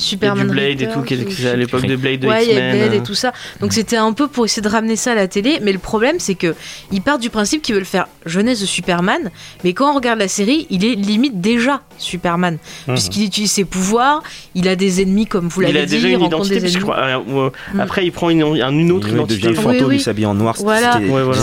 Il 0.00 0.04
a- 0.04 0.06
Superman 0.08 0.46
du 0.48 0.52
Blade 0.52 0.82
et 0.82 0.88
tout, 0.88 1.02
qui 1.02 1.14
était 1.14 1.46
à 1.48 1.56
l'époque 1.56 1.86
de 1.86 1.96
Blade 1.96 2.20
de 2.20 2.28
Ouais, 2.28 2.44
il 2.44 2.48
y 2.48 2.52
a 2.52 2.54
X-Men. 2.54 2.76
Blade 2.78 2.94
et 2.94 2.98
euh. 2.98 3.02
tout 3.04 3.14
ça. 3.14 3.32
Donc 3.60 3.72
c'était 3.72 3.96
un 3.96 4.12
peu 4.12 4.28
pour 4.28 4.44
essayer 4.44 4.62
de 4.62 4.68
ramener 4.68 4.96
ça 4.96 5.12
à 5.12 5.14
la 5.14 5.28
télé. 5.28 5.58
Mais 5.62 5.72
le 5.72 5.78
problème, 5.78 6.16
c'est 6.18 6.34
que 6.34 6.54
ils 6.92 7.02
partent 7.02 7.20
du 7.22 7.30
principe 7.30 7.62
qu'ils 7.62 7.74
veulent 7.74 7.84
faire 7.84 8.06
jeunesse 8.26 8.60
de 8.60 8.66
Superman. 8.66 9.30
Mais 9.64 9.72
quand 9.72 9.90
on 9.90 9.94
regarde 9.94 10.18
la 10.18 10.28
série, 10.28 10.66
il 10.70 10.84
est 10.84 10.94
limite 10.94 11.40
déjà 11.40 11.82
Superman. 11.98 12.58
Mhm. 12.86 12.94
Puisqu'il 12.94 13.24
utilise 13.24 13.50
ses 13.52 13.64
pouvoirs, 13.64 14.22
il 14.54 14.68
a 14.68 14.76
des 14.76 15.02
ennemis, 15.02 15.26
comme 15.26 15.48
vous 15.48 15.62
Il 15.62 15.66
l'avez 15.68 15.80
a 15.80 15.86
dit, 15.86 15.94
déjà 15.96 16.08
il 16.08 16.12
une 16.14 16.16
rencontre 16.18 16.36
identité, 16.46 16.60
des 16.60 16.68
je 16.68 16.72
ennemis. 16.78 16.82
crois. 16.90 16.98
euh, 16.98 17.18
euh, 17.28 17.50
Mm. 17.74 17.80
Après, 17.80 18.04
il 18.06 18.12
prend 18.12 18.30
une, 18.30 18.42
une 18.42 18.92
autre 18.92 19.08
Il 19.08 19.12
devient 19.14 19.22
identité. 19.24 19.48
le 19.48 19.54
fantôme, 19.54 19.72
Oui, 19.72 19.84
oui. 19.88 19.96
il 19.96 20.00
s'habille 20.00 20.26
en 20.26 20.34
noir. 20.34 20.56
c'était- 20.56 20.64
Voilà. 20.64 20.98
Ouais, 20.98 21.22
voilà. 21.22 21.40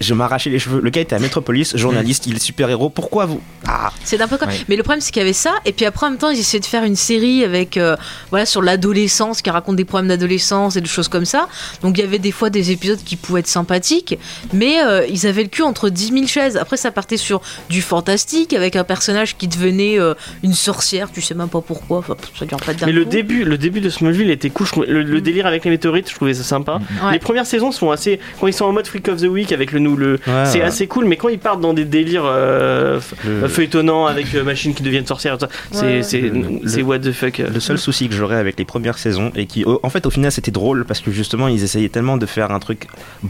Je 0.00 0.14
m'arrachais 0.14 0.50
les 0.50 0.58
cheveux. 0.58 0.80
Le 0.80 0.90
gars 0.90 1.00
était 1.00 1.14
à 1.16 1.18
Metropolis, 1.18 1.76
journaliste, 1.76 2.26
il 2.26 2.36
est 2.36 2.40
super-héros. 2.40 2.90
Pourquoi 2.90 3.26
vous? 3.26 3.40
Ah 3.66 3.90
C'est 4.04 4.18
n'importe 4.18 4.42
quoi. 4.42 4.50
Ouais. 4.52 4.58
Mais 4.68 4.76
le 4.76 4.82
problème, 4.82 5.00
c'est 5.00 5.12
qu'il 5.12 5.20
y 5.20 5.24
avait 5.24 5.32
ça. 5.32 5.54
Et 5.64 5.72
puis 5.72 5.84
après, 5.86 6.06
en 6.06 6.10
même 6.10 6.18
temps, 6.18 6.30
ils 6.30 6.38
essayaient 6.40 6.60
de 6.60 6.66
faire 6.66 6.84
une 6.84 6.96
série 6.96 7.44
avec, 7.44 7.76
euh, 7.76 7.89
voilà, 8.30 8.46
sur 8.46 8.62
l'adolescence, 8.62 9.42
qui 9.42 9.50
raconte 9.50 9.76
des 9.76 9.84
problèmes 9.84 10.08
d'adolescence 10.08 10.76
et 10.76 10.80
des 10.80 10.88
choses 10.88 11.08
comme 11.08 11.24
ça. 11.24 11.48
Donc 11.82 11.98
il 11.98 12.00
y 12.02 12.04
avait 12.04 12.18
des 12.18 12.32
fois 12.32 12.50
des 12.50 12.70
épisodes 12.70 12.98
qui 13.04 13.16
pouvaient 13.16 13.40
être 13.40 13.46
sympathiques. 13.46 14.18
Mais 14.52 14.82
euh, 14.82 15.06
ils 15.08 15.26
avaient 15.26 15.42
le 15.42 15.48
cul 15.48 15.62
entre 15.62 15.88
10 15.88 16.12
000 16.12 16.26
chaises. 16.26 16.56
Après, 16.56 16.76
ça 16.76 16.90
partait 16.90 17.16
sur 17.16 17.40
du 17.68 17.82
fantastique, 17.82 18.52
avec 18.52 18.76
un 18.76 18.84
personnage 18.84 19.36
qui 19.36 19.48
devenait 19.48 19.98
euh, 19.98 20.14
une 20.42 20.54
sorcière. 20.54 21.10
Tu 21.12 21.20
sais 21.20 21.34
même 21.34 21.48
pas 21.48 21.60
pourquoi. 21.60 21.98
Enfin, 21.98 22.16
ça 22.38 22.44
dure 22.46 22.58
pas 22.58 22.74
de 22.74 22.84
Mais 22.84 22.92
le 22.92 23.04
début, 23.04 23.44
le 23.44 23.58
début 23.58 23.80
de 23.80 23.88
Smallville 23.90 24.30
était 24.30 24.50
cool. 24.50 24.66
je 24.66 24.72
trouvais- 24.72 24.86
le, 24.88 25.02
le 25.02 25.20
délire 25.20 25.46
avec 25.46 25.64
les 25.64 25.70
météorites, 25.70 26.08
je 26.10 26.14
trouvais 26.14 26.34
ça 26.34 26.42
sympa. 26.42 26.80
Ouais. 27.04 27.12
Les 27.12 27.18
premières 27.18 27.46
saisons 27.46 27.72
sont 27.72 27.90
assez. 27.90 28.20
Quand 28.40 28.46
ils 28.46 28.52
sont 28.52 28.64
en 28.64 28.72
mode 28.72 28.86
Freak 28.86 29.08
of 29.08 29.20
the 29.20 29.24
Week 29.26 29.52
avec 29.52 29.72
le 29.72 29.78
nous, 29.80 29.96
le. 29.96 30.12
Ouais, 30.26 30.44
c'est 30.46 30.58
ouais. 30.58 30.64
assez 30.64 30.86
cool, 30.86 31.04
mais 31.06 31.16
quand 31.16 31.28
ils 31.28 31.38
partent 31.38 31.60
dans 31.60 31.74
des 31.74 31.84
délires 31.84 32.24
euh, 32.24 33.00
Le- 33.24 33.48
feuilletonnants 33.48 34.06
avec 34.06 34.34
euh, 34.34 34.44
machines 34.44 34.74
qui 34.74 34.82
deviennent 34.82 35.06
sorcières, 35.06 35.38
c'est 35.72 36.82
what 36.82 36.98
the 37.00 37.12
fuck. 37.12 37.40
euh. 37.40 37.48
Le 37.52 37.60
seul 37.60 37.78
souci 37.80 38.08
que 38.08 38.14
j'aurais 38.14 38.36
avec 38.36 38.58
les 38.58 38.64
premières 38.64 38.98
saisons 38.98 39.32
et 39.34 39.46
qui, 39.46 39.64
en 39.82 39.90
fait, 39.90 40.06
au 40.06 40.10
final, 40.10 40.30
c'était 40.32 40.50
drôle 40.50 40.84
parce 40.84 41.00
que 41.00 41.10
justement, 41.10 41.48
ils 41.48 41.62
essayaient 41.64 41.88
tellement 41.88 42.16
de 42.16 42.26
faire 42.26 42.50
un 42.50 42.58
truc 42.60 42.86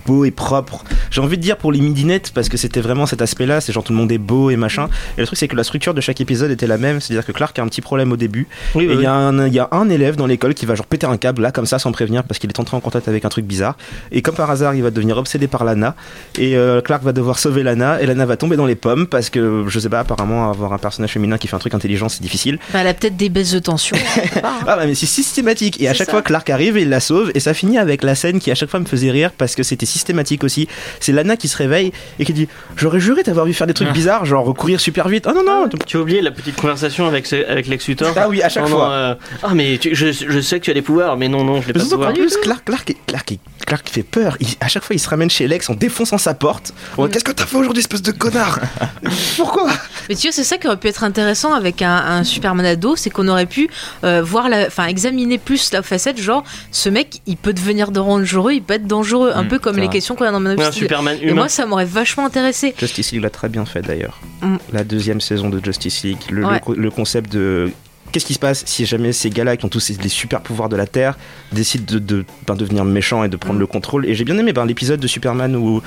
beau 0.07 0.25
et 0.25 0.31
propre. 0.31 0.85
J'ai 1.11 1.21
envie 1.21 1.37
de 1.37 1.43
dire 1.43 1.57
pour 1.57 1.73
les 1.73 1.81
midinettes 1.81 2.33
parce 2.35 2.49
que 2.49 2.57
c'était 2.57 2.81
vraiment 2.81 3.07
cet 3.07 3.23
aspect-là, 3.23 3.61
c'est 3.61 3.73
genre 3.73 3.85
tout 3.85 3.93
le 3.93 3.99
monde 3.99 4.13
est 4.13 4.19
beau 4.19 4.51
et 4.51 4.57
machin. 4.57 4.89
Et 5.17 5.21
le 5.21 5.27
truc, 5.27 5.39
c'est 5.39 5.49
que 5.49 5.57
la 5.57 5.65
structure 5.65 5.95
de 5.95 6.01
chaque 6.01 6.21
épisode 6.21 6.51
était 6.51 6.67
la 6.67 6.79
même, 6.79 7.01
c'est-à-dire 7.01 7.25
que 7.27 7.33
Clark 7.33 7.59
a 7.59 7.63
un 7.63 7.69
petit 7.69 7.81
problème 7.81 8.13
au 8.13 8.17
début 8.17 8.47
Oui, 8.75 8.85
et 8.85 8.87
oui, 8.89 8.93
il 8.95 8.97
oui. 8.99 9.03
y, 9.05 9.07
a 9.07 9.13
un- 9.15 9.47
il 9.47 9.55
y 9.55 9.59
a 9.59 9.69
un 9.73 9.89
élève 9.89 10.17
dans 10.17 10.27
l'école 10.27 10.55
qui 10.55 10.67
va 10.67 10.75
genre 10.75 10.87
péter 10.87 11.07
un 11.07 11.17
câble 11.17 11.43
là 11.43 11.53
comme 11.53 11.67
ça 11.67 11.79
sans 11.79 11.93
prévenir 11.93 12.25
parce 12.25 12.39
qu'il 12.39 12.51
est 12.51 12.59
entré 12.61 12.77
en 12.77 12.81
contact 12.81 13.09
avec 13.09 13.25
un 13.25 13.29
truc 13.29 13.45
bizarre 13.47 13.77
et 14.13 14.23
comme 14.23 14.35
par 14.35 14.51
hasard 14.51 14.75
il 14.75 14.83
va 14.83 14.91
devenir 14.91 15.17
obsédé 15.17 15.47
par 15.47 15.65
Lana 15.65 15.95
et 16.39 16.57
euh, 16.57 16.81
Clark 16.81 17.03
va 17.03 17.13
devoir 17.13 17.39
sauver 17.39 17.63
Lana 17.63 18.01
et 18.03 18.07
Lana 18.07 18.27
va 18.27 18.37
tomber 18.37 18.57
dans 18.57 18.67
les 18.67 18.75
pommes 18.75 19.07
parce 19.07 19.31
que 19.31 19.65
je 19.69 19.79
sais 19.79 19.89
pas 19.89 20.01
apparemment 20.01 20.51
avoir 20.51 20.73
un 20.73 20.79
personnage 20.79 21.13
féminin 21.13 21.39
qui 21.39 21.49
fait 21.49 21.57
un 21.57 21.61
truc 21.61 21.75
intelligent 21.75 22.09
c'est 22.09 22.23
difficile 22.23 22.59
Bah, 22.73 22.81
elle 22.81 22.87
a 22.89 22.95
peut-être 22.95 23.17
des 23.17 23.29
baisses 23.29 23.53
de 23.53 23.59
tension. 23.59 23.97
pas, 24.41 24.49
hein. 24.61 24.65
ah 24.67 24.77
bah 24.77 24.87
mais 24.87 24.95
c'est 24.95 25.07
systématique 25.07 25.81
et 25.81 25.89
à 25.89 25.95
chaque 25.95 26.07
ça. 26.07 26.13
fois 26.13 26.23
Clark 26.23 26.49
arrive 26.51 26.77
et 26.77 26.83
il 26.83 26.89
la 26.89 27.01
sauve 27.01 27.31
et 27.35 27.41
ça 27.41 27.55
finit 27.55 27.79
avec 27.79 28.03
la 28.03 28.15
scène 28.15 28.39
qui 28.41 28.51
à 28.51 28.55
chaque 28.55 28.71
fois 28.71 28.81
me 28.81 28.85
faisait 28.87 29.11
rire 29.11 29.31
parce 29.37 29.55
que 29.55 29.63
c'était 29.63 29.87
systématique 29.87 30.45
aussi 30.45 30.69
c'est 31.01 31.13
Lana 31.13 31.37
qui 31.37 31.49
se 31.49 31.57
réveille 31.57 31.93
et 32.19 32.25
qui 32.25 32.33
dit 32.33 32.49
j'aurais 32.77 33.01
juré 33.01 33.23
t'avoir 33.23 33.47
vu 33.47 33.55
faire 33.55 33.67
des 33.67 33.75
trucs 33.75 33.89
Ah. 33.91 33.95
bizarres 33.95 34.25
genre 34.25 34.55
courir 34.55 34.81
super 34.81 35.09
vite 35.09 35.27
oh 35.29 35.33
non 35.35 35.43
non 35.45 35.69
Tu 35.87 35.97
as 35.97 36.01
oublié 36.01 36.21
la 36.21 36.31
petite 36.31 36.57
conversation 36.57 37.07
avec, 37.07 37.27
ce- 37.27 37.47
avec 37.49 37.67
Lex 37.67 37.87
Luthor 37.89 38.13
ah 38.17 38.29
oui 38.29 38.43
à 38.43 38.49
chaque 38.49 38.67
fois 38.69 38.91
euh, 38.91 39.15
ah 39.43 39.55
mais 39.55 39.79
tu- 39.79 39.95
je, 39.95 40.13
je 40.13 40.41
sais 40.41 40.59
que 40.61 40.65
tu 40.65 40.71
as 40.71 40.75
des 40.75 40.83
pouvoirs, 40.83 41.17
mais 41.17 41.29
non, 41.29 41.45
non, 41.45 41.61
je 41.61 41.67
l'ai 41.69 41.73
pas 41.73 41.81
surtout 41.81 41.99
qu'en 42.05 42.13
plus, 42.13 42.37
Clark, 42.39 42.65
Clark, 42.65 42.95
Clark, 43.07 43.33
Clark 43.67 43.89
fait 43.89 44.03
peur. 44.03 44.37
Il- 44.41 44.47
à 44.61 44.69
chaque 44.69 44.85
fois, 44.85 44.95
il 44.97 44.99
se 44.99 45.09
ramène 45.09 45.31
chez 45.31 45.47
Lex 45.49 45.69
en 45.71 45.75
défonçant 45.75 46.19
sa 46.19 46.35
porte. 46.35 46.73
Oh, 46.97 47.07
Mm. 47.07 47.11
Qu'est-ce 47.11 47.25
que 47.25 47.33
t'as 47.33 47.47
fait 47.47 47.57
aujourd'hui, 47.57 47.81
espèce 47.81 48.03
de 48.03 48.13
connard 48.13 48.59
Pourquoi 49.37 49.69
Mais 50.09 50.15
tu 50.15 50.27
vois, 50.29 50.33
c'est 50.33 50.45
ça 50.45 50.57
qui 50.59 50.67
aurait 50.67 50.77
pu 50.79 50.89
être 50.89 51.05
intéressant 51.05 51.53
avec 51.53 51.83
un, 51.83 51.95
un 51.95 52.25
Superman 52.25 52.65
ado, 52.67 52.97
c'est 52.97 53.11
qu'on 53.11 53.29
aurait 53.29 53.47
pu 53.47 53.69
euh, 54.05 54.23
voir, 54.31 54.49
la, 54.49 54.67
enfin, 54.69 54.87
examiner 54.87 55.39
plus 55.39 55.73
la 55.73 55.83
facette, 55.83 56.19
genre, 56.21 56.45
ce 56.71 56.89
mec, 56.89 57.21
il 57.27 57.37
peut 57.37 57.53
devenir 57.53 57.91
dangereux, 57.91 58.53
il 58.53 58.63
peut 58.63 58.75
être 58.75 58.87
dangereux, 58.87 59.33
un 59.35 59.43
Mm, 59.45 59.49
peu 59.49 59.59
comme 59.59 59.77
les 59.77 59.83
vrai. 59.87 59.93
questions 59.93 60.15
qu'on 60.15 60.25
a 60.25 60.33
dans 60.33 60.41
Man 60.41 60.59
of 60.61 60.73
Steel. 60.73 60.89
Et 61.21 61.25
humain. 61.27 61.35
moi, 61.35 61.49
ça 61.49 61.67
m'aurait 61.67 61.85
vachement 61.85 62.25
intéressé. 62.27 62.75
Justice 62.79 63.13
League 63.13 63.23
l'a 63.23 63.31
très 63.31 63.49
bien 63.49 63.65
fait 63.65 63.83
d'ailleurs. 63.83 64.21
Mm. 64.43 64.57
La 64.73 64.85
deuxième 64.85 65.21
saison 65.21 65.51
de 65.51 65.63
Justice 65.65 66.03
League. 66.05 66.19
Le, 66.31 66.47
Ouais. 66.47 66.61
concept 66.95 67.33
de. 67.33 67.71
Qu'est-ce 68.13 68.27
qui 68.27 68.35
se 68.35 68.41
passe 68.41 68.65
si 68.67 68.87
jamais 68.87 69.13
ces 69.13 69.31
gars-là 69.31 69.57
qui 69.57 69.65
ont 69.65 69.69
tous 69.69 69.89
les 70.03 70.09
super 70.09 70.41
pouvoirs 70.41 70.69
de 70.69 70.75
la 70.75 70.89
Terre 70.89 71.17
décident 71.53 71.85
de, 71.87 71.99
de 72.01 72.25
ben, 72.45 72.57
devenir 72.57 72.85
méchants 72.85 73.23
et 73.23 73.29
de 73.29 73.37
prendre 73.37 73.59
Mm. 73.59 73.61
le 73.61 73.67
contrôle? 73.69 74.05
Et 74.07 74.15
j'ai 74.17 74.25
bien 74.25 74.37
aimé 74.37 74.53
ben, 74.53 74.65
l'épisode 74.65 74.99
de 74.99 75.07
Superman 75.07 75.55
où 75.55 75.81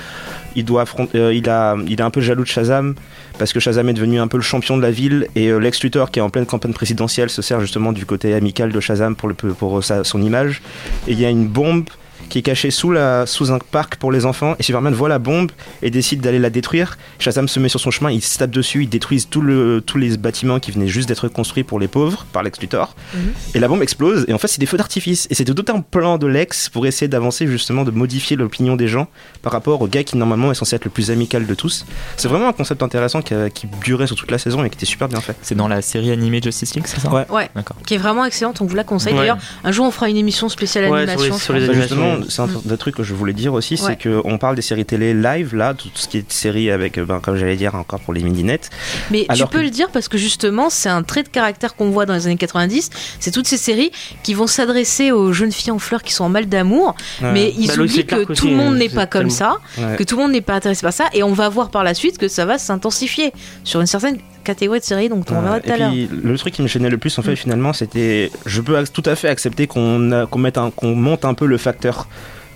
il 0.55 0.63
doit 0.63 0.83
affronter, 0.83 1.17
euh, 1.17 1.33
il 1.33 1.49
a, 1.49 1.75
il 1.85 1.99
est 1.99 2.01
un 2.01 2.09
peu 2.11 2.21
jaloux 2.21 2.43
de 2.43 2.47
Shazam 2.47 2.95
parce 3.37 3.53
que 3.53 3.59
Shazam 3.59 3.89
est 3.89 3.93
devenu 3.93 4.19
un 4.19 4.27
peu 4.27 4.37
le 4.37 4.43
champion 4.43 4.77
de 4.77 4.81
la 4.81 4.91
ville 4.91 5.27
et 5.35 5.47
euh, 5.47 5.59
Lex 5.59 5.81
Luthor 5.83 6.11
qui 6.11 6.19
est 6.19 6.21
en 6.21 6.29
pleine 6.29 6.45
campagne 6.45 6.73
présidentielle 6.73 7.29
se 7.29 7.41
sert 7.41 7.59
justement 7.61 7.91
du 7.91 8.05
côté 8.05 8.33
amical 8.33 8.71
de 8.71 8.79
Shazam 8.79 9.15
pour, 9.15 9.83
son 9.83 10.21
image. 10.21 10.61
Et 11.07 11.13
il 11.13 11.19
y 11.19 11.25
a 11.25 11.29
une 11.29 11.47
bombe 11.47 11.85
qui 12.33 12.39
est 12.39 12.41
cachée 12.41 12.71
sous, 12.71 12.91
la, 12.91 13.27
sous 13.27 13.51
un 13.51 13.59
parc 13.59 13.97
pour 13.97 14.11
les 14.11 14.25
enfants 14.25 14.55
et 14.57 14.63
Superman 14.63 14.91
voit 14.95 15.07
la 15.07 15.19
bombe 15.19 15.51
et 15.83 15.91
décide 15.91 16.19
d'aller 16.21 16.39
la 16.39 16.49
détruire. 16.49 16.97
Shazam 17.19 17.47
se 17.47 17.59
met 17.59 17.69
sur 17.69 17.79
son 17.79 17.91
chemin, 17.91 18.09
il 18.09 18.23
se 18.23 18.39
tape 18.39 18.49
dessus, 18.49 18.89
tout 19.29 19.41
le, 19.41 19.83
tous 19.85 19.99
les 19.99 20.17
bâtiments 20.17 20.59
qui 20.59 20.71
venaient 20.71 20.87
juste 20.87 21.07
d'être 21.07 21.27
construits 21.27 21.63
pour 21.63 21.79
les 21.79 21.87
pauvres 21.87 22.25
par 22.33 22.41
Lex 22.41 22.59
Luthor. 22.59 22.95
Mhm. 23.13 23.19
Et 23.53 23.59
la 23.59 23.67
bombe 23.67 23.83
explose 23.83 24.25
et 24.27 24.33
en 24.33 24.39
fait 24.39 24.47
c'est 24.47 24.59
des 24.59 24.65
feux 24.65 24.77
d'artifice. 24.77 25.27
Et 25.29 25.35
c'était 25.35 25.53
tout 25.53 25.71
un 25.71 25.81
plan 25.81 26.17
de 26.17 26.25
Lex 26.25 26.69
pour 26.69 26.87
essayer 26.87 27.07
d'avancer 27.07 27.45
justement, 27.45 27.83
de 27.83 27.91
modifier 27.91 28.35
l'opinion 28.35 28.75
des 28.75 28.87
gens 28.87 29.07
par 29.43 29.51
rapport 29.53 29.79
au 29.83 29.87
gars 29.87 30.03
qui 30.03 30.17
normalement 30.17 30.49
est 30.51 30.55
censé 30.55 30.75
être 30.75 30.85
le 30.85 30.91
plus 30.91 31.11
amical 31.11 31.45
de 31.45 31.53
tous. 31.53 31.85
C'est 32.17 32.27
vraiment 32.29 32.47
un 32.47 32.53
concept 32.53 32.81
intéressant 32.81 33.21
qui, 33.21 33.35
a- 33.35 33.51
qui 33.51 33.67
durait 33.83 34.07
sur 34.07 34.15
toute 34.15 34.31
la 34.31 34.39
saison 34.39 34.63
et 34.63 34.71
qui 34.71 34.77
était 34.77 34.87
super 34.87 35.07
bien 35.07 35.21
fait. 35.21 35.35
C'est 35.43 35.53
dans 35.53 35.67
la 35.67 35.83
série 35.83 36.09
animée 36.09 36.41
Justice 36.43 36.73
League, 36.73 36.85
c'est 36.87 36.99
ça? 36.99 37.13
Ouais. 37.13 37.27
Ouais, 37.29 37.51
D'accord. 37.53 37.77
qui 37.85 37.93
est 37.93 37.97
vraiment 37.99 38.25
excellente, 38.25 38.59
on 38.59 38.65
vous 38.65 38.75
la 38.75 38.83
conseille. 38.83 39.13
Ouais. 39.13 39.19
D'ailleurs, 39.19 39.37
un 39.63 39.71
jour, 39.71 39.85
on 39.85 39.91
fera 39.91 40.09
une 40.09 40.17
émission 40.17 40.49
spéciale 40.49 40.85
Ouais, 40.89 41.05
sur 41.05 41.11
animation. 41.11 41.33
les- 41.35 41.39
sur 41.39 41.53
les 41.53 41.69
animations. 41.69 42.22
C'est 42.29 42.41
un 42.41 42.47
des 42.65 42.77
trucs 42.77 42.95
que 42.95 43.03
je 43.03 43.13
voulais 43.13 43.33
dire 43.33 43.53
aussi, 43.53 43.75
Ouais. 43.75 43.97
c'est 44.01 44.09
qu'on 44.09 44.37
parle 44.37 44.55
des 44.55 44.61
séries 44.61 44.85
télé 44.85 45.13
live, 45.13 45.55
là, 45.55 45.73
tout 45.73 45.89
ce 45.93 46.07
qui 46.07 46.17
est 46.17 46.31
série 46.31 46.69
avec, 46.71 46.97
euh, 46.97 47.05
ben, 47.05 47.19
comme 47.19 47.35
j'allais 47.35 47.55
dire, 47.55 47.75
encore 47.75 47.99
pour 47.99 48.13
les 48.13 48.21
midinettes. 48.23 48.69
Mais 49.11 49.25
Alors 49.29 49.47
tu 49.49 49.53
peux 49.53 49.59
que- 49.59 49.63
le 49.65 49.69
dire 49.69 49.89
parce 49.91 50.07
que 50.07 50.17
justement, 50.17 50.69
c'est 50.69 50.89
un 50.89 51.03
trait 51.03 51.23
de 51.23 51.29
caractère 51.29 51.75
qu'on 51.75 51.89
voit 51.89 52.05
dans 52.05 52.13
les 52.13 52.25
années 52.27 52.37
90. 52.37 52.89
C'est 53.19 53.31
toutes 53.31 53.47
ces 53.47 53.57
séries 53.57 53.91
qui 54.23 54.33
vont 54.33 54.47
s'adresser 54.47 55.11
aux 55.11 55.33
jeunes 55.33 55.51
filles 55.51 55.71
en 55.71 55.79
fleurs 55.79 56.03
qui 56.03 56.13
sont 56.13 56.23
en 56.25 56.29
mal 56.29 56.47
d'amour. 56.47 56.95
Mais 57.21 57.53
ils 57.57 57.67
Bah, 57.67 57.73
oublient 57.79 58.05
que 58.05 58.33
tout 58.33 58.47
le 58.47 58.55
monde 58.55 58.75
euh, 58.75 58.77
n'est 58.77 58.89
c'est 58.89 58.95
pas 58.95 59.05
comme 59.05 59.29
tellement- 59.29 59.33
ça, 59.33 59.57
Ouais. 59.77 59.95
que 59.97 60.03
tout 60.03 60.15
le 60.17 60.23
monde 60.23 60.31
n'est 60.31 60.41
pas 60.41 60.53
intéressé 60.55 60.81
par 60.81 60.93
ça. 60.93 61.05
Et 61.13 61.23
on 61.23 61.33
va 61.33 61.49
voir 61.49 61.69
par 61.69 61.83
la 61.83 61.93
suite 61.93 62.17
que 62.17 62.27
ça 62.27 62.45
va 62.45 62.57
s'intensifier 62.57 63.31
sur 63.63 63.81
une 63.81 63.87
certaine 63.87 64.17
catégorie 64.43 64.79
de 64.79 64.85
séries, 64.85 65.09
donc 65.09 65.25
on 65.31 65.41
verra 65.41 65.59
tout 65.59 65.71
à 65.71 65.77
l'heure. 65.77 65.93
le 66.11 66.37
truc 66.37 66.53
qui 66.53 66.61
me 66.61 66.67
gênait 66.67 66.89
le 66.89 66.97
plus 66.97 67.17
en 67.17 67.21
fait 67.21 67.33
Mm. 67.33 67.35
finalement 67.35 67.73
c'était 67.73 68.31
je 68.45 68.61
peux 68.61 68.75
tout 68.93 69.03
à 69.05 69.15
fait 69.15 69.27
accepter 69.29 69.67
qu'on 69.67 69.99
mette 70.37 70.59
qu'on 70.75 70.95
monte 70.95 71.25
un 71.25 71.33
peu 71.33 71.45
le 71.45 71.57
facteur 71.57 72.07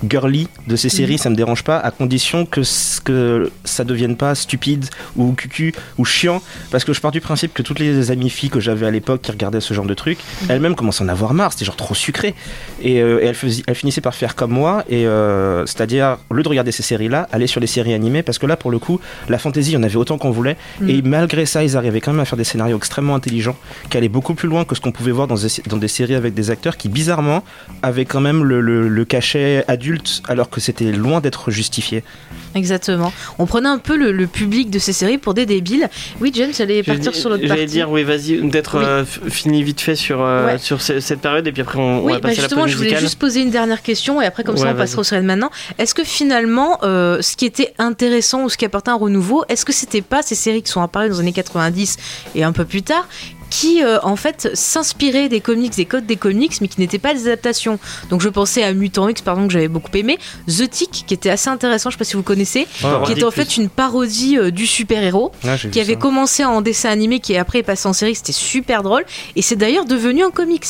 girly 0.07 0.47
de 0.67 0.75
ces 0.75 0.89
séries 0.89 1.15
Mm. 1.15 1.17
ça 1.19 1.29
me 1.29 1.35
dérange 1.35 1.63
pas 1.63 1.77
à 1.77 1.91
condition 1.91 2.45
que 2.45 2.63
ce- 2.63 3.01
que 3.01 3.51
ça 3.63 3.83
devienne 3.83 4.15
pas 4.15 4.35
stupide 4.35 4.85
ou 5.15 5.33
cucu 5.33 5.73
ou 5.97 6.05
chiant 6.05 6.41
parce 6.71 6.83
que 6.83 6.93
je 6.93 7.01
pars 7.01 7.11
du 7.11 7.21
principe 7.21 7.53
que 7.53 7.61
toutes 7.63 7.79
les 7.79 8.11
amies 8.11 8.29
filles 8.29 8.49
que 8.49 8.59
j'avais 8.59 8.85
à 8.85 8.91
l'époque 8.91 9.21
qui 9.21 9.31
regardaient 9.31 9.61
ce 9.61 9.73
genre 9.73 9.85
de 9.85 9.93
trucs 9.93 10.19
Mm. 10.19 10.45
elles-mêmes 10.51 10.75
commençaient 10.75 11.03
à 11.03 11.05
en 11.05 11.09
avoir 11.09 11.33
marre 11.33 11.51
c'était 11.53 11.65
genre 11.65 11.75
trop 11.75 11.95
sucré 11.95 12.35
et, 12.81 13.01
euh, 13.01 13.19
et 13.21 13.25
elles, 13.25 13.35
faisaient- 13.35 13.63
elles 13.67 13.75
finissaient 13.75 14.01
par 14.01 14.13
faire 14.15 14.35
comme 14.35 14.51
moi 14.51 14.83
et 14.89 15.05
euh, 15.07 15.65
c'est-à-dire 15.65 16.17
au 16.29 16.33
lieu 16.35 16.43
de 16.43 16.49
regarder 16.49 16.71
ces 16.71 16.83
séries 16.83 17.07
là 17.09 17.27
aller 17.31 17.47
sur 17.47 17.59
les 17.61 17.67
séries 17.67 17.93
animées 17.93 18.23
parce 18.23 18.37
que 18.39 18.45
là 18.45 18.55
pour 18.57 18.71
le 18.71 18.79
coup 18.79 18.99
la 19.29 19.37
fantaisie 19.39 19.71
il 19.71 19.75
y 19.75 19.77
en 19.77 19.83
avait 19.83 19.95
autant 19.95 20.17
qu'on 20.17 20.31
voulait 20.31 20.57
Mm. 20.81 20.89
et 20.89 21.01
malgré 21.01 21.45
ça, 21.45 21.63
ils 21.63 21.75
arrivaient 21.77 22.01
quand 22.01 22.11
même 22.11 22.19
à 22.19 22.25
faire 22.25 22.37
des 22.37 22.43
scénarios 22.43 22.77
extrêmement 22.77 23.15
intelligents, 23.15 23.55
qui 23.89 23.97
allaient 23.97 24.09
beaucoup 24.09 24.33
plus 24.35 24.47
loin 24.49 24.63
que 24.65 24.75
ce 24.75 24.81
qu'on 24.81 24.91
pouvait 24.91 25.11
voir 25.11 25.27
dans 25.27 25.35
des, 25.35 25.47
dans 25.67 25.77
des 25.77 25.87
séries 25.87 26.15
avec 26.15 26.33
des 26.33 26.49
acteurs 26.51 26.77
qui, 26.77 26.89
bizarrement, 26.89 27.43
avaient 27.81 28.05
quand 28.05 28.19
même 28.21 28.43
le, 28.43 28.61
le- 28.61 28.87
le 28.87 29.05
cachet 29.05 29.63
adulte, 29.67 29.86
alors 30.27 30.49
que 30.49 30.59
c'était 30.59 30.91
loin 30.91 31.21
d'être 31.21 31.51
justifié. 31.51 32.03
Exactement. 32.55 33.11
On 33.39 33.45
prenait 33.45 33.69
un 33.69 33.77
peu 33.77 33.95
le, 33.97 34.11
le 34.11 34.25
public 34.27 34.69
de 34.69 34.79
ces 34.79 34.93
séries 34.93 35.17
pour 35.17 35.33
des 35.33 35.45
débiles. 35.45 35.89
Oui, 36.21 36.31
James, 36.33 36.51
j'allais 36.57 36.81
J'allais 36.83 36.83
partir 36.83 37.15
sur 37.15 37.29
l'autre 37.29 37.41
J'allais 37.45 37.61
partie. 37.61 37.73
dire, 37.73 37.91
oui, 37.91 38.03
vas-y, 38.03 38.37
peut-être 38.49 38.77
Oui. 38.79 38.83
euh, 38.85 39.05
fini 39.29 39.63
vite 39.63 39.81
fait 39.81 39.95
sur, 39.95 40.21
euh, 40.21 40.45
Ouais. 40.47 40.57
sur 40.57 40.81
ce- 40.81 40.99
cette 40.99 41.19
période 41.21 41.45
et 41.47 41.51
puis 41.51 41.61
après 41.61 41.77
on, 41.79 41.99
on 41.99 42.03
Oui, 42.05 42.13
va 42.13 42.19
bah 42.19 42.29
passer 42.29 42.39
à 42.39 42.41
la 42.43 42.47
justement, 42.47 42.67
je 42.67 42.77
voulais 42.77 42.97
juste 42.97 43.19
poser 43.19 43.41
une 43.41 43.51
dernière 43.51 43.81
question 43.81 44.21
et 44.21 44.25
après, 44.25 44.43
comme 44.43 44.57
ça, 44.57 44.63
on 44.71 44.75
passera 44.75 44.85
vas-y. 44.95 44.99
au 44.99 45.03
série 45.03 45.21
de 45.21 45.27
maintenant. 45.27 45.49
Est-ce 45.77 45.93
que 45.93 46.03
finalement, 46.03 46.79
euh, 46.83 47.21
ce 47.21 47.35
qui 47.35 47.45
était 47.45 47.73
intéressant 47.77 48.43
ou 48.43 48.49
ce 48.49 48.57
qui 48.57 48.65
apportait 48.65 48.91
un 48.91 48.95
renouveau, 48.97 49.43
est-ce 49.49 49.65
que 49.65 49.73
c'était 49.73 50.01
pas 50.01 50.21
ces 50.21 50.35
séries 50.35 50.63
qui 50.63 50.71
sont 50.71 50.81
apparues 50.81 51.09
dans 51.09 51.15
les 51.15 51.19
années 51.21 51.33
90 51.33 51.97
et 52.35 52.43
un 52.43 52.51
peu 52.53 52.65
plus 52.65 52.81
tard 52.81 53.07
qui 53.49 53.83
euh, 53.83 53.99
en 54.03 54.15
fait 54.15 54.49
s'inspiraient 54.53 55.29
des 55.29 55.41
comics, 55.41 55.75
des 55.75 55.85
codes 55.85 56.05
des 56.05 56.15
comics, 56.15 56.53
mais 56.61 56.67
qui 56.67 56.79
n'étaient 56.79 56.99
pas 56.99 57.13
des 57.13 57.27
adaptations. 57.27 57.79
Donc 58.09 58.21
je 58.21 58.29
pensais 58.29 58.63
à 58.63 58.73
Mutant 58.73 59.07
X, 59.09 59.21
pardon, 59.21 59.47
que 59.47 59.53
j'avais 59.53 59.67
beaucoup 59.67 59.95
aimé, 59.95 60.17
The 60.47 60.69
Tick, 60.69 61.03
qui 61.07 61.13
était 61.13 61.29
assez 61.29 61.49
intéressant, 61.49 61.89
je 61.89 61.95
sais 61.95 61.99
pas 61.99 62.05
si 62.05 62.15
vous 62.15 62.23
connaissez, 62.23 62.67
Ouais, 62.83 63.05
qui 63.05 63.11
était 63.13 63.23
en 63.23 63.31
fait 63.31 63.57
une 63.57 63.69
parodie 63.69 64.37
euh, 64.37 64.51
du 64.51 64.67
super-héros, 64.67 65.31
qui 65.71 65.79
avait 65.79 65.95
commencé 65.95 66.43
en 66.45 66.61
dessin 66.61 66.89
animé, 66.89 67.19
qui 67.19 67.35
après 67.37 67.59
est 67.59 67.63
passé 67.63 67.87
en 67.87 67.93
série, 67.93 68.15
c'était 68.15 68.31
super 68.31 68.83
drôle, 68.83 69.05
et 69.35 69.41
c'est 69.41 69.55
d'ailleurs 69.55 69.85
devenu 69.85 70.23
un 70.23 70.31
comics. 70.31 70.65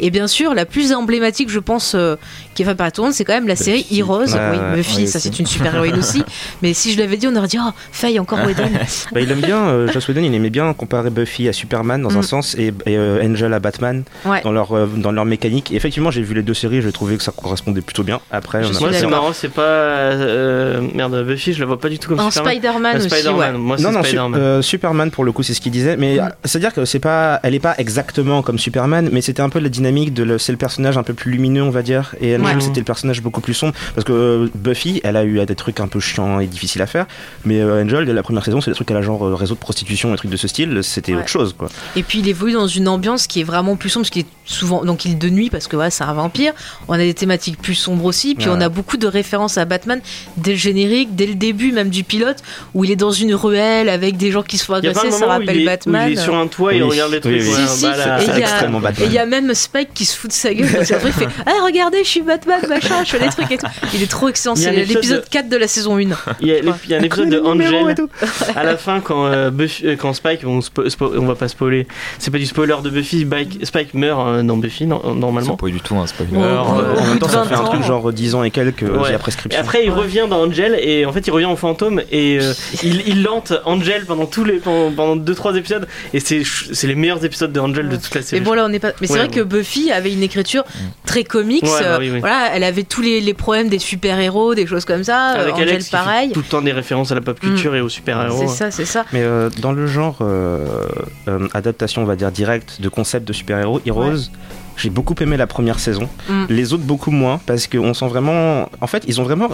Et 0.00 0.10
bien 0.10 0.26
sûr, 0.26 0.54
la 0.54 0.66
plus 0.66 0.92
emblématique, 0.92 1.50
je 1.50 1.58
pense, 1.58 1.94
euh, 1.94 2.16
qui 2.58 2.62
est 2.62 2.66
faite 2.66 2.76
par 2.76 2.90
tout 2.90 3.02
le 3.02 3.06
monde, 3.06 3.14
c'est 3.14 3.24
quand 3.24 3.34
même 3.34 3.46
la 3.46 3.54
série 3.54 3.86
Heroes. 3.92 4.24
Ouais, 4.34 4.40
oui, 4.50 4.58
Buffy, 4.78 4.96
oui, 5.02 5.06
ça 5.06 5.20
c'est 5.20 5.38
une 5.38 5.46
super 5.46 5.76
héroïne 5.76 5.94
aussi. 5.98 6.24
Mais 6.60 6.74
si 6.74 6.92
je 6.92 6.98
l'avais 6.98 7.16
dit, 7.16 7.28
on 7.28 7.36
aurait 7.36 7.46
dit, 7.46 7.56
oh, 7.64 7.70
Faye, 7.92 8.18
encore 8.18 8.40
Whedon. 8.44 8.64
Bah, 9.12 9.20
il 9.20 9.30
aime 9.30 9.40
bien, 9.40 9.68
euh, 9.68 9.86
Joss 9.92 10.08
Whedon, 10.08 10.22
il 10.22 10.34
aimait 10.34 10.50
bien 10.50 10.72
comparer 10.72 11.10
Buffy 11.10 11.48
à 11.48 11.52
Superman 11.52 12.02
dans 12.02 12.10
Mm. 12.10 12.16
un 12.16 12.22
sens 12.22 12.56
et, 12.58 12.72
et, 12.86 12.96
euh, 12.96 13.22
Angel 13.24 13.52
à 13.54 13.60
Batman 13.60 14.02
Ouais. 14.24 14.40
dans 14.42 14.50
leur, 14.50 14.72
euh, 14.76 14.86
dans 14.96 15.12
leur 15.12 15.24
mécanique. 15.24 15.70
Et 15.70 15.76
effectivement, 15.76 16.10
j'ai 16.10 16.22
vu 16.22 16.34
les 16.34 16.42
deux 16.42 16.54
séries, 16.54 16.82
j'ai 16.82 16.90
trouvé 16.90 17.16
que 17.16 17.22
ça 17.22 17.30
correspondait 17.30 17.80
plutôt 17.80 18.02
bien. 18.02 18.18
Après, 18.32 18.64
Je 18.64 18.72
on 18.72 18.76
a 18.76 18.80
Moi, 18.80 18.88
c'est 18.92 19.06
marrant, 19.06 19.32
c'est 19.32 19.52
pas. 19.52 19.62
euh, 19.62 20.80
merde, 20.94 21.24
Buffy, 21.24 21.52
je 21.52 21.60
la 21.60 21.66
vois 21.66 21.78
pas 21.78 21.88
du 21.88 21.98
tout 22.00 22.08
comme 22.10 22.20
En 22.20 22.30
Superman. 22.30 22.54
Spider-Man 22.58 22.96
Ah, 23.26 23.32
ouais. 23.52 23.52
Moi, 23.58 23.76
non, 23.78 23.92
non, 23.92 24.02
su- 24.02 24.18
euh, 24.18 24.62
Superman 24.62 25.10
pour 25.10 25.24
le 25.24 25.32
coup, 25.32 25.42
c'est 25.42 25.54
ce 25.54 25.60
qu'il 25.60 25.72
disait. 25.72 25.96
Mais 25.96 26.16
Mm. 26.18 26.30
c'est-à-dire 26.44 26.74
que 26.74 26.84
c'est 26.84 26.98
pas, 26.98 27.40
elle 27.42 27.54
est 27.54 27.60
pas 27.60 27.74
exactement 27.78 28.42
comme 28.42 28.58
Superman, 28.58 29.08
mais 29.12 29.20
c'était 29.20 29.42
un 29.42 29.48
peu 29.48 29.58
la 29.60 29.68
dynamique 29.68 30.12
de 30.14 30.38
c'est 30.38 30.52
le 30.52 30.58
personnage 30.58 30.96
un 30.98 31.02
peu 31.02 31.14
plus 31.14 31.30
lumineux, 31.32 31.62
on 31.62 31.70
va 31.70 31.82
dire. 31.82 32.14
Et 32.20 32.36
Ouais. 32.56 32.60
c'était 32.60 32.80
le 32.80 32.84
personnage 32.84 33.22
beaucoup 33.22 33.40
plus 33.40 33.54
sombre. 33.54 33.74
Parce 33.94 34.04
que 34.04 34.12
euh, 34.12 34.48
Buffy, 34.54 35.00
elle 35.04 35.16
a 35.16 35.24
eu 35.24 35.44
des 35.46 35.54
trucs 35.54 35.80
un 35.80 35.88
peu 35.88 36.00
chiants 36.00 36.40
et 36.40 36.46
difficiles 36.46 36.82
à 36.82 36.86
faire. 36.86 37.06
Mais 37.44 37.60
euh, 37.60 37.82
Angel, 37.82 38.04
la 38.04 38.22
première 38.22 38.44
saison, 38.44 38.60
c'est 38.60 38.70
des 38.70 38.74
trucs 38.74 38.90
à 38.90 38.94
la 38.94 39.02
genre 39.02 39.26
euh, 39.26 39.34
réseau 39.34 39.54
de 39.54 39.60
prostitution, 39.60 40.10
des 40.10 40.16
trucs 40.16 40.30
de 40.30 40.36
ce 40.36 40.48
style. 40.48 40.80
C'était 40.82 41.12
Ouais. 41.12 41.18
autre 41.20 41.28
chose, 41.28 41.54
quoi. 41.56 41.68
Et 41.96 42.02
puis 42.02 42.18
il 42.20 42.28
évolue 42.28 42.52
dans 42.52 42.66
une 42.66 42.88
ambiance 42.88 43.26
qui 43.26 43.40
est 43.40 43.44
vraiment 43.44 43.76
plus 43.76 43.88
sombre, 43.90 44.04
parce 44.04 44.10
qu'il 44.10 44.22
est 44.22 44.26
souvent 44.44 44.84
donc 44.84 45.04
il 45.04 45.12
est 45.12 45.14
de 45.16 45.28
nuit 45.28 45.50
parce 45.50 45.68
que 45.68 45.76
ouais, 45.76 45.90
c'est 45.90 46.04
un 46.04 46.12
vampire. 46.12 46.52
On 46.88 46.94
a 46.94 46.98
des 46.98 47.14
thématiques 47.14 47.60
plus 47.60 47.74
sombres 47.74 48.04
aussi, 48.04 48.34
puis 48.34 48.46
Ouais. 48.48 48.54
on 48.56 48.60
a 48.60 48.68
beaucoup 48.68 48.96
de 48.96 49.06
références 49.06 49.58
à 49.58 49.64
Batman 49.64 50.00
dès 50.36 50.52
le 50.52 50.56
générique, 50.56 51.14
dès 51.14 51.26
le 51.26 51.34
début 51.34 51.72
même 51.72 51.88
du 51.90 52.04
pilote, 52.04 52.38
où 52.74 52.84
il 52.84 52.90
est 52.90 52.96
dans 52.96 53.10
une 53.10 53.34
ruelle 53.34 53.88
avec 53.88 54.16
des 54.16 54.30
gens 54.32 54.42
qui 54.42 54.58
se 54.58 54.64
font 54.64 54.74
agresser, 54.74 55.10
ça 55.10 55.26
rappelle 55.26 55.60
est, 55.60 55.64
Batman. 55.64 56.08
il 56.10 56.18
est 56.18 56.22
sur 56.22 56.36
un 56.36 56.46
toit 56.46 56.72
et 56.74 56.76
il 56.78 56.82
Oui. 56.82 56.90
regarde 56.90 57.12
les 57.12 57.20
trucs. 57.20 57.32
Oui, 57.34 57.42
oui. 57.46 57.54
Si, 57.68 57.78
si, 57.78 57.82
bah, 57.84 57.96
là, 57.96 58.18
et 58.22 58.26
C'est 58.26 58.32
il 58.32 58.38
y 58.38 58.42
a- 58.42 58.46
extrêmement 58.48 58.78
Et 58.78 58.82
Batman. 58.82 59.08
il 59.08 59.14
y 59.14 59.18
a 59.18 59.26
même 59.26 59.54
Spike 59.54 59.92
qui 59.94 60.04
se 60.04 60.16
fout 60.16 60.30
de 60.30 60.34
sa 60.34 60.52
gueule 60.54 60.68
il 60.80 60.84
fait 61.12 61.28
Ah, 61.46 61.50
regardez, 61.64 61.98
je 62.04 62.08
suis 62.08 62.22
Batman, 62.22 62.37
machin, 62.46 63.04
je 63.04 63.10
fais 63.10 63.18
des 63.18 63.28
trucs 63.28 63.50
et 63.52 63.58
tout. 63.58 63.66
Il 63.94 64.02
est 64.02 64.10
trop 64.10 64.28
excellent, 64.28 64.54
c'est 64.56 64.70
l'épisode 64.72 65.22
de- 65.22 65.28
4 65.28 65.48
de 65.48 65.56
la 65.56 65.68
saison 65.68 65.96
1. 65.98 66.00
Il 66.40 66.48
y 66.48 66.52
a, 66.52 66.58
il 66.58 66.90
y 66.90 66.94
a 66.94 66.98
un 66.98 67.02
épisode 67.02 67.30
de 67.30 67.40
Angel 67.40 67.94
à 68.54 68.64
la 68.64 68.76
fin 68.76 69.00
quand, 69.00 69.26
euh, 69.26 69.50
Buffy- 69.50 69.86
euh, 69.86 69.96
quand 69.96 70.12
Spike, 70.12 70.40
on, 70.44 70.58
spo- 70.60 70.88
spo- 70.88 71.12
on 71.18 71.26
va 71.26 71.34
pas 71.34 71.48
spoiler, 71.48 71.86
c'est 72.18 72.30
pas 72.30 72.38
du 72.38 72.46
spoiler 72.46 72.76
de 72.82 72.90
Buffy, 72.90 73.22
Spike, 73.26 73.66
Spike 73.66 73.94
meurt 73.94 74.20
euh, 74.26 74.42
dans 74.42 74.56
Buffy 74.56 74.86
non- 74.86 75.00
C'est 75.04 75.14
normalement. 75.14 75.56
pas 75.56 75.66
du 75.68 75.80
tout 75.80 75.96
un 75.96 76.06
spoiler. 76.06 76.32
Ouais, 76.36 76.44
En 76.46 77.06
même 77.06 77.18
temps, 77.18 77.28
ça 77.28 77.42
20 77.42 77.44
fait 77.46 77.54
un 77.54 77.64
truc 77.64 77.82
genre 77.82 78.12
10 78.12 78.34
ans 78.34 78.42
et 78.44 78.50
quelques 78.50 78.82
Ouais. 78.82 79.08
via 79.08 79.14
Et 79.14 79.18
prescription. 79.18 79.60
après 79.60 79.84
il 79.84 79.90
revient 79.90 80.26
dans 80.28 80.40
Angel 80.42 80.76
et 80.80 81.04
en 81.06 81.12
fait 81.12 81.26
il 81.26 81.30
revient 81.30 81.46
en 81.46 81.56
fantôme 81.56 82.00
et 82.10 82.38
euh, 82.40 82.52
il, 82.82 83.02
il 83.08 83.22
lente 83.22 83.52
Angel 83.64 84.04
pendant 84.06 84.26
tous 84.26 84.44
les 84.44 84.54
pendant, 84.58 84.90
pendant 84.92 85.16
deux 85.16 85.34
trois 85.34 85.54
épisodes 85.56 85.86
et 86.14 86.20
c'est 86.20 86.42
c'est 86.72 86.86
les 86.86 86.94
meilleurs 86.94 87.24
épisodes 87.24 87.52
de 87.52 87.60
Angel 87.60 87.88
de 87.88 87.96
toute 87.96 88.14
la 88.14 88.20
Mais 88.20 88.26
série. 88.26 88.42
bon 88.42 88.54
là 88.54 88.64
on 88.64 88.68
n'est 88.68 88.78
pas. 88.78 88.92
Mais 89.00 89.06
c'est 89.06 89.16
vrai 89.18 89.28
que 89.28 89.40
Buffy 89.40 89.90
avait 89.90 90.12
une 90.12 90.22
écriture 90.22 90.64
très 91.06 91.24
comics. 91.24 91.62
Ouais, 91.64 91.70
bah 91.82 91.96
oui, 92.00 92.10
oui. 92.12 92.20
Voilà, 92.28 92.54
elle 92.54 92.62
avait 92.62 92.82
tous 92.82 93.00
les, 93.00 93.22
les 93.22 93.32
problèmes 93.32 93.70
des 93.70 93.78
super 93.78 94.20
héros, 94.20 94.54
des 94.54 94.66
choses 94.66 94.84
comme 94.84 95.02
ça. 95.02 95.28
Avec 95.28 95.54
Angel 95.54 95.68
Alex 95.70 95.86
qui 95.86 95.90
pareil. 95.90 96.28
fait 96.28 96.34
tout 96.34 96.40
le 96.40 96.46
temps 96.46 96.60
des 96.60 96.72
références 96.72 97.10
à 97.10 97.14
la 97.14 97.22
pop 97.22 97.40
culture 97.40 97.74
et 97.74 97.80
aux 97.80 97.88
super 97.88 98.22
héros. 98.22 98.46
C'est 98.46 98.54
ça, 98.54 98.70
c'est 98.70 98.84
ça. 98.84 99.06
Mais 99.14 99.22
euh, 99.22 99.48
dans 99.60 99.72
le 99.72 99.86
genre 99.86 100.18
euh, 100.20 100.66
euh, 101.26 101.48
adaptation, 101.54 102.02
on 102.02 102.04
va 102.04 102.16
dire 102.16 102.30
directe 102.30 102.82
de 102.82 102.88
concept 102.90 103.26
de 103.26 103.32
super-héros, 103.32 103.80
Heroes, 103.86 104.28
j'ai 104.78 104.90
beaucoup 104.90 105.14
aimé 105.20 105.36
la 105.36 105.46
première 105.46 105.78
saison. 105.78 106.08
Mm. 106.28 106.44
Les 106.48 106.72
autres 106.72 106.84
beaucoup 106.84 107.10
moins 107.10 107.40
parce 107.46 107.66
qu'on 107.66 107.94
sent 107.94 108.08
vraiment, 108.08 108.68
en 108.80 108.86
fait, 108.86 109.04
ils 109.06 109.20
ont 109.20 109.24
vraiment, 109.24 109.48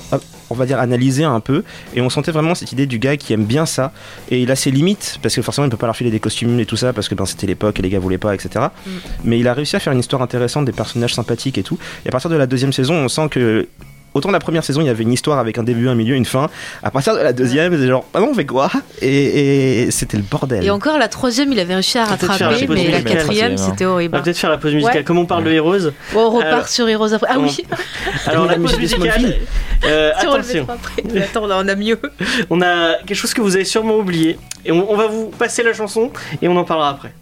on 0.50 0.54
va 0.54 0.66
dire 0.66 0.78
analysé 0.78 1.24
un 1.24 1.40
peu 1.40 1.64
et 1.94 2.00
on 2.00 2.10
sentait 2.10 2.32
vraiment 2.32 2.54
cette 2.54 2.72
idée 2.72 2.86
du 2.86 2.98
gars 2.98 3.16
qui 3.16 3.32
aime 3.32 3.44
bien 3.44 3.66
ça 3.66 3.92
et 4.30 4.42
il 4.42 4.50
a 4.50 4.56
ses 4.56 4.70
limites 4.70 5.18
parce 5.22 5.34
que 5.34 5.42
forcément 5.42 5.66
il 5.66 5.70
peut 5.70 5.76
pas 5.76 5.86
leur 5.86 5.96
filer 5.96 6.10
des 6.10 6.20
costumes 6.20 6.58
et 6.60 6.66
tout 6.66 6.76
ça 6.76 6.92
parce 6.92 7.08
que 7.08 7.14
ben 7.14 7.26
c'était 7.26 7.46
l'époque 7.46 7.78
et 7.78 7.82
les 7.82 7.90
gars 7.90 7.98
voulaient 7.98 8.18
pas, 8.18 8.34
etc. 8.34 8.66
Mm. 8.86 8.90
Mais 9.24 9.38
il 9.38 9.48
a 9.48 9.54
réussi 9.54 9.76
à 9.76 9.80
faire 9.80 9.92
une 9.92 10.00
histoire 10.00 10.22
intéressante, 10.22 10.64
des 10.64 10.72
personnages 10.72 11.14
sympathiques 11.14 11.58
et 11.58 11.62
tout. 11.62 11.78
Et 12.04 12.08
à 12.08 12.12
partir 12.12 12.30
de 12.30 12.36
la 12.36 12.46
deuxième 12.46 12.72
saison, 12.72 12.94
on 12.94 13.08
sent 13.08 13.28
que 13.30 13.68
Autant 14.14 14.30
la 14.30 14.38
première 14.38 14.64
saison, 14.64 14.80
il 14.80 14.86
y 14.86 14.90
avait 14.90 15.02
une 15.02 15.12
histoire 15.12 15.38
avec 15.38 15.58
un 15.58 15.62
début, 15.64 15.88
un 15.88 15.94
milieu, 15.94 16.14
une 16.14 16.24
fin. 16.24 16.48
À 16.82 16.90
partir 16.90 17.14
de 17.14 17.20
la 17.20 17.32
deuxième, 17.32 17.76
c'est 17.76 17.86
genre, 17.88 18.04
ah 18.14 18.20
non, 18.20 18.28
on 18.30 18.34
fait 18.34 18.46
quoi? 18.46 18.70
Et, 19.02 19.82
et 19.82 19.90
c'était 19.90 20.16
le 20.16 20.22
bordel. 20.22 20.64
Et 20.64 20.70
encore 20.70 20.98
la 20.98 21.08
troisième, 21.08 21.52
il 21.52 21.58
avait 21.60 21.74
réussi 21.74 21.98
à 21.98 22.04
rattraper, 22.04 22.66
mais 22.68 22.90
la 22.90 23.00
quatrième, 23.02 23.56
c'était 23.58 23.84
On 23.86 23.90
horrible. 23.94 24.16
va 24.16 24.22
peut-être 24.22 24.38
faire 24.38 24.50
la 24.50 24.58
pause 24.58 24.72
musicale. 24.74 24.96
Ouais. 24.98 25.04
Comme 25.04 25.18
on 25.18 25.26
parle 25.26 25.44
de 25.44 25.50
Heroes, 25.50 25.90
Bon, 26.12 26.26
on 26.26 26.30
repart 26.30 26.68
sur 26.68 26.88
Heroes 26.88 27.12
après. 27.12 27.26
Ah 27.30 27.34
comment- 27.34 27.48
oui, 27.48 27.64
alors 28.26 28.46
la 28.46 28.54
pause 28.56 28.78
musique 28.78 28.98
de 28.98 29.04
musicale. 29.04 29.36
Euh, 29.84 30.12
si 30.20 30.26
on 30.26 30.32
attention. 30.34 30.66
Mais 31.12 31.22
Attends, 31.22 31.46
là, 31.46 31.56
on 31.62 31.68
a 31.68 31.74
mieux. 31.74 31.98
On 32.50 32.62
a 32.62 32.94
quelque 33.06 33.14
chose 33.16 33.34
que 33.34 33.40
vous 33.40 33.54
avez 33.56 33.64
sûrement 33.64 33.96
oublié 33.96 34.38
et 34.64 34.72
on, 34.72 34.90
on 34.90 34.96
va 34.96 35.06
vous 35.06 35.26
passer 35.26 35.62
la 35.62 35.72
chanson 35.74 36.10
et 36.40 36.48
on 36.48 36.56
en 36.56 36.64
parlera 36.64 36.90
après. 36.90 37.12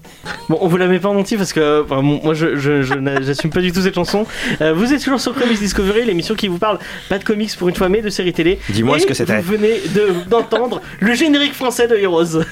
Bon, 0.49 0.59
on 0.61 0.69
vous 0.69 0.77
la 0.77 0.87
met 0.87 0.99
pas 0.99 1.09
en 1.09 1.17
entier 1.17 1.37
parce 1.37 1.53
que 1.53 1.83
enfin, 1.83 2.03
bon, 2.03 2.21
moi 2.23 2.35
je, 2.35 3.49
pas 3.49 3.61
du 3.61 3.73
tout 3.73 3.81
cette 3.81 3.95
chanson. 3.95 4.27
Euh, 4.61 4.73
vous 4.73 4.93
êtes 4.93 5.03
toujours 5.03 5.21
sur 5.21 5.35
Comics 5.35 5.59
Discovery, 5.59 6.05
l'émission 6.05 6.35
qui 6.35 6.49
vous 6.49 6.59
parle 6.59 6.79
pas 7.09 7.19
de 7.19 7.25
comics 7.25 7.57
pour 7.59 7.69
une 7.69 7.75
fois 7.75 7.89
mais 7.89 8.03
de 8.03 8.09
séries 8.11 8.33
télé. 8.33 8.59
Dis-moi 8.69 8.99
ce 8.99 9.07
que 9.07 9.15
c'était. 9.15 9.41
Vous 9.41 9.53
venez 9.53 9.81
de- 9.95 10.29
d'entendre 10.29 10.81
le 11.01 11.15
générique 11.15 11.55
français 11.55 11.89
de 11.89 11.97
Heroes. 11.97 12.43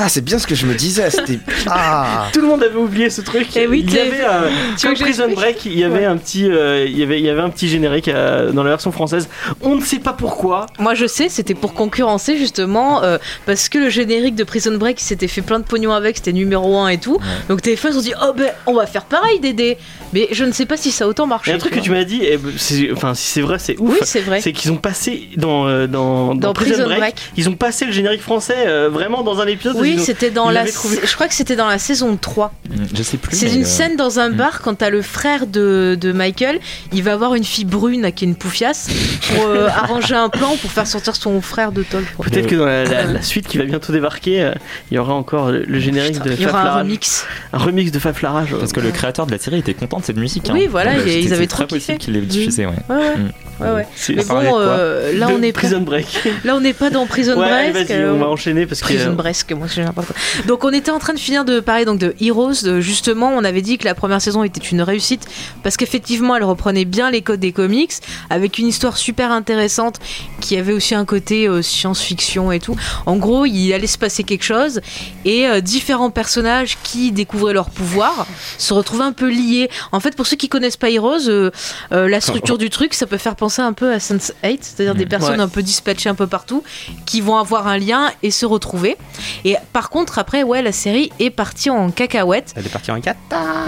Ah, 0.00 0.08
c'est 0.08 0.20
bien 0.24 0.38
ce 0.38 0.46
que 0.46 0.54
je 0.54 0.64
me 0.64 0.74
disais. 0.74 1.10
C'était. 1.10 1.38
Ah 1.70 2.28
Tout 2.32 2.40
le 2.40 2.46
monde 2.46 2.62
avait 2.62 2.76
oublié 2.78 3.10
ce 3.10 3.20
truc. 3.20 3.48
Eh 3.56 3.66
oui, 3.66 3.80
il 3.84 3.90
y 3.90 3.94
t'es- 3.94 4.00
avait 4.00 4.20
euh, 4.24 4.48
Tu 4.78 4.86
veux 4.86 4.94
comme 4.94 5.02
Prison 5.02 5.28
Break, 5.34 5.64
il 5.66 5.76
y 5.78 5.82
avait 5.84 5.98
Ouais. 5.98 6.04
un 6.04 6.16
petit, 6.16 6.48
euh, 6.50 6.86
il 6.86 6.96
y 6.96 7.02
avait, 7.02 7.18
il 7.18 7.24
y 7.26 7.28
avait 7.28 7.40
un 7.40 7.50
petit 7.50 7.68
générique 7.68 8.06
euh, 8.08 8.52
dans 8.52 8.62
la 8.62 8.70
version 8.70 8.92
française. 8.92 9.28
On 9.60 9.74
ne 9.74 9.80
sait 9.82 9.98
pas 9.98 10.12
pourquoi. 10.12 10.66
Moi 10.78 10.94
je 10.94 11.06
sais, 11.06 11.28
c'était 11.28 11.54
pour 11.54 11.74
concurrencer 11.74 12.38
justement, 12.38 13.02
euh, 13.02 13.18
parce 13.44 13.68
que 13.68 13.78
le 13.78 13.90
générique 13.90 14.36
de 14.36 14.44
Prison 14.44 14.76
Break 14.76 15.00
il 15.00 15.04
s'était 15.04 15.26
fait 15.28 15.42
plein 15.42 15.58
de 15.58 15.64
pognon 15.64 15.92
avec, 15.92 16.16
c'était 16.16 16.32
numéro 16.32 16.78
1 16.78 16.88
et 16.88 16.98
tout. 16.98 17.18
Donc 17.48 17.60
TF1 17.62 17.88
ils 17.92 17.98
ont 17.98 18.02
dit, 18.02 18.12
oh 18.22 18.32
ben 18.36 18.50
on 18.66 18.74
va 18.74 18.86
faire 18.86 19.04
pareil 19.04 19.40
Dédé. 19.40 19.76
Mais 20.14 20.28
je 20.30 20.44
ne 20.44 20.52
sais 20.52 20.64
pas 20.64 20.76
si 20.78 20.90
ça 20.90 21.04
a 21.04 21.08
autant 21.08 21.26
marché. 21.26 21.50
Il 21.50 21.52
y 21.52 21.54
a 21.54 21.56
un 21.56 21.58
truc 21.58 21.74
que 21.74 21.80
tu 21.80 21.90
m'as 21.90 22.04
dit, 22.04 22.22
et 22.24 22.38
c'est- 22.56 22.90
enfin 22.92 23.14
si 23.14 23.26
c'est 23.32 23.40
vrai, 23.42 23.58
c'est 23.58 23.76
ouf. 23.78 23.90
Oui, 23.92 23.98
c'est 24.04 24.20
vrai. 24.20 24.40
C'est 24.40 24.52
qu'ils 24.52 24.70
ont 24.72 24.76
passé 24.76 25.28
dans, 25.36 25.66
euh, 25.66 25.86
dans, 25.86 26.34
Dans 26.34 26.52
Prison 26.54 26.84
Break. 26.84 27.16
ils 27.36 27.48
ont 27.48 27.54
passé 27.56 27.84
le 27.84 27.92
générique 27.92 28.22
français 28.22 28.54
euh, 28.66 28.88
vraiment 28.88 29.22
dans 29.22 29.40
un 29.40 29.46
épisode. 29.46 29.76
où 29.76 29.84
Oui, 29.96 30.02
c'était 30.04 30.30
dans 30.30 30.50
la. 30.50 30.64
Je 30.66 31.14
crois 31.14 31.28
que 31.28 31.34
c'était 31.34 31.56
dans 31.56 31.66
la 31.68 31.78
saison 31.78 32.16
3. 32.16 32.52
Mm, 32.68 32.74
Je 32.94 33.02
sais 33.02 33.16
plus. 33.16 33.36
C'est 33.36 33.52
une 33.54 33.62
euh, 33.62 33.66
scène 33.66 33.96
dans 33.96 34.18
un 34.18 34.30
mm. 34.30 34.34
bar 34.36 34.60
quand 34.62 34.74
t'as 34.74 34.90
le 34.90 35.02
frère 35.02 35.46
de, 35.46 35.96
de 36.00 36.12
Michael. 36.12 36.60
Il 36.92 37.02
va 37.02 37.12
avoir 37.12 37.34
une 37.34 37.44
fille 37.44 37.64
brune 37.64 38.10
qui 38.12 38.24
est 38.24 38.28
une 38.28 38.34
poufiasse 38.36 38.88
pour 39.28 39.46
euh, 39.46 39.68
arranger 39.68 40.14
un 40.14 40.28
plan 40.28 40.56
pour 40.60 40.70
faire 40.70 40.86
sortir 40.86 41.16
son 41.16 41.40
frère 41.40 41.72
de 41.72 41.82
Tol. 41.82 42.04
Peut-être 42.22 42.46
que 42.46 42.56
dans 42.56 42.66
la, 42.66 42.84
la- 42.84 43.04
la 43.12 43.22
suite 43.22 43.46
qui 43.48 43.58
va 43.58 43.64
bientôt 43.64 43.92
débarquer, 43.92 44.42
euh, 44.42 44.52
il 44.90 44.94
y 44.96 44.98
aura 44.98 45.14
encore 45.14 45.50
le, 45.50 45.64
le 45.64 45.78
générique 45.80 46.20
de 46.22 46.32
Il 46.32 46.40
y 46.42 46.46
aura 46.46 46.62
un 46.62 46.78
remix. 46.80 47.26
Un 47.52 47.58
remix 47.58 47.90
de 47.92 47.98
Fab 47.98 48.14
Larage. 48.22 48.54
Parce 48.58 48.72
que 48.72 48.80
le 48.80 48.90
créateur 48.90 49.26
de 49.26 49.32
la 49.32 49.38
série 49.38 49.58
était 49.58 49.74
content 49.74 49.98
de 49.98 50.04
cette 50.04 50.16
musique. 50.16 50.48
Oui, 50.52 50.64
hein. 50.64 50.68
voilà, 50.70 50.94
Donc, 50.96 51.06
ils- 51.06 51.32
avaient 51.32 51.46
trop 51.46 51.64
kiffé. 51.64 51.96
qu'il 51.98 52.14
l'ait 52.14 52.20
diffusé, 52.20 52.66
ouais. 52.66 52.72
Ouais, 52.88 52.96
ouais. 52.96 53.16
Mm. 53.16 53.62
ouais, 53.74 53.86
Mais 54.16 54.24
bon, 54.24 54.58
euh, 54.60 55.12
là 55.18 55.28
on 55.30 55.42
est 55.42 55.52
pas, 55.52 55.60
Prison 55.60 55.80
Break. 55.80 56.28
là 56.44 56.54
on 56.56 56.60
n'est 56.60 56.72
pas 56.72 56.90
dans 56.90 57.06
Prison 57.06 57.38
ouais, 57.38 57.70
Break. 57.72 57.88
vas-y, 57.88 57.98
euh, 57.98 58.12
on 58.14 58.18
va 58.18 58.26
enchaîner 58.26 58.66
parce 58.66 58.80
que. 58.80 58.86
Prison 58.86 59.10
euh, 59.10 59.14
Break, 59.14 59.52
moi 59.56 59.66
je 59.78 59.82
n'importe 59.82 60.08
quoi. 60.08 60.16
Donc 60.46 60.64
on 60.64 60.70
était 60.70 60.90
en 60.90 60.98
train 60.98 61.14
de 61.14 61.18
finir 61.18 61.44
de 61.44 61.60
parler 61.60 61.84
donc 61.84 61.98
de 61.98 62.14
Heroes. 62.20 62.62
de- 62.64 62.80
justement, 62.80 63.30
on 63.34 63.44
avait 63.44 63.62
dit 63.62 63.78
que 63.78 63.84
la 63.84 63.94
première 63.94 64.20
saison 64.20 64.42
était 64.44 64.60
une 64.60 64.82
réussite 64.82 65.26
parce 65.62 65.76
qu'effectivement, 65.76 66.36
elle 66.36 66.44
reprenait 66.44 66.84
bien 66.84 67.10
les 67.10 67.22
codes 67.22 67.40
des 67.40 67.52
comics 67.52 67.92
avec 68.30 68.58
une 68.58 68.66
histoire 68.66 68.96
super 68.96 69.30
intéressante 69.32 69.96
qui 70.40 70.56
avait 70.56 70.72
aussi 70.72 70.94
un 70.94 71.04
côté 71.04 71.46
euh, 71.48 71.62
science-fiction 71.62 72.52
et 72.52 72.60
tout. 72.60 72.76
En 73.06 73.16
gros, 73.16 73.46
il 73.46 73.72
allait 73.72 73.86
se 73.86 73.98
passer 73.98 74.24
quelque 74.24 74.44
chose 74.44 74.80
et 75.24 75.46
euh, 75.46 75.60
différents 75.60 76.10
personnages 76.10 76.76
qui 76.82 77.12
découvraient 77.12 77.52
leur 77.54 77.70
pouvoir 77.70 78.26
se 78.58 78.74
retrouvaient 78.74 79.04
un 79.04 79.12
peu 79.12 79.28
liés. 79.30 79.70
En 79.92 80.00
fait, 80.00 80.16
pour 80.16 80.26
ceux 80.26 80.36
qui 80.36 80.48
connaissent 80.48 80.76
pas 80.76 80.90
Heroes, 80.90 81.28
euh, 81.28 81.50
la 81.90 82.20
structure 82.20 82.58
du 82.58 82.70
truc, 82.70 82.94
ça 82.94 83.06
peut 83.06 83.16
faire 83.18 83.36
penser 83.36 83.62
un 83.62 83.72
peu 83.72 83.92
à 83.92 83.98
Sense8, 83.98 84.58
c'est-à-dire 84.60 84.94
des 84.94 85.06
personnes 85.06 85.28
Ouais. 85.36 85.40
un 85.40 85.48
peu 85.48 85.62
dispatchées 85.62 86.08
un 86.08 86.14
peu 86.14 86.26
partout 86.26 86.62
qui 87.06 87.20
vont 87.20 87.36
avoir 87.36 87.66
un 87.66 87.76
lien 87.78 88.10
et 88.22 88.30
se 88.30 88.46
retrouver. 88.46 88.96
Et 89.44 89.56
par 89.72 89.90
contre, 89.90 90.18
après, 90.18 90.42
ouais, 90.42 90.62
la 90.62 90.72
série 90.72 91.10
est 91.20 91.30
partie 91.30 91.70
en 91.70 91.90
cacahuète. 91.90 92.52
Elle 92.56 92.66
est 92.66 92.70
partie 92.70 92.90
en 92.90 93.00
4. 93.00 93.16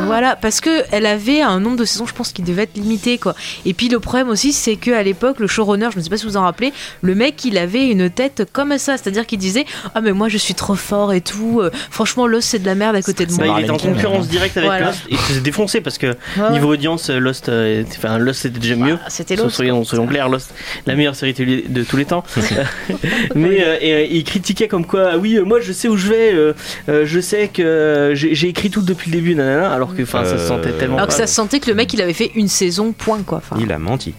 Voilà, 0.07 0.37
parce 0.37 0.61
que 0.61 0.83
elle 0.93 1.07
avait 1.07 1.43
un 1.43 1.61
nombre 1.61 1.77
de 1.77 1.85
saisons, 1.85 2.07
je 2.07 2.15
pense, 2.15 2.33
qui 2.33 2.43
devait 2.43 2.63
être 2.65 2.75
limité, 2.77 3.19
quoi. 3.19 3.35
Et 3.65 3.75
puis 3.75 3.89
le 3.89 4.01
problème 4.01 4.29
aussi, 4.29 4.53
c'est 4.53 4.77
que 4.77 4.91
à 4.91 5.03
l'époque, 5.03 5.39
le 5.41 5.47
showrunner, 5.47 5.89
je 5.93 5.99
ne 5.99 6.03
sais 6.03 6.11
pas 6.11 6.17
si 6.17 6.27
vous 6.27 6.37
en 6.37 6.43
rappelez, 6.43 6.73
le 7.03 7.15
mec, 7.15 7.45
il 7.45 7.59
avait 7.59 7.89
une 7.89 8.11
tête 8.11 8.49
comme 8.53 8.77
ça, 8.79 8.97
c'est-à-dire 8.97 9.27
qu'il 9.27 9.39
disait, 9.39 9.65
ah 9.95 10.01
mais 10.01 10.13
moi 10.13 10.29
je 10.29 10.39
suis 10.39 10.55
trop 10.55 10.75
fort 10.75 11.13
et 11.13 11.21
tout. 11.21 11.61
euh, 11.61 11.71
franchement, 11.91 12.27
Lost 12.27 12.49
c'est 12.49 12.59
de 12.59 12.67
la 12.67 12.75
merde 12.75 12.97
à 12.97 13.03
côté 13.03 13.27
de 13.27 13.35
bah, 13.37 13.47
moi. 13.47 13.57
il 13.59 13.63
était 13.65 13.71
en 13.71 13.77
concurrence 13.77 14.29
directe 14.29 14.57
avec 14.57 14.69
Voilà. 14.69 14.87
Lost 14.87 15.01
et 15.09 15.13
il 15.13 15.19
se 15.19 15.23
faisait 15.25 15.41
défoncer 15.41 15.81
parce 15.81 15.99
que 15.99 16.17
Ouais, 16.37 16.51
niveau 16.53 16.73
audience, 16.73 17.11
Lost, 17.11 17.49
euh, 17.49 17.83
enfin 17.97 18.19
Lost 18.19 18.41
c'était 18.43 18.59
déjà 18.59 18.77
mieux. 18.77 18.95
bah, 18.95 19.01
c'était 19.09 19.37
Lost. 19.37 19.57
Soyons, 19.57 19.85
soyons 19.85 20.07
clairs, 20.07 20.29
Lost, 20.29 20.53
la 20.87 20.95
meilleure 20.95 21.15
série 21.15 21.33
de 21.35 21.83
tous 21.85 21.97
les 21.97 22.05
temps. 22.05 22.25
Mais 23.35 23.63
euh, 23.65 23.77
et, 23.81 23.93
euh, 23.95 24.07
il 24.11 24.25
critiquait 24.25 24.69
comme 24.69 24.87
quoi, 24.87 25.11
ah 25.13 25.19
oui, 25.19 25.37
euh, 25.37 25.43
moi 25.45 25.61
je 25.61 25.73
sais 25.81 25.89
où 25.89 25.97
je 25.97 26.09
vais, 26.09 26.33
euh, 26.33 26.53
euh, 26.89 27.05
je 27.07 27.21
sais 27.21 27.49
que 27.49 27.63
euh, 27.63 28.15
j'ai 28.15 28.49
écrit 28.49 28.71
tout 28.71 28.83
depuis 28.83 29.11
le 29.11 29.17
début, 29.17 29.35
nanana, 29.35 29.73
alors 29.73 29.95
que 29.95 30.03
enfin 30.03 30.25
ça 30.25 30.39
se 30.39 30.47
sentait 30.47 30.73
tellement 30.73 30.97
Alors 30.97 31.09
que 31.09 31.15
ça 31.15 31.27
se 31.27 31.35
sentait 31.35 31.61
que 31.61 31.69
le 31.69 31.75
mec, 31.75 31.93
il 31.95 32.03
avait 32.03 32.13
fait 32.13 32.31
une 32.35 32.49
saison, 32.49 32.93
point, 32.93 33.23
quoi. 33.23 33.39
Enfin, 33.39 33.57
Il 33.61 33.73
a 33.73 33.79
menti. 33.79 34.15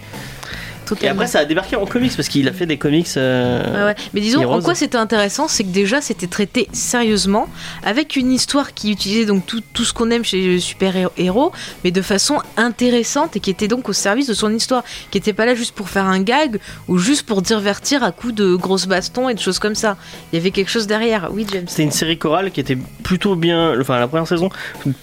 Et 1.02 1.08
après, 1.08 1.28
ça 1.28 1.40
a 1.40 1.46
débarqué 1.46 1.76
en 1.76 1.86
comics 1.86 2.14
parce 2.16 2.28
qu'il 2.28 2.48
a 2.48 2.54
fait 2.54 2.66
des 2.66 2.78
comics. 2.78 3.08
euh, 3.18 3.62
Ouais, 3.74 3.86
ouais. 3.86 3.96
Mais 4.14 4.22
disons, 4.22 4.40
en 4.40 4.44
Heroes. 4.44 4.62
quoi 4.62 4.76
c'était 4.76 4.98
intéressant, 4.98 5.48
c'est 5.48 5.64
que 5.64 5.70
déjà 5.70 6.02
c'était 6.02 6.28
traité 6.28 6.68
sérieusement, 6.74 7.48
avec 7.84 8.16
une 8.16 8.32
histoire 8.32 8.74
qui 8.74 8.92
utilisait 8.92 9.26
donc 9.26 9.46
tout, 9.46 9.62
tout 9.74 9.84
ce 9.84 9.94
qu'on 9.94 10.10
aime 10.12 10.24
chez 10.24 10.38
les 10.42 10.60
super-héros, 10.60 11.52
mais 11.84 11.92
de 11.92 12.02
façon 12.02 12.40
intéressante 12.58 13.36
et 13.36 13.40
qui 13.40 13.50
était 13.50 13.68
donc 13.68 13.90
au 13.90 13.94
service 13.94 14.28
de 14.28 14.34
son 14.34 14.54
histoire, 14.54 14.84
qui 15.12 15.18
était 15.18 15.34
pas 15.34 15.46
là 15.46 15.56
juste 15.56 15.74
pour 15.76 15.90
faire 15.90 16.06
un 16.06 16.22
gag 16.22 16.60
ou 16.88 16.98
juste 16.98 17.26
pour 17.26 17.42
divertir 17.42 18.04
à 18.04 18.12
coups 18.12 18.34
de 18.34 18.56
grosses 18.56 18.88
bastons 18.88 19.30
et 19.30 19.34
de 19.34 19.40
choses 19.40 19.60
comme 19.60 19.76
ça. 19.76 19.98
Il 20.32 20.36
y 20.38 20.40
avait 20.40 20.52
quelque 20.52 20.70
chose 20.70 20.88
derrière. 20.88 21.30
Oui, 21.32 21.46
James. 21.52 21.66
C'était 21.68 21.84
une 21.84 21.92
série 21.92 22.18
chorale 22.18 22.52
qui 22.52 22.60
était 22.60 22.78
plutôt 23.04 23.36
bien, 23.36 23.80
enfin 23.80 24.00
la 24.00 24.08
première 24.08 24.28
saison, 24.28 24.50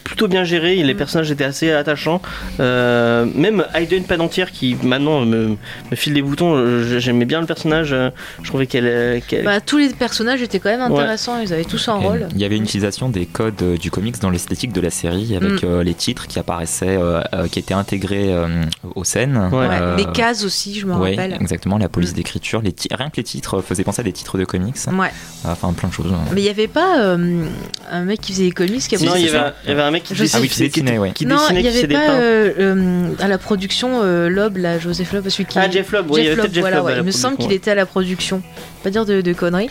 plutôt 0.04 0.28
bien 0.28 0.44
gérée. 0.44 0.76
Les 0.76 0.94
Mm. 0.94 0.96
personnages 0.96 1.30
étaient 1.30 1.44
assez 1.44 1.70
attachants. 1.70 2.20
Euh, 2.60 3.26
même 3.34 3.64
Hayden 3.74 4.04
Panettiere 4.04 4.50
qui 4.50 4.76
maintenant 4.82 5.20
me, 5.24 5.56
me 5.90 5.96
file 5.96 6.14
des 6.14 6.22
boutons. 6.22 6.82
J'aimais 6.98 7.24
bien 7.24 7.40
le 7.40 7.46
personnage. 7.46 7.92
euh, 7.92 8.10
Je 8.42 8.48
trouvais 8.48 8.66
qu'elle, 8.66 8.86
euh, 8.86 9.20
qu'elle- 9.26 9.44
Bah, 9.44 9.60
tous 9.60 9.78
les 9.78 9.88
personnages 9.90 10.42
étaient 10.42 10.58
quand 10.58 10.70
même 10.70 10.80
intéressants, 10.82 11.38
ils 11.40 11.52
avaient 11.52 11.64
tous 11.64 11.88
un 11.88 12.00
Et 12.00 12.04
rôle. 12.06 12.28
Il 12.34 12.40
y 12.40 12.44
avait 12.44 12.56
une 12.56 12.64
utilisation 12.64 13.08
des 13.08 13.26
codes 13.26 13.62
euh, 13.62 13.76
du 13.76 13.90
comics 13.90 14.18
dans 14.20 14.30
l'esthétique 14.30 14.72
de 14.72 14.80
la 14.80 14.90
série 14.90 15.36
avec 15.36 15.62
Mm. 15.62 15.66
euh, 15.66 15.82
les 15.82 15.94
titres 15.94 16.26
qui 16.26 16.38
apparaissaient, 16.38 16.96
euh, 17.00 17.22
qui 17.50 17.58
étaient 17.58 17.74
intégrés 17.74 18.32
euh, 18.32 18.46
aux 18.94 19.04
scènes. 19.04 19.36
Ouais. 19.52 19.58
Ouais, 19.58 19.78
Euh, 19.80 19.96
Les 19.96 20.06
cases 20.06 20.44
aussi, 20.44 20.78
je 20.78 20.86
me 20.86 20.94
ouais, 20.94 21.10
rappelle. 21.10 21.36
exactement, 21.40 21.78
la 21.78 21.88
police 21.88 22.12
Mm. 22.12 22.16
d'écriture. 22.16 22.62
Les 22.62 22.74
Rien 22.90 23.10
que 23.10 23.16
les 23.16 23.24
titres 23.24 23.60
faisaient 23.60 23.84
penser 23.84 24.00
à 24.00 24.04
des 24.04 24.12
titres 24.12 24.38
de 24.38 24.44
comics. 24.44 24.76
Ouais. 24.92 25.10
Enfin, 25.44 25.72
plein 25.72 25.88
de 25.88 25.94
choses. 25.94 26.12
Mais 26.34 26.40
il 26.40 26.44
y 26.44 26.48
avait 26.48 26.68
pas 26.68 27.00
euh, 27.00 27.44
un 27.90 28.04
mec 28.04 28.20
qui 28.20 28.32
faisait 28.32 28.44
les 28.44 28.50
comics 28.52 28.80
qui 28.80 28.94
non, 29.04 29.14
il 29.16 29.26
y, 29.26 29.28
avait, 29.28 29.52
il 29.64 29.68
y 29.68 29.72
avait 29.72 29.82
un 29.82 29.90
mec 29.90 30.02
qui, 30.04 30.14
sais. 30.16 30.30
Ah 30.34 30.38
oui, 30.40 30.48
qui 30.48 30.60
dessinait, 30.62 30.98
ouais. 30.98 31.12
qui 31.12 31.26
non, 31.26 31.36
dessinait, 31.36 31.60
il 31.60 31.66
y 31.66 31.68
qui 31.68 31.74
faisait 31.74 31.84
avait 31.84 31.88
des 31.88 31.94
pas 31.94 32.12
euh, 32.20 32.52
euh, 32.58 33.08
à 33.20 33.28
la 33.28 33.38
production 33.38 34.00
euh, 34.02 34.28
Loeb, 34.28 34.56
là, 34.56 34.78
Joseph 34.78 35.12
Loeb, 35.12 35.28
celui 35.28 35.44
qui. 35.46 35.58
Ah, 35.58 35.67
Jeff 35.72 35.92
oui, 35.92 36.20
il 36.20 36.24
y 36.24 36.26
avait 36.26 36.36
Loeb, 36.36 36.40
peut-être 36.42 36.54
Jeff 36.54 36.62
voilà, 36.62 36.76
Loeb 36.76 36.84
à 36.84 36.88
ouais, 36.88 36.94
la 36.94 37.00
il 37.00 37.04
me 37.04 37.10
semble 37.10 37.34
production, 37.34 37.48
qu'il 37.48 37.56
était 37.56 37.70
à 37.70 37.74
la 37.74 37.86
production. 37.86 38.42
Pas 38.82 38.90
dire 38.90 39.06
de, 39.06 39.20
de 39.20 39.32
conneries. 39.32 39.70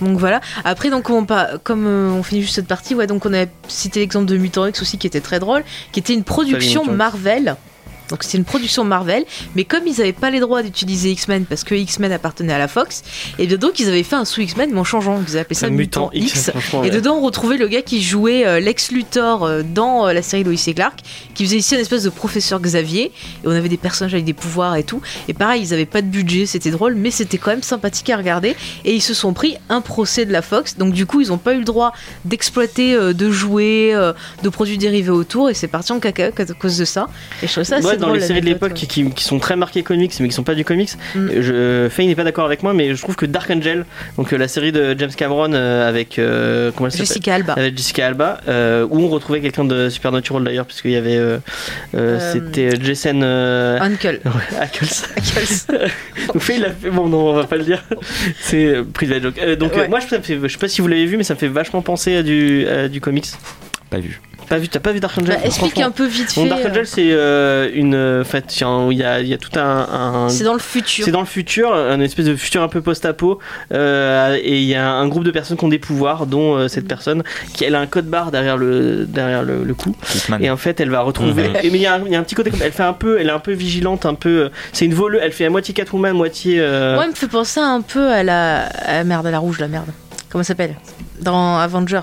Donc 0.00 0.18
voilà. 0.18 0.40
Après, 0.64 0.90
donc 0.90 1.08
on 1.10 1.24
pas, 1.24 1.58
comme 1.62 1.86
euh, 1.86 2.10
on 2.10 2.22
finit 2.22 2.42
juste 2.42 2.54
cette 2.54 2.66
partie, 2.66 2.94
ouais, 2.94 3.06
donc 3.06 3.24
on 3.26 3.32
a 3.32 3.46
cité 3.68 4.00
l'exemple 4.00 4.26
de 4.26 4.36
Mutant 4.36 4.66
X 4.66 4.82
aussi 4.82 4.98
qui 4.98 5.06
était 5.06 5.20
très 5.20 5.40
drôle, 5.40 5.64
qui 5.92 6.00
était 6.00 6.12
une 6.14 6.24
production 6.24 6.82
Mutant 6.82 6.92
X. 6.92 6.98
Marvel. 6.98 7.56
Donc 8.08 8.22
c'était 8.22 8.38
une 8.38 8.44
production 8.44 8.84
Marvel, 8.84 9.24
mais 9.54 9.64
comme 9.64 9.86
ils 9.86 9.98
n'avaient 9.98 10.12
pas 10.12 10.30
les 10.30 10.40
droits 10.40 10.62
d'utiliser 10.62 11.10
X-Men 11.10 11.46
parce 11.46 11.64
que 11.64 11.74
X-Men 11.74 12.12
appartenait 12.12 12.52
à 12.52 12.58
la 12.58 12.68
Fox, 12.68 13.02
et 13.38 13.46
bien 13.46 13.56
donc 13.56 13.80
ils 13.80 13.88
avaient 13.88 14.02
fait 14.02 14.16
un 14.16 14.24
sous 14.24 14.40
X-Men 14.40 14.70
mais 14.72 14.78
en 14.78 14.84
changeant, 14.84 15.22
ils 15.26 15.36
appelé 15.38 15.54
ça 15.54 15.68
Mutant, 15.68 16.10
X. 16.12 16.50
Et 16.84 16.90
dedans, 16.90 17.16
on 17.16 17.20
retrouvait 17.20 17.56
le 17.56 17.68
gars 17.68 17.82
qui 17.82 18.02
jouait 18.02 18.46
euh, 18.46 18.60
Lex 18.60 18.90
Luthor 18.90 19.44
euh, 19.44 19.62
dans 19.62 20.06
euh, 20.06 20.12
la 20.12 20.22
série 20.22 20.44
Lois 20.44 20.54
et 20.66 20.74
Clark, 20.74 21.00
qui 21.34 21.44
faisait 21.44 21.58
ici 21.58 21.74
un 21.74 21.78
espèce 21.78 22.02
de 22.02 22.10
professeur 22.10 22.60
Xavier. 22.60 23.04
Et 23.06 23.46
on 23.46 23.50
avait 23.50 23.68
des 23.68 23.76
personnages 23.76 24.14
avec 24.14 24.24
des 24.24 24.32
pouvoirs 24.32 24.76
et 24.76 24.84
tout. 24.84 25.00
Et 25.28 25.34
pareil, 25.34 25.62
ils 25.62 25.74
avaient 25.74 25.86
pas 25.86 26.02
de 26.02 26.06
budget, 26.06 26.46
c'était 26.46 26.70
drôle, 26.70 26.94
mais 26.94 27.10
c'était 27.10 27.38
quand 27.38 27.50
même 27.50 27.62
sympathique 27.62 28.10
à 28.10 28.16
regarder. 28.16 28.56
Et 28.84 28.94
ils 28.94 29.02
se 29.02 29.14
sont 29.14 29.32
pris 29.32 29.56
un 29.68 29.80
procès 29.80 30.24
de 30.26 30.32
la 30.32 30.42
Fox. 30.42 30.76
Donc 30.76 30.92
du 30.92 31.06
coup, 31.06 31.20
ils 31.20 31.32
ont 31.32 31.38
pas 31.38 31.54
eu 31.54 31.58
le 31.58 31.64
droit 31.64 31.92
d'exploiter, 32.24 32.96
de 32.96 33.30
jouer, 33.30 33.94
de 34.42 34.48
produits 34.48 34.78
dérivés 34.78 35.10
autour. 35.10 35.50
Et 35.50 35.54
c'est 35.54 35.68
parti 35.68 35.92
en 35.92 36.00
caca 36.00 36.26
à 36.26 36.44
cause 36.54 36.78
de 36.78 36.84
ça. 36.84 37.08
Et 37.42 37.46
je 37.46 37.52
trouvais 37.52 37.64
ça 37.64 37.76
assez 37.76 37.86
Ouais, 37.86 37.95
dans 37.96 38.12
les 38.12 38.20
séries 38.20 38.40
de 38.40 38.46
l'époque 38.46 38.72
ouais. 38.72 38.86
qui, 38.86 39.24
sont 39.24 39.38
très 39.38 39.56
marquées 39.56 39.82
comics 39.82 40.12
mais 40.20 40.28
qui 40.28 40.34
sont 40.34 40.42
pas 40.44 40.54
du 40.54 40.64
comics, 40.64 40.90
Mm. 41.14 41.28
je, 41.40 41.88
Faye 41.90 42.06
n'est 42.06 42.14
pas 42.14 42.24
d'accord 42.24 42.44
avec 42.46 42.62
moi, 42.62 42.72
mais 42.74 42.94
je 42.94 43.00
trouve 43.02 43.16
que 43.16 43.26
Dark 43.26 43.50
Angel, 43.50 43.84
donc 44.16 44.32
euh, 44.32 44.36
la 44.38 44.48
série 44.48 44.72
de 44.72 44.94
James 44.98 45.10
Cameron 45.16 45.52
euh, 45.52 45.88
avec 45.88 46.18
euh, 46.18 46.70
comment 46.74 46.86
elle 46.86 46.92
s'appelle 46.92 47.06
Jessica 47.06 47.34
Alba. 47.34 47.52
avec 47.54 47.76
Jessica 47.76 48.06
Alba, 48.06 48.40
euh, 48.48 48.86
où 48.90 49.00
on 49.00 49.08
retrouvait 49.08 49.40
quelqu'un 49.40 49.64
de 49.64 49.88
Supernatural 49.88 50.44
d'ailleurs, 50.44 50.66
puisqu'il 50.66 50.90
y 50.92 50.96
avait 50.96 51.16
euh, 51.16 51.38
euh, 51.94 52.18
Euh, 52.18 52.32
c'était 52.32 52.70
Jason 52.82 53.20
euh, 53.22 53.78
Uncle. 53.80 54.20
ouais, 54.24 54.58
Ackles. 54.60 54.86
donc 56.32 56.38
Faye, 56.42 56.58
il 56.58 56.64
a 56.64 56.70
fait 56.70 56.90
bon 56.90 57.08
non 57.08 57.30
on 57.30 57.34
va 57.34 57.44
pas 57.44 57.56
le 57.56 57.64
dire, 57.64 57.82
c'est 58.40 58.66
euh, 58.66 58.84
private 58.84 59.22
joke. 59.22 59.38
Euh, 59.38 59.56
donc 59.56 59.72
euh, 59.74 59.80
Ouais. 59.82 59.88
moi 59.88 60.00
je, 60.00 60.06
ça 60.08 60.18
me 60.18 60.22
fait- 60.22 60.38
je 60.42 60.48
sais 60.48 60.58
pas 60.58 60.68
si 60.68 60.80
vous 60.80 60.88
l'avez 60.88 61.06
vu, 61.06 61.16
mais 61.16 61.24
ça 61.24 61.34
me 61.34 61.38
fait 61.38 61.48
vachement 61.48 61.82
penser 61.82 62.16
à 62.16 62.22
du 62.22 62.66
à 62.66 62.88
du 62.88 63.00
comics. 63.00 63.26
Pas 63.90 63.98
vu. 63.98 64.20
Pas 64.48 64.58
vu, 64.58 64.68
t'as 64.68 64.78
pas 64.80 64.92
vu 64.92 65.00
Dark 65.00 65.18
Angel 65.18 65.34
Bah, 65.34 65.40
explique 65.44 65.80
un 65.80 65.90
peu 65.90 66.06
vite 66.06 66.32
Bon, 66.36 66.44
fait. 66.44 66.48
Dark 66.48 66.64
euh, 66.64 66.70
Angel, 66.70 66.86
c'est 66.86 67.08
euh, 67.10 67.68
une. 67.74 67.94
euh, 67.94 68.22
fait, 68.24 68.42
tiens, 68.46 68.84
où 68.86 68.92
il 68.92 68.98
y 68.98 69.02
a, 69.02 69.20
y 69.20 69.34
a 69.34 69.38
tout 69.38 69.50
un. 69.58 69.88
un- 69.92 70.28
C'est 70.28 70.44
dans 70.44 70.52
le 70.52 70.60
futur. 70.60 71.04
c'est 71.04 71.10
dans 71.10 71.20
le 71.20 71.26
futur, 71.26 71.74
un 71.74 71.98
espèce 72.00 72.26
de 72.26 72.36
futur 72.36 72.62
un 72.62 72.68
peu 72.68 72.80
post-apo, 72.80 73.40
euh, 73.72 74.36
et 74.40 74.58
il 74.58 74.64
y 74.68 74.74
a 74.76 74.88
un 74.88 75.08
groupe 75.08 75.24
de 75.24 75.30
personnes 75.32 75.56
qui 75.56 75.64
ont 75.64 75.68
des 75.68 75.78
pouvoirs, 75.80 76.26
dont 76.26 76.54
euh, 76.56 76.68
cette 76.68 76.86
personne 76.86 77.22
qui 77.54 77.64
elle 77.64 77.74
a 77.74 77.80
un 77.80 77.86
code 77.86 78.06
barre 78.06 78.30
derrière 78.30 78.56
le 78.56 79.04
derrière 79.06 79.42
le, 79.42 79.64
le 79.64 79.74
cou, 79.74 79.96
Hitman. 80.14 80.42
et 80.44 80.50
en 80.50 80.56
fait 80.56 80.78
elle 80.80 80.90
va 80.90 81.00
retrouver. 81.00 81.48
Mhm. 81.48 81.56
et 81.62 81.70
mais 81.70 81.78
il 81.78 81.82
y, 81.82 81.86
a 81.86 81.94
un- 81.94 82.02
il 82.06 82.12
y 82.12 82.16
a 82.16 82.20
un 82.20 82.22
petit 82.22 82.34
côté 82.36 82.50
comme 82.50 82.62
elle 82.62 82.72
fait 82.72 82.82
un 82.84 82.92
peu, 82.92 83.18
elle 83.20 83.26
est 83.28 83.32
un 83.32 83.38
peu 83.40 83.52
vigilante, 83.52 84.06
un 84.06 84.14
peu. 84.14 84.50
C'est 84.72 84.84
une 84.84 84.94
voleuse, 84.94 85.20
elle 85.24 85.32
fait 85.32 85.46
à 85.46 85.50
moitié 85.50 85.74
Catwoman, 85.74 86.12
moitié. 86.14 86.58
euh, 86.60 86.96
Ouais, 86.96 87.02
elle 87.04 87.10
me 87.10 87.14
fait 87.16 87.26
penser 87.28 87.58
un 87.60 87.80
peu 87.82 88.10
à 88.10 88.22
la. 88.22 88.66
à- 88.66 89.02
merde, 89.04 89.26
à 89.26 89.30
la 89.32 89.38
rouge, 89.40 89.58
la 89.58 89.68
merde. 89.68 89.88
Comment 90.28 90.44
ça 90.44 90.48
s'appelle? 90.48 90.76
Dans 91.20 91.58
Avenger. 91.58 92.00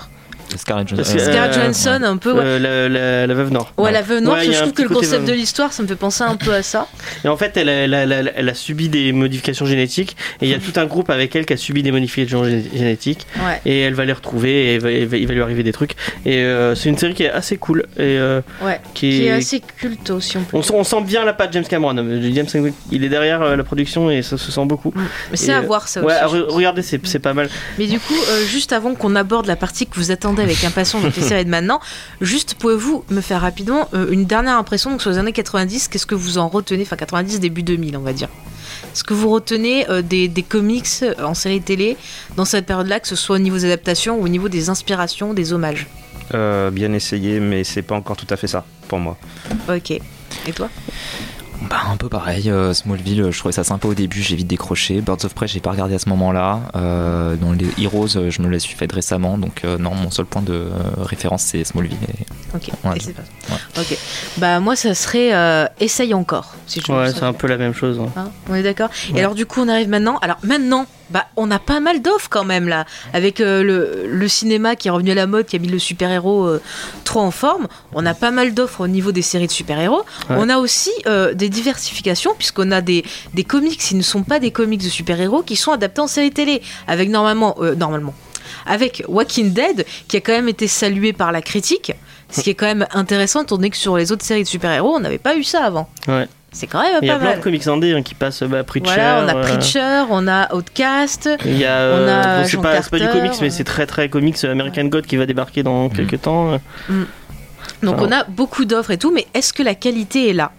Scarlett 0.56 0.88
Johansson. 0.88 1.16
Euh, 1.16 1.18
Scarlett 1.18 1.56
euh, 1.56 1.60
Johansson, 1.62 2.00
un 2.02 2.16
peu. 2.16 2.32
Ouais, 2.32 2.40
euh, 2.44 2.58
la, 2.58 2.88
la- 2.88 3.26
la 3.26 3.34
veuve 3.34 3.50
Nord. 3.50 3.72
Ouais, 3.76 3.92
la 3.92 4.02
veuve 4.02 4.20
noire, 4.22 4.36
Ouais, 4.38 4.44
je 4.52 4.58
trouve 4.58 4.72
que 4.72 4.82
le 4.82 4.88
concept 4.88 5.22
veuve. 5.22 5.26
de 5.26 5.32
l'histoire, 5.32 5.72
ça 5.72 5.82
me 5.82 5.88
fait 5.88 5.96
penser 5.96 6.22
un 6.24 6.36
peu 6.36 6.52
à 6.52 6.62
ça. 6.62 6.86
Et 7.24 7.28
en 7.28 7.36
fait, 7.36 7.56
elle, 7.56 7.68
elle, 7.68 7.94
elle- 7.94 8.12
elle- 8.12 8.32
elle 8.36 8.48
a 8.48 8.54
subi 8.54 8.88
des 8.88 9.12
modifications 9.12 9.66
génétiques, 9.66 10.16
et 10.40 10.46
il 10.46 10.50
y 10.50 10.54
a 10.54 10.58
tout 10.58 10.72
un 10.78 10.86
groupe 10.86 11.10
avec 11.10 11.34
elle 11.36 11.46
qui 11.46 11.52
a 11.52 11.56
subi 11.56 11.82
des 11.82 11.92
modifications 11.92 12.44
gé- 12.44 12.64
génétiques. 12.76 13.26
Ouais. 13.44 13.60
et 13.64 13.80
elle 13.80 13.94
va 13.94 14.04
les 14.04 14.12
retrouver 14.12 14.72
et 14.72 14.74
il 14.74 14.80
va, 14.80 14.90
il 14.90 15.26
lui 15.28 15.42
arriver 15.42 15.62
des 15.62 15.72
trucs 15.72 15.92
et 16.24 16.38
euh, 16.38 16.74
c'est 16.74 16.88
une 16.88 16.96
série 16.98 17.14
qui 17.14 17.22
est 17.24 17.30
assez 17.30 17.56
cool 17.56 17.80
et 17.96 18.00
euh, 18.18 18.40
Ouais. 18.62 18.80
qui, 18.94 19.08
Qui 19.10 19.22
est, 19.24 19.26
est 19.26 19.30
assez 19.32 19.60
culte 19.60 20.10
aussi, 20.10 20.36
on 20.36 20.42
peut 20.42 20.56
on, 20.56 20.62
sent, 20.62 20.72
on 20.76 20.84
sent 20.84 21.02
bien 21.02 21.24
la 21.24 21.32
patte 21.32 21.52
James 21.52 21.64
Cameron 21.64 21.94
James 21.96 22.46
Cameron, 22.46 22.72
il 22.90 23.04
est 23.04 23.08
derrière 23.08 23.42
euh, 23.42 23.56
la 23.56 23.64
production 23.64 24.10
et 24.10 24.22
ça 24.22 24.36
se 24.38 24.50
sent 24.52 24.64
beaucoup 24.66 24.92
Mais 25.30 25.36
c'est 25.36 25.52
à 25.52 25.58
euh, 25.58 25.60
voir 25.62 25.88
ça 25.88 26.02
ouais 26.02 26.14
aussi. 26.24 26.34
re- 26.36 26.46
regardez 26.50 26.82
c'est 26.82 27.04
c'est 27.06 27.18
pas 27.18 27.34
mal 27.34 27.48
Mais 27.78 27.86
du 27.86 27.98
coup, 28.00 28.14
euh, 28.30 28.44
juste 28.46 28.72
avant 28.72 28.94
qu'on 28.94 29.14
aborde 29.16 29.46
la 29.46 29.56
partie 29.56 29.86
que 29.86 29.94
vous 29.96 30.10
attendez 30.10 30.33
avec 30.42 30.62
impatience 30.64 31.02
donc 31.02 31.16
les 31.16 31.22
séries 31.28 31.44
de 31.44 31.50
maintenant, 31.50 31.80
juste 32.20 32.54
pouvez-vous 32.54 33.04
me 33.10 33.20
faire 33.20 33.40
rapidement 33.40 33.88
euh, 33.94 34.10
une 34.10 34.24
dernière 34.24 34.56
impression 34.56 34.90
donc 34.90 35.02
sur 35.02 35.10
les 35.10 35.18
années 35.18 35.32
90, 35.32 35.88
qu'est-ce 35.88 36.06
que 36.06 36.14
vous 36.14 36.38
en 36.38 36.48
retenez, 36.48 36.82
enfin 36.82 36.96
90 36.96 37.40
début 37.40 37.62
2000 37.62 37.96
on 37.96 38.00
va 38.00 38.12
dire? 38.12 38.28
Est-ce 38.92 39.04
que 39.04 39.14
vous 39.14 39.30
retenez 39.30 39.88
euh, 39.90 40.02
des, 40.02 40.28
des 40.28 40.42
comics 40.42 40.86
euh, 41.02 41.14
en 41.24 41.34
série 41.34 41.60
télé 41.60 41.96
dans 42.36 42.44
cette 42.44 42.66
période-là, 42.66 43.00
que 43.00 43.08
ce 43.08 43.16
soit 43.16 43.36
au 43.36 43.40
niveau 43.40 43.56
des 43.56 43.64
adaptations 43.66 44.18
ou 44.18 44.24
au 44.24 44.28
niveau 44.28 44.48
des 44.48 44.68
inspirations, 44.68 45.34
des 45.34 45.52
hommages? 45.52 45.86
Euh, 46.32 46.70
bien 46.70 46.92
essayé, 46.92 47.40
mais 47.40 47.64
c'est 47.64 47.82
pas 47.82 47.94
encore 47.94 48.16
tout 48.16 48.26
à 48.30 48.36
fait 48.36 48.46
ça 48.46 48.64
pour 48.88 48.98
moi. 48.98 49.16
Ok. 49.68 49.90
Et 49.90 50.52
toi? 50.54 50.68
Bah, 51.70 51.76
un 51.90 51.96
peu 51.96 52.08
pareil. 52.08 52.50
euh, 52.50 52.72
Smallville, 52.74 53.20
euh, 53.22 53.30
je 53.32 53.38
trouvais 53.38 53.52
ça 53.52 53.64
sympa 53.64 53.88
au 53.88 53.94
début, 53.94 54.20
j'ai 54.22 54.36
vite 54.36 54.46
décroché. 54.46 55.00
Birds 55.00 55.24
of 55.24 55.34
Prey, 55.34 55.46
j'ai 55.46 55.60
pas 55.60 55.70
regardé 55.70 55.94
à 55.94 55.98
ce 55.98 56.08
moment-là. 56.10 56.60
Euh, 56.76 57.36
dans 57.36 57.52
les 57.52 57.66
Heroes, 57.82 58.16
euh, 58.16 58.30
je 58.30 58.42
me 58.42 58.48
la 58.48 58.58
suis 58.58 58.74
faite 58.74 58.92
récemment. 58.92 59.38
Donc, 59.38 59.62
euh, 59.64 59.78
non, 59.78 59.94
mon 59.94 60.10
seul 60.10 60.26
point 60.26 60.42
de 60.42 60.52
euh, 60.52 60.70
référence, 60.98 61.42
c'est 61.42 61.64
Smallville. 61.64 61.96
et- 62.08 62.26
Ok. 62.56 62.70
Ouais. 62.84 62.96
Et 62.96 63.00
c'est 63.00 63.12
pas- 63.14 63.22
Ok. 63.80 63.96
Bah 64.38 64.60
moi, 64.60 64.76
ça 64.76 64.94
serait 64.94 65.34
euh, 65.34 65.66
essaye 65.80 66.14
encore. 66.14 66.54
Si 66.66 66.80
je 66.80 66.92
ouais 66.92 67.10
c'est 67.12 67.22
un 67.24 67.32
peu 67.32 67.46
la 67.46 67.56
même 67.56 67.74
chose 67.74 67.98
hein. 68.00 68.08
Hein, 68.16 68.30
on 68.48 68.54
est 68.54 68.62
d'accord 68.62 68.88
Ouais. 69.12 69.18
Et 69.18 69.20
alors 69.20 69.34
du 69.34 69.44
coup 69.46 69.60
on 69.60 69.68
arrive 69.68 69.88
maintenant. 69.88 70.18
Alors 70.22 70.36
maintenant, 70.44 70.86
bah 71.10 71.26
on 71.36 71.50
a 71.50 71.58
pas 71.58 71.80
mal 71.80 72.02
d'offres 72.02 72.28
quand 72.30 72.44
même 72.44 72.68
là, 72.68 72.86
avec 73.12 73.40
euh, 73.40 73.62
le, 73.62 74.06
le 74.08 74.28
cinéma 74.28 74.76
qui 74.76 74.88
est 74.88 74.90
revenu 74.90 75.10
à 75.10 75.14
la 75.14 75.26
mode, 75.26 75.46
qui 75.46 75.56
a 75.56 75.58
mis 75.58 75.68
le 75.68 75.78
super-héros 75.78 76.44
euh, 76.46 76.62
trop 77.04 77.20
en 77.20 77.30
forme. 77.30 77.68
On 77.92 78.04
a 78.06 78.14
pas 78.14 78.30
mal 78.30 78.54
d'offres 78.54 78.80
au 78.80 78.88
niveau 78.88 79.12
des 79.12 79.22
séries 79.22 79.46
de 79.46 79.52
super-héros. 79.52 80.04
Ouais. 80.30 80.36
On 80.38 80.48
a 80.48 80.58
aussi 80.58 80.90
euh, 81.06 81.34
des 81.34 81.48
diversifications 81.48 82.32
puisqu'on 82.36 82.70
a 82.70 82.80
des, 82.80 83.04
des 83.34 83.44
comics 83.44 83.78
qui 83.78 83.94
ne 83.94 84.02
sont 84.02 84.22
pas 84.22 84.38
des 84.38 84.50
comics 84.50 84.82
de 84.82 84.88
super-héros 84.88 85.42
qui 85.42 85.56
sont 85.56 85.72
adaptés 85.72 86.00
en 86.00 86.06
série 86.06 86.32
télé, 86.32 86.62
avec 86.86 87.08
normalement, 87.10 87.56
normalement, 87.76 88.14
avec 88.66 89.04
Walking 89.08 89.52
Dead 89.52 89.84
qui 90.08 90.16
a 90.16 90.20
quand 90.20 90.32
même 90.32 90.48
été 90.48 90.66
salué 90.68 91.12
par 91.12 91.32
la 91.32 91.42
critique. 91.42 91.92
Ce 92.30 92.40
qui 92.40 92.50
est 92.50 92.54
quand 92.54 92.66
même 92.66 92.86
intéressant, 92.92 93.42
étant 93.42 93.56
donné 93.56 93.70
que 93.70 93.76
sur 93.76 93.96
les 93.96 94.10
autres 94.10 94.24
séries 94.24 94.42
de 94.42 94.48
super-héros, 94.48 94.94
on 94.96 95.00
n'avait 95.00 95.18
pas 95.18 95.36
eu 95.36 95.44
ça 95.44 95.62
avant. 95.62 95.88
Ouais. 96.08 96.26
C'est 96.54 96.68
quand 96.68 96.80
même 96.80 97.00
il 97.02 97.08
y 97.08 97.10
a 97.10 97.14
pas 97.14 97.18
plein 97.18 97.30
mal. 97.30 97.38
de 97.38 97.42
comics 97.42 97.66
indés 97.66 97.92
hein, 97.94 98.02
qui 98.02 98.14
passent 98.14 98.44
bah, 98.44 98.62
Preacher 98.62 98.94
Voilà, 98.94 99.24
on 99.24 99.28
a 99.28 99.36
euh, 99.36 99.42
Preacher, 99.42 100.04
on 100.08 100.28
a 100.28 100.54
Outcast. 100.54 101.28
il 101.44 101.58
y 101.58 101.64
a, 101.64 101.78
on 101.78 101.98
euh, 101.98 102.22
a 102.22 102.38
bon, 102.38 102.44
c'est 102.44 102.50
Jean 102.50 102.62
pas, 102.62 102.80
c'est 102.80 102.90
pas 102.90 102.98
du 103.00 103.08
comics 103.08 103.32
mais 103.40 103.48
euh. 103.48 103.50
c'est 103.50 103.64
très 103.64 103.86
très 103.86 104.08
comics 104.08 104.36
euh, 104.44 104.52
American 104.52 104.84
God 104.84 105.04
qui 105.04 105.16
va 105.16 105.26
débarquer 105.26 105.64
dans 105.64 105.88
quelques 105.88 106.22
temps 106.22 106.52
euh. 106.52 107.04
Donc 107.82 107.96
Enfin, 107.96 108.06
on 108.08 108.12
a 108.12 108.24
beaucoup 108.24 108.64
d'offres 108.64 108.92
et 108.92 108.98
tout, 108.98 109.10
mais 109.12 109.26
est-ce 109.34 109.52
que 109.52 109.64
la 109.64 109.74
qualité 109.74 110.30
est 110.30 110.32
là? 110.32 110.52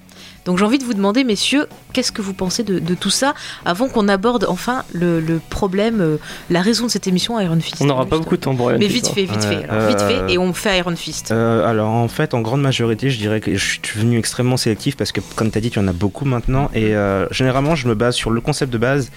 Donc 0.46 0.60
j'ai 0.60 0.66
envie 0.66 0.78
de 0.78 0.84
vous 0.84 0.94
demander, 0.94 1.24
messieurs, 1.24 1.68
qu'est-ce 1.92 2.12
que 2.12 2.22
vous 2.22 2.34
pensez 2.34 2.64
de, 2.64 2.80
de 2.80 2.96
tout 2.96 3.10
ça 3.10 3.34
avant 3.66 3.90
qu'on 3.90 4.08
aborde 4.08 4.46
enfin 4.48 4.84
le, 4.94 5.20
le 5.20 5.42
problème, 5.50 6.02
euh, 6.02 6.18
la 6.50 6.62
raison 6.62 6.86
de 6.86 6.92
cette 6.92 7.08
émission 7.08 7.40
Iron 7.40 7.60
Fist? 7.60 7.82
On 7.82 7.86
n'aura 7.86 8.06
pas 8.06 8.18
beaucoup 8.18 8.38
de 8.38 8.42
temps 8.42 8.56
pour 8.56 8.70
Iron 8.70 8.80
Mais 8.80 8.88
vite 8.88 9.08
hein. 9.10 9.14
fait, 9.16 9.26
vite 9.26 9.44
fait, 9.44 9.66
alors, 9.68 9.88
vite 9.88 10.02
euh, 10.02 10.28
fait, 10.28 10.34
et 10.34 10.38
on 10.38 10.54
fait 10.54 10.78
Iron 10.78 10.96
Fist. 10.96 11.32
Euh, 11.32 11.68
alors 11.68 11.90
en 11.90 12.08
fait, 12.08 12.34
en 12.34 12.42
grande 12.42 12.62
majorité, 12.62 13.10
je 13.10 13.18
dirais 13.18 13.42
que 13.42 13.56
je 13.56 13.66
suis 13.66 13.80
devenu 13.82 14.20
extrêmement 14.20 14.58
sélectif 14.58 14.96
parce 14.96 15.12
que, 15.12 15.22
comme 15.36 15.50
tu 15.50 15.58
as 15.58 15.62
dit, 15.62 15.70
il 15.70 15.76
y 15.76 15.80
en 15.80 15.88
a 15.88 15.94
beaucoup 15.94 16.26
maintenant. 16.26 16.70
Et 16.74 16.96
euh, 16.96 17.28
généralement, 17.32 17.76
je 17.76 17.88
me 17.88 17.96
base 17.96 18.16
sur 18.16 18.30
le 18.30 18.40
concept 18.40 18.72
de 18.72 18.78
base 18.78 19.12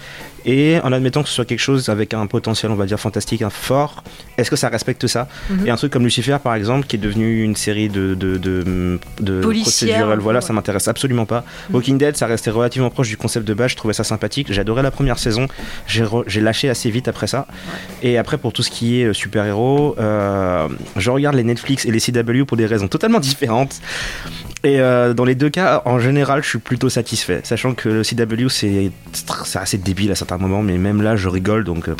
Et 0.48 0.80
en 0.82 0.92
admettant 0.94 1.22
que 1.22 1.28
ce 1.28 1.34
soit 1.34 1.44
quelque 1.44 1.60
chose 1.60 1.90
avec 1.90 2.14
un 2.14 2.26
potentiel, 2.26 2.72
on 2.72 2.74
va 2.74 2.86
dire, 2.86 2.98
fantastique, 2.98 3.42
un 3.42 3.50
fort, 3.50 4.02
est-ce 4.38 4.50
que 4.50 4.56
ça 4.56 4.70
respecte 4.70 5.06
ça 5.06 5.28
Mhm. 5.50 5.66
Et 5.66 5.70
un 5.70 5.76
truc 5.76 5.92
comme 5.92 6.04
Lucifer, 6.04 6.38
par 6.42 6.54
exemple, 6.54 6.86
qui 6.86 6.96
est 6.96 6.98
devenu 6.98 7.42
une 7.42 7.54
série 7.54 7.90
de, 7.90 8.14
de, 8.14 8.38
de, 8.38 8.98
de 9.20 9.40
procédurales, 9.40 10.18
voilà, 10.20 10.38
ouais. 10.38 10.44
ça 10.44 10.54
m'intéresse 10.54 10.88
absolument 10.88 11.26
pas. 11.26 11.44
Mhm. 11.68 11.74
Walking 11.74 11.98
Dead, 11.98 12.16
ça 12.16 12.26
restait 12.26 12.50
relativement 12.50 12.88
proche 12.88 13.08
du 13.08 13.18
concept 13.18 13.46
de 13.46 13.52
base, 13.52 13.72
je 13.72 13.76
trouvais 13.76 13.92
ça 13.92 14.04
sympathique. 14.04 14.50
Adoré 14.58 14.82
la 14.82 14.90
première 14.90 15.18
saison, 15.18 15.46
j'ai 15.86 16.40
lâché 16.40 16.70
assez 16.70 16.90
vite 16.90 17.08
après 17.08 17.26
ça. 17.26 17.46
Et 18.02 18.16
après, 18.16 18.38
pour 18.38 18.52
tout 18.54 18.62
ce 18.62 18.70
qui 18.70 19.00
est 19.02 19.04
euh, 19.04 19.12
super-héros, 19.12 19.96
euh, 20.00 20.66
je 20.96 21.10
regarde 21.10 21.36
les 21.36 21.44
Netflix 21.44 21.84
et 21.84 21.90
les 21.92 22.00
CW 22.00 22.44
pour 22.44 22.56
des 22.56 22.66
raisons 22.66 22.88
totalement 22.88 23.20
différentes. 23.20 23.80
Et 24.64 24.80
euh, 24.80 25.14
dans 25.14 25.24
les 25.24 25.34
deux 25.34 25.50
cas, 25.50 25.82
en 25.84 25.98
général, 26.00 26.42
je 26.42 26.48
suis 26.48 26.58
plutôt 26.58 26.88
satisfait. 26.88 27.40
Sachant 27.44 27.74
que 27.74 27.88
le 27.88 28.02
CW, 28.02 28.48
c'est 28.48 28.90
assez 29.54 29.78
débile 29.78 30.10
à 30.10 30.14
certains 30.14 30.38
moments, 30.38 30.62
mais 30.62 30.78
même 30.78 31.00
là, 31.02 31.16
je 31.16 31.28
rigole. 31.28 31.64
Donc 31.64 31.88
euh, 31.88 31.94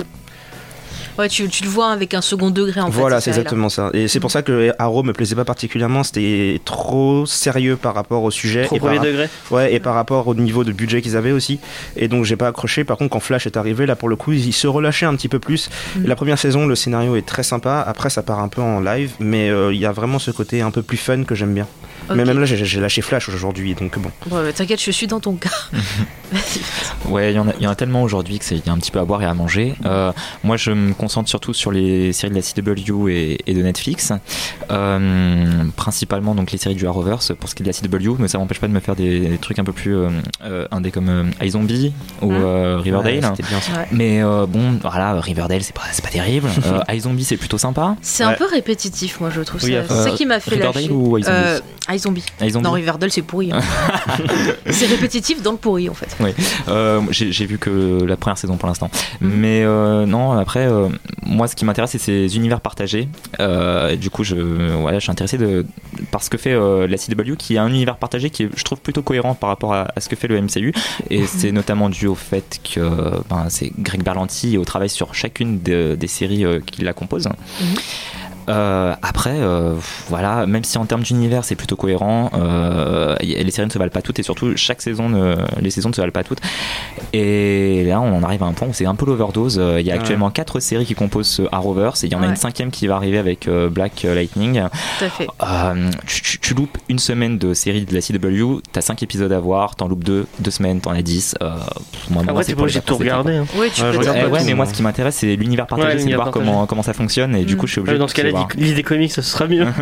Ouais, 1.19 1.29
tu, 1.29 1.49
tu 1.49 1.65
le 1.65 1.69
vois 1.69 1.91
avec 1.91 2.15
un 2.15 2.21
second 2.21 2.51
degré 2.51 2.81
en 2.81 2.93
fait. 2.93 3.01
voilà, 3.01 3.21
ces 3.21 3.25
c'est 3.33 3.41
exactement 3.41 3.69
ça. 3.69 3.91
Et 3.93 4.07
c'est 4.07 4.21
pour 4.21 4.31
ça 4.31 4.43
que 4.43 4.73
Arrow 4.79 5.03
me 5.03 5.13
plaisait 5.13 5.35
pas 5.35 5.45
particulièrement. 5.45 6.05
C'était 6.05 6.61
trop 6.65 7.27
sérieux 7.27 7.77
par 7.77 7.95
rapport 7.97 8.23
au 8.23 8.31
sujet. 8.31 8.67
Trop 8.67 8.77
et 8.77 8.79
par, 8.79 8.89
premier 8.95 9.05
degré. 9.05 9.29
ouais, 9.51 9.75
et 9.75 9.81
par 9.81 9.95
rapport 9.95 10.29
au 10.29 10.35
niveau 10.37 10.63
de 10.63 10.71
budget 10.71 11.03
qu'ils 11.03 11.17
avaient 11.17 11.33
aussi. 11.33 11.59
Et 11.97 12.07
donc, 12.07 12.25
j'ai 12.25 12.37
pas 12.37 12.47
accroché. 12.47 12.85
Par 12.85 12.97
contre, 12.99 13.11
quand 13.11 13.21
Flash 13.21 13.47
est 13.47 13.57
arrivé, 13.57 13.85
là, 13.85 13.97
pour 13.97 14.09
le 14.09 14.15
coup, 14.15 14.31
ils 14.33 14.53
se 14.53 14.69
relâchaient 14.69 15.07
un 15.07 15.17
petit 15.17 15.29
peu 15.29 15.41
plus. 15.41 15.71
Et 15.97 16.07
La 16.07 16.15
première 16.15 16.39
saison, 16.39 16.67
le 16.67 16.77
scénario 16.77 17.17
est 17.17 17.27
très 17.27 17.43
sympa. 17.43 17.85
Après, 17.85 18.11
ça 18.11 18.23
part 18.23 18.39
un 18.39 18.49
peu 18.49 18.63
en 18.63 18.79
live. 18.79 19.11
Mais 19.19 19.51
euh, 19.51 19.75
il 19.75 19.81
y 19.81 19.87
a 19.87 19.93
vraiment 19.93 20.21
ce 20.21 20.31
côté 20.31 20.61
un 20.61 20.71
peu 20.71 20.83
plus 20.83 20.99
fun 20.99 21.25
que 21.25 21.35
j'aime 21.35 21.53
bien. 21.53 21.67
Mais 22.15 22.25
même 22.25 22.39
là, 22.41 22.47
j'ai 22.47 22.81
lâché 22.81 23.03
Flash 23.03 23.29
aujourd'hui. 23.29 23.75
Donc, 23.75 23.99
bon. 23.99 24.11
Bon, 24.27 24.37
T'inquiète, 24.55 24.83
je 24.83 24.91
suis 24.91 25.07
dans 25.07 25.21
ton 25.21 25.35
cas. 25.35 25.51
Vas-y. 26.33 26.61
Ouais, 27.09 27.33
il 27.33 27.37
y, 27.37 27.39
en 27.39 27.49
a- 27.49 27.53
il 27.59 27.63
y 27.63 27.67
en 27.67 27.71
a 27.71 27.75
tellement 27.75 28.03
aujourd'hui 28.03 28.39
que 28.39 28.45
c'est 28.45 28.57
il 28.57 28.67
y 28.67 28.69
a 28.69 28.73
un 28.73 28.77
petit 28.77 28.91
peu 28.91 28.99
à 28.99 29.05
boire 29.05 29.23
et 29.23 29.25
à 29.25 29.33
manger. 29.33 29.75
Euh, 29.87 30.13
moi, 30.45 30.59
je 30.59 30.73
me 30.73 30.93
concentre 30.93 31.29
surtout 31.31 31.55
sur 31.55 31.71
les 31.71 32.13
séries 32.13 32.35
de 32.35 32.37
la 32.37 32.43
CW 32.43 33.09
et, 33.09 33.39
et 33.47 33.55
de 33.55 33.63
Netflix, 33.63 34.13
Euh, 34.71 35.65
principalement 35.77 36.35
donc 36.35 36.53
les 36.53 36.59
séries 36.59 36.75
du 36.75 36.87
Arrowverse 36.87 37.33
pour 37.39 37.49
ce 37.49 37.55
qui 37.55 37.63
est 37.63 37.67
de 37.67 37.71
la 37.71 37.99
CW, 37.99 38.17
mais 38.19 38.29
ça 38.29 38.39
m'empêche 38.39 38.61
pas 38.61 38.69
de 38.69 38.73
me 38.73 38.81
faire 38.81 38.95
des, 38.97 39.21
des 39.21 39.39
trucs 39.39 39.59
un 39.59 39.65
peu 39.65 39.73
plus 39.73 39.97
euh, 39.97 40.09
euh, 40.45 40.67
indés 40.71 40.91
comme 40.91 41.09
euh, 41.09 41.45
iZombie 41.45 41.93
ou 42.23 42.33
euh, 42.33 42.79
Riverdale. 42.83 43.15
Ouais, 43.15 43.21
C'était 43.37 43.49
bien 43.49 43.61
ça. 43.61 43.73
Ouais. 43.73 43.87
mais 43.93 44.23
euh, 44.23 44.47
bon, 44.47 44.79
voilà, 44.83 45.19
Riverdale, 45.21 45.63
c'est 45.63 45.75
pas, 45.75 45.83
c'est 45.93 46.03
pas 46.05 46.11
terrible. 46.11 46.49
Euh, 46.69 46.95
iZombie, 46.95 47.25
c'est 47.25 47.39
plutôt 47.39 47.57
sympa. 47.57 47.97
C'est 48.03 48.25
un 48.25 48.35
peu 48.35 48.45
répétitif, 48.45 49.21
moi 49.21 49.31
je 49.35 49.41
trouve. 49.41 49.63
Oui, 49.65 49.73
ça. 49.73 49.79
à 49.81 49.85
c'est 49.87 49.93
Euh, 49.95 50.05
ça 50.05 50.11
qui 50.11 50.27
m'a 50.27 50.39
fait 50.41 50.51
Riverdale 50.51 50.83
lâcher. 50.83 50.93
ou 50.93 51.17
iZombie 51.17 51.35
Euh, 51.35 51.61
iZombie. 51.99 52.24
iZombie. 52.40 52.64
Non, 52.64 52.72
Riverdale 52.72 53.11
c'est 53.11 53.22
pourri. 53.22 53.53
hein. 53.53 53.61
c'est 54.70 54.86
répétitif 54.86 55.42
dans 55.42 55.53
le 55.53 55.59
pourri 55.59 55.88
en 55.88 55.94
fait. 55.94 56.16
Euh, 56.68 57.01
j'ai 57.11 57.46
vu 57.46 57.59
que 57.59 58.05
la 58.05 58.16
première 58.16 58.38
saison 58.38 58.57
pour 58.57 58.68
l'instant. 58.68 58.90
Mhm. 59.20 59.30
Mais 59.34 59.62
euh, 59.64 60.07
non, 60.07 60.32
après, 60.32 60.66
euh, 60.66 60.88
moi, 61.22 61.49
ce 61.49 61.55
qui 61.57 61.64
m'intéresse, 61.64 61.90
c'est 61.92 61.99
ces 61.99 62.36
univers 62.36 62.61
partagés. 62.61 63.09
Et 63.38 63.96
du 63.96 64.11
coup, 64.11 64.24
je, 64.24 64.36
voilà, 64.80 64.99
je 64.99 65.03
suis 65.05 65.11
intéressé 65.12 65.38
de, 65.38 65.66
par 66.11 66.22
ce 66.22 66.30
que 66.30 66.38
fait 66.38 66.55
la 66.55 66.96
CW, 66.96 67.36
qui 67.36 67.57
a 67.59 67.62
un 67.62 67.68
univers 67.68 67.96
partagé 67.96 68.30
qui 68.30 68.44
est, 68.44 68.51
je 68.57 68.64
trouve, 68.64 68.80
plutôt 68.80 69.03
cohérent 69.03 69.34
par 69.34 69.49
rapport 69.51 69.74
à, 69.74 69.88
à 69.94 70.01
ce 70.01 70.09
que 70.09 70.16
fait 70.16 70.28
le 70.28 70.40
MCU. 70.40 70.72
Et 71.11 71.26
c'est 71.26 71.53
notamment 71.53 71.88
dû 71.88 72.07
au 72.07 72.14
fait 72.14 72.61
que 72.74 72.80
ben, 73.28 73.46
c'est 73.49 73.72
Greg 73.78 74.03
Berlanti 74.03 74.55
et 74.55 74.59
au 74.59 74.64
travail 74.64 74.88
sur 74.88 75.14
chacune 75.14 75.61
de- 75.62 75.96
des 75.99 76.07
séries 76.07 76.44
qui 76.66 76.82
la 76.82 76.92
composent. 76.92 77.28
Euh, 78.49 78.94
après, 79.03 79.36
euh, 79.38 79.74
voilà, 80.09 80.46
même 80.46 80.64
si 80.64 80.78
en 80.78 80.84
termes 80.86 81.03
d'univers 81.03 81.44
c'est 81.44 81.55
plutôt 81.57 81.76
cohérent, 81.76 82.30
euh, 82.34 83.14
les 83.20 83.51
séries 83.51 83.66
ne 83.68 83.72
se 83.72 83.78
valent 83.78 83.90
pas 83.90 84.03
toutes 84.03 84.18
et 84.18 84.22
surtout 84.22 84.57
chaque 84.57 84.80
saison, 84.82 85.09
ne, 85.09 85.36
les 85.61 85.70
saisons 85.70 85.90
ne 85.90 85.94
se 85.94 86.01
valent 86.01 86.12
pas 86.12 86.24
toutes. 86.24 86.40
Et 87.12 87.84
là, 87.86 88.01
on 88.01 88.16
en 88.18 88.22
arrive 88.22 88.42
à 88.42 88.46
un 88.46 88.53
point 88.53 88.68
où 88.68 88.72
c'est 88.72 88.86
un 88.86 88.94
peu 88.94 89.07
l'overdose. 89.07 89.57
Il 89.78 89.86
y 89.86 89.90
a 89.90 89.94
Ouais. 89.94 89.99
actuellement 90.01 90.30
quatre 90.30 90.61
séries 90.61 90.84
qui 90.84 90.94
composent 90.94 91.26
ce 91.28 91.42
Arrowverse 91.53 92.05
et 92.05 92.07
il 92.07 92.12
y 92.12 92.16
en 92.16 92.22
a 92.22 92.26
une 92.26 92.36
cinquième 92.36 92.70
qui 92.70 92.86
va 92.86 92.96
arriver 92.96 93.18
avec 93.18 93.49
euh, 93.49 93.68
Black 93.68 94.03
Lightning. 94.05 94.62
Tout 94.99 95.05
à 95.05 95.09
fait. 95.09 95.26
Euh, 95.42 95.90
tu, 96.07 96.22
tu- 96.22 96.38
tu 96.38 96.55
loupes 96.55 96.78
une 96.88 96.99
semaine 96.99 97.38
de 97.38 97.55
série 97.55 97.84
de 97.84 97.94
la 97.94 98.01
CW, 98.01 98.61
t'as 98.72 98.80
cinq 98.80 99.03
épisodes 99.03 99.32
à 99.32 99.40
voir, 99.40 99.74
t'en 99.76 99.88
loupes 99.88 100.05
deux, 100.05 100.26
deux 100.40 100.51
semaines, 100.51 100.80
t'en 100.80 100.92
as 100.92 101.03
dix. 101.03 101.34
Euh, 101.42 101.51
moi, 102.11 102.22
t'es 102.44 102.55
pas 102.55 102.62
obligé 102.62 102.80
de 102.80 102.84
tout 102.84 102.96
regarder. 102.96 103.36
hein. 103.36 103.46
Ouais, 103.59 103.68
tu 103.70 103.82
Ouais, 103.82 103.88
peux 103.90 103.96
je 103.96 104.01
dire 104.01 104.12
regarde 104.12 104.16
Eh 104.18 104.22
pas 104.24 104.28
ouais, 104.30 104.38
tout, 104.40 104.46
mais 104.46 104.55
moi 104.55 104.66
ce 104.66 104.72
qui 104.74 104.82
m'intéresse 104.82 105.16
c'est 105.16 105.36
l'univers 105.36 105.66
partagé, 105.66 105.94
Ouais, 105.96 105.99
c'est 106.03 106.09
de 106.11 106.14
voir 106.14 106.30
comment, 106.30 106.66
comment 106.66 106.82
ça 106.82 106.92
fonctionne 106.92 107.34
et 107.34 107.44
du 107.44 107.55
Mm. 107.55 107.59
coup 107.59 107.66
je 107.66 107.72
suis 107.72 107.80
obligé 107.80 107.94
Ouais, 107.94 107.99
dans 107.99 108.05
de 108.07 108.11
ce 108.11 108.14
cas-là, 108.14 108.30
voir. 108.39 108.49
lis 108.57 108.64
lis 108.64 108.74
des 108.74 108.82
comics, 108.82 109.12
ça 109.12 109.22
sera 109.22 109.47
mieux. 109.47 109.66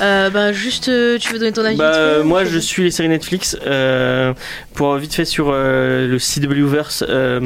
Euh, 0.00 0.30
bah, 0.30 0.52
juste, 0.52 0.88
euh, 0.88 1.18
tu 1.18 1.32
veux 1.32 1.38
donner 1.38 1.52
ton 1.52 1.64
avis 1.64 1.76
Bah, 1.76 1.92
euh, 1.94 2.24
moi, 2.24 2.44
je 2.44 2.58
suis 2.58 2.82
les 2.82 2.90
séries 2.90 3.08
Netflix. 3.08 3.56
euh, 3.66 4.32
pour 4.74 4.94
vite 4.96 5.14
fait 5.14 5.24
sur 5.24 5.50
euh, 5.52 6.08
le 6.08 6.18
CW-verse, 6.18 7.04
euh, 7.08 7.40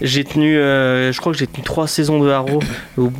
j'ai 0.00 0.24
tenu, 0.24 0.56
euh, 0.58 1.12
je 1.12 1.20
crois 1.20 1.32
que 1.32 1.38
j'ai 1.38 1.46
tenu 1.46 1.62
trois 1.64 1.86
saisons 1.86 2.20
de 2.22 2.28
Arrow. 2.30 2.60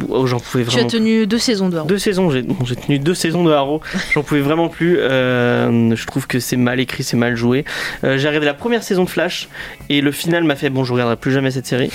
Oh, 0.08 0.26
j'en 0.26 0.38
pouvais 0.40 0.64
Tu 0.64 0.70
as 0.70 0.72
vraiment. 0.74 0.88
tenu 0.88 1.26
deux 1.26 1.38
saisons 1.38 1.68
de 1.68 1.76
Arrow. 1.78 1.86
Deux 1.86 1.98
saisons, 1.98 2.30
j'ai 2.30 2.42
bon, 2.42 2.56
j'ai 2.64 2.76
tenu 2.76 2.98
deux 2.98 3.14
saisons 3.14 3.44
de 3.44 3.52
Arrow. 3.52 3.80
J'en 4.14 4.22
pouvais 4.22 4.40
vraiment 4.40 4.68
plus. 4.68 4.98
euh, 4.98 5.94
je 5.94 6.06
trouve 6.06 6.26
que 6.26 6.38
c'est 6.40 6.56
mal 6.56 6.80
écrit, 6.80 7.02
c'est 7.04 7.16
mal 7.16 7.36
joué. 7.36 7.64
Euh, 8.04 8.18
j'ai 8.18 8.28
regardé 8.28 8.46
la 8.46 8.54
première 8.54 8.82
saison 8.82 9.04
de 9.04 9.08
Flash 9.08 9.48
et 9.88 10.00
le 10.00 10.12
final 10.12 10.44
m'a 10.44 10.56
fait 10.56 10.70
bon, 10.70 10.84
je 10.84 10.92
regarderai 10.92 11.16
plus 11.16 11.32
jamais 11.32 11.50
cette 11.50 11.66
série. 11.66 11.90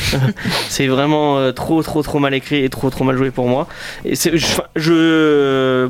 c'est 0.70 0.88
vraiment 0.88 1.38
euh, 1.38 1.51
trop, 1.51 1.82
trop, 1.84 2.01
trop 2.01 2.20
mal 2.20 2.34
écrit 2.34 2.63
et 2.63 2.70
trop, 2.70 2.89
trop 2.89 3.03
mal 3.03 3.15
joué 3.18 3.30
pour 3.32 3.47
moi. 3.47 3.68
Et 4.05 4.15
c'est- 4.15 4.36
je, 4.38 4.45
je, 4.76 5.89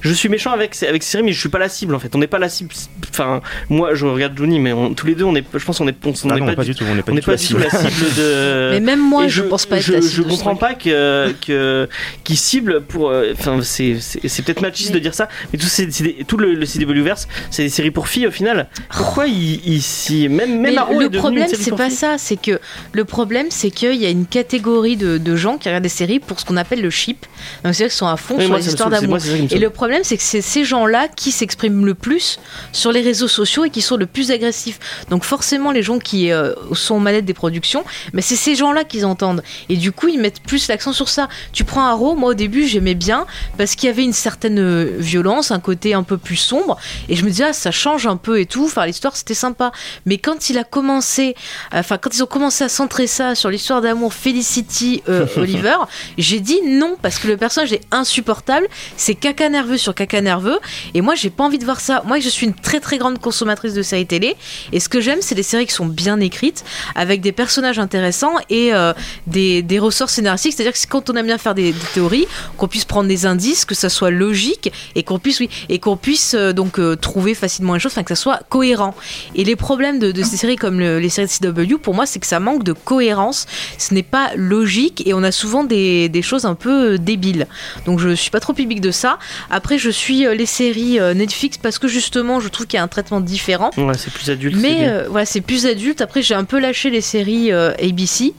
je 0.00 0.12
suis 0.12 0.28
méchant 0.28 0.52
avec 0.52 0.74
ces- 0.74 0.86
avec 0.86 1.02
séries, 1.02 1.22
mais 1.24 1.32
je 1.32 1.40
suis 1.40 1.48
pas 1.48 1.58
la 1.58 1.68
cible 1.68 1.94
en 1.94 1.98
fait. 1.98 2.14
On 2.14 2.18
n'est 2.18 2.26
pas 2.26 2.38
la 2.38 2.48
cible. 2.48 2.70
Enfin, 3.10 3.40
moi, 3.68 3.94
je 3.94 4.06
regarde 4.06 4.36
Johnny, 4.36 4.58
mais 4.58 4.72
on- 4.72 4.94
tous 4.94 5.06
les 5.06 5.14
deux, 5.14 5.24
on 5.24 5.34
est, 5.34 5.44
je 5.54 5.64
pense, 5.64 5.80
on 5.80 5.88
est, 5.88 5.96
on, 6.04 6.10
on 6.10 6.30
Ah 6.30 6.36
est 6.36 6.40
non, 6.40 6.46
pas, 6.46 6.56
pas 6.56 6.64
du, 6.64 6.74
tout. 6.74 6.84
On 6.90 6.94
n'est 6.94 7.02
pas 7.02 7.12
on 7.12 7.14
du 7.14 7.16
n'est 7.16 7.20
tout 7.22 7.26
pas 7.26 7.32
la 7.32 7.38
cible. 7.38 7.60
la 7.60 7.70
cible 7.70 8.14
de. 8.16 8.70
Mais 8.72 8.80
même 8.80 9.00
moi, 9.00 9.24
Et 9.24 9.28
je, 9.28 9.42
pense 9.42 9.66
pas 9.66 9.76
être 9.78 9.82
je, 9.84 9.92
la 9.92 10.00
je 10.00 10.06
cible 10.06 10.24
ce 10.24 10.28
comprends 10.28 10.56
pas 10.56 10.74
que, 10.74 11.32
que 11.46 11.88
qui 12.24 12.36
cible 12.36 12.82
pour. 12.82 13.10
euh, 13.10 13.32
Enfin, 13.32 13.60
c'est 13.62 13.96
c'est 14.00 14.42
peut-être 14.44 14.60
machiste 14.62 14.90
Mais- 14.90 14.96
de 14.96 15.00
dire 15.00 15.14
ça, 15.14 15.28
mais 15.52 15.58
tout, 15.58 15.66
c'est- 15.66 15.88
tout 16.26 16.36
le, 16.36 16.54
le 16.54 16.66
CW 16.66 17.02
verse, 17.02 17.28
c'est 17.50 17.62
des 17.64 17.68
séries 17.68 17.90
pour 17.90 18.08
filles 18.08 18.26
au 18.26 18.30
final. 18.30 18.68
Pourquoi 18.90 19.26
ils 19.26 19.60
ils 19.66 19.82
s'y 19.82 20.28
même 20.28 20.60
même 20.60 20.76
Arrow 20.78 21.00
le 21.00 21.10
problème, 21.10 21.48
c'est 21.52 21.70
pas 21.74 21.88
filles. 21.88 21.96
ça. 21.96 22.16
C'est 22.18 22.40
que 22.40 22.60
le 22.92 23.04
problème, 23.04 23.46
c'est 23.50 23.70
qu'il 23.70 23.94
y 23.94 24.06
a 24.06 24.10
une 24.10 24.26
catégorie 24.26 24.96
de, 24.96 25.18
de 25.18 25.36
gens 25.36 25.56
qui 25.58 25.68
regardent 25.68 25.82
des 25.84 25.88
séries 25.88 26.18
pour 26.20 26.38
ce 26.40 26.44
qu'on 26.44 26.56
appelle 26.56 26.82
le 26.82 26.90
ship. 26.90 27.24
Donc, 27.64 27.74
c'est-à-dire 27.76 27.92
qu'ils 27.92 27.98
sont 27.98 28.06
à 28.06 28.16
fond 28.16 28.36
Oui, 28.38 28.46
sur 28.46 28.56
les 28.56 28.66
histoires 28.68 28.90
c'est- 28.92 29.00
d'amour. 29.00 29.18
c'est 29.20 29.52
Et 29.54 29.58
le 29.58 29.70
problème, 29.70 30.02
c'est 30.04 30.16
que 30.16 30.22
c'est 30.22 30.40
ces 30.40 30.64
gens-là 30.64 31.08
qui 31.08 31.30
s'expriment 31.32 31.84
le 31.86 31.94
plus 31.94 32.38
sur 32.72 32.92
les 32.92 33.00
réseaux 33.02 33.28
sociaux 33.28 33.64
et 33.64 33.70
qui 33.70 33.82
sont 33.82 33.96
le 33.96 34.06
plus 34.06 34.30
agressifs. 34.30 34.78
Donc 35.10 35.24
forcément, 35.24 35.70
les 35.72 35.82
gens 35.82 35.98
qui 35.98 36.32
euh, 36.32 36.54
sont 36.72 36.96
aux 36.96 37.00
manettes 37.00 37.24
des 37.24 37.34
productions, 37.34 37.84
mais 38.12 38.22
c'est 38.22 38.36
ces 38.36 38.54
gens-là 38.54 38.84
qu'ils 38.84 39.04
entendent. 39.06 39.42
Et 39.68 39.76
du 39.76 39.92
coup, 39.92 40.08
ils 40.08 40.18
mettent 40.18 40.40
plus 40.42 40.68
l'accent 40.68 40.92
sur 40.92 41.08
ça. 41.08 41.28
Tu 41.52 41.64
prends 41.64 41.84
Arrow, 41.86 42.14
moi 42.14 42.30
au 42.30 42.34
début, 42.34 42.66
j'aimais 42.66 42.94
bien 42.94 43.26
parce 43.58 43.74
qu'il 43.74 43.88
y 43.88 43.90
avait 43.92 44.04
une 44.04 44.12
certaine 44.12 44.58
euh, 44.58 44.96
violence, 44.98 45.50
un 45.50 45.60
côté 45.60 45.94
un 45.94 46.02
peu 46.02 46.16
plus 46.18 46.36
sombre. 46.36 46.78
Et 47.08 47.16
je 47.16 47.24
me 47.24 47.30
disais, 47.30 47.44
ah, 47.48 47.52
ça 47.52 47.70
change 47.70 48.06
un 48.06 48.16
peu 48.16 48.40
et 48.40 48.46
tout. 48.46 48.64
Enfin, 48.64 48.86
l'histoire, 48.86 49.16
c'était 49.16 49.34
sympa. 49.34 49.72
Mais 50.06 50.18
quand 50.18 50.50
il 50.50 50.58
a 50.58 50.64
commencé, 50.64 51.34
enfin, 51.72 51.98
quand 51.98 52.14
ils 52.14 52.22
ont 52.22 52.26
commencé 52.26 52.64
à 52.64 52.68
centrer 52.68 53.06
ça 53.06 53.34
sur 53.34 53.50
l'histoire 53.50 53.80
d'amour 53.80 54.12
Felicity 54.14 55.02
euh, 55.08 55.26
Oliver, 55.36 55.76
j'ai 56.18 56.40
dit 56.40 56.60
non 56.66 56.96
parce 57.02 57.18
que 57.18 57.28
le 57.28 57.36
personnage 57.36 57.65
est 57.72 57.82
insupportable. 57.90 58.66
C'est 58.96 59.14
caca 59.14 59.48
nerveux 59.48 59.76
sur 59.76 59.94
caca 59.94 60.20
nerveux. 60.20 60.58
Et 60.94 61.00
moi, 61.00 61.14
j'ai 61.14 61.30
pas 61.30 61.44
envie 61.44 61.58
de 61.58 61.64
voir 61.64 61.80
ça. 61.80 62.02
Moi, 62.06 62.20
je 62.20 62.28
suis 62.28 62.46
une 62.46 62.54
très 62.54 62.80
très 62.80 62.98
grande 62.98 63.18
consommatrice 63.18 63.74
de 63.74 63.82
séries 63.82 64.06
télé. 64.06 64.36
Et 64.72 64.80
ce 64.80 64.88
que 64.88 65.00
j'aime, 65.00 65.18
c'est 65.20 65.34
des 65.34 65.42
séries 65.42 65.66
qui 65.66 65.72
sont 65.72 65.86
bien 65.86 66.20
écrites, 66.20 66.64
avec 66.94 67.20
des 67.20 67.32
personnages 67.32 67.78
intéressants 67.78 68.34
et 68.50 68.74
euh, 68.74 68.92
des, 69.26 69.78
ressorts 69.78 70.10
scénaristiques. 70.10 70.54
C'est-à-dire 70.54 70.72
que 70.72 70.86
quand 70.88 71.10
on 71.10 71.14
aime 71.14 71.26
bien 71.26 71.38
faire 71.38 71.54
des, 71.54 71.74
théories, 71.92 72.26
qu'on 72.56 72.68
puisse 72.68 72.84
prendre 72.84 73.08
des 73.08 73.26
indices, 73.26 73.64
que 73.64 73.74
ça 73.74 73.88
soit 73.88 74.10
logique 74.10 74.72
et 74.94 75.02
qu'on 75.02 75.18
puisse, 75.18 75.40
oui, 75.40 75.50
et 75.68 75.78
qu'on 75.78 75.96
puisse 75.96 76.34
euh, 76.34 76.52
donc 76.52 76.78
euh, 76.78 76.96
trouver 76.96 77.34
facilement 77.34 77.74
les 77.74 77.80
choses, 77.80 77.92
enfin 77.92 78.02
que 78.02 78.14
ça 78.14 78.20
soit 78.20 78.40
cohérent. 78.48 78.94
Et 79.34 79.44
les 79.44 79.56
problèmes 79.56 79.98
de, 79.98 80.22
ces 80.22 80.36
séries 80.36 80.56
comme 80.56 80.78
le- 80.80 80.98
les 80.98 81.08
séries 81.08 81.28
de 81.28 81.50
CW, 81.52 81.78
pour 81.78 81.94
moi, 81.94 82.06
c'est 82.06 82.18
que 82.18 82.26
ça 82.26 82.40
manque 82.40 82.64
de 82.64 82.72
cohérence. 82.72 83.46
Ce 83.78 83.92
n'est 83.92 84.02
pas 84.02 84.30
logique 84.36 85.06
et 85.06 85.14
on 85.14 85.22
a 85.22 85.32
souvent 85.32 85.64
des, 85.64 86.10
choses 86.22 86.46
un 86.46 86.54
peu 86.54 86.98
débiles. 86.98 87.46
Donc 87.84 87.98
je 87.98 88.14
suis 88.14 88.30
pas 88.30 88.40
trop 88.40 88.52
public 88.52 88.80
de 88.80 88.90
ça. 88.90 89.18
Après, 89.50 89.78
je 89.78 89.90
suis 89.90 90.26
euh, 90.26 90.34
les 90.34 90.46
séries 90.46 90.98
euh, 90.98 91.14
Netflix 91.14 91.58
parce 91.58 91.78
que 91.78 91.88
justement, 91.88 92.40
je 92.40 92.48
trouve 92.48 92.66
qu'il 92.66 92.76
y 92.76 92.80
a 92.80 92.82
un 92.82 92.88
traitement 92.88 93.20
différent. 93.20 93.70
Ouais, 93.76 93.96
c'est 93.96 94.12
plus 94.12 94.30
adulte. 94.30 94.56
Mais 94.60 94.74
bien. 94.76 94.88
euh, 94.88 95.06
voilà, 95.08 95.26
c'est 95.26 95.40
plus 95.40 95.66
adulte. 95.66 96.00
Après, 96.00 96.22
j'ai 96.22 96.34
un 96.34 96.44
peu 96.44 96.58
lâché 96.58 96.90
les 96.90 97.00
séries 97.00 97.52
ABC 97.52 98.34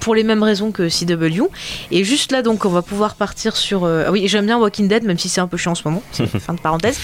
pour 0.00 0.14
les 0.14 0.22
mêmes 0.24 0.42
raisons 0.42 0.72
que 0.72 0.88
CW. 0.88 1.44
Et 1.90 2.04
juste 2.04 2.32
là, 2.32 2.42
donc, 2.42 2.64
on 2.64 2.70
va 2.70 2.82
pouvoir 2.82 3.14
partir 3.14 3.56
sur. 3.56 3.84
euh, 3.84 4.04
ah 4.06 4.12
oui, 4.12 4.28
j'aime 4.28 4.46
bien 4.46 4.58
Walking 4.58 4.88
Dead, 4.88 5.04
même 5.04 5.18
si 5.18 5.28
c'est 5.28 5.40
un 5.40 5.46
peu 5.46 5.56
chiant 5.56 5.72
en 5.72 5.74
ce 5.74 5.82
moment. 5.84 6.02
Fin 6.12 6.54
de 6.54 6.60
parenthèse. 6.60 6.98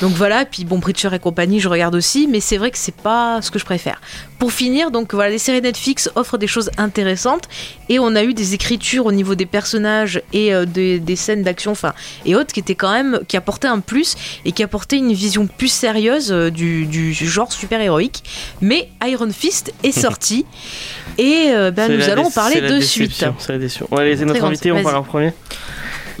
Donc 0.00 0.12
voilà, 0.12 0.44
puis 0.44 0.64
bon, 0.64 0.80
Preacher 0.80 1.10
et 1.12 1.18
compagnie, 1.18 1.60
je 1.60 1.68
regarde 1.68 1.94
aussi, 1.94 2.26
mais 2.26 2.40
c'est 2.40 2.56
vrai 2.56 2.70
que 2.70 2.78
c'est 2.78 2.94
pas 2.94 3.40
ce 3.42 3.50
que 3.50 3.58
je 3.58 3.64
préfère. 3.64 4.00
Pour 4.38 4.52
finir, 4.52 4.90
donc 4.90 5.14
voilà, 5.14 5.30
les 5.30 5.38
séries 5.38 5.60
Netflix 5.60 6.10
offrent 6.14 6.38
des 6.38 6.46
choses 6.46 6.70
intéressantes 6.78 7.48
et 7.88 7.98
on 7.98 8.14
a 8.14 8.22
eu 8.22 8.34
des 8.34 8.54
écritures 8.54 9.06
au 9.06 9.12
niveau 9.12 9.34
des 9.34 9.46
personnages 9.46 10.22
et 10.32 10.54
euh, 10.54 10.64
des, 10.64 11.00
des 11.00 11.16
scènes 11.16 11.42
d'action, 11.42 11.72
enfin, 11.72 11.92
et 12.24 12.36
autres 12.36 12.52
qui 12.52 12.60
étaient 12.60 12.76
quand 12.76 12.92
même, 12.92 13.20
qui 13.26 13.36
apportaient 13.36 13.68
un 13.68 13.80
plus 13.80 14.14
et 14.44 14.52
qui 14.52 14.62
apportaient 14.62 14.96
une 14.96 15.12
vision 15.12 15.46
plus 15.48 15.72
sérieuse 15.72 16.30
euh, 16.30 16.50
du, 16.50 16.86
du 16.86 17.12
genre 17.12 17.52
super-héroïque. 17.52 18.22
Mais 18.60 18.88
Iron 19.04 19.30
Fist 19.32 19.72
est 19.82 19.92
sorti 19.92 20.46
et 21.18 21.48
euh, 21.50 21.70
ben, 21.72 22.00
C'est 22.00 22.07
nous 22.08 22.20
allons 22.20 22.30
parler 22.30 22.60
de 22.60 22.80
suite. 22.80 23.24
C'est 23.38 23.52
la 23.52 23.58
déception. 23.58 23.88
On 23.90 23.96
va 23.96 24.04
laisser 24.04 24.24
notre 24.24 24.44
invité, 24.44 24.72
on 24.72 24.82
parle 24.82 24.96
en 24.96 25.02
premier. 25.02 25.32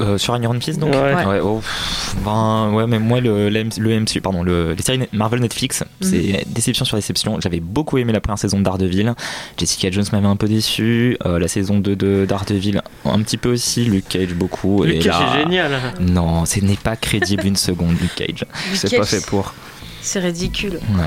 Euh, 0.00 0.16
sur 0.16 0.36
Iron 0.40 0.60
Fist 0.60 0.78
donc 0.78 0.94
Ouais. 0.94 1.40
oh, 1.42 1.56
pff, 1.58 2.14
ben, 2.24 2.70
ouais 2.72 2.86
mais 2.86 3.00
moi 3.00 3.20
le, 3.20 3.48
le, 3.48 3.64
MC 3.64 3.78
le 3.78 3.98
MCU 3.98 4.20
pardon 4.20 4.44
le, 4.44 4.74
les 4.74 4.82
séries 4.84 5.08
Marvel 5.12 5.40
Netflix 5.40 5.82
c'est 6.00 6.44
déception 6.46 6.84
sur 6.84 6.96
déception 6.96 7.40
j'avais 7.40 7.58
beaucoup 7.58 7.98
aimé 7.98 8.12
la 8.12 8.20
première 8.20 8.38
saison 8.38 8.60
de 8.60 8.62
Daredevil 8.62 9.14
Jessica 9.56 9.90
Jones 9.90 10.04
m'avait 10.12 10.28
un 10.28 10.36
peu 10.36 10.46
déçu 10.46 11.16
euh, 11.26 11.40
la 11.40 11.48
saison 11.48 11.80
2 11.80 11.96
de 11.96 12.26
Daredevil 12.28 12.80
un 13.06 13.18
petit 13.22 13.38
peu 13.38 13.50
aussi 13.54 13.86
Luke 13.86 14.08
Cage 14.08 14.34
beaucoup 14.34 14.84
et 14.84 14.92
Lucas, 14.98 15.18
là- 15.18 15.32
c'est 15.34 15.42
génial. 15.42 15.72
non 16.00 16.44
ce 16.44 16.60
n'est 16.60 16.76
pas 16.76 16.94
crédible 16.94 17.44
une 17.46 17.56
seconde 17.56 17.96
Luke 18.00 18.14
Cage 18.14 18.44
C'est 18.74 18.96
pas 18.96 19.04
fait 19.04 19.26
pour. 19.26 19.52
C'est 20.00 20.20
ridicule. 20.20 20.74
Ouais. 20.96 21.04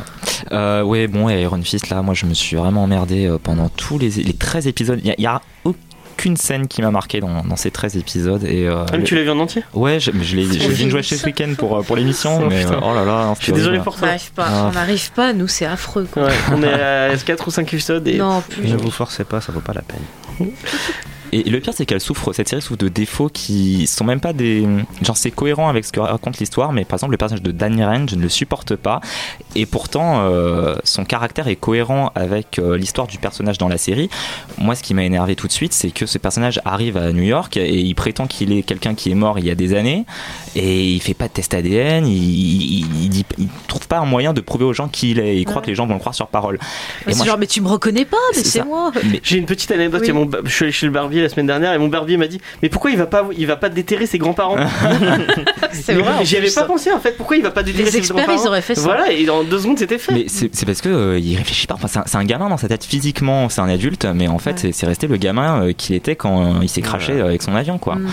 Euh, 0.51 0.81
ouais, 0.83 1.07
bon, 1.07 1.29
et 1.29 1.41
Iron 1.41 1.61
Fist, 1.61 1.89
là, 1.89 2.01
moi, 2.01 2.13
je 2.13 2.25
me 2.25 2.33
suis 2.33 2.55
vraiment 2.55 2.83
emmerdé 2.83 3.25
euh, 3.27 3.37
pendant 3.41 3.69
tous 3.69 3.97
les, 3.97 4.09
les 4.09 4.33
13 4.33 4.67
épisodes. 4.67 4.99
Il 5.03 5.15
y, 5.17 5.25
a 5.25 5.41
aucune 5.63 6.35
scène 6.37 6.67
qui 6.67 6.81
m'a 6.81 6.91
marqué 6.91 7.19
dans, 7.19 7.41
dans 7.43 7.55
ces 7.55 7.71
13 7.71 7.97
épisodes. 7.97 8.43
Et, 8.43 8.67
euh, 8.67 8.85
Même 8.91 9.01
le- 9.01 9.05
tu 9.07 9.15
l'as 9.15 9.23
vu 9.23 9.29
en 9.31 9.39
entier? 9.39 9.63
Ouais, 9.73 9.99
je, 9.99 10.11
mais 10.11 10.23
je 10.23 10.35
l'ai 10.35 10.89
joué 10.89 11.01
ce 11.03 11.25
week-end 11.25 11.53
pour, 11.57 11.83
pour 11.83 11.95
l'émission, 11.95 12.39
Oh, 12.43 12.47
mais 12.49 12.65
euh, 12.65 12.79
oh 12.83 12.93
là 12.93 13.05
là, 13.05 13.25
non, 13.25 13.35
Je 13.39 13.43
suis 13.45 13.53
désolé 13.53 13.79
pour 13.79 13.95
On 13.95 13.99
ça. 13.99 14.05
n'arrive 14.07 14.31
pas, 14.33 14.45
Ah. 14.47 14.67
on 14.69 14.71
n'arrive 14.73 15.11
pas, 15.13 15.33
nous 15.33 15.47
c'est 15.47 15.65
affreux. 15.65 16.07
Quoi. 16.11 16.25
Ouais, 16.25 16.33
on 16.53 16.61
est 16.61 16.73
à 16.73 17.15
4 17.17 17.47
ou 17.47 17.51
5 17.51 17.73
épisodes 17.73 18.07
et 18.07 18.17
Non, 18.17 18.41
plus. 18.41 18.67
Ne 18.67 18.75
vous 18.77 18.91
forcez 18.91 19.23
pas, 19.23 19.41
ça 19.41 19.51
vaut 19.51 19.61
pas 19.61 19.73
la 19.73 19.81
peine. 19.81 20.01
Et 21.33 21.43
le 21.43 21.59
pire, 21.59 21.73
c'est 21.73 21.85
qu'elle 21.85 22.01
souffre, 22.01 22.33
cette 22.33 22.49
série 22.49 22.61
souffre 22.61 22.77
de 22.77 22.89
défauts 22.89 23.29
qui 23.29 23.87
sont 23.87 24.03
même 24.03 24.19
pas 24.19 24.33
des. 24.33 24.67
Genre, 25.01 25.15
c'est 25.15 25.31
cohérent 25.31 25.69
avec 25.69 25.85
ce 25.85 25.91
que 25.91 25.99
raconte 25.99 26.39
l'histoire, 26.39 26.73
mais 26.73 26.83
par 26.85 26.97
exemple, 26.97 27.11
le 27.11 27.17
personnage 27.17 27.41
de 27.43 27.51
Danny 27.51 27.83
Rand, 27.83 28.05
je 28.09 28.15
ne 28.15 28.21
le 28.21 28.29
supporte 28.29 28.75
pas. 28.75 28.99
Et 29.55 29.65
pourtant, 29.65 30.21
euh, 30.23 30.75
son 30.83 31.05
caractère 31.05 31.47
est 31.47 31.55
cohérent 31.55 32.11
avec 32.15 32.59
euh, 32.59 32.77
l'histoire 32.77 33.07
du 33.07 33.17
personnage 33.17 33.57
dans 33.57 33.67
la 33.69 33.77
série. 33.77 34.09
Moi, 34.57 34.75
ce 34.75 34.83
qui 34.83 34.93
m'a 34.93 35.03
énervé 35.03 35.35
tout 35.35 35.47
de 35.47 35.51
suite, 35.53 35.73
c'est 35.73 35.91
que 35.91 36.05
ce 36.05 36.17
personnage 36.17 36.59
arrive 36.65 36.97
à 36.97 37.11
New 37.13 37.23
York 37.23 37.55
et 37.57 37.79
il 37.79 37.95
prétend 37.95 38.27
qu'il 38.27 38.51
est 38.51 38.63
quelqu'un 38.63 38.93
qui 38.93 39.09
est 39.11 39.15
mort 39.15 39.39
il 39.39 39.45
y 39.45 39.51
a 39.51 39.55
des 39.55 39.73
années 39.73 40.05
et 40.55 40.83
il 40.91 41.01
fait 41.01 41.13
pas 41.13 41.27
de 41.27 41.33
test 41.33 41.53
ADN, 41.53 42.07
il, 42.07 42.13
il, 42.13 43.03
il 43.03 43.09
dit, 43.09 43.25
il 43.37 43.47
trouve 43.67 43.87
pas 43.87 43.99
un 43.99 44.05
moyen 44.05 44.33
de 44.33 44.41
prouver 44.41 44.65
aux 44.65 44.73
gens 44.73 44.87
qui 44.89 45.11
il 45.11 45.19
est. 45.19 45.37
Il 45.37 45.45
croit 45.45 45.57
Ouais. 45.57 45.61
que 45.65 45.67
les 45.67 45.75
gens 45.75 45.85
vont 45.87 45.93
le 45.93 45.99
croire 45.99 46.15
sur 46.15 46.27
parole. 46.27 46.57
C'est 47.07 47.15
moi, 47.15 47.25
genre, 47.25 47.37
mais 47.37 47.47
tu 47.47 47.61
me 47.61 47.67
reconnais 47.67 48.05
pas, 48.05 48.17
mais 48.35 48.43
C'est 48.43 48.63
moi. 48.65 48.91
Mais 49.09 49.19
J'ai 49.23 49.37
une 49.37 49.45
petite 49.45 49.69
anecdote. 49.71 50.01
Oui. 50.01 50.07
il 50.07 50.09
y 50.09 50.11
a 50.11 50.13
mon 50.19 50.29
je 50.45 50.49
suis 50.49 50.63
allé 50.65 50.71
chez 50.71 50.85
le 50.87 50.91
barbier 50.91 51.20
la 51.21 51.29
semaine 51.29 51.47
dernière 51.47 51.73
et 51.73 51.77
mon 51.77 51.87
barbier 51.87 52.17
m'a 52.17 52.27
dit 52.27 52.39
Mais 52.61 52.69
pourquoi 52.69 52.91
il 52.91 52.97
va 52.97 53.05
pas, 53.05 53.27
il 53.37 53.47
va 53.47 53.55
pas 53.55 53.69
déterrer 53.69 54.05
ses 54.05 54.17
grands-parents 54.17 54.57
C'est 55.71 55.93
vrai. 55.93 56.13
en 56.19 56.23
J'y 56.23 56.37
avais 56.37 56.51
pas 56.51 56.63
pensé 56.63 56.91
en 56.91 56.99
fait. 56.99 57.17
Pourquoi 57.17 57.37
il 57.37 57.43
va 57.43 57.51
pas 57.51 57.63
déterrer 57.63 57.85
Les 57.85 57.91
ses 57.91 57.97
experts, 57.97 58.17
grands-parents 58.17 58.43
ils 58.43 58.47
auraient 58.47 58.61
fait 58.61 58.75
ça. 58.75 58.81
Voilà, 58.81 59.11
et 59.11 59.25
dans 59.25 59.43
deux 59.43 59.59
secondes 59.59 59.79
c'était 59.79 59.97
fait. 59.97 60.11
Mais 60.13 60.25
c'est 60.27 60.65
parce 60.65 60.81
que 60.81 60.89
euh, 60.89 61.19
il 61.19 61.35
réfléchit 61.37 61.67
pas. 61.67 61.75
Enfin, 61.75 62.03
c'est 62.05 62.17
un, 62.17 62.23
gamin 62.25 62.49
dans 62.49 62.57
sa 62.57 62.67
tête. 62.67 62.83
Physiquement, 62.83 63.49
c'est 63.49 63.61
un 63.61 63.69
adulte, 63.69 64.05
mais 64.13 64.27
en 64.27 64.37
fait, 64.37 64.63
Ouais. 64.63 64.71
c'est- 64.73 64.85
resté 64.85 65.07
le 65.07 65.15
gamin 65.17 65.63
euh, 65.63 65.73
qu'il 65.73 65.95
était 65.95 66.15
quand 66.15 66.43
euh, 66.43 66.59
il 66.61 66.67
s'est 66.69 66.81
craché 66.81 67.13
euh, 67.13 67.25
avec 67.25 67.41
son 67.41 67.55
avion, 67.55 67.77
quoi. 67.77 67.95
Mm. 67.95 68.09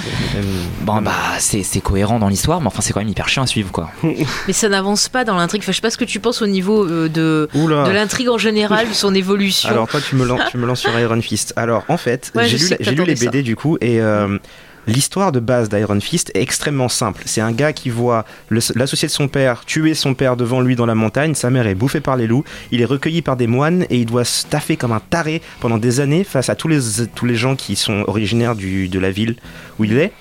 Bon, 0.82 1.02
bah, 1.02 1.12
c'est 1.38 1.62
c'est 1.62 1.80
cohérent 1.80 2.18
dans 2.18 2.28
l'histoire, 2.28 2.60
mais 2.60 2.68
enfin, 2.68 2.80
c'est 2.82 2.92
quand 2.92 3.00
même 3.00 3.08
hyper 3.08 3.28
chiant 3.28 3.42
à 3.42 3.46
suivre, 3.46 3.72
quoi. 3.72 3.90
Mais 4.02 4.52
ça 4.52 4.68
n'avance 4.68 5.08
pas 5.08 5.24
dans 5.24 5.34
l'intrigue. 5.36 5.62
Enfin, 5.62 5.72
je 5.72 5.76
sais 5.76 5.82
pas 5.82 5.90
ce 5.90 5.98
que 5.98 6.04
tu 6.04 6.20
penses 6.20 6.42
au 6.42 6.46
niveau 6.46 6.84
euh, 6.86 7.08
de, 7.08 7.48
Oula. 7.54 7.84
de 7.84 7.90
l'intrigue 7.90 8.28
en 8.28 8.38
général, 8.38 8.88
de 8.88 8.94
son 8.94 9.14
évolution. 9.14 9.68
Alors 9.68 9.88
toi 9.88 10.00
tu 10.06 10.14
me 10.16 10.24
lances, 10.24 10.40
tu 10.50 10.58
me 10.58 10.66
lances 10.66 10.80
sur 10.80 10.98
Iron 10.98 11.20
Fist. 11.20 11.52
Alors 11.56 11.84
en 11.88 11.96
fait, 11.96 12.30
Ouais, 12.34 12.46
j'ai 12.46 12.58
lu, 12.58 12.68
la- 12.70 12.76
lu 12.98 13.04
les 13.04 13.14
BD 13.14 13.42
du 13.42 13.56
coup 13.56 13.78
et 13.80 14.00
euh, 14.00 14.38
l'histoire 14.86 15.32
de 15.32 15.40
base 15.40 15.68
d'Iron 15.68 16.00
Fist 16.00 16.30
est 16.34 16.40
extrêmement 16.40 16.88
simple. 16.88 17.22
C'est 17.26 17.40
un 17.40 17.52
gars 17.52 17.72
qui 17.72 17.90
voit 17.90 18.24
l'associé 18.50 19.06
de 19.06 19.12
son 19.12 19.28
père 19.28 19.64
tuer 19.64 19.94
son 19.94 20.14
père 20.14 20.36
devant 20.36 20.60
lui 20.60 20.74
dans 20.76 20.86
la 20.86 20.94
montagne. 20.94 21.34
Sa 21.34 21.50
mère 21.50 21.66
est 21.66 21.74
bouffée 21.74 22.00
par 22.00 22.16
les 22.16 22.26
loups. 22.26 22.44
Il 22.72 22.80
est 22.80 22.86
recueilli 22.86 23.22
par 23.22 23.36
des 23.36 23.46
moines 23.46 23.84
et 23.90 23.98
il 23.98 24.06
doit 24.06 24.24
se 24.24 24.46
taffer 24.46 24.76
comme 24.76 24.92
un 24.92 25.00
taré 25.00 25.42
pendant 25.60 25.78
des 25.78 26.00
années 26.00 26.24
face 26.24 26.48
à 26.48 26.54
tous 26.54 26.68
les, 26.68 26.80
tous 27.14 27.26
les 27.26 27.36
gens 27.36 27.54
qui 27.54 27.76
sont 27.76 28.04
originaires 28.06 28.56
du, 28.56 28.88
de 28.88 28.98
la 28.98 29.10
ville 29.10 29.36
où 29.78 29.84
il 29.84 29.96
est. 29.98 30.12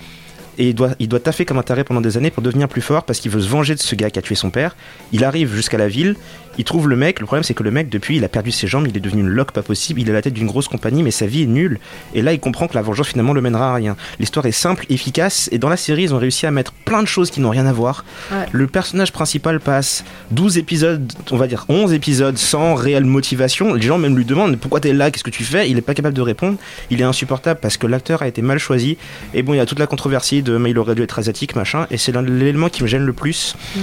Et 0.57 0.69
il 0.69 0.75
doit, 0.75 0.91
il 0.99 1.07
doit 1.07 1.19
taffer 1.19 1.45
comme 1.45 1.57
un 1.57 1.63
taré 1.63 1.83
pendant 1.83 2.01
des 2.01 2.17
années 2.17 2.31
pour 2.31 2.43
devenir 2.43 2.67
plus 2.67 2.81
fort 2.81 3.03
parce 3.03 3.19
qu'il 3.19 3.31
veut 3.31 3.41
se 3.41 3.47
venger 3.47 3.75
de 3.75 3.79
ce 3.79 3.95
gars 3.95 4.09
qui 4.09 4.19
a 4.19 4.21
tué 4.21 4.35
son 4.35 4.49
père. 4.49 4.75
Il 5.11 5.23
arrive 5.23 5.53
jusqu'à 5.53 5.77
la 5.77 5.87
ville, 5.87 6.15
il 6.57 6.63
trouve 6.63 6.89
le 6.89 6.95
mec. 6.95 7.19
Le 7.19 7.25
problème, 7.25 7.43
c'est 7.43 7.53
que 7.53 7.63
le 7.63 7.71
mec, 7.71 7.89
depuis, 7.89 8.17
il 8.17 8.23
a 8.23 8.29
perdu 8.29 8.51
ses 8.51 8.67
jambes, 8.67 8.87
il 8.87 8.97
est 8.97 8.99
devenu 8.99 9.21
une 9.21 9.29
loque 9.29 9.51
pas 9.51 9.61
possible. 9.61 10.01
Il 10.01 10.07
est 10.07 10.11
à 10.11 10.15
la 10.15 10.21
tête 10.21 10.33
d'une 10.33 10.47
grosse 10.47 10.67
compagnie, 10.67 11.03
mais 11.03 11.11
sa 11.11 11.27
vie 11.27 11.43
est 11.43 11.47
nulle. 11.47 11.79
Et 12.15 12.21
là, 12.21 12.33
il 12.33 12.39
comprend 12.39 12.67
que 12.67 12.75
la 12.75 12.81
vengeance 12.81 13.09
finalement 13.09 13.33
le 13.33 13.41
mènera 13.41 13.71
à 13.71 13.75
rien. 13.75 13.95
L'histoire 14.19 14.45
est 14.47 14.51
simple, 14.51 14.85
efficace, 14.89 15.49
et 15.51 15.59
dans 15.59 15.69
la 15.69 15.77
série, 15.77 16.03
ils 16.03 16.13
ont 16.13 16.17
réussi 16.17 16.45
à 16.45 16.51
mettre 16.51 16.73
plein 16.73 17.03
de 17.03 17.07
choses 17.07 17.29
qui 17.29 17.39
n'ont 17.39 17.51
rien 17.51 17.65
à 17.67 17.73
voir. 17.73 18.05
Ouais. 18.31 18.45
Le 18.51 18.67
personnage 18.67 19.11
principal 19.11 19.59
passe 19.59 20.03
12 20.31 20.57
épisodes, 20.57 21.11
on 21.31 21.37
va 21.37 21.47
dire 21.47 21.65
11 21.69 21.93
épisodes 21.93 22.37
sans 22.37 22.73
réelle 22.73 23.05
motivation. 23.05 23.73
Les 23.73 23.81
gens 23.81 23.99
même 23.99 24.15
lui 24.15 24.25
demandent 24.25 24.57
pourquoi 24.57 24.79
t'es 24.79 24.93
là, 24.93 25.11
qu'est-ce 25.11 25.23
que 25.23 25.29
tu 25.29 25.43
fais? 25.43 25.69
Il 25.69 25.77
est 25.77 25.81
pas 25.81 25.93
capable 25.93 26.15
de 26.15 26.21
répondre. 26.21 26.57
Il 26.89 26.99
est 27.01 27.05
insupportable 27.05 27.59
parce 27.61 27.77
que 27.77 27.85
l'acteur 27.85 28.23
a 28.23 28.27
été 28.27 28.41
mal 28.41 28.57
choisi. 28.57 28.97
Et 29.33 29.43
bon, 29.43 29.53
il 29.53 29.57
y 29.57 29.59
a 29.59 29.65
toute 29.65 29.79
la 29.79 29.87
controversie 29.87 30.41
de 30.47 30.57
mais 30.57 30.71
il 30.71 30.79
aurait 30.79 30.95
dû 30.95 31.03
être 31.03 31.19
asiatique, 31.19 31.55
machin. 31.55 31.85
Et 31.91 31.97
c'est 31.97 32.11
l'un- 32.11 32.21
l'élément 32.21 32.69
qui 32.69 32.81
me 32.83 32.87
gêne 32.87 33.05
le 33.05 33.13
plus. 33.13 33.55
Mm. 33.75 33.79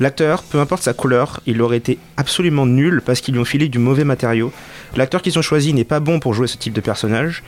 L'acteur, 0.00 0.42
peu 0.44 0.60
importe 0.60 0.82
sa 0.82 0.92
couleur, 0.92 1.40
il 1.46 1.60
aurait 1.62 1.76
été 1.78 1.98
absolument 2.16 2.66
nul 2.66 3.02
parce 3.04 3.20
qu'ils 3.20 3.34
lui 3.34 3.40
ont 3.40 3.44
filé 3.44 3.68
du 3.68 3.78
mauvais 3.78 4.04
matériau. 4.04 4.52
L'acteur 4.96 5.22
qu'ils 5.22 5.38
ont 5.38 5.42
choisi 5.42 5.72
n'est 5.74 5.84
pas 5.84 5.98
bon 6.00 6.20
pour 6.20 6.34
jouer 6.34 6.46
ce 6.46 6.56
type 6.56 6.72
de 6.72 6.80
personnage. 6.80 7.42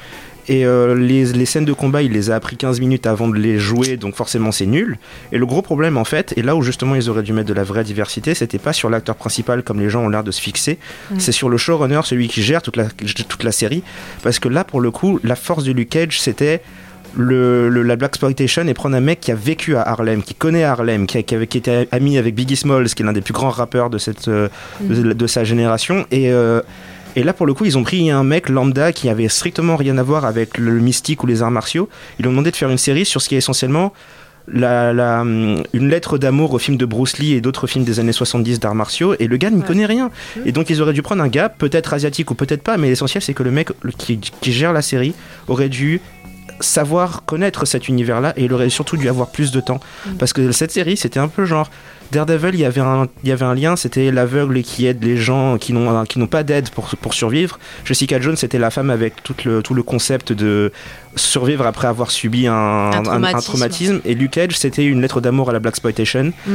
Et 0.48 0.64
euh, 0.66 0.96
les, 0.96 1.26
les 1.26 1.44
scènes 1.44 1.66
de 1.66 1.72
combat, 1.72 2.02
il 2.02 2.10
les 2.12 2.30
a 2.30 2.34
appris 2.34 2.56
15 2.56 2.80
minutes 2.80 3.06
avant 3.06 3.28
de 3.28 3.36
les 3.36 3.58
jouer, 3.60 3.96
donc 3.96 4.16
forcément 4.16 4.50
c'est 4.50 4.66
nul. 4.66 4.98
Et 5.30 5.38
le 5.38 5.46
gros 5.46 5.62
problème 5.62 5.96
en 5.96 6.04
fait, 6.04 6.32
et 6.36 6.42
là 6.42 6.56
où 6.56 6.62
justement 6.62 6.96
ils 6.96 7.08
auraient 7.08 7.22
dû 7.22 7.32
mettre 7.32 7.48
de 7.48 7.54
la 7.54 7.62
vraie 7.62 7.84
diversité, 7.84 8.34
c'était 8.34 8.58
pas 8.58 8.72
sur 8.72 8.90
l'acteur 8.90 9.14
principal 9.14 9.62
comme 9.62 9.78
les 9.78 9.90
gens 9.90 10.02
ont 10.02 10.08
l'air 10.08 10.24
de 10.24 10.32
se 10.32 10.40
fixer, 10.40 10.78
Mm. 11.12 11.20
c'est 11.20 11.30
sur 11.32 11.50
le 11.50 11.56
showrunner, 11.56 12.00
celui 12.04 12.26
qui 12.26 12.42
gère 12.42 12.62
toute 12.62 12.76
la, 12.76 12.86
toute 12.86 13.44
la 13.44 13.52
série. 13.52 13.84
Parce 14.24 14.40
que 14.40 14.48
là 14.48 14.64
pour 14.64 14.80
le 14.80 14.90
coup, 14.90 15.20
la 15.22 15.36
force 15.36 15.62
de 15.62 15.70
Luke 15.72 15.90
Cage 15.90 16.18
c'était 16.18 16.62
le, 17.16 17.68
le- 17.68 17.82
la 17.82 17.96
Black 17.96 18.10
Exploitation 18.12 18.66
et 18.66 18.74
prendre 18.74 18.96
un 18.96 19.00
mec 19.00 19.20
qui 19.20 19.32
a 19.32 19.34
vécu 19.34 19.76
à 19.76 19.82
Harlem, 19.82 20.22
qui 20.22 20.34
connaît 20.34 20.64
Harlem, 20.64 21.06
qui, 21.06 21.18
a- 21.18 21.22
qui 21.22 21.34
avait- 21.34 21.46
qui 21.46 21.58
était 21.58 21.88
ami 21.92 22.18
avec 22.18 22.34
Biggie 22.34 22.56
Smalls, 22.56 22.88
qui 22.94 23.02
est 23.02 23.06
l'un 23.06 23.12
des 23.12 23.20
plus 23.20 23.32
grands 23.34 23.50
rappeurs 23.50 23.90
de, 23.90 23.98
cette, 23.98 24.28
euh, 24.28 24.48
de, 24.80 25.12
de 25.12 25.26
sa 25.26 25.44
génération. 25.44 26.06
Et, 26.10 26.30
euh, 26.32 26.60
et 27.16 27.22
là, 27.24 27.32
pour 27.32 27.46
le 27.46 27.54
coup, 27.54 27.64
ils 27.64 27.76
ont 27.76 27.82
pris 27.82 28.10
un 28.10 28.22
mec 28.22 28.48
lambda 28.48 28.92
qui 28.92 29.08
avait 29.08 29.28
strictement 29.28 29.76
rien 29.76 29.98
à 29.98 30.02
voir 30.02 30.24
avec 30.24 30.56
le 30.58 30.72
mystique 30.78 31.24
ou 31.24 31.26
les 31.26 31.42
arts 31.42 31.50
martiaux. 31.50 31.88
Ils 32.18 32.22
lui 32.22 32.28
ont 32.28 32.32
demandé 32.32 32.50
de 32.52 32.56
faire 32.56 32.70
une 32.70 32.78
série 32.78 33.04
sur 33.04 33.20
ce 33.20 33.28
qui 33.28 33.34
est 33.34 33.38
essentiellement 33.38 33.92
la, 34.52 34.92
la, 34.92 35.20
hum, 35.20 35.62
une 35.74 35.88
lettre 35.88 36.18
d'amour 36.18 36.54
au 36.54 36.58
film 36.58 36.76
de 36.76 36.84
Bruce 36.86 37.18
Lee 37.18 37.34
et 37.34 37.40
d'autres 37.40 37.66
films 37.66 37.84
des 37.84 38.00
années 38.00 38.12
70 38.12 38.58
d'arts 38.58 38.74
martiaux. 38.74 39.14
Et 39.18 39.26
le 39.26 39.36
gars 39.36 39.50
n'y 39.50 39.60
Ouais. 39.60 39.66
connaît 39.66 39.86
rien. 39.86 40.10
Et 40.46 40.52
donc, 40.52 40.70
ils 40.70 40.80
auraient 40.82 40.92
dû 40.92 41.02
prendre 41.02 41.22
un 41.22 41.28
gars, 41.28 41.48
peut-être 41.48 41.92
asiatique 41.94 42.30
ou 42.30 42.34
peut-être 42.34 42.62
pas, 42.62 42.76
mais 42.76 42.88
l'essentiel, 42.88 43.22
c'est 43.22 43.34
que 43.34 43.42
le 43.42 43.50
mec 43.50 43.68
qui 43.98 44.52
gère 44.52 44.72
la 44.72 44.82
série 44.82 45.14
aurait 45.48 45.68
dû 45.68 46.00
savoir 46.60 47.24
connaître 47.24 47.64
cet 47.64 47.88
univers-là 47.88 48.32
et 48.36 48.44
il 48.44 48.52
aurait 48.52 48.68
surtout 48.70 48.96
dû 48.96 49.08
avoir 49.08 49.30
plus 49.30 49.50
de 49.50 49.60
temps. 49.60 49.80
Mm. 50.06 50.10
Parce 50.18 50.32
que 50.32 50.52
cette 50.52 50.70
série, 50.70 50.96
c'était 50.96 51.20
un 51.20 51.28
peu 51.28 51.44
genre 51.44 51.70
Daredevil, 52.12 52.54
il 52.54 52.60
y 52.60 52.64
avait 52.64 52.80
un, 52.80 53.06
il 53.22 53.28
y 53.28 53.32
avait 53.32 53.44
un 53.44 53.54
lien, 53.54 53.76
c'était 53.76 54.10
l'aveugle 54.10 54.62
qui 54.62 54.86
aide 54.86 55.02
les 55.04 55.16
gens 55.16 55.58
qui 55.58 55.72
n'ont 55.72 56.04
qui 56.06 56.18
n'ont 56.18 56.26
pas 56.26 56.42
d'aide 56.42 56.68
pour, 56.70 56.88
pour 57.00 57.14
survivre. 57.14 57.58
Jessica 57.84 58.20
Jones, 58.20 58.34
c'était 58.36 58.58
la 58.58 58.70
femme 58.70 58.90
avec 58.90 59.22
tout 59.22 59.34
le, 59.44 59.62
tout 59.62 59.74
le 59.74 59.84
concept 59.84 60.32
de 60.32 60.72
survivre 61.14 61.66
après 61.66 61.86
avoir 61.86 62.10
subi 62.10 62.48
un, 62.48 62.52
un- 62.54 62.92
un 62.98 63.02
traumatisme. 63.02 63.40
traumatisme. 63.52 64.00
Et 64.04 64.14
Luke 64.14 64.32
Cage, 64.32 64.58
c'était 64.58 64.84
une 64.84 65.00
lettre 65.02 65.20
d'amour 65.20 65.50
à 65.50 65.52
la 65.52 65.60
Black 65.60 65.74
Exploitation. 65.74 66.32
Mm. 66.46 66.52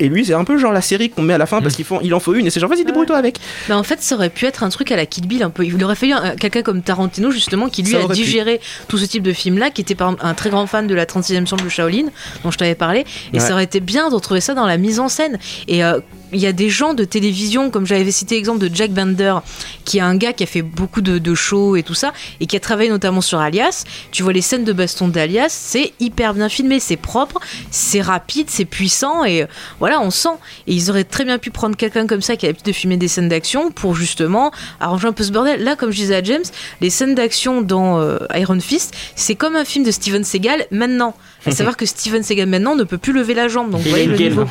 Et 0.00 0.08
lui, 0.08 0.24
c'est 0.26 0.34
un 0.34 0.44
peu 0.44 0.58
genre 0.58 0.72
la 0.72 0.82
série 0.82 1.08
qu'on 1.10 1.22
met 1.22 1.32
à 1.34 1.38
la 1.38 1.46
fin 1.46 1.62
parce 1.62 1.74
qu'il 1.74 1.84
faut, 1.84 1.98
il 2.02 2.12
en 2.14 2.20
faut 2.20 2.34
une 2.34 2.46
et 2.46 2.50
c'est 2.50 2.60
genre 2.60 2.68
vas-y 2.68 2.84
débrouille-toi 2.84 3.16
avec. 3.16 3.38
Mais 3.68 3.74
en 3.74 3.82
fait, 3.82 4.02
ça 4.02 4.14
aurait 4.14 4.28
pu 4.30 4.44
être 4.44 4.62
un 4.62 4.68
truc 4.68 4.92
à 4.92 4.96
la 4.96 5.06
Kill 5.06 5.26
Bill 5.26 5.42
un 5.42 5.50
peu. 5.50 5.64
Il 5.64 5.82
aurait 5.82 5.94
fallu 5.94 6.12
un- 6.12 6.36
quelqu'un 6.36 6.62
comme 6.62 6.82
Tarantino, 6.82 7.30
justement, 7.30 7.68
qui 7.68 7.82
lui 7.82 7.92
Ça 7.92 7.98
a 8.04 8.06
pu. 8.08 8.12
digéré 8.14 8.60
tout 8.88 8.98
ce 8.98 9.06
type 9.06 9.22
de 9.22 9.32
film-là, 9.32 9.70
qui 9.70 9.80
était 9.80 9.94
par 9.94 10.08
exemple 10.08 10.26
un 10.26 10.34
très 10.34 10.50
grand 10.50 10.66
fan 10.66 10.86
de 10.86 10.94
la 10.94 11.06
36e 11.06 11.46
chambre 11.46 11.64
de 11.64 11.68
Shaolin, 11.70 12.06
dont 12.44 12.50
je 12.50 12.58
t'avais 12.58 12.74
parlé. 12.74 13.04
Et 13.32 13.38
Ouais. 13.38 13.40
ça 13.40 13.52
aurait 13.54 13.64
été 13.64 13.80
bien 13.80 14.10
de 14.10 14.14
retrouver 14.14 14.40
ça 14.40 14.54
dans 14.54 14.66
la 14.66 14.76
mise 14.76 15.00
en 15.00 15.08
scène. 15.08 15.38
Et 15.68 15.82
euh, 15.84 15.98
il 16.32 16.40
y 16.40 16.46
a 16.46 16.52
des 16.52 16.70
gens 16.70 16.94
de 16.94 17.04
télévision, 17.04 17.70
comme 17.70 17.86
j'avais 17.86 18.10
cité 18.10 18.36
l'exemple 18.36 18.58
de 18.58 18.74
Jack 18.74 18.90
Bender, 18.90 19.36
qui 19.84 19.98
est 19.98 20.02
un 20.02 20.16
gars 20.16 20.32
qui 20.32 20.42
a 20.42 20.46
fait 20.46 20.62
beaucoup 20.62 21.00
de, 21.00 21.18
de 21.18 21.34
shows 21.34 21.76
et 21.76 21.82
tout 21.82 21.94
ça, 21.94 22.12
et 22.40 22.46
qui 22.46 22.56
a 22.56 22.60
travaillé 22.60 22.90
notamment 22.90 23.20
sur 23.20 23.38
Alias. 23.38 23.84
Tu 24.10 24.22
vois 24.22 24.32
les 24.32 24.40
scènes 24.40 24.64
de 24.64 24.72
baston 24.72 25.08
d'Alias, 25.08 25.48
c'est 25.50 25.92
hyper 26.00 26.34
bien 26.34 26.48
filmé, 26.48 26.80
c'est 26.80 26.96
propre, 26.96 27.40
c'est 27.70 28.00
rapide, 28.00 28.46
c'est 28.50 28.64
puissant, 28.64 29.24
et 29.24 29.46
voilà, 29.78 30.00
on 30.00 30.10
sent. 30.10 30.28
Et 30.66 30.74
ils 30.74 30.90
auraient 30.90 31.04
très 31.04 31.24
bien 31.24 31.38
pu 31.38 31.50
prendre 31.50 31.76
quelqu'un 31.76 32.06
comme 32.06 32.22
ça 32.22 32.36
qui 32.36 32.46
a 32.46 32.48
l'habitude 32.48 32.66
de 32.66 32.72
filmer 32.72 32.96
des 32.96 33.08
scènes 33.08 33.28
d'action 33.28 33.70
pour 33.70 33.94
justement 33.94 34.50
arranger 34.80 35.08
un 35.08 35.12
peu 35.12 35.24
ce 35.24 35.32
bordel. 35.32 35.62
Là, 35.62 35.76
comme 35.76 35.90
je 35.90 35.96
disais 35.96 36.16
à 36.16 36.22
James, 36.22 36.44
les 36.80 36.90
scènes 36.90 37.14
d'action 37.14 37.62
dans 37.62 38.00
euh, 38.00 38.18
Iron 38.34 38.60
Fist, 38.60 38.94
c'est 39.14 39.34
comme 39.34 39.56
un 39.56 39.64
film 39.64 39.84
de 39.84 39.90
Steven 39.90 40.24
Seagal 40.24 40.66
maintenant. 40.70 41.14
À 41.44 41.52
savoir 41.52 41.76
que 41.78 41.86
Steven 41.86 42.22
Seagal 42.22 42.48
maintenant 42.48 42.74
ne 42.74 42.84
peut 42.84 42.98
plus 42.98 43.12
lever 43.12 43.34
la 43.34 43.48
jambe, 43.48 43.70
donc 43.70 43.80
vous 43.82 43.86
Il 43.86 43.90
voyez 43.90 44.06
le 44.06 44.16
niveau. 44.16 44.44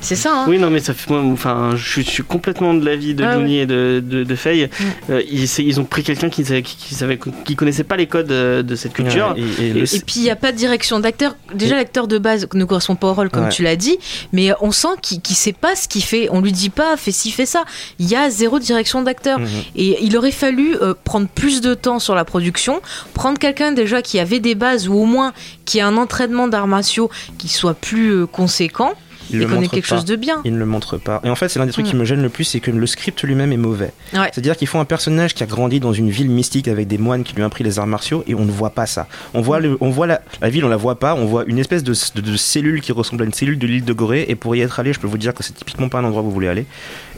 C'est 0.00 0.16
ça, 0.16 0.42
hein 0.42 0.46
Oui, 0.48 0.58
non, 0.58 0.68
mais 0.68 0.80
ça 0.84 0.94
fait 0.94 1.10
moi, 1.10 1.20
enfin, 1.32 1.72
je 1.76 1.88
suis, 1.90 2.04
je 2.04 2.10
suis 2.10 2.22
complètement 2.22 2.74
de 2.74 2.84
l'avis 2.84 3.14
de 3.14 3.24
Ah 3.24 3.34
Johnny 3.34 3.58
et 3.58 3.66
de, 3.66 4.02
de, 4.04 4.22
de 4.24 4.34
Faye. 4.36 4.68
Euh, 5.10 5.22
ils, 5.30 5.80
ont 5.80 5.84
pris 5.84 6.02
quelqu'un 6.02 6.28
qui, 6.28 6.44
savait- 6.44 6.62
qui, 6.62 6.76
qui 6.76 6.94
savait, 6.94 7.18
qui 7.44 7.56
connaissait 7.56 7.84
pas 7.84 7.96
les 7.96 8.06
codes 8.06 8.30
euh, 8.30 8.62
de 8.62 8.74
cette 8.76 8.92
culture. 8.92 9.34
Ouais, 9.36 9.42
et- 9.60 9.66
et 9.68 9.72
le- 9.72 9.94
Et 9.94 10.00
puis 10.00 10.14
il 10.16 10.22
n'y 10.22 10.30
a 10.30 10.36
pas 10.36 10.52
de 10.52 10.56
direction 10.56 11.00
d'acteur. 11.00 11.36
Déjà 11.54 11.76
l'acteur 11.76 12.06
de 12.06 12.18
base 12.18 12.46
ne 12.54 12.64
correspond 12.64 12.94
pas 12.96 13.08
au 13.08 13.14
rôle 13.14 13.30
comme 13.30 13.44
Ouais. 13.44 13.48
tu 13.48 13.62
l'as 13.62 13.76
dit, 13.76 13.98
mais 14.32 14.50
on 14.60 14.70
sent 14.72 14.88
qu'il 15.02 15.18
ne 15.18 15.34
sait 15.34 15.52
pas 15.52 15.74
ce 15.74 15.88
qu'il 15.88 16.02
fait. 16.04 16.28
On 16.30 16.40
lui 16.40 16.52
dit 16.52 16.70
pas 16.70 16.96
fais 16.96 17.12
ci 17.12 17.30
fais 17.30 17.46
ça. 17.46 17.64
Il 17.98 18.08
y 18.08 18.14
a 18.16 18.30
zéro 18.30 18.58
direction 18.58 19.02
d'acteur. 19.02 19.38
Mhm. 19.38 19.48
Et 19.76 19.98
il 20.04 20.16
aurait 20.16 20.30
fallu 20.30 20.76
euh, 20.82 20.94
prendre 21.04 21.28
plus 21.28 21.60
de 21.60 21.74
temps 21.74 21.98
sur 21.98 22.14
la 22.14 22.24
production, 22.24 22.80
prendre 23.14 23.38
quelqu'un 23.38 23.72
déjà 23.72 24.02
qui 24.02 24.18
avait 24.18 24.40
des 24.40 24.54
bases 24.54 24.88
ou 24.88 24.94
au 24.94 25.04
moins 25.06 25.32
qui 25.64 25.80
a 25.80 25.86
un 25.86 25.96
entraînement 25.96 26.48
d'arts 26.48 26.66
martiaux 26.66 27.10
qui 27.38 27.48
soit 27.48 27.74
plus 27.74 28.10
euh, 28.10 28.26
conséquent 28.26 28.92
il 29.30 29.42
et 29.42 29.46
quelque 29.68 29.88
pas. 29.88 29.96
chose 29.96 30.04
de 30.04 30.16
bien. 30.16 30.40
Il 30.44 30.52
ne 30.54 30.58
le 30.58 30.66
montre 30.66 30.96
pas. 30.98 31.20
Et 31.24 31.30
en 31.30 31.34
fait, 31.34 31.48
c'est 31.48 31.58
l'un 31.58 31.66
des 31.66 31.72
trucs 31.72 31.86
qui 31.86 31.96
me 31.96 32.04
gêne 32.04 32.22
le 32.22 32.28
plus, 32.28 32.44
c'est 32.44 32.60
que 32.60 32.70
le 32.70 32.86
script 32.86 33.22
lui-même 33.22 33.52
est 33.52 33.56
mauvais. 33.56 33.92
Ouais. 34.12 34.28
C'est-à-dire 34.32 34.56
qu'ils 34.56 34.68
font 34.68 34.80
un 34.80 34.84
personnage 34.84 35.34
qui 35.34 35.42
a 35.42 35.46
grandi 35.46 35.80
dans 35.80 35.92
une 35.92 36.10
ville 36.10 36.28
mystique 36.30 36.68
avec 36.68 36.86
des 36.88 36.98
moines 36.98 37.24
qui 37.24 37.34
lui 37.34 37.42
ont 37.42 37.46
appris 37.46 37.64
les 37.64 37.78
arts 37.78 37.86
martiaux 37.86 38.24
et 38.26 38.34
on 38.34 38.44
ne 38.44 38.50
voit 38.50 38.70
pas 38.70 38.86
ça. 38.86 39.06
On 39.32 39.40
voit, 39.40 39.60
le, 39.60 39.76
on 39.80 39.90
voit 39.90 40.06
la, 40.06 40.20
la 40.40 40.48
ville, 40.50 40.64
on 40.64 40.68
la 40.68 40.76
voit 40.76 40.98
pas. 40.98 41.14
On 41.14 41.26
voit 41.26 41.44
une 41.46 41.58
espèce 41.58 41.82
de, 41.82 41.94
de- 42.16 42.20
de 42.20 42.36
cellule 42.36 42.80
qui 42.80 42.92
ressemble 42.92 43.22
à 43.22 43.26
une 43.26 43.32
cellule 43.32 43.58
de 43.58 43.66
l'île 43.66 43.84
de 43.84 43.92
Gorée. 43.92 44.26
Et 44.28 44.34
pour 44.34 44.54
y 44.56 44.60
être 44.60 44.78
allé, 44.80 44.92
je 44.92 45.00
peux 45.00 45.06
vous 45.06 45.18
dire 45.18 45.34
que 45.34 45.42
c'est 45.42 45.54
typiquement 45.54 45.88
pas 45.88 45.98
un 46.00 46.04
endroit 46.04 46.22
où 46.22 46.26
vous 46.26 46.30
voulez 46.32 46.48
aller. 46.48 46.66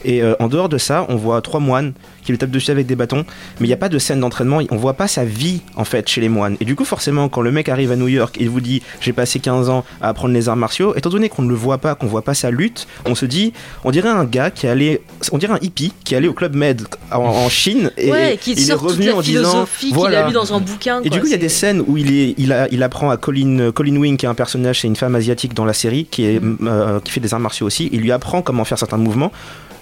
Et 0.07 0.23
euh, 0.23 0.33
en 0.39 0.47
dehors 0.47 0.69
de 0.69 0.79
ça, 0.79 1.05
on 1.09 1.15
voit 1.15 1.41
trois 1.41 1.59
moines 1.59 1.93
qui 2.23 2.31
lui 2.31 2.39
tapent 2.39 2.51
dessus 2.51 2.71
avec 2.71 2.87
des 2.87 2.95
bâtons. 2.95 3.25
Mais 3.59 3.67
il 3.67 3.69
n'y 3.69 3.73
a 3.73 3.77
pas 3.77 3.89
de 3.89 3.99
scène 3.99 4.21
d'entraînement. 4.21 4.59
On 4.71 4.77
voit 4.77 4.95
pas 4.95 5.07
sa 5.07 5.23
vie 5.23 5.61
en 5.75 5.83
fait 5.83 6.07
chez 6.09 6.21
les 6.21 6.29
moines. 6.29 6.57
Et 6.59 6.65
du 6.65 6.75
coup, 6.75 6.85
forcément, 6.85 7.29
quand 7.29 7.41
le 7.41 7.51
mec 7.51 7.69
arrive 7.69 7.91
à 7.91 7.95
New 7.95 8.07
York 8.07 8.37
et 8.39 8.47
vous 8.47 8.61
dit 8.61 8.81
j'ai 9.01 9.13
passé 9.13 9.39
15 9.39 9.69
ans 9.69 9.85
à 10.01 10.09
apprendre 10.09 10.33
les 10.33 10.49
arts 10.49 10.55
martiaux, 10.55 10.95
étant 10.95 11.09
donné 11.09 11.29
qu'on 11.29 11.43
ne 11.43 11.49
le 11.49 11.55
voit 11.55 11.77
pas, 11.77 11.93
qu'on 11.95 12.07
voit 12.07 12.23
pas 12.23 12.33
sa 12.33 12.49
lutte, 12.51 12.87
on 13.05 13.15
se 13.15 13.25
dit 13.25 13.53
on 13.83 13.91
dirait 13.91 14.09
un 14.09 14.23
gars 14.23 14.49
qui 14.49 14.67
allé, 14.67 15.01
on 15.31 15.37
dirait 15.37 15.53
un 15.53 15.59
hippie 15.61 15.93
qui 16.03 16.13
est 16.13 16.17
allé 16.17 16.27
au 16.27 16.33
club 16.33 16.55
Med 16.55 16.81
en, 17.11 17.17
en 17.17 17.49
Chine 17.49 17.91
et 17.97 18.11
ouais, 18.11 18.33
et 18.35 18.37
qui 18.37 18.53
il 18.53 18.71
est 18.71 18.73
revenu 18.73 19.11
en 19.11 19.21
disant 19.21 19.67
voilà. 19.91 20.25
a 20.25 20.27
lu 20.27 20.33
dans 20.33 20.53
un 20.53 20.59
bouquin. 20.59 21.01
Et 21.01 21.09
quoi. 21.09 21.17
du 21.17 21.19
coup, 21.19 21.27
il 21.27 21.31
y 21.31 21.35
a 21.35 21.39
des 21.39 21.49
scènes 21.49 21.83
où 21.85 21.97
il, 21.97 22.13
est, 22.13 22.35
il, 22.37 22.53
a, 22.53 22.67
il 22.71 22.81
apprend 22.83 23.09
à 23.09 23.17
Colin, 23.17 23.71
Colin 23.71 23.97
Wing, 23.97 24.17
qui 24.17 24.25
est 24.25 24.29
un 24.29 24.35
personnage, 24.35 24.81
c'est 24.81 24.87
une 24.87 24.95
femme 24.95 25.15
asiatique 25.15 25.53
dans 25.53 25.65
la 25.65 25.73
série, 25.73 26.05
qui, 26.05 26.25
est, 26.25 26.41
euh, 26.63 26.99
qui 27.01 27.11
fait 27.11 27.19
des 27.19 27.33
arts 27.33 27.39
martiaux 27.39 27.67
aussi. 27.67 27.89
Il 27.91 28.01
lui 28.01 28.11
apprend 28.11 28.41
comment 28.41 28.63
faire 28.65 28.79
certains 28.79 28.97
mouvements. 28.97 29.31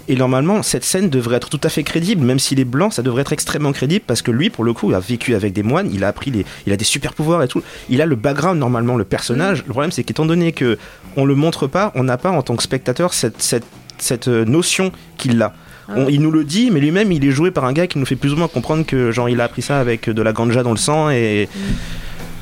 Et 0.07 0.15
normalement, 0.15 0.61
cette 0.61 0.83
scène 0.83 1.09
devrait 1.09 1.37
être 1.37 1.49
tout 1.49 1.59
à 1.63 1.69
fait 1.69 1.81
crédible, 1.81 2.23
même 2.23 2.37
s'il 2.37 2.59
est 2.59 2.63
blanc, 2.65 2.91
ça 2.91 3.01
devrait 3.01 3.21
être 3.21 3.33
extrêmement 3.33 3.71
crédible 3.71 4.03
parce 4.05 4.21
que 4.21 4.29
lui, 4.29 4.51
pour 4.51 4.63
le 4.63 4.71
coup, 4.71 4.89
il 4.91 4.95
a 4.95 4.99
vécu 4.99 5.33
avec 5.33 5.51
des 5.51 5.63
moines, 5.63 5.89
il 5.91 6.03
a 6.03 6.09
appris, 6.09 6.29
les, 6.29 6.45
il 6.67 6.73
a 6.73 6.77
des 6.77 6.85
super 6.85 7.13
pouvoirs 7.13 7.41
et 7.41 7.47
tout. 7.47 7.63
Il 7.89 8.01
a 8.01 8.05
le 8.05 8.15
background 8.15 8.59
normalement, 8.59 8.97
le 8.97 9.03
personnage. 9.03 9.63
Le 9.65 9.71
problème, 9.71 9.91
c'est 9.91 10.03
qu'étant 10.03 10.25
donné 10.27 10.51
que 10.51 10.77
on 11.17 11.25
le 11.25 11.33
montre 11.33 11.65
pas, 11.65 11.91
on 11.95 12.03
n'a 12.03 12.17
pas 12.17 12.29
en 12.29 12.43
tant 12.43 12.55
que 12.55 12.61
spectateur 12.61 13.13
cette, 13.15 13.41
cette, 13.41 13.65
cette 13.97 14.27
euh, 14.27 14.45
notion 14.45 14.91
qu'il 15.17 15.41
a. 15.41 15.53
On- 15.89 16.07
il 16.07 16.21
nous 16.21 16.31
le 16.31 16.43
dit, 16.43 16.69
mais 16.71 16.79
lui-même, 16.79 17.11
il 17.11 17.25
est 17.25 17.31
joué 17.31 17.49
par 17.49 17.65
un 17.65 17.73
gars 17.73 17.87
qui 17.87 17.97
nous 17.97 18.05
fait 18.05 18.15
plus 18.15 18.33
ou 18.33 18.35
moins 18.37 18.47
comprendre 18.47 18.85
que 18.85 19.11
genre 19.11 19.27
il 19.29 19.41
a 19.41 19.45
appris 19.45 19.61
ça 19.63 19.79
avec 19.79 20.09
de 20.09 20.21
la 20.21 20.33
ganja 20.33 20.61
dans 20.61 20.71
le 20.71 20.77
sang 20.77 21.09
et 21.09 21.47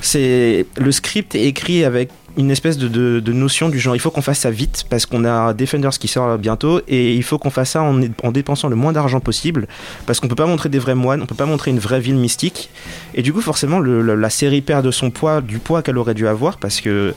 c'est 0.02 0.66
le 0.78 0.92
script 0.92 1.34
est 1.36 1.46
écrit 1.46 1.86
avec 1.86 2.10
une 2.38 2.50
espèce 2.52 2.78
de, 2.78 2.88
de- 2.88 3.32
notion 3.34 3.70
du 3.70 3.80
genre 3.80 3.96
il 3.96 4.00
faut 4.00 4.10
qu'on 4.12 4.22
fasse 4.22 4.40
ça 4.40 4.52
vite 4.52 4.86
parce 4.90 5.06
qu'on 5.06 5.24
a 5.26 5.54
Defenders 5.54 5.92
qui 6.00 6.08
sort 6.08 6.38
bientôt 6.38 6.82
et 6.88 7.14
il 7.14 7.24
faut 7.24 7.38
qu'on 7.38 7.50
fasse 7.50 7.72
ça 7.72 7.82
en, 7.84 8.02
en 8.24 8.32
dépensant 8.32 8.70
le 8.70 8.76
moins 8.76 8.92
d'argent 8.92 9.20
possible 9.20 9.68
parce 10.06 10.20
qu'on 10.20 10.28
peut 10.28 10.36
pas 10.36 10.46
montrer 10.46 10.70
des 10.70 10.80
vrais 10.80 10.96
moines, 10.96 11.22
on 11.22 11.26
peut 11.26 11.36
pas 11.36 11.46
montrer 11.46 11.72
une 11.72 11.80
vraie 11.80 12.00
ville 12.00 12.16
mystique. 12.16 12.70
Et 13.14 13.22
du 13.22 13.34
coup 13.34 13.42
forcément 13.42 13.80
la 13.80 14.30
série 14.30 14.62
perd 14.62 14.86
de 14.86 14.92
son 14.92 15.12
poids, 15.12 15.42
du 15.42 15.60
poids 15.60 15.82
qu'elle 15.84 15.98
aurait 15.98 16.14
dû 16.16 16.28
avoir 16.28 16.58
parce 16.58 16.82
que 16.82 17.14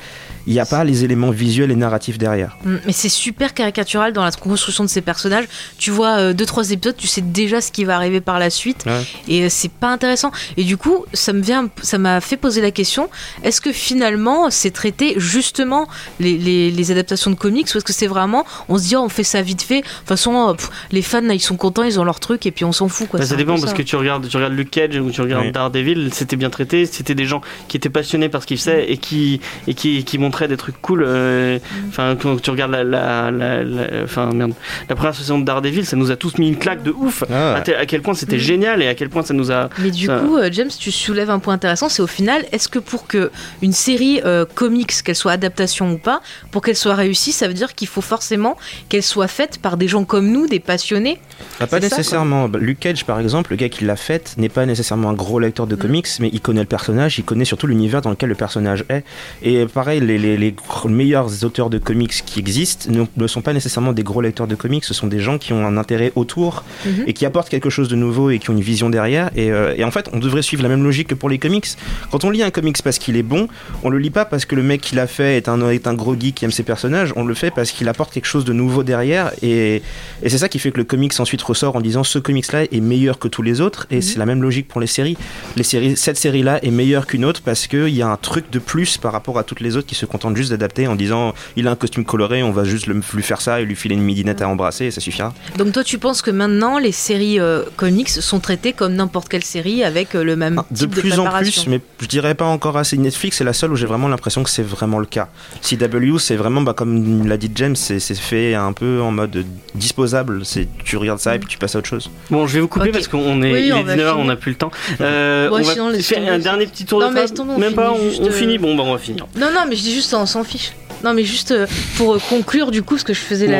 il 0.46 0.52
n'y 0.52 0.60
a 0.60 0.66
pas 0.66 0.84
les 0.84 1.04
éléments 1.04 1.30
visuels 1.30 1.70
et 1.70 1.76
narratifs 1.76 2.18
derrière. 2.18 2.56
Mm, 2.64 2.76
Mais 2.86 2.92
c'est 2.92 3.08
super 3.08 3.54
caricatural 3.54 4.12
dans 4.12 4.22
la 4.24 4.30
construction 4.30 4.84
de 4.84 4.88
ces 4.88 5.00
personnages. 5.00 5.46
Tu 5.78 5.90
vois 5.90 6.18
euh, 6.18 6.32
deux 6.32 6.46
trois 6.46 6.70
épisodes, 6.70 6.96
tu 6.96 7.06
sais 7.06 7.20
déjà 7.20 7.60
ce 7.60 7.72
qui 7.72 7.84
va 7.84 7.96
arriver 7.96 8.20
par 8.20 8.38
la 8.38 8.50
suite, 8.50 8.84
Ouais. 8.86 9.02
et 9.28 9.44
euh, 9.44 9.48
c'est 9.50 9.70
pas 9.72 9.88
intéressant. 9.92 10.30
Et 10.56 10.64
du 10.64 10.76
coup, 10.76 11.04
ça 11.12 11.32
me 11.32 11.40
vient, 11.42 11.68
ça 11.82 11.98
m'a 11.98 12.20
fait 12.20 12.36
poser 12.36 12.60
la 12.60 12.70
question 12.70 13.08
est-ce 13.42 13.60
que 13.60 13.72
finalement 13.72 14.50
c'est 14.50 14.70
traité 14.70 15.14
justement 15.16 15.88
les, 16.20 16.36
les- 16.38 16.70
les 16.70 16.90
adaptations 16.90 17.30
de 17.30 17.36
comics, 17.36 17.66
ou 17.74 17.78
est-ce 17.78 17.84
que 17.84 17.92
c'est 17.92 18.06
vraiment 18.06 18.44
on 18.68 18.78
se 18.78 18.84
dit 18.84 18.96
oh, 18.96 19.00
on 19.00 19.08
fait 19.08 19.24
ça 19.24 19.42
vite 19.42 19.62
fait. 19.62 19.80
De 19.80 19.86
toute 19.86 20.08
façon, 20.08 20.54
pff, 20.56 20.70
les 20.92 21.02
fans 21.02 21.20
là, 21.22 21.34
ils 21.34 21.40
sont 21.40 21.56
contents, 21.56 21.82
ils 21.82 21.98
ont 21.98 22.04
leur 22.04 22.20
truc, 22.20 22.46
et 22.46 22.50
puis 22.50 22.64
on 22.64 22.72
s'en 22.72 22.88
fout 22.88 23.08
quoi. 23.08 23.18
Bah, 23.20 23.26
ça 23.26 23.36
dépend 23.36 23.58
parce 23.58 23.72
que 23.72 23.82
tu 23.82 23.96
regardes, 23.96 24.28
tu 24.28 24.36
regardes 24.36 24.52
Luke 24.54 24.70
Cage 24.70 24.96
ou 24.96 25.10
tu 25.10 25.20
regardes 25.22 25.46
Oui. 25.46 25.52
Daredevil, 25.52 26.10
c'était 26.12 26.36
bien 26.36 26.50
traité, 26.50 26.86
c'était 26.86 27.14
des 27.14 27.24
gens 27.24 27.40
qui 27.68 27.76
étaient 27.76 27.88
passionnés 27.90 28.28
par 28.28 28.42
ce 28.42 28.46
qu'ils 28.46 28.58
faisaient 28.58 28.90
et 28.92 28.98
qui 28.98 29.40
et 29.66 29.74
qui, 29.74 30.04
qui 30.04 30.18
montraient 30.18 30.35
des 30.48 30.56
trucs 30.56 30.80
cool. 30.82 31.02
euh, 31.06 31.58
Enfin, 31.88 32.16
quand 32.20 32.40
tu 32.40 32.50
regardes 32.50 32.72
la, 32.72 32.84
la, 32.84 33.30
la, 33.30 33.62
la- 33.62 34.04
enfin 34.04 34.30
merde, 34.32 34.52
la 34.88 34.94
première 34.94 35.14
saison 35.14 35.38
de 35.38 35.44
Daredevil, 35.44 35.84
ça 35.86 35.96
nous 35.96 36.10
a 36.10 36.16
tous 36.16 36.38
mis 36.38 36.48
une 36.48 36.56
claque 36.56 36.82
de 36.82 36.90
ouf. 36.90 37.24
Ah. 37.30 37.54
À, 37.56 37.60
tel- 37.62 37.76
à 37.76 37.86
quel 37.86 38.02
point 38.02 38.14
c'était 38.14 38.36
Mm. 38.36 38.40
génial 38.40 38.82
et 38.82 38.88
à 38.88 38.94
quel 38.94 39.08
point 39.08 39.22
ça 39.22 39.34
nous 39.34 39.50
a. 39.50 39.68
Mais 39.78 39.90
du 39.90 40.06
Ça- 40.06 40.18
coup, 40.18 40.36
euh, 40.36 40.48
James, 40.52 40.70
tu 40.78 40.90
soulèves 40.92 41.30
un 41.30 41.38
point 41.38 41.54
intéressant, 41.54 41.88
c'est 41.88 42.02
au 42.02 42.06
final, 42.06 42.44
est-ce 42.52 42.68
que 42.68 42.78
pour 42.78 43.06
que 43.06 43.30
une 43.62 43.72
série 43.72 44.20
euh, 44.24 44.44
comics, 44.54 44.92
qu'elle 45.02 45.16
soit 45.16 45.32
adaptation 45.32 45.92
ou 45.92 45.98
pas, 45.98 46.20
pour 46.50 46.62
qu'elle 46.62 46.76
soit 46.76 46.94
réussie, 46.94 47.32
ça 47.32 47.48
veut 47.48 47.54
dire 47.54 47.74
qu'il 47.74 47.88
faut 47.88 48.00
forcément 48.00 48.56
qu'elle 48.88 49.02
soit 49.02 49.28
faite 49.28 49.58
par 49.60 49.76
des 49.76 49.88
gens 49.88 50.04
comme 50.04 50.30
nous, 50.30 50.46
des 50.46 50.60
passionnés? 50.60 51.18
Ah, 51.60 51.66
pas 51.66 51.80
ça, 51.80 51.88
nécessairement. 51.88 52.48
Bah, 52.48 52.58
Luke 52.60 52.80
Cage, 52.80 53.04
par 53.04 53.20
exemple, 53.20 53.50
le 53.52 53.56
gars 53.56 53.68
qui 53.68 53.84
l'a 53.84 53.96
faite, 53.96 54.34
n'est 54.36 54.48
pas 54.48 54.66
nécessairement 54.66 55.10
un 55.10 55.14
gros 55.14 55.38
lecteur 55.38 55.66
de 55.66 55.74
Mm. 55.76 55.78
comics, 55.78 56.08
mais 56.20 56.30
il 56.32 56.40
connaît 56.40 56.60
le 56.60 56.66
personnage, 56.66 57.18
il 57.18 57.24
connaît 57.24 57.44
surtout 57.44 57.66
l'univers 57.66 58.00
dans 58.02 58.10
lequel 58.10 58.28
le 58.28 58.34
personnage 58.34 58.84
est. 58.88 59.04
Et 59.42 59.66
pareil, 59.66 60.00
les, 60.00 60.18
les- 60.26 60.36
les 60.36 60.54
meilleurs 60.90 61.44
auteurs 61.44 61.70
de 61.70 61.78
comics 61.78 62.10
qui 62.24 62.38
existent 62.40 62.90
ne, 62.90 63.04
ne 63.16 63.26
sont 63.26 63.42
pas 63.42 63.52
nécessairement 63.52 63.92
des 63.92 64.02
gros 64.02 64.20
lecteurs 64.20 64.46
de 64.46 64.54
comics, 64.54 64.84
ce 64.84 64.94
sont 64.94 65.06
des 65.06 65.20
gens 65.20 65.38
qui 65.38 65.52
ont 65.52 65.66
un 65.66 65.76
intérêt 65.76 66.12
autour 66.16 66.64
Mhm. 66.84 67.04
et 67.06 67.12
qui 67.12 67.24
apportent 67.26 67.48
quelque 67.48 67.70
chose 67.70 67.88
de 67.88 67.96
nouveau 67.96 68.30
et 68.30 68.38
qui 68.38 68.50
ont 68.50 68.54
une 68.54 68.60
vision 68.60 68.90
derrière. 68.90 69.30
Et, 69.36 69.50
euh, 69.52 69.74
et 69.76 69.84
en 69.84 69.90
fait, 69.90 70.08
on 70.12 70.18
devrait 70.18 70.42
suivre 70.42 70.62
la 70.62 70.68
même 70.68 70.82
logique 70.82 71.08
que 71.08 71.14
pour 71.14 71.28
les 71.28 71.38
comics. 71.38 71.66
Quand 72.10 72.24
on 72.24 72.30
lit 72.30 72.42
un 72.42 72.50
comics 72.50 72.82
parce 72.82 72.98
qu'il 72.98 73.16
est 73.16 73.22
bon, 73.22 73.48
on 73.82 73.90
le 73.90 73.98
lit 73.98 74.10
pas 74.10 74.24
parce 74.24 74.44
que 74.44 74.54
le 74.54 74.62
mec 74.62 74.80
qui 74.80 74.94
l'a 74.94 75.06
fait 75.06 75.36
est 75.36 75.48
un, 75.48 75.68
est 75.68 75.86
un 75.86 75.94
gros 75.94 76.14
geek 76.18 76.34
qui 76.36 76.44
aime 76.44 76.50
ses 76.50 76.62
personnages, 76.62 77.12
on 77.16 77.24
le 77.24 77.34
fait 77.34 77.50
parce 77.50 77.70
qu'il 77.72 77.88
apporte 77.88 78.12
quelque 78.12 78.26
chose 78.26 78.44
de 78.44 78.52
nouveau 78.52 78.82
derrière. 78.82 79.32
Et, 79.42 79.82
et 80.22 80.28
c'est 80.28 80.38
ça 80.38 80.48
qui 80.48 80.58
fait 80.58 80.70
que 80.70 80.78
le 80.78 80.84
comics 80.84 81.12
ensuite 81.20 81.42
ressort 81.42 81.76
en 81.76 81.80
disant 81.80 82.04
ce 82.04 82.18
comics-là 82.18 82.64
est 82.64 82.80
meilleur 82.80 83.18
que 83.18 83.28
tous 83.28 83.42
les 83.42 83.60
autres. 83.60 83.86
Et 83.90 83.96
Mhm. 83.96 84.02
c'est 84.02 84.18
la 84.18 84.26
même 84.26 84.42
logique 84.42 84.68
pour 84.68 84.80
les 84.80 84.86
séries. 84.86 85.16
Les 85.56 85.62
séries 85.62 85.96
cette 85.96 86.16
série-là 86.16 86.62
est 86.64 86.70
meilleure 86.70 87.06
qu'une 87.06 87.24
autre 87.24 87.42
parce 87.44 87.66
qu'il 87.66 87.88
y 87.88 88.02
a 88.02 88.08
un 88.08 88.16
truc 88.16 88.50
de 88.50 88.58
plus 88.58 88.96
par 88.98 89.12
rapport 89.12 89.38
à 89.38 89.44
toutes 89.44 89.60
les 89.60 89.76
autres 89.76 89.86
qui 89.86 89.94
se 89.94 90.06
contentent 90.16 90.36
juste 90.36 90.50
d'adapter 90.50 90.86
en 90.86 90.94
disant 90.96 91.34
il 91.56 91.68
a 91.68 91.70
un 91.70 91.76
costume 91.76 92.04
coloré, 92.04 92.42
on 92.42 92.50
va 92.52 92.64
juste 92.64 92.86
le- 92.86 93.00
lui 93.14 93.22
faire 93.22 93.40
ça 93.40 93.60
et 93.60 93.64
lui 93.64 93.76
filer 93.76 93.94
une 93.94 94.02
midinette 94.02 94.42
à 94.42 94.48
embrasser 94.48 94.86
et 94.86 94.90
ça 94.90 95.00
suffira. 95.00 95.32
Donc 95.58 95.72
toi, 95.72 95.84
tu 95.84 95.98
penses 95.98 96.22
que 96.22 96.30
maintenant, 96.30 96.78
les 96.78 96.92
séries 96.92 97.38
euh, 97.40 97.62
comics 97.76 98.08
sont 98.08 98.40
traitées 98.40 98.72
comme 98.72 98.94
n'importe 98.94 99.28
quelle 99.28 99.44
série 99.44 99.84
avec 99.84 100.14
euh, 100.14 100.24
le 100.24 100.36
même 100.36 100.58
Ah, 100.60 100.66
de 100.70 100.76
type 100.78 100.94
de, 100.94 101.00
plus 101.00 101.12
en 101.18 101.24
préparation 101.24 101.62
plus, 101.64 101.70
mais 101.70 101.80
je 102.00 102.06
dirais 102.06 102.34
pas 102.34 102.44
encore 102.46 102.76
assez. 102.76 102.96
Netflix, 102.96 103.36
c'est 103.38 103.44
la 103.44 103.52
seule 103.52 103.72
où 103.72 103.76
j'ai 103.76 103.86
vraiment 103.86 104.08
l'impression 104.08 104.42
que 104.42 104.50
c'est 104.50 104.62
vraiment 104.62 104.98
le 104.98 105.06
cas. 105.06 105.28
CW, 105.62 106.18
c'est 106.18 106.36
vraiment, 106.36 106.62
bah, 106.62 106.72
comme 106.74 107.26
l'a 107.28 107.36
dit 107.36 107.50
James, 107.54 107.76
c'est 107.76 107.98
c'est 108.00 108.14
fait 108.14 108.54
un 108.54 108.72
peu 108.72 109.00
en 109.02 109.10
mode 109.10 109.44
disposable. 109.74 110.44
C'est 110.44 110.68
tu 110.84 110.96
regardes 110.96 111.18
ça 111.20 111.34
et 111.34 111.38
puis 111.38 111.48
tu 111.48 111.58
passes 111.58 111.74
à 111.74 111.78
autre 111.78 111.88
chose. 111.88 112.10
Bon, 112.30 112.46
je 112.46 112.54
vais 112.54 112.60
vous 112.60 112.68
couper 112.68 112.90
parce 112.90 113.08
qu'on 113.08 113.42
est, 113.42 113.52
Oui, 113.52 113.64
il 113.66 113.72
on 113.72 113.78
est 113.78 113.82
va 113.82 113.96
19h, 113.96 114.14
on 114.18 114.24
n'a 114.24 114.36
plus 114.36 114.52
le 114.52 114.58
temps. 114.58 114.70
Euh, 115.00 115.48
Ouais, 115.50 115.60
on 115.64 115.70
sinon, 115.72 115.90
va 115.90 115.98
faire 116.00 116.32
un 116.32 116.38
dernier 116.38 116.66
petit 116.66 116.84
tour 116.84 117.00
Non, 117.00 117.10
de 117.10 117.14
table. 117.14 117.32
on 117.40 117.58
Même 117.58 117.74
pas, 117.74 117.92
finit 117.94 118.00
on, 118.06 118.08
juste, 118.10 118.22
on 118.22 118.26
euh, 118.26 118.30
finit. 118.30 118.58
Bon, 118.58 118.74
bah 118.74 118.82
on 118.86 118.92
va 118.92 118.98
finir. 118.98 119.26
Non, 119.36 119.48
non, 119.52 119.60
mais 119.68 119.76
je 119.76 119.82
dis 119.82 119.94
juste, 119.96 120.14
on 120.14 120.26
s'en 120.26 120.44
fiche. 120.44 120.72
Non, 121.04 121.12
mais 121.14 121.24
juste 121.24 121.50
euh, 121.52 121.66
pour 121.96 122.14
euh, 122.14 122.18
conclure, 122.30 122.70
du 122.70 122.82
coup, 122.82 122.96
ce 122.98 123.04
que 123.04 123.12
je 123.14 123.20
faisais 123.20 123.46
Bon, 123.46 123.52
là. 123.52 123.58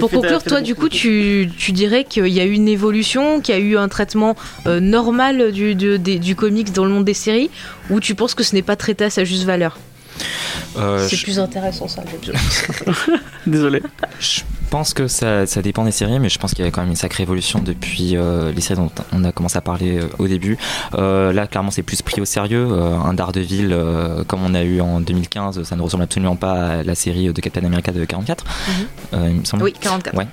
Pour 0.00 0.10
conclure, 0.22 0.42
toi, 0.48 0.60
du 0.60 0.74
coup, 0.74 0.88
tu, 0.88 1.50
tu 1.58 1.72
dirais 1.72 2.04
qu'il 2.04 2.28
y 2.28 2.40
a 2.40 2.44
eu 2.44 2.52
une 2.52 2.68
évolution, 2.68 3.40
qu'il 3.40 3.54
y 3.54 3.58
a 3.58 3.60
eu 3.60 3.76
un 3.76 3.88
traitement 3.88 4.36
euh, 4.66 4.78
normal 4.80 5.52
du, 5.52 5.74
des- 5.74 6.18
du 6.18 6.34
comics 6.36 6.72
dans 6.72 6.84
le 6.84 6.90
monde 6.90 7.04
des 7.04 7.14
séries, 7.14 7.50
ou 7.90 8.00
tu 8.00 8.14
penses 8.14 8.34
que 8.34 8.42
ce 8.42 8.54
n'est 8.54 8.62
pas 8.62 8.76
traité 8.76 9.04
à 9.04 9.10
sa 9.10 9.24
juste 9.24 9.44
valeur? 9.44 9.78
C'est 11.08 11.16
je- 11.16 11.22
plus 11.24 11.38
intéressant 11.38 11.88
ça. 11.88 12.02
j'ai 12.10 12.18
besoin. 12.32 13.18
Désolé. 13.46 13.82
Je 14.20 14.40
pense 14.70 14.94
que 14.94 15.06
ça, 15.08 15.46
ça 15.46 15.62
dépend 15.62 15.84
des 15.84 15.90
séries, 15.92 16.18
mais 16.18 16.28
je 16.28 16.38
pense 16.38 16.52
qu'il 16.54 16.64
y 16.64 16.68
a 16.68 16.70
quand 16.70 16.80
même 16.80 16.90
une 16.90 16.96
sacrée 16.96 17.22
évolution 17.22 17.60
depuis 17.60 18.16
euh, 18.16 18.52
les 18.52 18.60
séries 18.60 18.80
dont 18.80 18.90
on 19.12 19.24
a 19.24 19.32
commencé 19.32 19.56
à 19.56 19.60
parler 19.60 19.98
euh, 19.98 20.08
au 20.18 20.26
début. 20.28 20.58
Euh, 20.94 21.32
là, 21.32 21.46
clairement, 21.46 21.70
c'est 21.70 21.82
plus 21.82 22.02
pris 22.02 22.20
au 22.20 22.24
sérieux. 22.24 22.66
Euh, 22.70 22.94
un 22.96 23.14
Daredevil, 23.14 23.68
euh, 23.72 24.24
comme 24.24 24.42
on 24.44 24.54
a 24.54 24.62
eu 24.62 24.80
en 24.80 25.00
2015, 25.00 25.62
ça 25.62 25.76
ne 25.76 25.82
ressemble 25.82 26.02
absolument 26.04 26.36
pas 26.36 26.52
à 26.78 26.82
la 26.82 26.94
série 26.94 27.32
de 27.32 27.40
Captain 27.40 27.64
America 27.64 27.92
de 27.92 28.04
44, 28.04 28.44
euh, 29.14 29.28
il 29.30 29.36
me 29.40 29.44
semble. 29.44 29.62
Oui, 29.62 29.72
44. 29.80 30.16
Ouais. 30.16 30.26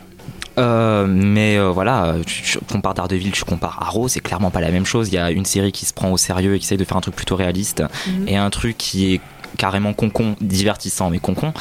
Euh, 0.60 1.08
mais 1.08 1.58
euh, 1.58 1.70
voilà, 1.72 2.14
tu, 2.28 2.44
tu 2.44 2.60
compares 2.72 2.94
Daredevil, 2.94 3.32
tu 3.32 3.44
compares 3.44 3.80
Arrow, 3.82 4.08
c'est 4.08 4.20
clairement 4.20 4.52
pas 4.52 4.62
la 4.62 4.70
même 4.70 4.86
chose. 4.86 5.08
Il 5.08 5.16
y 5.16 5.18
a 5.18 5.32
une 5.32 5.46
série 5.46 5.72
qui 5.72 5.86
se 5.88 5.94
prend 5.94 6.12
au 6.12 6.18
sérieux 6.18 6.54
et 6.56 6.60
qui 6.60 6.66
essaye 6.66 6.78
de 6.78 6.84
faire 6.86 6.98
un 6.98 7.02
truc 7.02 7.16
plutôt 7.16 7.36
réaliste, 7.36 7.82
Mhm. 8.08 8.28
et 8.28 8.38
un 8.38 8.50
truc 8.52 8.78
qui 8.78 9.16
est 9.16 9.22
carrément 9.58 9.94
concon, 9.94 10.36
divertissant 10.42 11.10
mais 11.10 11.20
concon. 11.20 11.54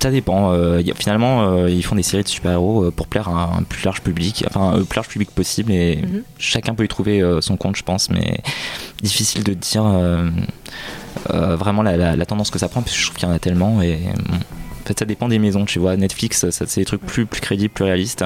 Ça 0.00 0.10
dépend. 0.10 0.52
Euh, 0.52 0.80
il 0.80 0.86
y 0.86 0.90
a- 0.90 0.94
finalement, 0.94 1.42
euh, 1.50 1.68
ils 1.68 1.84
font 1.84 1.96
des 1.96 2.02
séries 2.02 2.22
de 2.22 2.28
super-héros 2.28 2.84
euh, 2.84 2.90
pour 2.90 3.08
plaire 3.08 3.28
à 3.28 3.56
un 3.58 3.62
plus 3.62 3.84
large 3.84 4.00
public, 4.00 4.42
enfin 4.48 4.72
un 4.72 4.84
plus 4.84 4.96
large 4.96 5.08
public 5.08 5.30
possible, 5.30 5.70
et 5.72 5.96
Mhm. 5.96 6.22
chacun 6.38 6.74
peut 6.74 6.84
y 6.84 6.88
trouver 6.88 7.22
son 7.42 7.56
compte, 7.58 7.76
je 7.76 7.82
pense, 7.82 8.08
mais 8.08 8.40
difficile 9.02 9.44
de 9.44 9.52
dire 9.52 9.84
vraiment 11.30 11.82
la, 11.82 11.96
la- 11.96 12.16
la 12.16 12.26
tendance 12.26 12.50
que 12.50 12.58
ça 12.58 12.68
prend, 12.68 12.82
parce 12.82 12.92
que 12.94 12.98
je 13.00 13.04
trouve 13.06 13.18
qu'il 13.18 13.28
y 13.28 13.30
en 13.30 13.34
a 13.34 13.38
tellement, 13.38 13.82
et 13.82 13.98
bon. 14.28 14.36
En 14.36 14.88
fait, 14.88 15.00
ça 15.00 15.04
dépend 15.04 15.28
des 15.28 15.40
maisons, 15.40 15.64
tu 15.64 15.80
vois. 15.80 15.96
Netflix, 15.96 16.48
ça, 16.50 16.64
c'est 16.66 16.80
des 16.80 16.84
trucs 16.84 17.00
plus, 17.04 17.26
plus 17.26 17.40
crédibles, 17.40 17.74
plus 17.74 17.84
réalistes, 17.84 18.24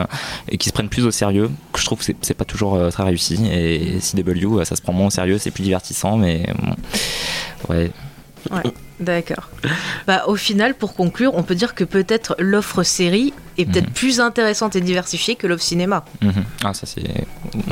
et 0.50 0.58
qui 0.58 0.68
se 0.68 0.74
prennent 0.74 0.90
plus 0.90 1.06
au 1.06 1.10
sérieux, 1.10 1.50
que 1.72 1.80
je 1.80 1.86
trouve 1.86 1.98
que 2.00 2.04
c'est- 2.04 2.34
pas 2.34 2.44
toujours 2.44 2.78
très 2.92 3.02
réussi. 3.02 3.40
Et 3.50 3.98
CW, 4.00 4.62
ça 4.64 4.76
se 4.76 4.82
prend 4.82 4.92
moins 4.92 5.06
au 5.06 5.10
sérieux, 5.10 5.38
c'est 5.38 5.50
plus 5.50 5.62
divertissant, 5.62 6.18
mais 6.18 6.46
bon. 6.60 6.74
Ouais. 7.74 7.90
Ouais. 8.48 8.62
D'accord. 9.00 9.48
Bah, 10.06 10.24
au 10.26 10.36
final, 10.36 10.74
pour 10.74 10.94
conclure, 10.94 11.32
on 11.34 11.42
peut 11.42 11.54
dire 11.54 11.74
que 11.74 11.84
peut-être 11.84 12.36
l'offre 12.38 12.82
série 12.82 13.32
est 13.58 13.64
peut-être 13.64 13.86
Mhm. 13.88 13.92
plus 13.92 14.20
intéressante 14.20 14.76
et 14.76 14.80
diversifiée 14.80 15.34
que 15.36 15.46
l'offre 15.46 15.62
cinéma. 15.64 16.04
Mhm. 16.22 16.32
Ah, 16.64 16.72
ça 16.74 16.86
c'est. 16.86 17.02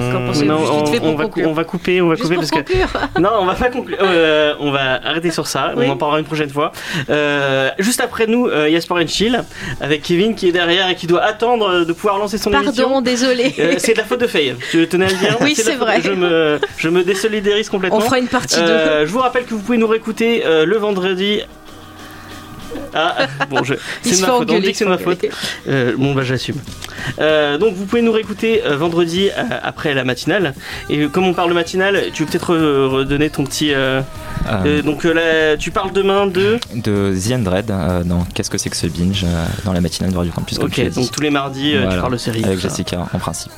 Non, 0.03 0.85
Vite 0.91 1.01
on, 1.03 1.15
va, 1.15 1.25
conclure. 1.25 1.49
on 1.49 1.53
va 1.53 1.65
couper, 1.65 2.01
on 2.03 2.09
va 2.09 2.15
Juste 2.17 2.29
couper 2.29 2.37
parce 2.37 2.51
que 2.51 3.21
non, 3.21 3.31
on 3.41 3.47
va 3.47 3.55
pas 3.55 3.69
conclure. 3.71 3.99
Euh, 4.01 4.55
on 4.61 4.71
va 4.71 5.01
arrêter 5.05 5.31
sur 5.31 5.47
ça. 5.47 5.73
Oui. 5.77 5.85
On 5.87 5.93
en 5.93 5.97
parlera 5.97 6.19
une 6.19 6.25
prochaine 6.27 6.51
fois. 6.51 6.73
Euh, 7.11 7.71
juste 7.79 8.01
après 8.01 8.27
nous, 8.27 8.47
euh, 8.47 8.69
il 8.69 8.73
y 8.73 8.77
a 8.77 8.81
Sport 8.81 8.99
and 8.99 9.07
Chill 9.07 9.43
avec 9.81 10.03
Kevin 10.03 10.35
qui 10.35 10.49
est 10.49 10.53
derrière 10.53 10.89
et 10.89 10.95
qui 10.97 11.07
doit 11.07 11.23
attendre 11.23 11.85
de 11.85 11.93
pouvoir 11.93 12.19
lancer 12.19 12.39
son 12.39 12.53
émission. 12.53 12.73
Pardon, 12.85 13.01
désolé. 13.01 13.55
Euh, 13.59 13.75
c'est 13.79 13.93
de 13.93 13.99
la 13.99 14.05
faute 14.05 14.21
de 14.21 14.27
Faye. 14.27 14.55
Je 14.73 14.81
tenais 14.85 15.07
à 15.07 15.09
le 15.09 15.15
dire. 15.17 15.37
Oui, 15.41 15.55
de 15.55 15.61
c'est 15.61 15.77
vrai. 15.77 16.01
Je 16.03 16.11
me, 16.13 16.59
je 16.77 16.89
me 16.89 17.05
désolidarise 17.05 17.69
complètement. 17.69 17.99
On 17.99 18.01
fera 18.01 18.19
une 18.19 18.29
partie 18.29 18.57
2. 18.57 18.63
Euh, 18.63 19.07
je 19.07 19.11
vous 19.13 19.21
rappelle 19.21 19.45
que 19.45 19.55
vous 19.55 19.61
pouvez 19.61 19.79
nous 19.79 19.87
réécouter 19.89 20.45
euh, 20.45 20.65
le 20.67 20.77
vendredi. 20.77 21.18
击 21.19 21.45
Ah, 22.95 23.27
bon, 23.51 23.63
je... 23.65 23.75
C'est 24.03 24.21
ma 24.21 24.27
faute. 24.29 24.51
On 24.51 24.59
dit 24.61 24.73
que 24.73 24.77
c'est 24.79 24.85
ma 24.85 24.99
faute. 24.99 25.25
Euh, 25.69 25.95
bon, 25.97 26.15
bah, 26.15 26.23
j'assume. 26.25 26.57
Euh, 27.21 27.59
donc, 27.59 27.75
vous 27.75 27.85
pouvez 27.87 28.03
nous 28.03 28.13
réécouter 28.13 28.63
euh, 28.65 28.77
vendredi 28.77 29.29
euh, 29.31 29.43
après 29.63 29.95
la 29.95 30.05
matinale. 30.05 30.55
Et 30.91 30.99
euh, 30.99 31.09
comme 31.09 31.25
on 31.25 31.35
parle 31.35 31.51
de 31.51 31.55
matinale, 31.55 32.05
tu 32.13 32.25
veux 32.25 32.29
peut-être 32.31 32.55
re- 32.55 32.87
redonner 32.89 33.31
ton 33.31 33.45
petit. 33.45 33.73
euh, 33.75 34.01
Euh, 34.49 34.65
euh, 34.79 34.83
donc, 34.83 35.05
euh, 35.05 35.13
là, 35.13 35.57
tu 35.57 35.71
parles 35.71 35.93
demain 35.93 36.27
de. 36.27 36.59
de 36.75 37.15
The 37.15 37.33
Undread, 37.33 37.71
euh, 37.71 38.03
dans 38.05 38.25
Qu'est-ce 38.35 38.51
que 38.51 38.57
c'est 38.59 38.71
que 38.71 38.77
ce 38.77 38.87
binge 38.87 39.25
euh, 39.25 39.45
dans 39.65 39.73
la 39.73 39.81
matinale 39.81 40.13
de 40.13 40.17
Radio 40.17 40.33
Campus, 40.33 40.59
comme 40.59 40.71
tu 40.71 40.81
Ok, 40.83 40.89
dit. 40.89 40.95
donc 41.01 41.11
tous 41.11 41.21
les 41.21 41.31
mardis, 41.31 41.75
euh, 41.75 41.81
tu 41.81 41.85
Voilà. 41.87 42.01
parles 42.01 42.13
de 42.15 42.19
séries. 42.19 42.45
Avec. 42.45 42.59
Jessica, 42.61 43.07
en 43.13 43.19
principe. 43.19 43.53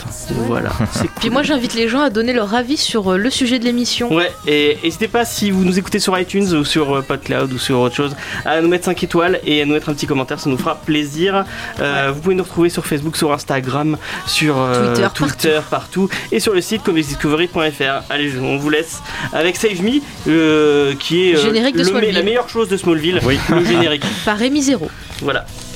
Voilà. 0.47 0.71
Puis 1.21 1.31
moi, 1.31 1.43
j'invite 1.43 1.75
les 1.75 1.89
gens 1.89 2.01
à 2.01 2.11
donner 2.11 2.33
leur 2.33 2.55
avis 2.55 2.77
sur 2.77 3.13
euh, 3.13 3.17
le 3.19 3.31
sujet 3.31 3.59
de 3.59 3.65
l'émission. 3.65 4.13
Ouais, 4.13 4.33
et 4.47 4.79
n'hésitez 4.83 5.09
pas 5.09 5.25
si 5.25 5.51
vous 5.51 5.65
nous 5.65 5.79
écoutez 5.79 5.99
sur 5.99 6.19
iTunes 6.19 6.47
ou 6.55 6.65
sur 6.65 6.97
euh, 6.97 7.03
PodCloud 7.03 7.53
ou 7.53 7.59
sur 7.59 7.79
autre 7.81 7.95
chose 7.95 8.17
à 8.45 8.61
nous 8.61 8.69
mettre 8.69 8.85
5 8.87 9.00
étoiles 9.05 9.41
et 9.45 9.63
à 9.63 9.65
nous 9.67 9.75
mettre 9.75 9.89
un 9.89 9.95
petit 9.95 10.07
commentaire, 10.07 10.39
ça 10.41 10.49
nous 10.51 10.59
fera 10.59 10.75
plaisir. 10.77 11.45
Euh, 11.81 12.11
Vous 12.15 12.21
pouvez 12.21 12.35
nous 12.35 12.43
retrouver 12.45 12.69
sur 12.69 12.87
Facebook, 12.87 13.17
sur 13.17 13.33
Instagram, 13.33 13.97
sur 14.27 14.57
euh, 14.59 14.95
Twitter, 14.95 15.09
Twitter, 15.15 15.61
partout. 15.71 16.09
et 16.33 16.41
sur 16.41 16.53
le 16.55 16.61
site 16.61 16.83
comicsdiscovery.fr. 16.83 18.03
Allez, 18.11 18.29
je- 18.31 18.39
on 18.39 18.57
vous 18.59 18.71
laisse 18.71 19.01
avec 19.33 19.57
Save 19.57 19.83
Me, 19.83 20.01
euh, 20.29 20.95
qui 20.99 21.31
est 21.31 21.37
euh, 21.37 21.43
Générique 21.43 21.75
de 21.75 21.81
le- 21.81 21.85
Smallville. 21.85 22.15
la 22.15 22.23
meilleure 22.23 22.49
chose 22.49 22.69
de 22.69 22.77
Smallville, 22.77 23.21
le 23.51 23.65
générique. 23.65 24.05
Par 24.25 24.37
Rémi 24.39 24.63
Zéro. 24.63 24.91
Voilà. 25.23 25.45